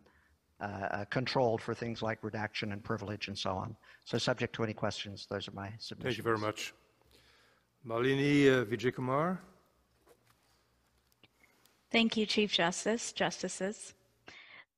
[1.09, 3.75] controlled for things like redaction and privilege and so on.
[4.05, 6.03] So subject to any questions, those are my submissions.
[6.03, 6.73] Thank you very much.
[7.85, 9.37] Malini uh, Vijaykumar.
[11.91, 13.93] Thank you, Chief Justice, Justices.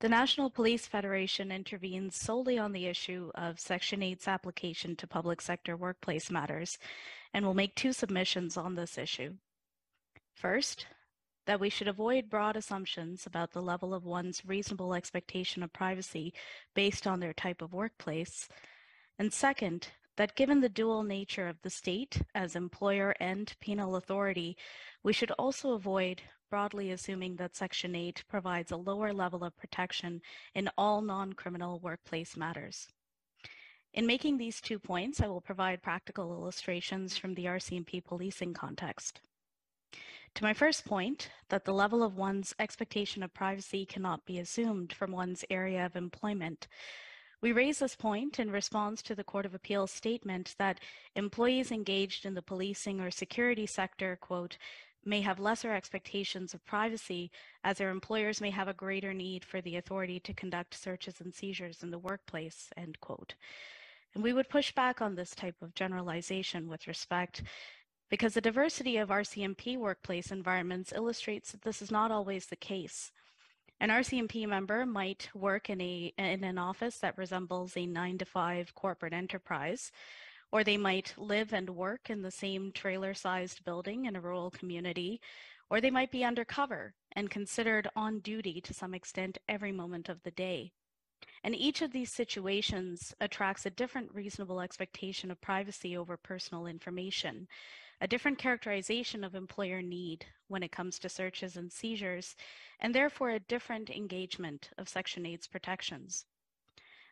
[0.02, 5.42] The National Police Federation intervenes solely on the issue of Section 8's application to public
[5.42, 6.80] sector workplace matters
[7.36, 9.36] and will make two submissions on this issue.
[10.34, 10.88] First,
[11.46, 16.34] that we should avoid broad assumptions about the level of one's reasonable expectation of privacy
[16.74, 18.50] based on their type of workplace.
[19.20, 24.58] And second, that given the dual nature of the state as employer and penal authority,
[25.04, 30.22] we should also avoid broadly assuming that Section 8 provides a lower level of protection
[30.54, 32.88] in all non-criminal workplace matters.
[33.94, 39.22] In making these two points, I will provide practical illustrations from the RCMP policing context.
[40.36, 44.94] To my first point, that the level of one's expectation of privacy cannot be assumed
[44.94, 46.68] from one's area of employment,
[47.42, 50.80] we raise this point in response to the Court of Appeal's statement that
[51.16, 54.60] employees engaged in the policing or security sector, quote,
[55.06, 57.32] may have lesser expectations of privacy
[57.64, 61.34] as their employers may have a greater need for the authority to conduct searches and
[61.34, 63.36] seizures in the workplace, end quote.
[64.14, 67.44] And we would push back on this type of generalization with respect
[68.10, 73.12] because the diversity of RCMP workplace environments illustrates that this is not always the case.
[73.80, 78.26] An RCMP member might work in, a, in an office that resembles a nine to
[78.26, 79.92] five corporate enterprise,
[80.52, 84.52] or they might live and work in the same trailer sized building in a rural
[84.52, 85.22] community,
[85.70, 90.22] or they might be undercover and considered on duty to some extent every moment of
[90.24, 90.72] the day.
[91.44, 97.48] And each of these situations attracts a different reasonable expectation of privacy over personal information,
[98.02, 102.36] a different characterization of employer need when it comes to searches and seizures,
[102.80, 106.26] and therefore a different engagement of Section 8's protections.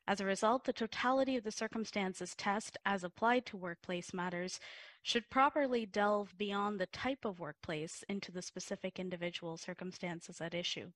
[0.09, 4.59] As a result, the totality of the circumstances test as applied to workplace matters
[5.03, 10.93] should properly delve beyond the type of workplace into the specific individual circumstances at issue.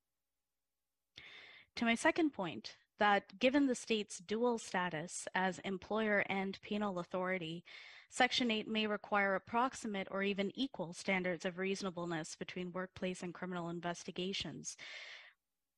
[1.75, 7.63] To my second point, that given the state's dual status as employer and penal authority,
[8.09, 13.69] Section 8 may require approximate or even equal standards of reasonableness between workplace and criminal
[13.69, 14.75] investigations.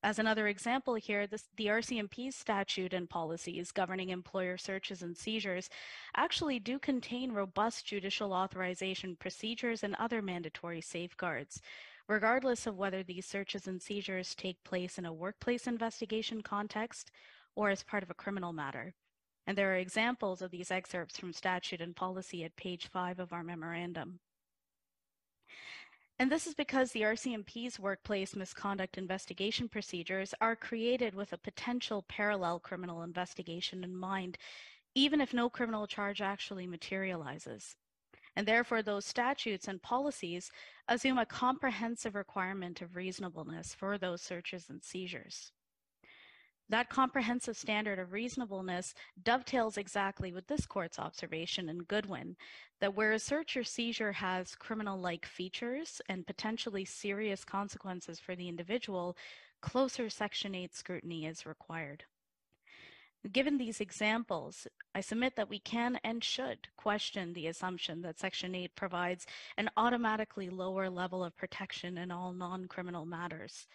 [0.06, 5.68] As another example here, this, the RCMP statute and policies governing employer searches and seizures
[6.16, 11.60] actually do contain robust judicial authorization procedures and other mandatory safeguards,
[12.06, 17.10] regardless of whether these searches and seizures take place in a workplace investigation context
[17.56, 18.94] or as part of a criminal matter.
[19.44, 23.32] And there are examples of these excerpts from statute and policy at page five of
[23.32, 24.20] our memorandum.
[26.18, 32.06] And this is because the RCMP's workplace misconduct investigation procedures are created with a potential
[32.08, 34.38] parallel criminal investigation in mind,
[34.94, 37.76] even if no criminal charge actually materializes.
[38.34, 40.50] And therefore, those statutes and policies
[40.88, 45.52] assume a comprehensive requirement of reasonableness for those searches and seizures.
[46.68, 52.36] That comprehensive standard of reasonableness dovetails exactly with this court's observation in Goodwin
[52.80, 58.34] that where a search or seizure has criminal like features and potentially serious consequences for
[58.34, 59.16] the individual,
[59.60, 62.04] closer Section 8 scrutiny is required.
[63.32, 68.54] Given these examples, I submit that we can and should question the assumption that Section
[68.54, 73.66] 8 provides an automatically lower level of protection in all non criminal matters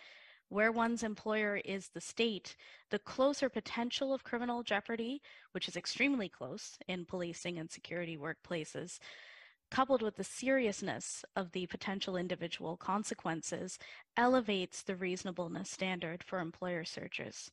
[0.52, 2.58] where one's employer is the state,
[2.90, 5.22] the closer potential of criminal jeopardy,
[5.54, 9.00] which is extremely close in policing and security workplaces,
[9.70, 13.80] coupled with the seriousness of the potential individual consequences,
[14.18, 17.50] elevates the reasonableness standard for employer searches.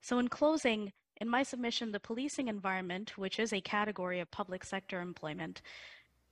[0.00, 4.64] So, in closing, in my submission, the policing environment, which is a category of public
[4.64, 5.60] sector employment,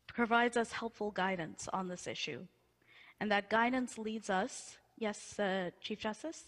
[0.07, 2.47] provides us helpful guidance on this issue.
[3.21, 6.45] And that guidance leads us, yes, uh, Chief Justice?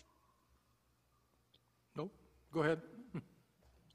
[1.97, 2.10] No,
[2.52, 2.81] go ahead.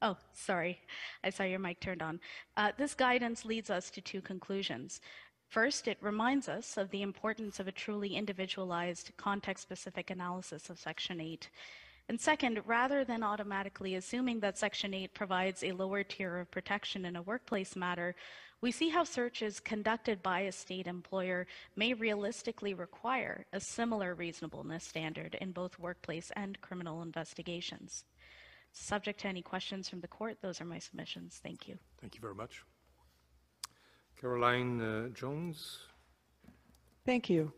[0.04, 0.80] Oh, sorry.
[1.22, 2.18] I saw your mic turned on.
[2.56, 5.00] Uh, this guidance leads us to two conclusions.
[5.48, 10.78] First, it reminds us of the importance of a truly individualized, context specific analysis of
[10.80, 11.48] Section 8.
[12.08, 17.04] And second, rather than automatically assuming that Section 8 provides a lower tier of protection
[17.04, 18.16] in a workplace matter,
[18.62, 24.84] we see how searches conducted by a state employer may realistically require a similar reasonableness
[24.84, 28.04] standard in both workplace and criminal investigations.
[28.72, 31.40] Subject to any questions from the court, those are my submissions.
[31.42, 31.76] Thank you.
[32.00, 32.62] Thank you very much.
[34.18, 35.78] Caroline uh, Jones.
[37.04, 37.52] Thank you.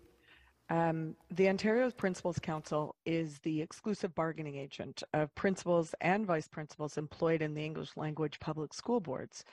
[0.70, 6.96] Um, the Ontario Principals Council is the exclusive bargaining agent of principals and vice principals
[6.96, 9.44] employed in the English language public school boards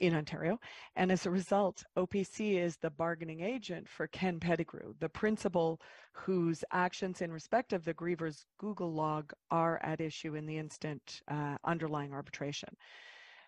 [0.00, 0.58] in Ontario.
[0.96, 5.80] And as a result, OPC is the bargaining agent for Ken Pettigrew, the principal
[6.12, 11.22] whose actions in respect of the Grievors Google log are at issue in the instant
[11.28, 12.70] uh, underlying arbitration.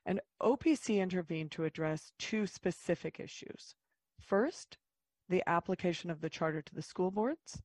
[0.07, 3.75] And OPC intervened to address two specific issues.
[4.21, 4.79] First,
[5.29, 7.63] the application of the charter to the school boards.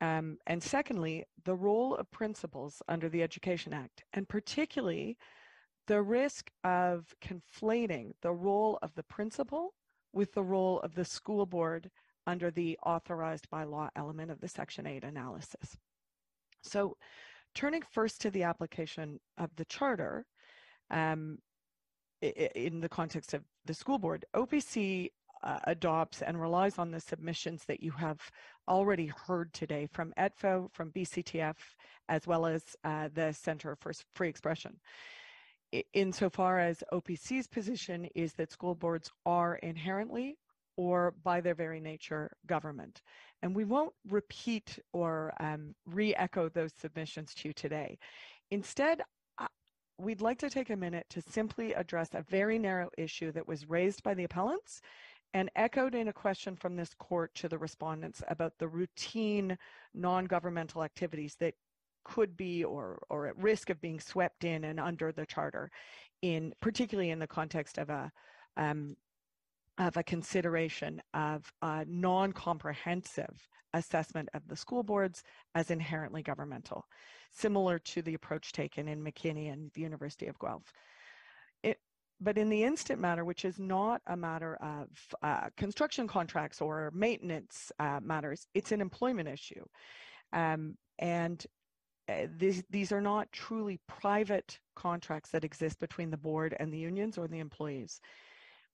[0.00, 5.18] Um, and secondly, the role of principals under the Education Act, and particularly
[5.88, 9.74] the risk of conflating the role of the principal
[10.12, 11.90] with the role of the school board
[12.26, 15.76] under the authorized by law element of the Section 8 analysis.
[16.62, 16.96] So,
[17.54, 20.26] turning first to the application of the charter,
[20.90, 21.38] um,
[22.20, 25.10] in the context of the school board, OPC
[25.42, 28.20] uh, adopts and relies on the submissions that you have
[28.68, 31.56] already heard today from ETFO, from BCTF,
[32.08, 34.78] as well as uh, the Center for Free Expression.
[35.92, 40.38] Insofar as OPC's position is that school boards are inherently
[40.76, 43.02] or by their very nature government.
[43.42, 47.98] And we won't repeat or um, re echo those submissions to you today.
[48.50, 49.02] Instead,
[49.98, 53.68] we'd like to take a minute to simply address a very narrow issue that was
[53.68, 54.80] raised by the appellants
[55.34, 59.58] and echoed in a question from this court to the respondents about the routine
[59.94, 61.54] non-governmental activities that
[62.08, 65.70] could be or, or at risk of being swept in and under the charter,
[66.22, 68.10] in particularly in the context of a
[68.56, 68.96] um,
[69.78, 75.22] of a consideration of a non-comprehensive assessment of the school boards
[75.54, 76.84] as inherently governmental,
[77.30, 80.72] similar to the approach taken in McKinney and the University of Guelph.
[81.62, 81.78] It,
[82.20, 84.88] but in the instant matter, which is not a matter of
[85.22, 89.64] uh, construction contracts or maintenance uh, matters, it's an employment issue.
[90.32, 91.46] Um, and
[92.08, 96.78] Eh, these, these are not truly private contracts that exist between the board and the
[96.78, 98.00] unions or the employees.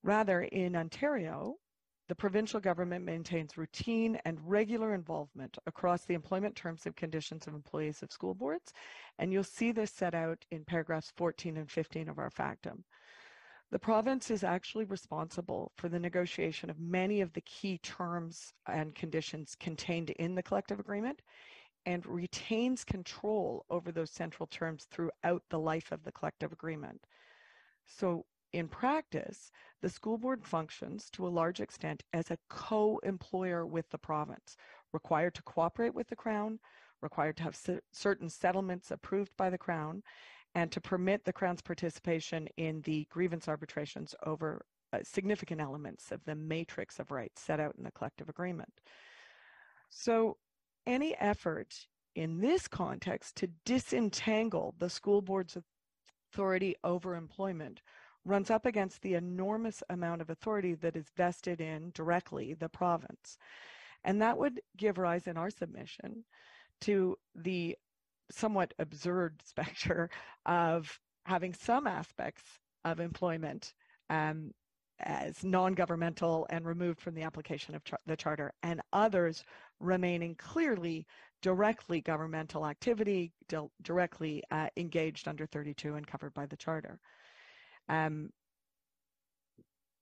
[0.03, 1.55] Rather, in Ontario,
[2.07, 7.55] the provincial government maintains routine and regular involvement across the employment terms and conditions of
[7.55, 8.71] employees of school boards,
[9.17, 12.83] and you'll see this set out in paragraphs 14 and 15 of our factum.
[13.71, 18.93] The province is actually responsible for the negotiation of many of the key terms and
[18.93, 21.23] conditions contained in the collective agreement
[21.85, 27.05] and retains control over those central terms throughout the life of the collective agreement.
[27.85, 33.65] So, in practice, the school board functions to a large extent as a co employer
[33.65, 34.55] with the province,
[34.93, 36.59] required to cooperate with the Crown,
[37.01, 37.59] required to have
[37.91, 40.01] certain settlements approved by the Crown,
[40.55, 46.23] and to permit the Crown's participation in the grievance arbitrations over uh, significant elements of
[46.23, 48.81] the matrix of rights set out in the collective agreement.
[49.89, 50.37] So,
[50.85, 55.57] any effort in this context to disentangle the school board's
[56.31, 57.81] authority over employment
[58.25, 63.37] runs up against the enormous amount of authority that is vested in directly the province.
[64.03, 66.25] And that would give rise in our submission
[66.81, 67.77] to the
[68.31, 70.09] somewhat absurd specter
[70.45, 72.43] of having some aspects
[72.83, 73.73] of employment
[74.09, 74.51] um,
[74.99, 79.43] as non-governmental and removed from the application of char the charter and others
[79.79, 81.05] remaining clearly
[81.41, 83.33] directly governmental activity
[83.81, 86.99] directly uh, engaged under 32 and covered by the charter
[87.89, 88.29] um,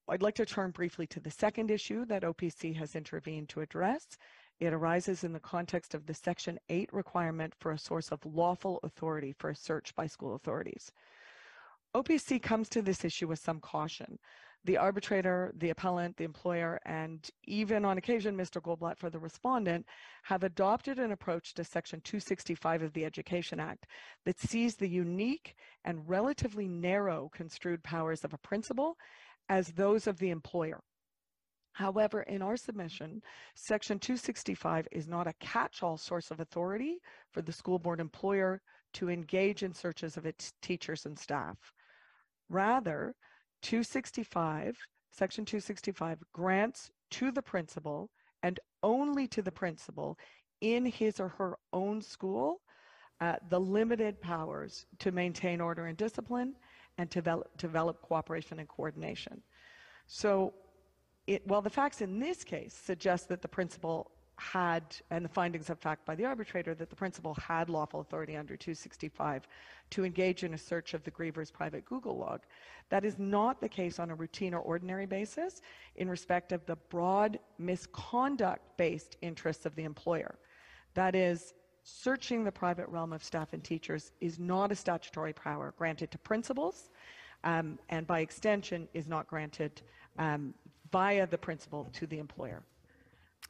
[0.09, 4.17] I'd like to turn briefly to the second issue that OPC has intervened to address,
[4.59, 8.79] It arises in the context of the Section 8 requirement for a source of lawful
[8.83, 10.91] authority for a search by school authorities.
[11.95, 14.19] OPC comes to this issue with some caution.
[14.65, 18.61] The arbitrator, the appellant, the employer, and even on occasion, Mr.
[18.61, 19.85] Goldblatt for the respondent,
[20.23, 23.87] have adopted an approach to Section 265 of the Education Act
[24.25, 28.97] that sees the unique and relatively narrow construed powers of a principal
[29.49, 30.81] as those of the employer.
[31.73, 33.21] However, in our submission,
[33.55, 36.99] Section 265 is not a catch-all source of authority
[37.31, 38.61] for the school board employer
[38.93, 41.57] to engage in searches of its teachers and staff.
[42.47, 43.15] Rather,
[43.63, 44.77] 265,
[45.11, 48.09] Section 265 grants to the principal
[48.43, 50.17] and only to the principal
[50.61, 52.61] in his or her own school
[53.21, 56.55] uh, the limited powers to maintain order and discipline
[56.97, 59.41] and to develop, develop cooperation and coordination.
[60.07, 60.53] So
[61.27, 65.69] it, while the facts in this case suggest that the principal had, and the findings
[65.69, 69.47] of fact by the arbitrator, that the principal had lawful authority under 265
[69.91, 72.41] to engage in a search of the grievor's private Google log.
[72.89, 75.61] That is not the case on a routine or ordinary basis
[75.95, 80.35] in respect of the broad misconduct-based interests of the employer.
[80.93, 81.53] That is,
[81.83, 86.17] searching the private realm of staff and teachers is not a statutory power granted to
[86.17, 86.89] principals,
[87.43, 89.81] um, and by extension is not granted
[90.17, 90.53] um,
[90.91, 92.63] via the principal to the employer.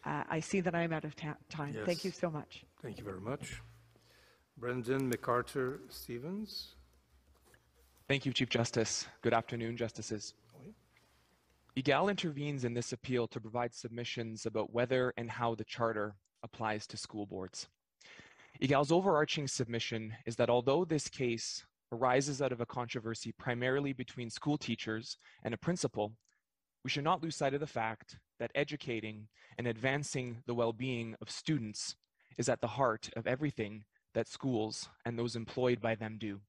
[0.06, 1.76] Uh, I see that I'm out of ta- time.
[1.86, 2.66] Thank you so much.
[2.82, 3.62] Thank you very much.
[4.58, 6.76] Brendan MacArthur Stevens.
[8.08, 9.08] Thank you, Chief Justice.
[9.22, 10.34] Good afternoon, Justices.
[11.76, 16.86] Egale intervenes in this appeal to provide submissions about whether and how the Charter applies
[16.88, 17.68] to school boards.
[18.62, 24.30] Egale's overarching submission is that although this case arises out of a controversy primarily between
[24.30, 26.14] school teachers and a principal,
[26.84, 31.30] we should not lose sight of the fact that educating and advancing the well-being of
[31.30, 31.96] students
[32.38, 36.42] is at the heart of everything that schools and those employed by them do.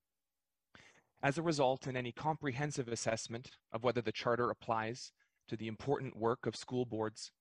[1.23, 5.13] As a result, in any comprehensive assessment of whether the Charter applies
[5.49, 7.33] to the important work of school boards,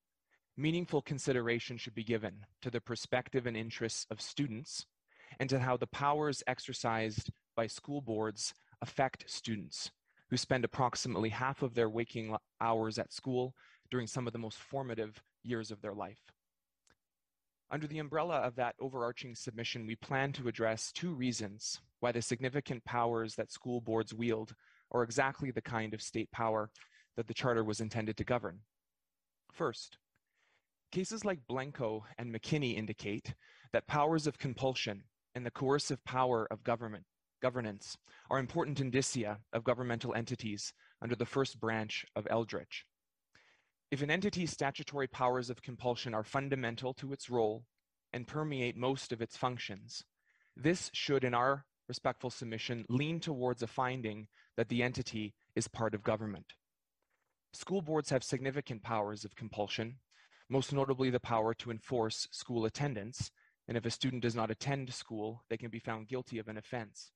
[0.56, 4.86] meaningful consideration should be given to the perspective and interests of students
[5.38, 9.90] and to how the powers exercised by school boards affect students
[10.30, 13.54] who spend approximately half of their waking hours at school
[13.94, 16.18] during some of the most formative years of their life.
[17.70, 22.20] Under the umbrella of that overarching submission, we plan to address two reasons why the
[22.20, 24.52] significant powers that school boards wield
[24.90, 26.70] are exactly the kind of state power
[27.16, 28.58] that the Charter was intended to govern.
[29.52, 29.96] First,
[30.90, 33.32] cases like Blencoe and McKinney indicate
[33.72, 35.04] that powers of compulsion
[35.36, 37.04] and the coercive power of government
[37.40, 37.96] governance
[38.28, 42.84] are important indicia of governmental entities under the first branch of Eldridge.
[43.94, 47.64] If an entity's statutory powers of compulsion are fundamental to its role
[48.12, 50.02] and permeate most of its functions,
[50.56, 55.94] this should, in our respectful submission, lean towards a finding that the entity is part
[55.94, 56.54] of government.
[57.52, 60.00] School boards have significant powers of compulsion,
[60.48, 63.30] most notably the power to enforce school attendance,
[63.68, 66.58] and if a student does not attend school, they can be found guilty of an
[66.58, 67.12] offense.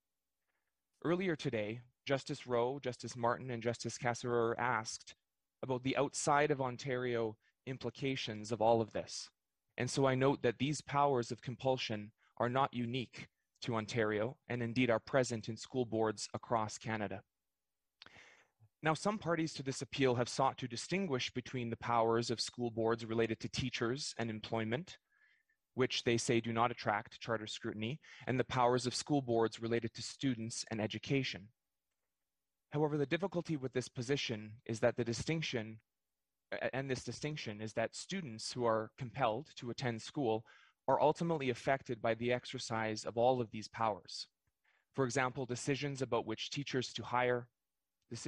[1.04, 5.16] Earlier today, Justice Rowe, Justice Martin, and Justice Kasirer asked
[5.62, 9.28] about the outside of Ontario implications of all of this.
[9.76, 13.28] And so I note that these powers of compulsion are not unique
[13.62, 17.22] to Ontario and indeed are present in school boards across Canada.
[18.82, 22.70] Now, some parties to this appeal have sought to distinguish between the powers of school
[22.70, 24.98] boards related to teachers and employment,
[25.74, 29.92] which they say do not attract charter scrutiny, and the powers of school boards related
[29.94, 31.48] to students and education.
[32.70, 35.78] However, the difficulty with this position is that the distinction,
[36.72, 40.44] and this distinction is that students who are compelled to attend school
[40.86, 44.26] are ultimately affected by the exercise of all of these powers.
[44.94, 47.48] For example, decisions about which teachers to hire,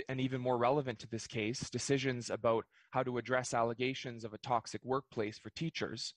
[0.08, 4.38] and even more relevant to this case, decisions about how to address allegations of a
[4.38, 6.14] toxic workplace for teachers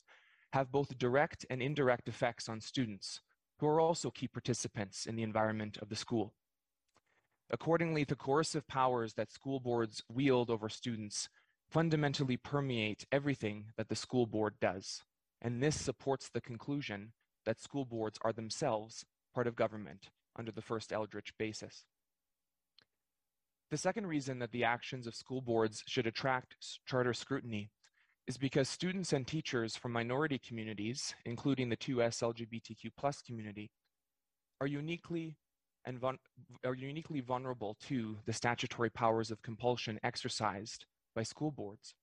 [0.51, 3.21] have both direct and indirect effects on students,
[3.59, 6.33] who are also key participants in the environment of the school.
[7.53, 11.29] Accordingly, the coercive powers that school boards wield over students
[11.69, 15.03] fundamentally permeate everything that the school board does.
[15.39, 17.13] And this supports the conclusion
[17.45, 21.85] that school boards are themselves part of government under the first Eldridge basis.
[23.69, 26.55] The second reason that the actions of school boards should attract
[26.87, 27.69] charter scrutiny
[28.25, 33.69] is because students and teachers from minority communities, including the 2S LGBTQ plus community,
[34.59, 35.37] are uniquely
[35.85, 35.99] and
[36.63, 41.93] are uniquely vulnerable to the statutory powers of compulsion exercised by school boards.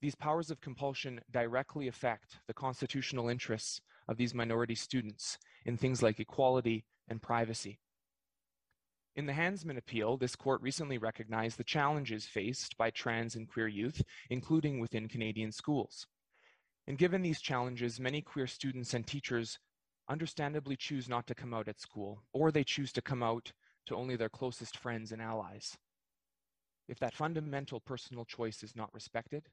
[0.00, 6.02] These powers of compulsion directly affect the constitutional interests of these minority students in things
[6.02, 7.78] like equality and privacy.
[9.16, 13.68] In the Hansman appeal, this court recently recognized the challenges faced by trans and queer
[13.68, 16.06] youth, including within Canadian schools.
[16.86, 19.58] And given these challenges, many queer students and teachers
[20.10, 23.52] understandably choose not to come out at school, or they choose to come out
[23.86, 25.78] to only their closest friends and allies.
[26.88, 29.48] If that fundamental personal choice is not respected,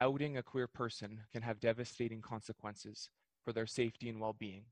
[0.00, 3.10] outing a queer person can have devastating consequences
[3.44, 4.64] for their safety and well-being.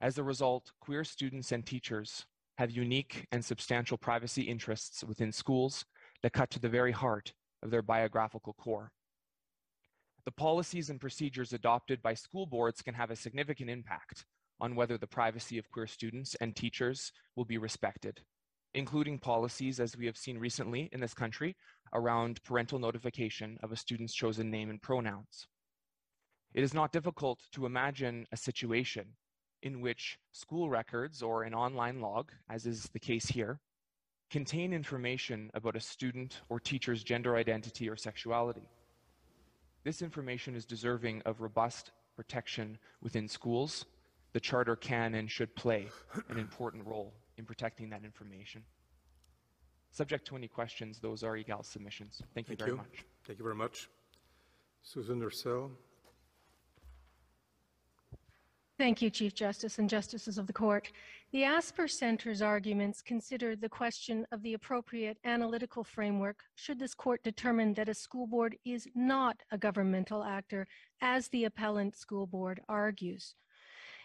[0.00, 2.24] As a result, queer students and teachers
[2.56, 5.84] have unique and substantial privacy interests within schools
[6.22, 8.92] that cut to the very heart of their biographical core.
[10.24, 14.24] The policies and procedures adopted by school boards can have a significant impact
[14.60, 18.20] on whether the privacy of queer students and teachers will be respected,
[18.74, 21.56] including policies, as we have seen recently in this country,
[21.92, 25.48] around parental notification of a student's chosen name and pronouns.
[26.54, 29.16] It is not difficult to imagine a situation
[29.62, 33.58] in which school records or an online log, as is the case here,
[34.30, 38.68] contain information about a student or teacher's gender identity or sexuality.
[39.84, 43.84] This information is deserving of robust protection within schools.
[44.32, 45.88] The Charter can and should play
[46.28, 48.62] an important role in protecting that information.
[49.90, 52.22] Subject to any questions, those are Egale submissions.
[52.34, 52.76] Thank you Thank very you.
[52.76, 53.04] much.
[53.26, 53.88] Thank you very much.
[54.82, 55.70] Susan Ursel.
[58.82, 60.90] Thank you, Chief Justice and Justices of the Court.
[61.30, 67.22] The Asper Center's arguments consider the question of the appropriate analytical framework should this court
[67.22, 70.66] determine that a school board is not a governmental actor,
[71.00, 73.36] as the appellant school board argues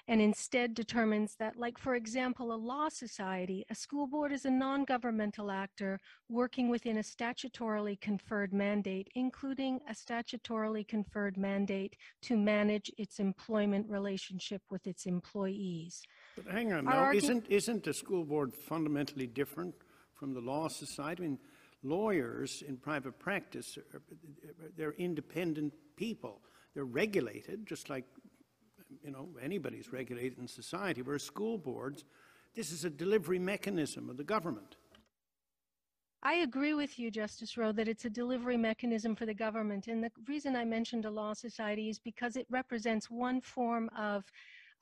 [0.08, 4.50] and instead determines that, like, for example, a law society, a school board is a
[4.50, 12.38] non governmental actor working within a statutorily conferred mandate, including a statutorily conferred mandate to
[12.38, 16.02] manage its employment relationship with its employees.
[16.36, 19.76] But hang on now, isn't, isn't the school board fundamentally different
[20.14, 21.24] from the law society?
[21.24, 21.40] I mean,
[21.84, 24.02] lawyers in private practice, are-
[24.77, 26.42] they're independent people.
[26.74, 28.06] They're regulated, just like,
[29.03, 32.06] you know, anybody's regulated in society, whereas school boards,
[32.56, 34.77] this is a delivery mechanism of the government.
[36.24, 39.88] I agree with you, Justice Rowe, that it's a delivery mechanism for the government.
[39.88, 44.24] And the reason I mentioned a law society is because it represents one form of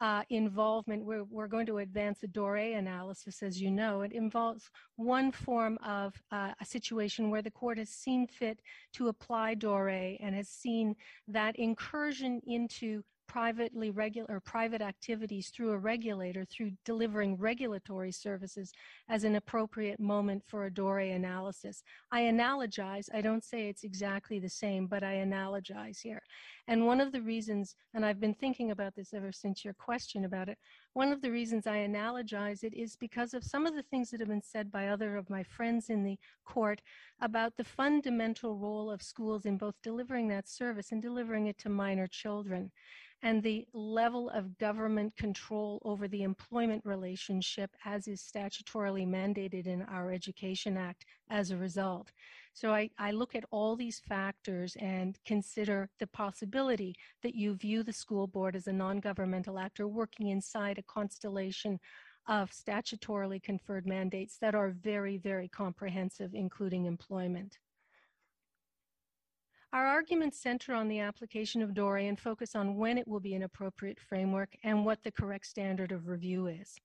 [0.01, 1.03] uh, involvement.
[1.03, 4.01] We're, we're going to advance the Doré analysis, as you know.
[4.01, 8.61] It involves one form of uh, a situation where the court has seen fit
[8.93, 10.95] to apply Doré and has seen
[11.27, 18.71] that incursion into privately regular private activities through a regulator through delivering regulatory services
[19.09, 21.83] as an appropriate moment for a Doré analysis.
[22.11, 26.21] I analogize, I don't say it's exactly the same, but I analogize here.
[26.67, 30.25] And one of the reasons, and I've been thinking about this ever since your question
[30.25, 30.57] about it,
[30.95, 34.21] one of the reasons I analogize it is because of some of the things that
[34.21, 36.81] have been said by other of my friends in the court
[37.19, 41.69] about the fundamental role of schools in both delivering that service and delivering it to
[41.69, 42.71] minor children
[43.21, 49.81] and the level of government control over the employment relationship as is statutorily mandated in
[49.81, 52.11] our Education Act as a result.
[52.55, 57.83] So I, I look at all these factors and consider the possibility that you view
[57.83, 61.81] the school board as a non-governmental actor working inside a constellation
[62.27, 67.59] of statutorily conferred mandates that are very, very comprehensive, including employment.
[69.73, 73.35] Our arguments center on the application of Doré and focus on when it will be
[73.35, 76.77] an appropriate framework and what the correct standard of review is.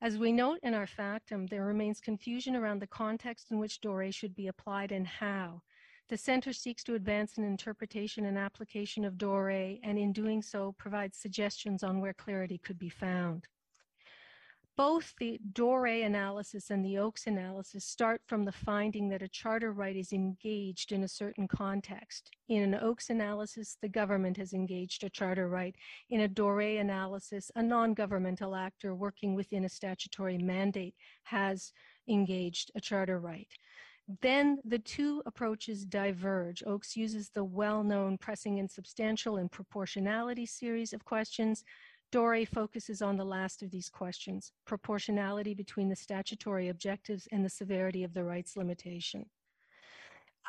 [0.00, 4.14] As we note in our factum, there remains confusion around the context in which Doré
[4.14, 5.62] should be applied and how.
[6.08, 10.72] The Center seeks to advance an interpretation and application of Doré, and in doing so,
[10.78, 13.48] provides suggestions on where clarity could be found.
[14.78, 19.72] Both the Doré analysis and the Oakes analysis start from the finding that a charter
[19.72, 22.30] right is engaged in a certain context.
[22.48, 25.74] In an Oakes analysis, the government has engaged a charter right.
[26.10, 31.72] In a Doré analysis, a non-governmental actor working within a statutory mandate has
[32.08, 33.48] engaged a charter right.
[34.22, 36.62] Then the two approaches diverge.
[36.64, 41.64] Oakes uses the well-known pressing and substantial and proportionality series of questions.
[42.10, 47.50] Doré focuses on the last of these questions, proportionality between the statutory objectives and the
[47.50, 49.26] severity of the rights limitation.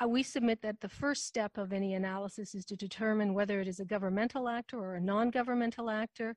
[0.01, 3.67] Uh, we submit that the first step of any analysis is to determine whether it
[3.67, 6.35] is a governmental actor or a non-governmental actor.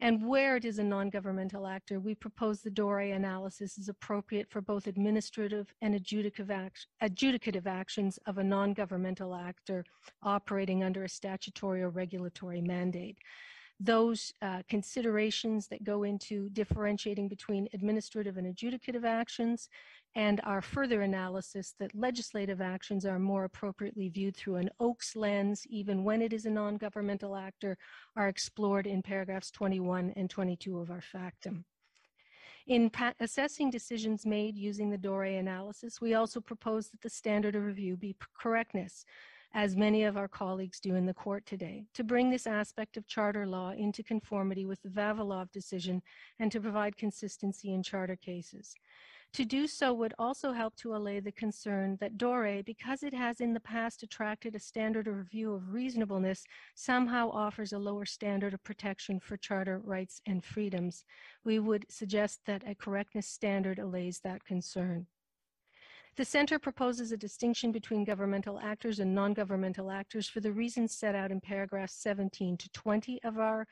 [0.00, 4.60] And where it is a non-governmental actor, we propose the Doré analysis is appropriate for
[4.60, 9.84] both administrative and adjudicative, act, adjudicative actions of a non-governmental actor
[10.22, 13.18] operating under a statutory or regulatory mandate
[13.84, 19.68] those uh, considerations that go into differentiating between administrative and adjudicative actions,
[20.14, 25.66] and our further analysis that legislative actions are more appropriately viewed through an Oakes lens,
[25.68, 27.76] even when it is a non-governmental actor,
[28.14, 31.64] are explored in paragraphs 21 and 22 of our factum.
[32.68, 37.64] In assessing decisions made using the Doré analysis, we also propose that the standard of
[37.64, 39.04] review be correctness,
[39.54, 43.06] as many of our colleagues do in the court today, to bring this aspect of
[43.06, 46.02] charter law into conformity with the Vavilov decision
[46.38, 48.74] and to provide consistency in charter cases.
[49.34, 53.40] To do so would also help to allay the concern that Doré, because it has
[53.40, 58.52] in the past attracted a standard of review of reasonableness, somehow offers a lower standard
[58.52, 61.06] of protection for charter rights and freedoms.
[61.44, 65.06] We would suggest that a correctness standard allays that concern.
[66.16, 71.14] The Center proposes a distinction between governmental actors and non-governmental actors for the reasons set
[71.14, 73.66] out in paragraphs 17 to 20 of our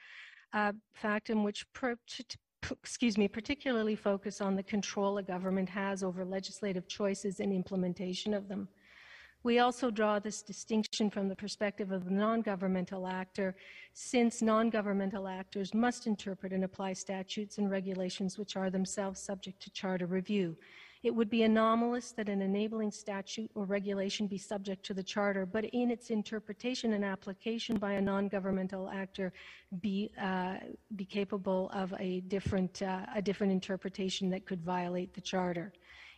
[0.54, 1.66] uh, factum, which
[2.70, 8.32] excuse me, particularly focus on the control a government has over legislative choices and implementation
[8.32, 8.68] of them.
[9.42, 13.54] We also draw this distinction from the perspective of the non-governmental actor,
[13.94, 19.70] since non-governmental actors must interpret and apply statutes and regulations which are themselves subject to
[19.70, 20.56] charter review.
[21.02, 25.46] It would be anomalous that an enabling statute or regulation be subject to the Charter,
[25.46, 29.32] but in its interpretation and application by a non-governmental actor
[29.80, 30.56] be, uh,
[30.96, 35.72] be capable of a different, uh, a different interpretation that could violate the Charter.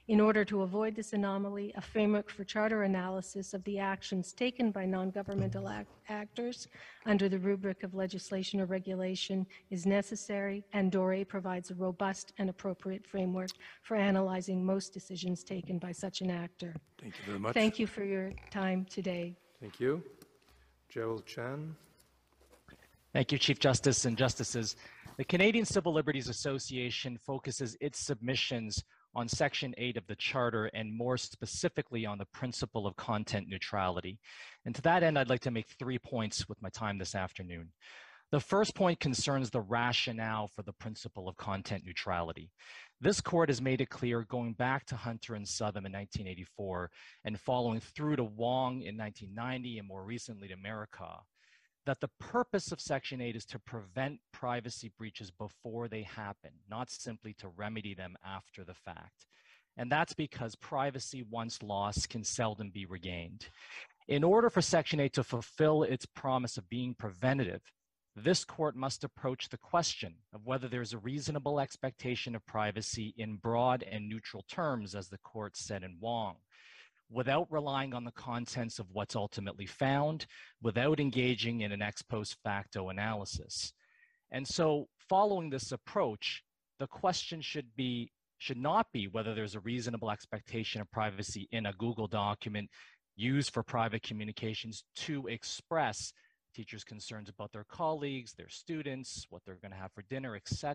[0.08, 4.72] In order to avoid this anomaly, a framework for charter analysis of the actions taken
[4.72, 5.80] by non-governmental mm-hmm.
[5.80, 6.66] act actors
[7.06, 12.50] under the rubric of legislation or regulation is necessary, and Doré provides a robust and
[12.50, 13.50] appropriate framework
[13.82, 16.74] for analyzing most decisions taken by such an actor.
[17.00, 17.54] Thank you very much.
[17.54, 19.36] Thank you for your time today.
[19.60, 20.02] Thank you.
[20.88, 21.76] Gerald Chan.
[23.12, 24.74] Thank you, Chief Justice and Justices.
[25.16, 28.82] The Canadian Civil Liberties Association focuses its submissions
[29.14, 34.18] on Section 8 of the Charter and more specifically on the principle of content neutrality.
[34.64, 37.68] And to that end, I'd like to make three points with my time this afternoon.
[38.30, 42.50] The first point concerns the rationale for the principle of content neutrality.
[42.98, 46.90] This court has made it clear going back to Hunter and Southam in 1984
[47.26, 51.18] and following through to Wong in 1990 and more recently to Marakah
[51.86, 56.90] that the purpose of Section 8 is to prevent privacy breaches before they happen, not
[56.90, 59.26] simply to remedy them after the fact.
[59.76, 63.48] And that's because privacy, once lost, can seldom be regained.
[64.06, 67.62] In order for Section 8 to fulfill its promise of being preventative,
[68.14, 73.36] this court must approach the question of whether there's a reasonable expectation of privacy in
[73.36, 76.36] broad and neutral terms, as the court said in Wong
[77.12, 80.26] without relying on the contents of what's ultimately found,
[80.62, 83.72] without engaging in an ex post facto analysis.
[84.30, 86.42] And so following this approach,
[86.78, 91.66] the question should be should not be whether there's a reasonable expectation of privacy in
[91.66, 92.68] a Google document
[93.14, 96.12] used for private communications to express
[96.52, 100.74] teachers' concerns about their colleagues, their students, what they're going to have for dinner, etc.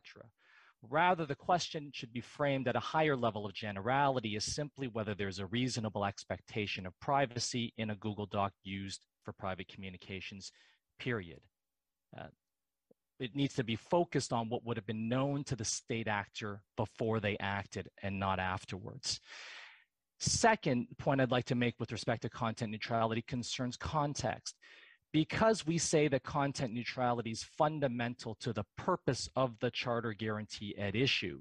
[0.84, 5.16] Rather, the question should be framed at a higher level of generality as simply whether
[5.16, 10.52] there's a reasonable expectation of privacy in a Google Doc used for private communications,
[11.00, 11.40] period.
[12.18, 12.28] Uh,
[13.20, 16.62] it needs to be focused on what would have been known to the state actor
[16.76, 19.20] before they acted and not afterwards.
[20.20, 24.56] Second point I'd like to make with respect to content neutrality concerns context
[25.18, 30.76] because we say that content neutrality is fundamental to the purpose of the charter guarantee
[30.78, 31.40] at issue,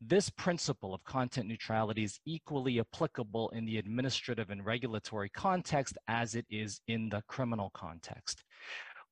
[0.00, 6.34] this principle of content neutrality is equally applicable in the administrative and regulatory context as
[6.34, 8.42] it is in the criminal context.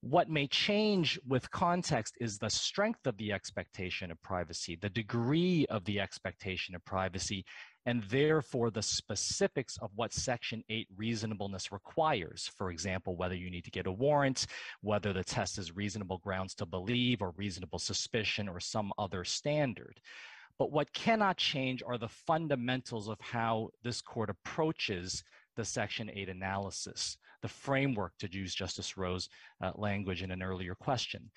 [0.00, 5.64] What may change with context is the strength of the expectation of privacy, the degree
[5.70, 7.44] of the expectation of privacy,
[7.86, 12.50] and therefore the specifics of what Section 8 reasonableness requires.
[12.56, 14.46] For example, whether you need to get a warrant,
[14.80, 20.00] whether the test is reasonable grounds to believe or reasonable suspicion or some other standard.
[20.58, 25.22] But what cannot change are the fundamentals of how this court approaches
[25.56, 29.28] the Section 8 analysis, the framework, to use Justice Rowe's
[29.60, 31.30] uh, language in an earlier question.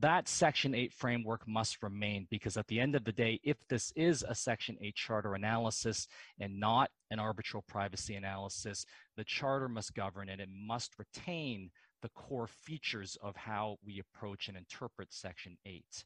[0.00, 3.92] That Section 8 framework must remain because at the end of the day, if this
[3.94, 6.08] is a Section 8 charter analysis
[6.40, 8.84] and not an arbitral privacy analysis,
[9.16, 11.70] the charter must govern and it must retain
[12.02, 16.04] the core features of how we approach and interpret Section 8.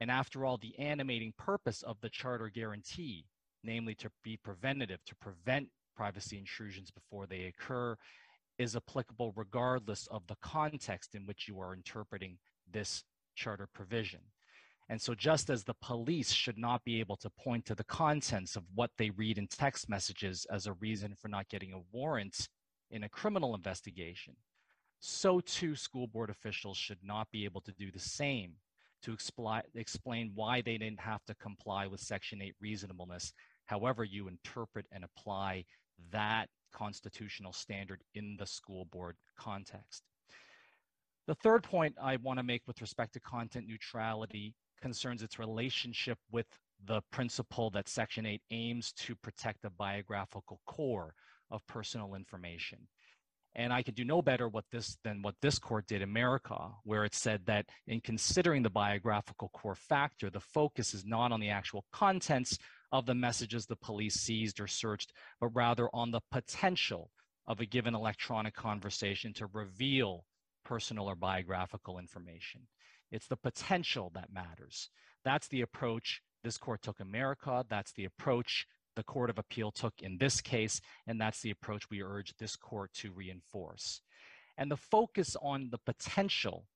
[0.00, 3.26] And after all, the animating purpose of the Charter guarantee,
[3.64, 7.96] namely to be preventative, to prevent privacy intrusions before they occur,
[8.58, 12.38] is applicable regardless of the context in which you are interpreting
[12.72, 14.20] this charter provision.
[14.88, 18.56] And so, just as the police should not be able to point to the contents
[18.56, 22.48] of what they read in text messages as a reason for not getting a warrant
[22.90, 24.34] in a criminal investigation,
[24.98, 28.54] so too school board officials should not be able to do the same
[29.02, 33.32] to expli- explain why they didn't have to comply with Section 8 reasonableness,
[33.66, 35.64] however, you interpret and apply
[36.10, 40.02] that constitutional standard in the school board context.
[41.30, 44.52] The third point I want to make with respect to content neutrality
[44.82, 46.46] concerns its relationship with
[46.84, 51.14] the principle that Section 8 aims to protect the biographical core
[51.48, 52.80] of personal information.
[53.54, 56.72] And I could do no better what this than what this court did in Marakah,
[56.82, 61.38] where it said that in considering the biographical core factor, the focus is not on
[61.38, 62.58] the actual contents
[62.90, 67.12] of the messages the police seized or searched, but rather on the potential
[67.46, 70.24] of a given electronic conversation to reveal
[70.64, 72.62] personal or biographical information.
[73.10, 74.90] It's the potential that matters.
[75.24, 77.64] That's the approach this court took in Marakah.
[77.68, 78.66] That's the approach
[78.96, 82.56] the Court of Appeal took in this case, and that's the approach we urge this
[82.56, 84.02] court to reinforce.
[84.58, 86.66] And the focus on the potential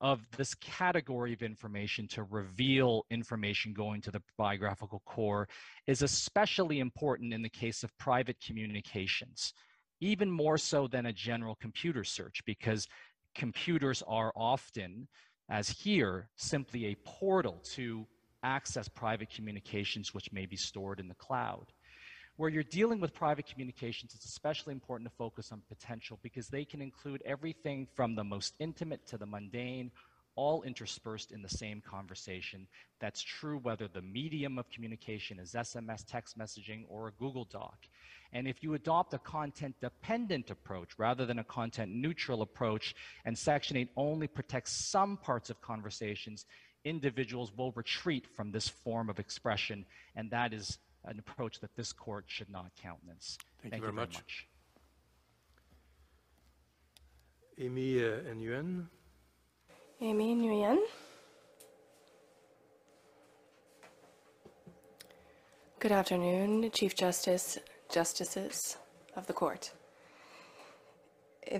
[0.00, 5.48] of this category of information to reveal information going to the biographical core
[5.86, 9.54] is especially important in the case of private communications,
[10.00, 12.86] even more so than a general computer search, because
[13.34, 15.08] computers are often,
[15.48, 18.06] as here, simply a portal to
[18.42, 21.66] access private communications which may be stored in the cloud.
[22.36, 26.64] Where you're dealing with private communications, it's especially important to focus on potential because they
[26.64, 29.90] can include everything from the most intimate to the mundane,
[30.34, 32.66] all interspersed in the same conversation.
[33.00, 37.76] That's true whether the medium of communication is SMS, text messaging, or a Google Doc.
[38.32, 42.94] And if you adopt a content dependent approach rather than a content neutral approach,
[43.24, 46.46] and Section 8 only protects some parts of conversations,
[46.84, 49.84] individuals will retreat from this form of expression,
[50.16, 53.36] and that is an approach that this court should not countenance.
[53.60, 54.46] Thank, you very much.
[57.58, 58.86] Amy uh, Nguyen.
[60.02, 60.78] Amy Nguyen.
[65.78, 67.58] Good afternoon, Chief Justice,
[67.88, 68.78] Justices
[69.14, 69.70] of the Court.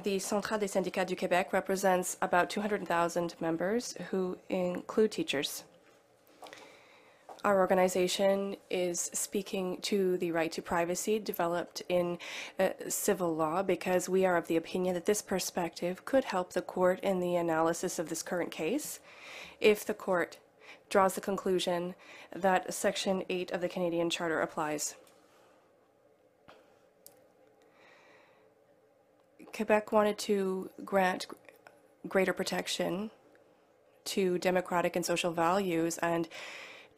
[0.02, 5.62] The Centrale des syndicats du Québec represents about 200,000 members who include teachers.
[7.44, 12.18] Our organization is speaking to the right to privacy developed in
[12.58, 16.62] uh, civil law because we are of the opinion that this perspective could help the
[16.62, 19.00] court in the analysis of this current case
[19.60, 20.38] if the court
[20.88, 21.96] draws the conclusion
[22.34, 24.94] that Section 8 of the Canadian Charter applies.
[29.52, 31.26] Quebec wanted to grant
[32.06, 33.10] greater protection
[34.04, 36.28] to democratic and social values and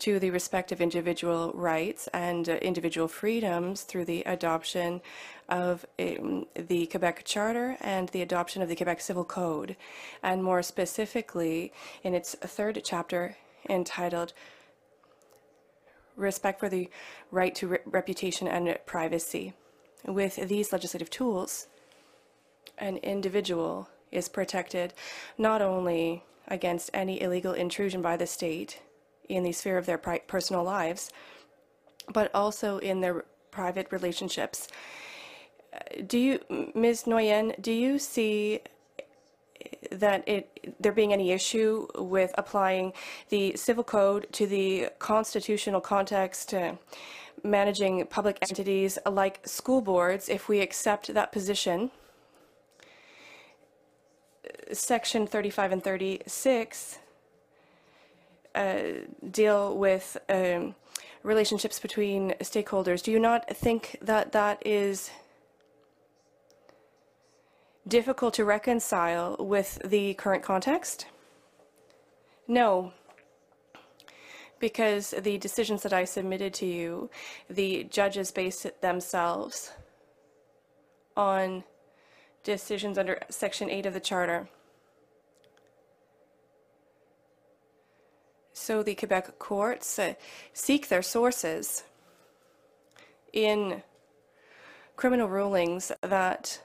[0.04, 5.00] to the respect of individual rights and uh, individual freedoms through the adoption
[5.48, 9.76] of um, the Quebec Charter and the adoption of the Quebec Civil Code,
[10.22, 14.34] and more specifically in its third chapter entitled
[16.16, 16.90] Respect for the
[17.30, 19.54] Right to Re Reputation and Privacy.
[20.04, 21.66] With these legislative tools,
[22.76, 24.92] an individual is protected
[25.38, 28.82] not only against any illegal intrusion by the state
[29.28, 31.10] in the sphere of their personal lives,
[32.12, 34.68] but also in their private relationships.
[36.06, 36.40] Do you,
[36.74, 37.04] Ms.
[37.04, 38.60] Nguyen, do you see
[39.90, 42.92] that it there being any issue with applying
[43.28, 46.74] the civil code to the constitutional context, uh,
[47.42, 51.90] managing public entities like school boards, if we accept that position?
[54.72, 57.03] Section 35 and 36 uh,
[59.30, 60.74] deal with um,
[61.22, 63.02] relationships between stakeholders.
[63.02, 65.10] Do you not think that that is
[67.86, 71.06] difficult to reconcile with the current context?
[72.46, 72.92] No,
[74.60, 77.10] because the decisions that I submitted to you,
[77.50, 79.72] the judges base themselves
[81.16, 81.64] on
[82.42, 84.48] decisions under Section 8 of the Charter.
[88.54, 90.14] So the Quebec courts uh,
[90.52, 91.82] seek their sources
[93.32, 93.82] in
[94.94, 96.62] criminal rulings that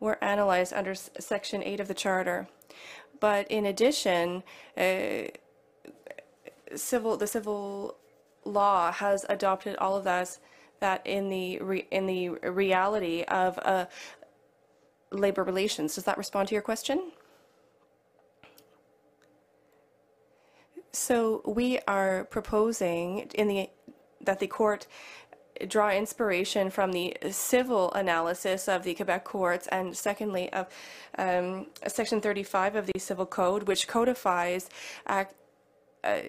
[0.00, 2.48] were analyzed under Section 8 of the Charter.
[3.20, 4.42] But in addition,
[4.78, 5.28] uh,
[6.74, 7.96] civil the civil
[8.44, 10.38] law has adopted all of that
[10.80, 13.86] that in the re, in the reality of uh,
[15.10, 15.94] labor relations.
[15.94, 17.12] Does that respond to your question?
[20.96, 23.68] So we are proposing in the
[24.22, 24.86] that the court
[25.68, 30.66] draw inspiration from the civil analysis of the Quebec courts, and secondly, of
[31.18, 34.70] um, Section 35 of the Civil Code, which codifies
[35.06, 35.34] act,
[36.02, 36.20] uh,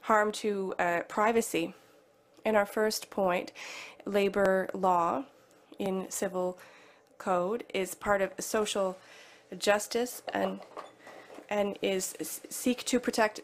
[0.00, 1.74] harm to uh, privacy.
[2.46, 3.52] In our first point,
[4.06, 5.24] labor law
[5.78, 6.58] in civil
[7.18, 8.96] code is part of social
[9.58, 10.60] justice and
[11.48, 13.40] and is seek to protect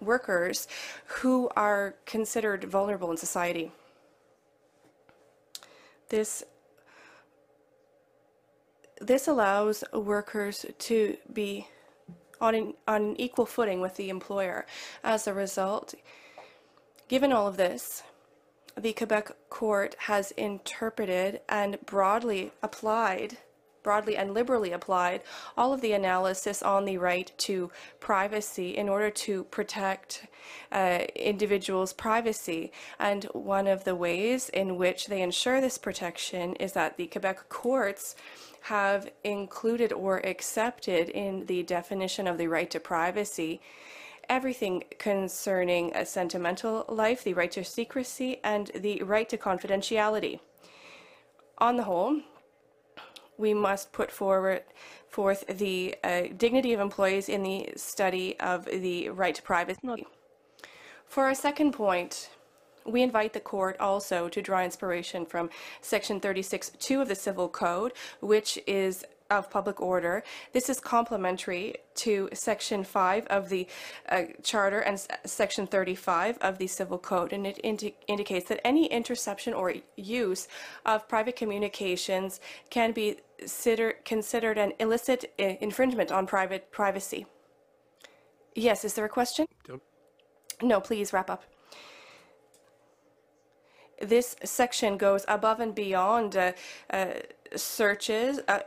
[0.00, 0.68] workers
[1.06, 3.72] who are considered vulnerable in society.
[6.08, 6.44] This
[9.00, 11.68] this allows workers to be
[12.40, 14.66] on an, on an equal footing with the employer.
[15.02, 15.94] As a result,
[17.08, 18.02] given all of this,
[18.76, 23.38] the Quebec court has interpreted and broadly applied
[23.84, 25.22] broadly and liberally applied
[25.56, 30.26] all of the analysis on the right to privacy in order to protect
[30.72, 32.72] uh, individuals' privacy.
[32.98, 37.48] And one of the ways in which they ensure this protection is that the Quebec
[37.48, 38.16] courts
[38.62, 43.60] have included or accepted in the definition of the right to privacy
[44.28, 50.40] everything concerning a sentimental life, the right to secrecy, and the right to confidentiality.
[51.58, 52.20] On the whole,
[53.38, 54.62] we must put forward
[55.08, 60.06] forth the uh, dignity of employees in the study of the right to privacy.
[61.06, 62.30] For our second point,
[62.84, 67.92] we invite the court also to draw inspiration from Section 36.2 of the Civil Code,
[68.20, 70.22] which is of public order.
[70.52, 73.66] This is complementary to Section 5 of the
[74.08, 78.60] uh, Charter and S Section 35 of the Civil Code, and it indi indicates that
[78.66, 80.48] any interception or use
[80.84, 87.26] of private communications can be consider considered an illicit uh, infringement on private privacy.
[88.54, 89.46] Yes, is there a question?
[90.62, 91.44] No, please wrap up
[94.00, 96.52] this section goes above and beyond uh,
[96.90, 97.06] uh,
[97.56, 98.60] searches, uh,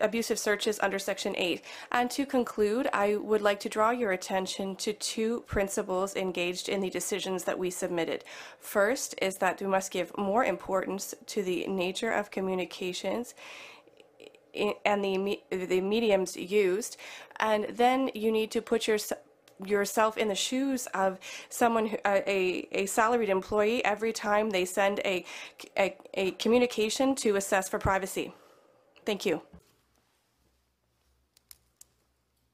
[0.00, 1.62] abusive searches under Section 8.
[1.92, 6.80] And to conclude, I would like to draw your attention to two principles engaged in
[6.80, 8.24] the decisions that we submitted.
[8.58, 13.34] First is that we must give more importance to the nature of communications
[14.84, 16.96] and the, the mediums used,
[17.40, 18.98] and then you need to put your
[19.64, 25.00] yourself in the shoes of someone who, a, a salaried employee every time they send
[25.04, 25.24] a,
[25.78, 28.34] a, a communication to assess for privacy.
[29.04, 29.42] Thank you.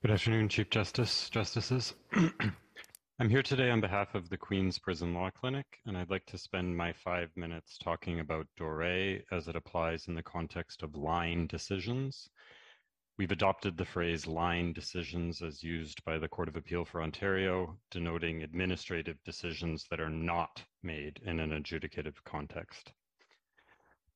[0.02, 1.92] Good afternoon, Chief Justice, Justices.
[3.18, 6.38] I'm here today on behalf of the Queen's Prison Law Clinic, and I'd like to
[6.38, 11.46] spend my five minutes talking about Doré as it applies in the context of line
[11.48, 12.30] decisions.
[13.18, 17.76] We've adopted the phrase line decisions as used by the Court of Appeal for Ontario,
[17.90, 22.94] denoting administrative decisions that are not made in an adjudicative context.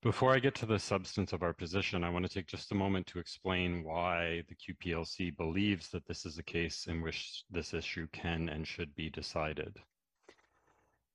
[0.04, 2.74] Before I get to the substance of our position, I want to take just a
[2.74, 7.72] moment to explain why the QPLC believes that this is a case in which this
[7.72, 9.78] issue can and should be decided.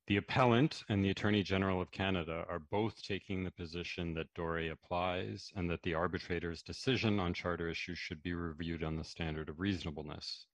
[0.08, 4.72] The appellant and the Attorney General of Canada are both taking the position that Doré
[4.72, 9.50] applies and that the arbitrator's decision on charter issues should be reviewed on the standard
[9.50, 10.48] of reasonableness.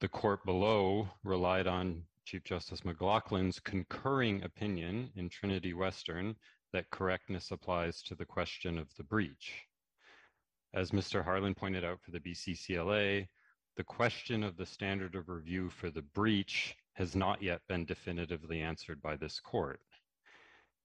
[0.00, 6.36] The court below relied on Chief Justice McLachlin's concurring opinion in Trinity Western
[6.72, 9.66] that correctness applies to the question of the breach.
[10.74, 11.24] As Mr.
[11.24, 13.26] Harlan pointed out for the BCCLA,
[13.76, 18.60] the question of the standard of review for the breach has not yet been definitively
[18.60, 19.80] answered by this court.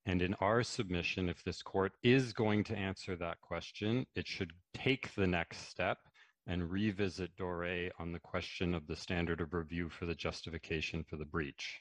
[0.05, 4.51] And in our submission, if this court is going to answer that question, it should
[4.73, 5.97] take the next step
[6.45, 11.15] and revisit Doré on the question of the standard of review for the justification for
[11.15, 11.79] the breach.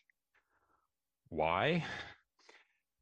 [1.29, 1.85] Why?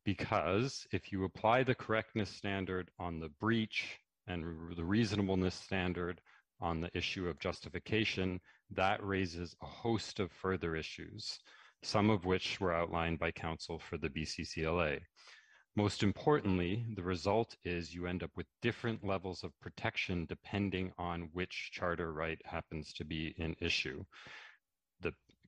[0.04, 4.44] Because if you apply the correctness standard on the breach and
[4.76, 6.20] the reasonableness standard
[6.60, 11.38] on the issue of justification, that raises a host of further issues,
[11.82, 15.00] some of which were outlined by counsel for the BCCLA.
[15.76, 21.30] Most importantly, the result is you end up with different levels of protection depending on
[21.32, 24.04] which charter right happens to be in issue.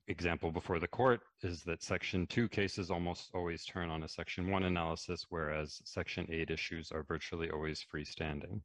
[0.07, 4.51] Example before the court is that Section 2 cases almost always turn on a Section
[4.51, 8.61] 1 analysis, whereas Section 8 issues are virtually always freestanding.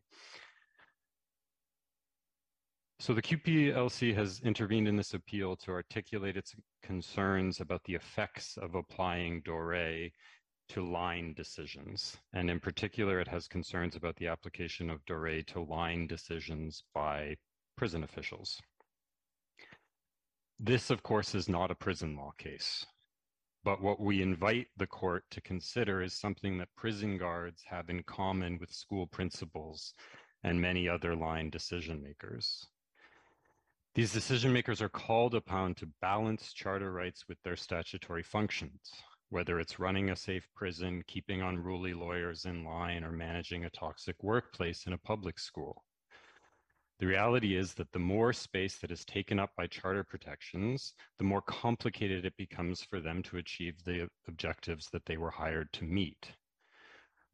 [2.98, 8.56] So the QPLC has intervened in this appeal to articulate its concerns about the effects
[8.56, 10.10] of applying Doré
[10.70, 12.16] to line decisions.
[12.32, 17.36] And in particular, it has concerns about the application of Doré to line decisions by
[17.76, 18.60] prison officials.
[20.60, 22.84] This, of course, is not a prison law case.
[23.62, 28.02] But what we invite the court to consider is something that prison guards have in
[28.02, 29.94] common with school principals
[30.42, 32.66] and many other line decision makers.
[33.94, 38.92] These decision makers are called upon to balance charter rights with their statutory functions,
[39.28, 44.22] whether it's running a safe prison, keeping unruly lawyers in line, or managing a toxic
[44.22, 45.84] workplace in a public school.
[46.98, 51.24] The reality is that the more space that is taken up by charter protections, the
[51.24, 55.84] more complicated it becomes for them to achieve the objectives that they were hired to
[55.84, 56.32] meet.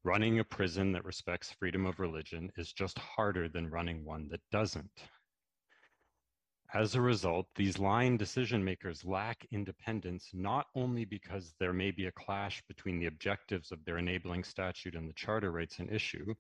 [0.03, 4.43] Running a prison that respects freedom of religion is just harder than running one that
[4.51, 5.09] doesn't.
[6.75, 12.07] As a result, these line decision makers lack independence not only because there may be
[12.07, 16.35] a clash between the objectives of their enabling statute and the charter rights in issue,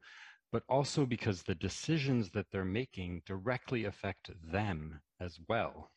[0.54, 5.90] but also because the decisions that they're making directly affect them as well.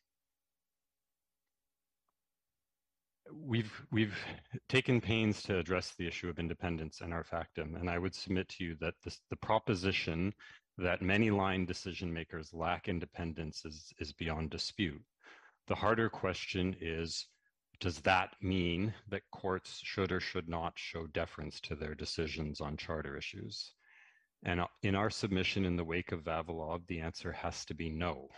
[3.31, 4.17] We've, we've
[4.67, 8.49] taken pains to address the issue of independence in our factum, and I would submit
[8.49, 10.33] to you that this, the proposition
[10.79, 15.03] that many line decision makers lack independence is, is beyond dispute.
[15.67, 17.27] The harder question is,
[17.79, 22.75] does that mean that courts should or should not show deference to their decisions on
[22.75, 23.75] charter issues?
[24.43, 27.89] And uh, in our submission in the wake of Vavilov, the answer has to be
[27.89, 28.29] no.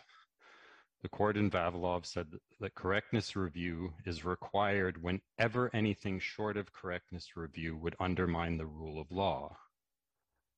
[1.02, 2.28] The court in Vavilov said
[2.60, 9.00] that correctness review is required whenever anything short of correctness review would undermine the rule
[9.00, 9.56] of law.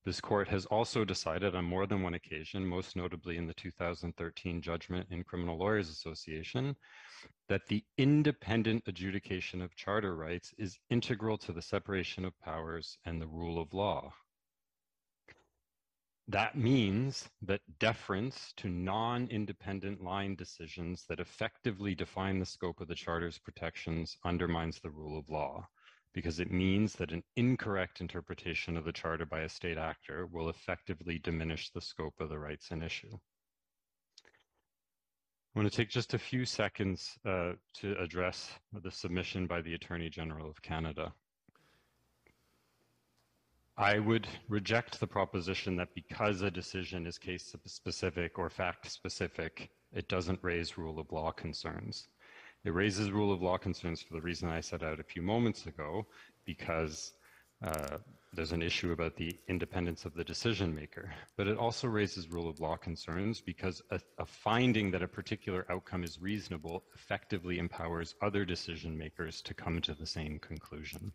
[0.03, 4.60] This court has also decided on more than one occasion, most notably in the 2013
[4.60, 6.76] judgment in Criminal Lawyers Association,
[7.48, 13.22] that the independent adjudication of charter rights is integral to the separation of powers and
[13.22, 14.11] the rule of law.
[16.32, 22.95] That means that deference to non-independent line decisions that effectively define the scope of the
[22.95, 25.68] Charter's protections undermines the rule of law
[26.14, 30.48] because it means that an incorrect interpretation of the Charter by a state actor will
[30.48, 33.19] effectively diminish the scope of the rights in issue.
[35.53, 39.74] I want to take just a few seconds uh, to address the submission by the
[39.74, 41.14] Attorney General of Canada.
[43.82, 49.72] I would reject the proposition that because a decision is case specific or fact specific,
[49.92, 52.08] it doesn't raise rule of law concerns.
[52.64, 55.66] It raises rule of law concerns for the reason I set out a few moments
[55.66, 56.06] ago,
[56.45, 57.14] because
[57.66, 57.98] uh,
[58.34, 61.11] there's an issue about the independence of the decision maker.
[61.35, 65.66] But it also raises rule of law concerns because a, a finding that a particular
[65.72, 71.11] outcome is reasonable effectively empowers other decision makers to come to the same conclusion.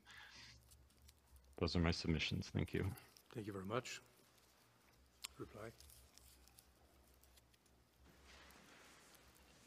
[1.59, 2.51] Those are my submissions.
[2.55, 2.85] Thank you.
[3.35, 4.01] Thank you very much.
[5.39, 5.69] Reply.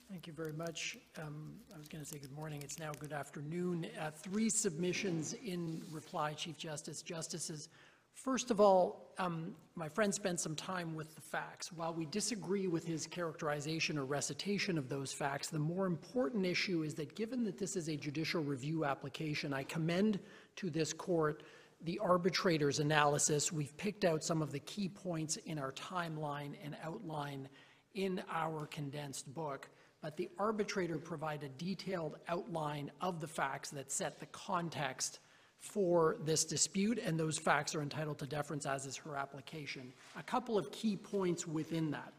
[0.09, 0.97] Thank you very much.
[1.19, 2.61] Um, I was going to say good morning.
[2.63, 3.87] It's now good afternoon.
[3.99, 7.03] Uh, three submissions in reply, Chief Justice.
[7.03, 7.69] Justices,
[8.15, 11.71] first of all, um, my friend spent some time with the facts.
[11.71, 16.81] While we disagree with his characterization or recitation of those facts, the more important issue
[16.81, 20.19] is that given that this is a judicial review application, I commend
[20.55, 21.43] to this court
[21.81, 23.51] the arbitrator's analysis.
[23.51, 27.47] We've picked out some of the key points in our timeline and outline
[27.93, 29.69] in our condensed book
[30.01, 35.19] but the arbitrator provide a detailed outline of the facts that set the context
[35.59, 39.91] for this dispute, and those facts are entitled to deference, as is her application.
[40.17, 42.13] A couple of key points within that.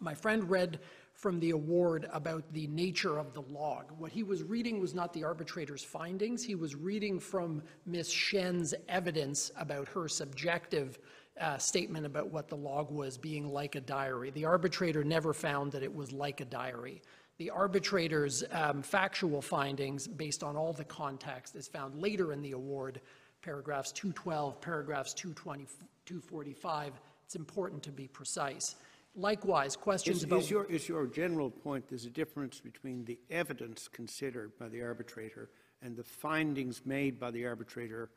[0.00, 0.80] My friend read
[1.16, 3.90] from the award about the nature of the log.
[3.98, 8.10] What he was reading was not the arbitrator's findings, he was reading from Ms.
[8.12, 10.98] Shen's evidence about her subjective
[11.40, 14.30] uh, statement about what the log was being like a diary.
[14.30, 17.02] The arbitrator never found that it was like a diary.
[17.38, 22.52] The arbitrator's um, factual findings, based on all the context, is found later in the
[22.52, 23.00] award,
[23.42, 25.66] paragraphs 212, paragraphs 220,
[26.04, 26.92] 245.
[27.24, 28.76] It's important to be precise.
[29.16, 30.40] Likewise, questions is, about...
[30.40, 34.82] Is your, is your general point there's a difference between the evidence considered by the
[34.82, 35.48] arbitrator
[35.82, 38.10] and the findings made by the arbitrator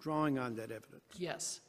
[0.00, 1.04] drawing on that evidence?
[1.18, 1.60] Yes.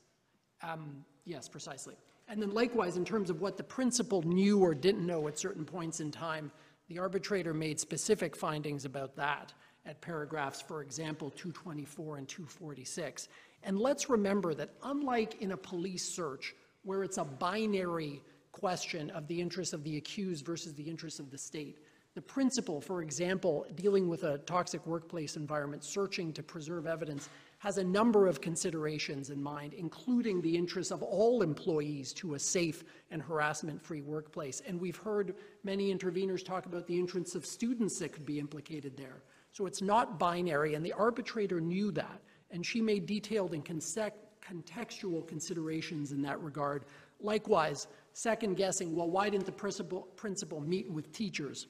[0.64, 1.96] Um, yes, precisely.
[2.30, 5.66] And then likewise, in terms of what the principal knew or didn't know at certain
[5.66, 6.52] points in time,
[6.90, 9.54] The arbitrator made specific findings about that
[9.86, 13.28] at paragraphs, for example, 224 and 246.
[13.64, 18.22] And let's remember that unlike in a police search, where it's a binary
[18.60, 21.77] question of the interests of the accused versus the interests of the state,
[22.16, 27.30] the principal, for example, dealing with a toxic workplace environment, searching to preserve evidence,
[27.60, 32.40] has a number of considerations in mind, including the interests of all employees to a
[32.40, 34.64] safe and harassment-free workplace.
[34.68, 38.98] And we've heard many interveners talk about the interests of students that could be implicated
[38.98, 39.22] there.
[39.52, 45.27] So it's not binary, and the arbitrator knew that, and she made detailed and contextual
[45.27, 46.86] considerations in that regard.
[47.19, 47.88] Likewise,
[48.18, 51.68] second guessing, well, why didn't the principal, principal meet with teachers?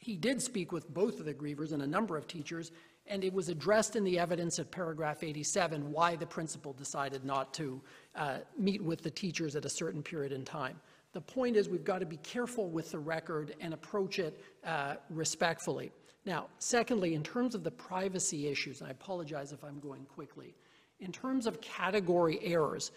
[0.00, 2.72] He did speak with both of the grievors and a number of teachers,
[3.06, 7.54] and it was addressed in the evidence at paragraph 87 why the principal decided not
[7.54, 7.80] to
[8.16, 10.80] uh, meet with the teachers at a certain period in time.
[11.12, 14.96] The point is we've got to be careful with the record and approach it uh,
[15.08, 15.92] respectfully.
[16.26, 20.56] Now, secondly, in terms of the privacy issues, and I apologize if I'm going quickly,
[20.98, 22.90] in terms of category errors,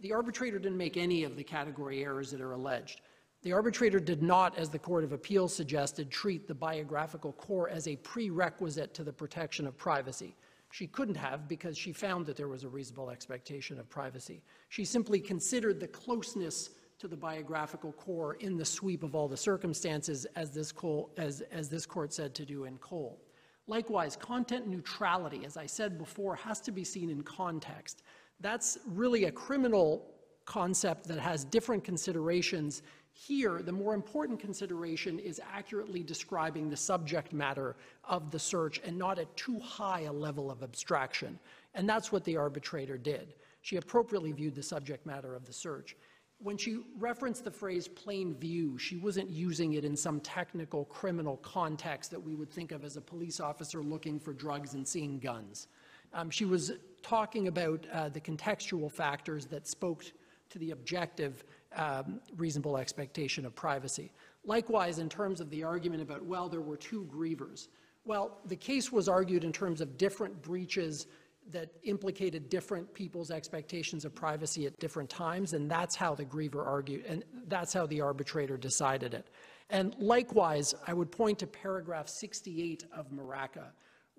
[0.00, 3.02] the arbitrator didn't make any of the category errors that are alleged.
[3.42, 7.88] The arbitrator did not, as the Court of Appeals suggested, treat the biographical core as
[7.88, 10.36] a prerequisite to the protection of privacy.
[10.72, 14.42] She couldn't have because she found that there was a reasonable expectation of privacy.
[14.68, 19.36] She simply considered the closeness to the biographical core in the sweep of all the
[19.36, 23.18] circumstances, as this, Cole, as, as this court said to do in Cole.
[23.66, 28.02] Likewise, content neutrality, as I said before, has to be seen in context.
[28.40, 30.06] That's really a criminal
[30.44, 37.32] concept that has different considerations here, the more important consideration is accurately describing the subject
[37.32, 41.38] matter of the search and not at too high a level of abstraction.
[41.74, 43.34] And that's what the arbitrator did.
[43.62, 45.96] She appropriately viewed the subject matter of the search.
[46.38, 51.36] When she referenced the phrase plain view, she wasn't using it in some technical criminal
[51.38, 55.18] context that we would think of as a police officer looking for drugs and seeing
[55.18, 55.66] guns.
[56.12, 56.72] Um, she was
[57.02, 60.04] talking about uh, the contextual factors that spoke
[60.50, 61.44] to the objective
[61.76, 64.10] um, reasonable expectation of privacy.
[64.44, 67.68] Likewise, in terms of the argument about, well, there were two grievors.
[68.04, 71.06] Well, the case was argued in terms of different breaches
[71.50, 76.64] that implicated different people's expectations of privacy at different times, and that's how the grievor
[76.64, 79.28] argued, and that's how the arbitrator decided it.
[79.68, 83.70] And likewise, I would point to paragraph 68 of Marakah,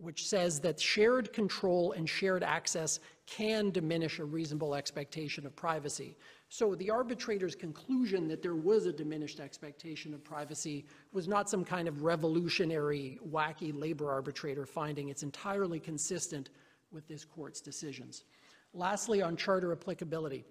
[0.02, 6.18] which says that shared control and shared access can diminish a reasonable expectation of privacy.
[6.50, 11.64] So the arbitrator's conclusion that there was a diminished expectation of privacy was not some
[11.64, 15.10] kind of revolutionary, wacky labor arbitrator finding.
[15.10, 16.50] It's entirely consistent
[16.92, 18.26] with this court's decisions.
[18.74, 20.44] Lastly, on charter applicability,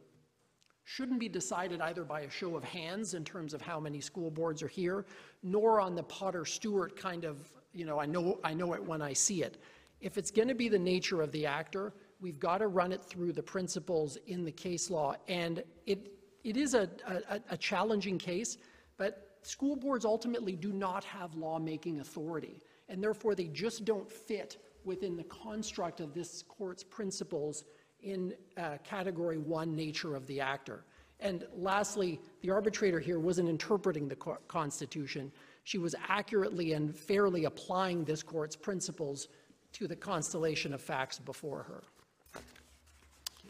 [0.85, 4.31] shouldn't be decided either by a show of hands in terms of how many school
[4.31, 5.05] boards are here,
[5.43, 9.03] nor on the Potter Stewart kind of, you know, I know, I know it when
[9.03, 9.59] I see it.
[10.01, 13.03] If it's going to be the nature of the actor, We've got to run it
[13.03, 15.15] through the principles in the case law.
[15.27, 16.13] And it,
[16.45, 18.59] it is a, a, a challenging case,
[18.99, 22.59] but school boards ultimately do not have lawmaking authority.
[22.89, 27.65] And therefore, they just don't fit within the construct of this court's principles
[28.03, 30.85] in uh, category one nature of the actor.
[31.21, 35.31] And lastly, the arbitrator here wasn't interpreting the Constitution.
[35.71, 39.29] She was accurately and fairly applying this court's principles
[39.75, 41.85] to the constellation of facts before her.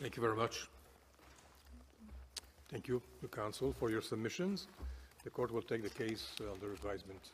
[0.02, 0.68] Thank you very much.
[2.68, 4.66] Thank you, the counsel, for your submissions.
[5.24, 7.30] The court will take the case under advisement.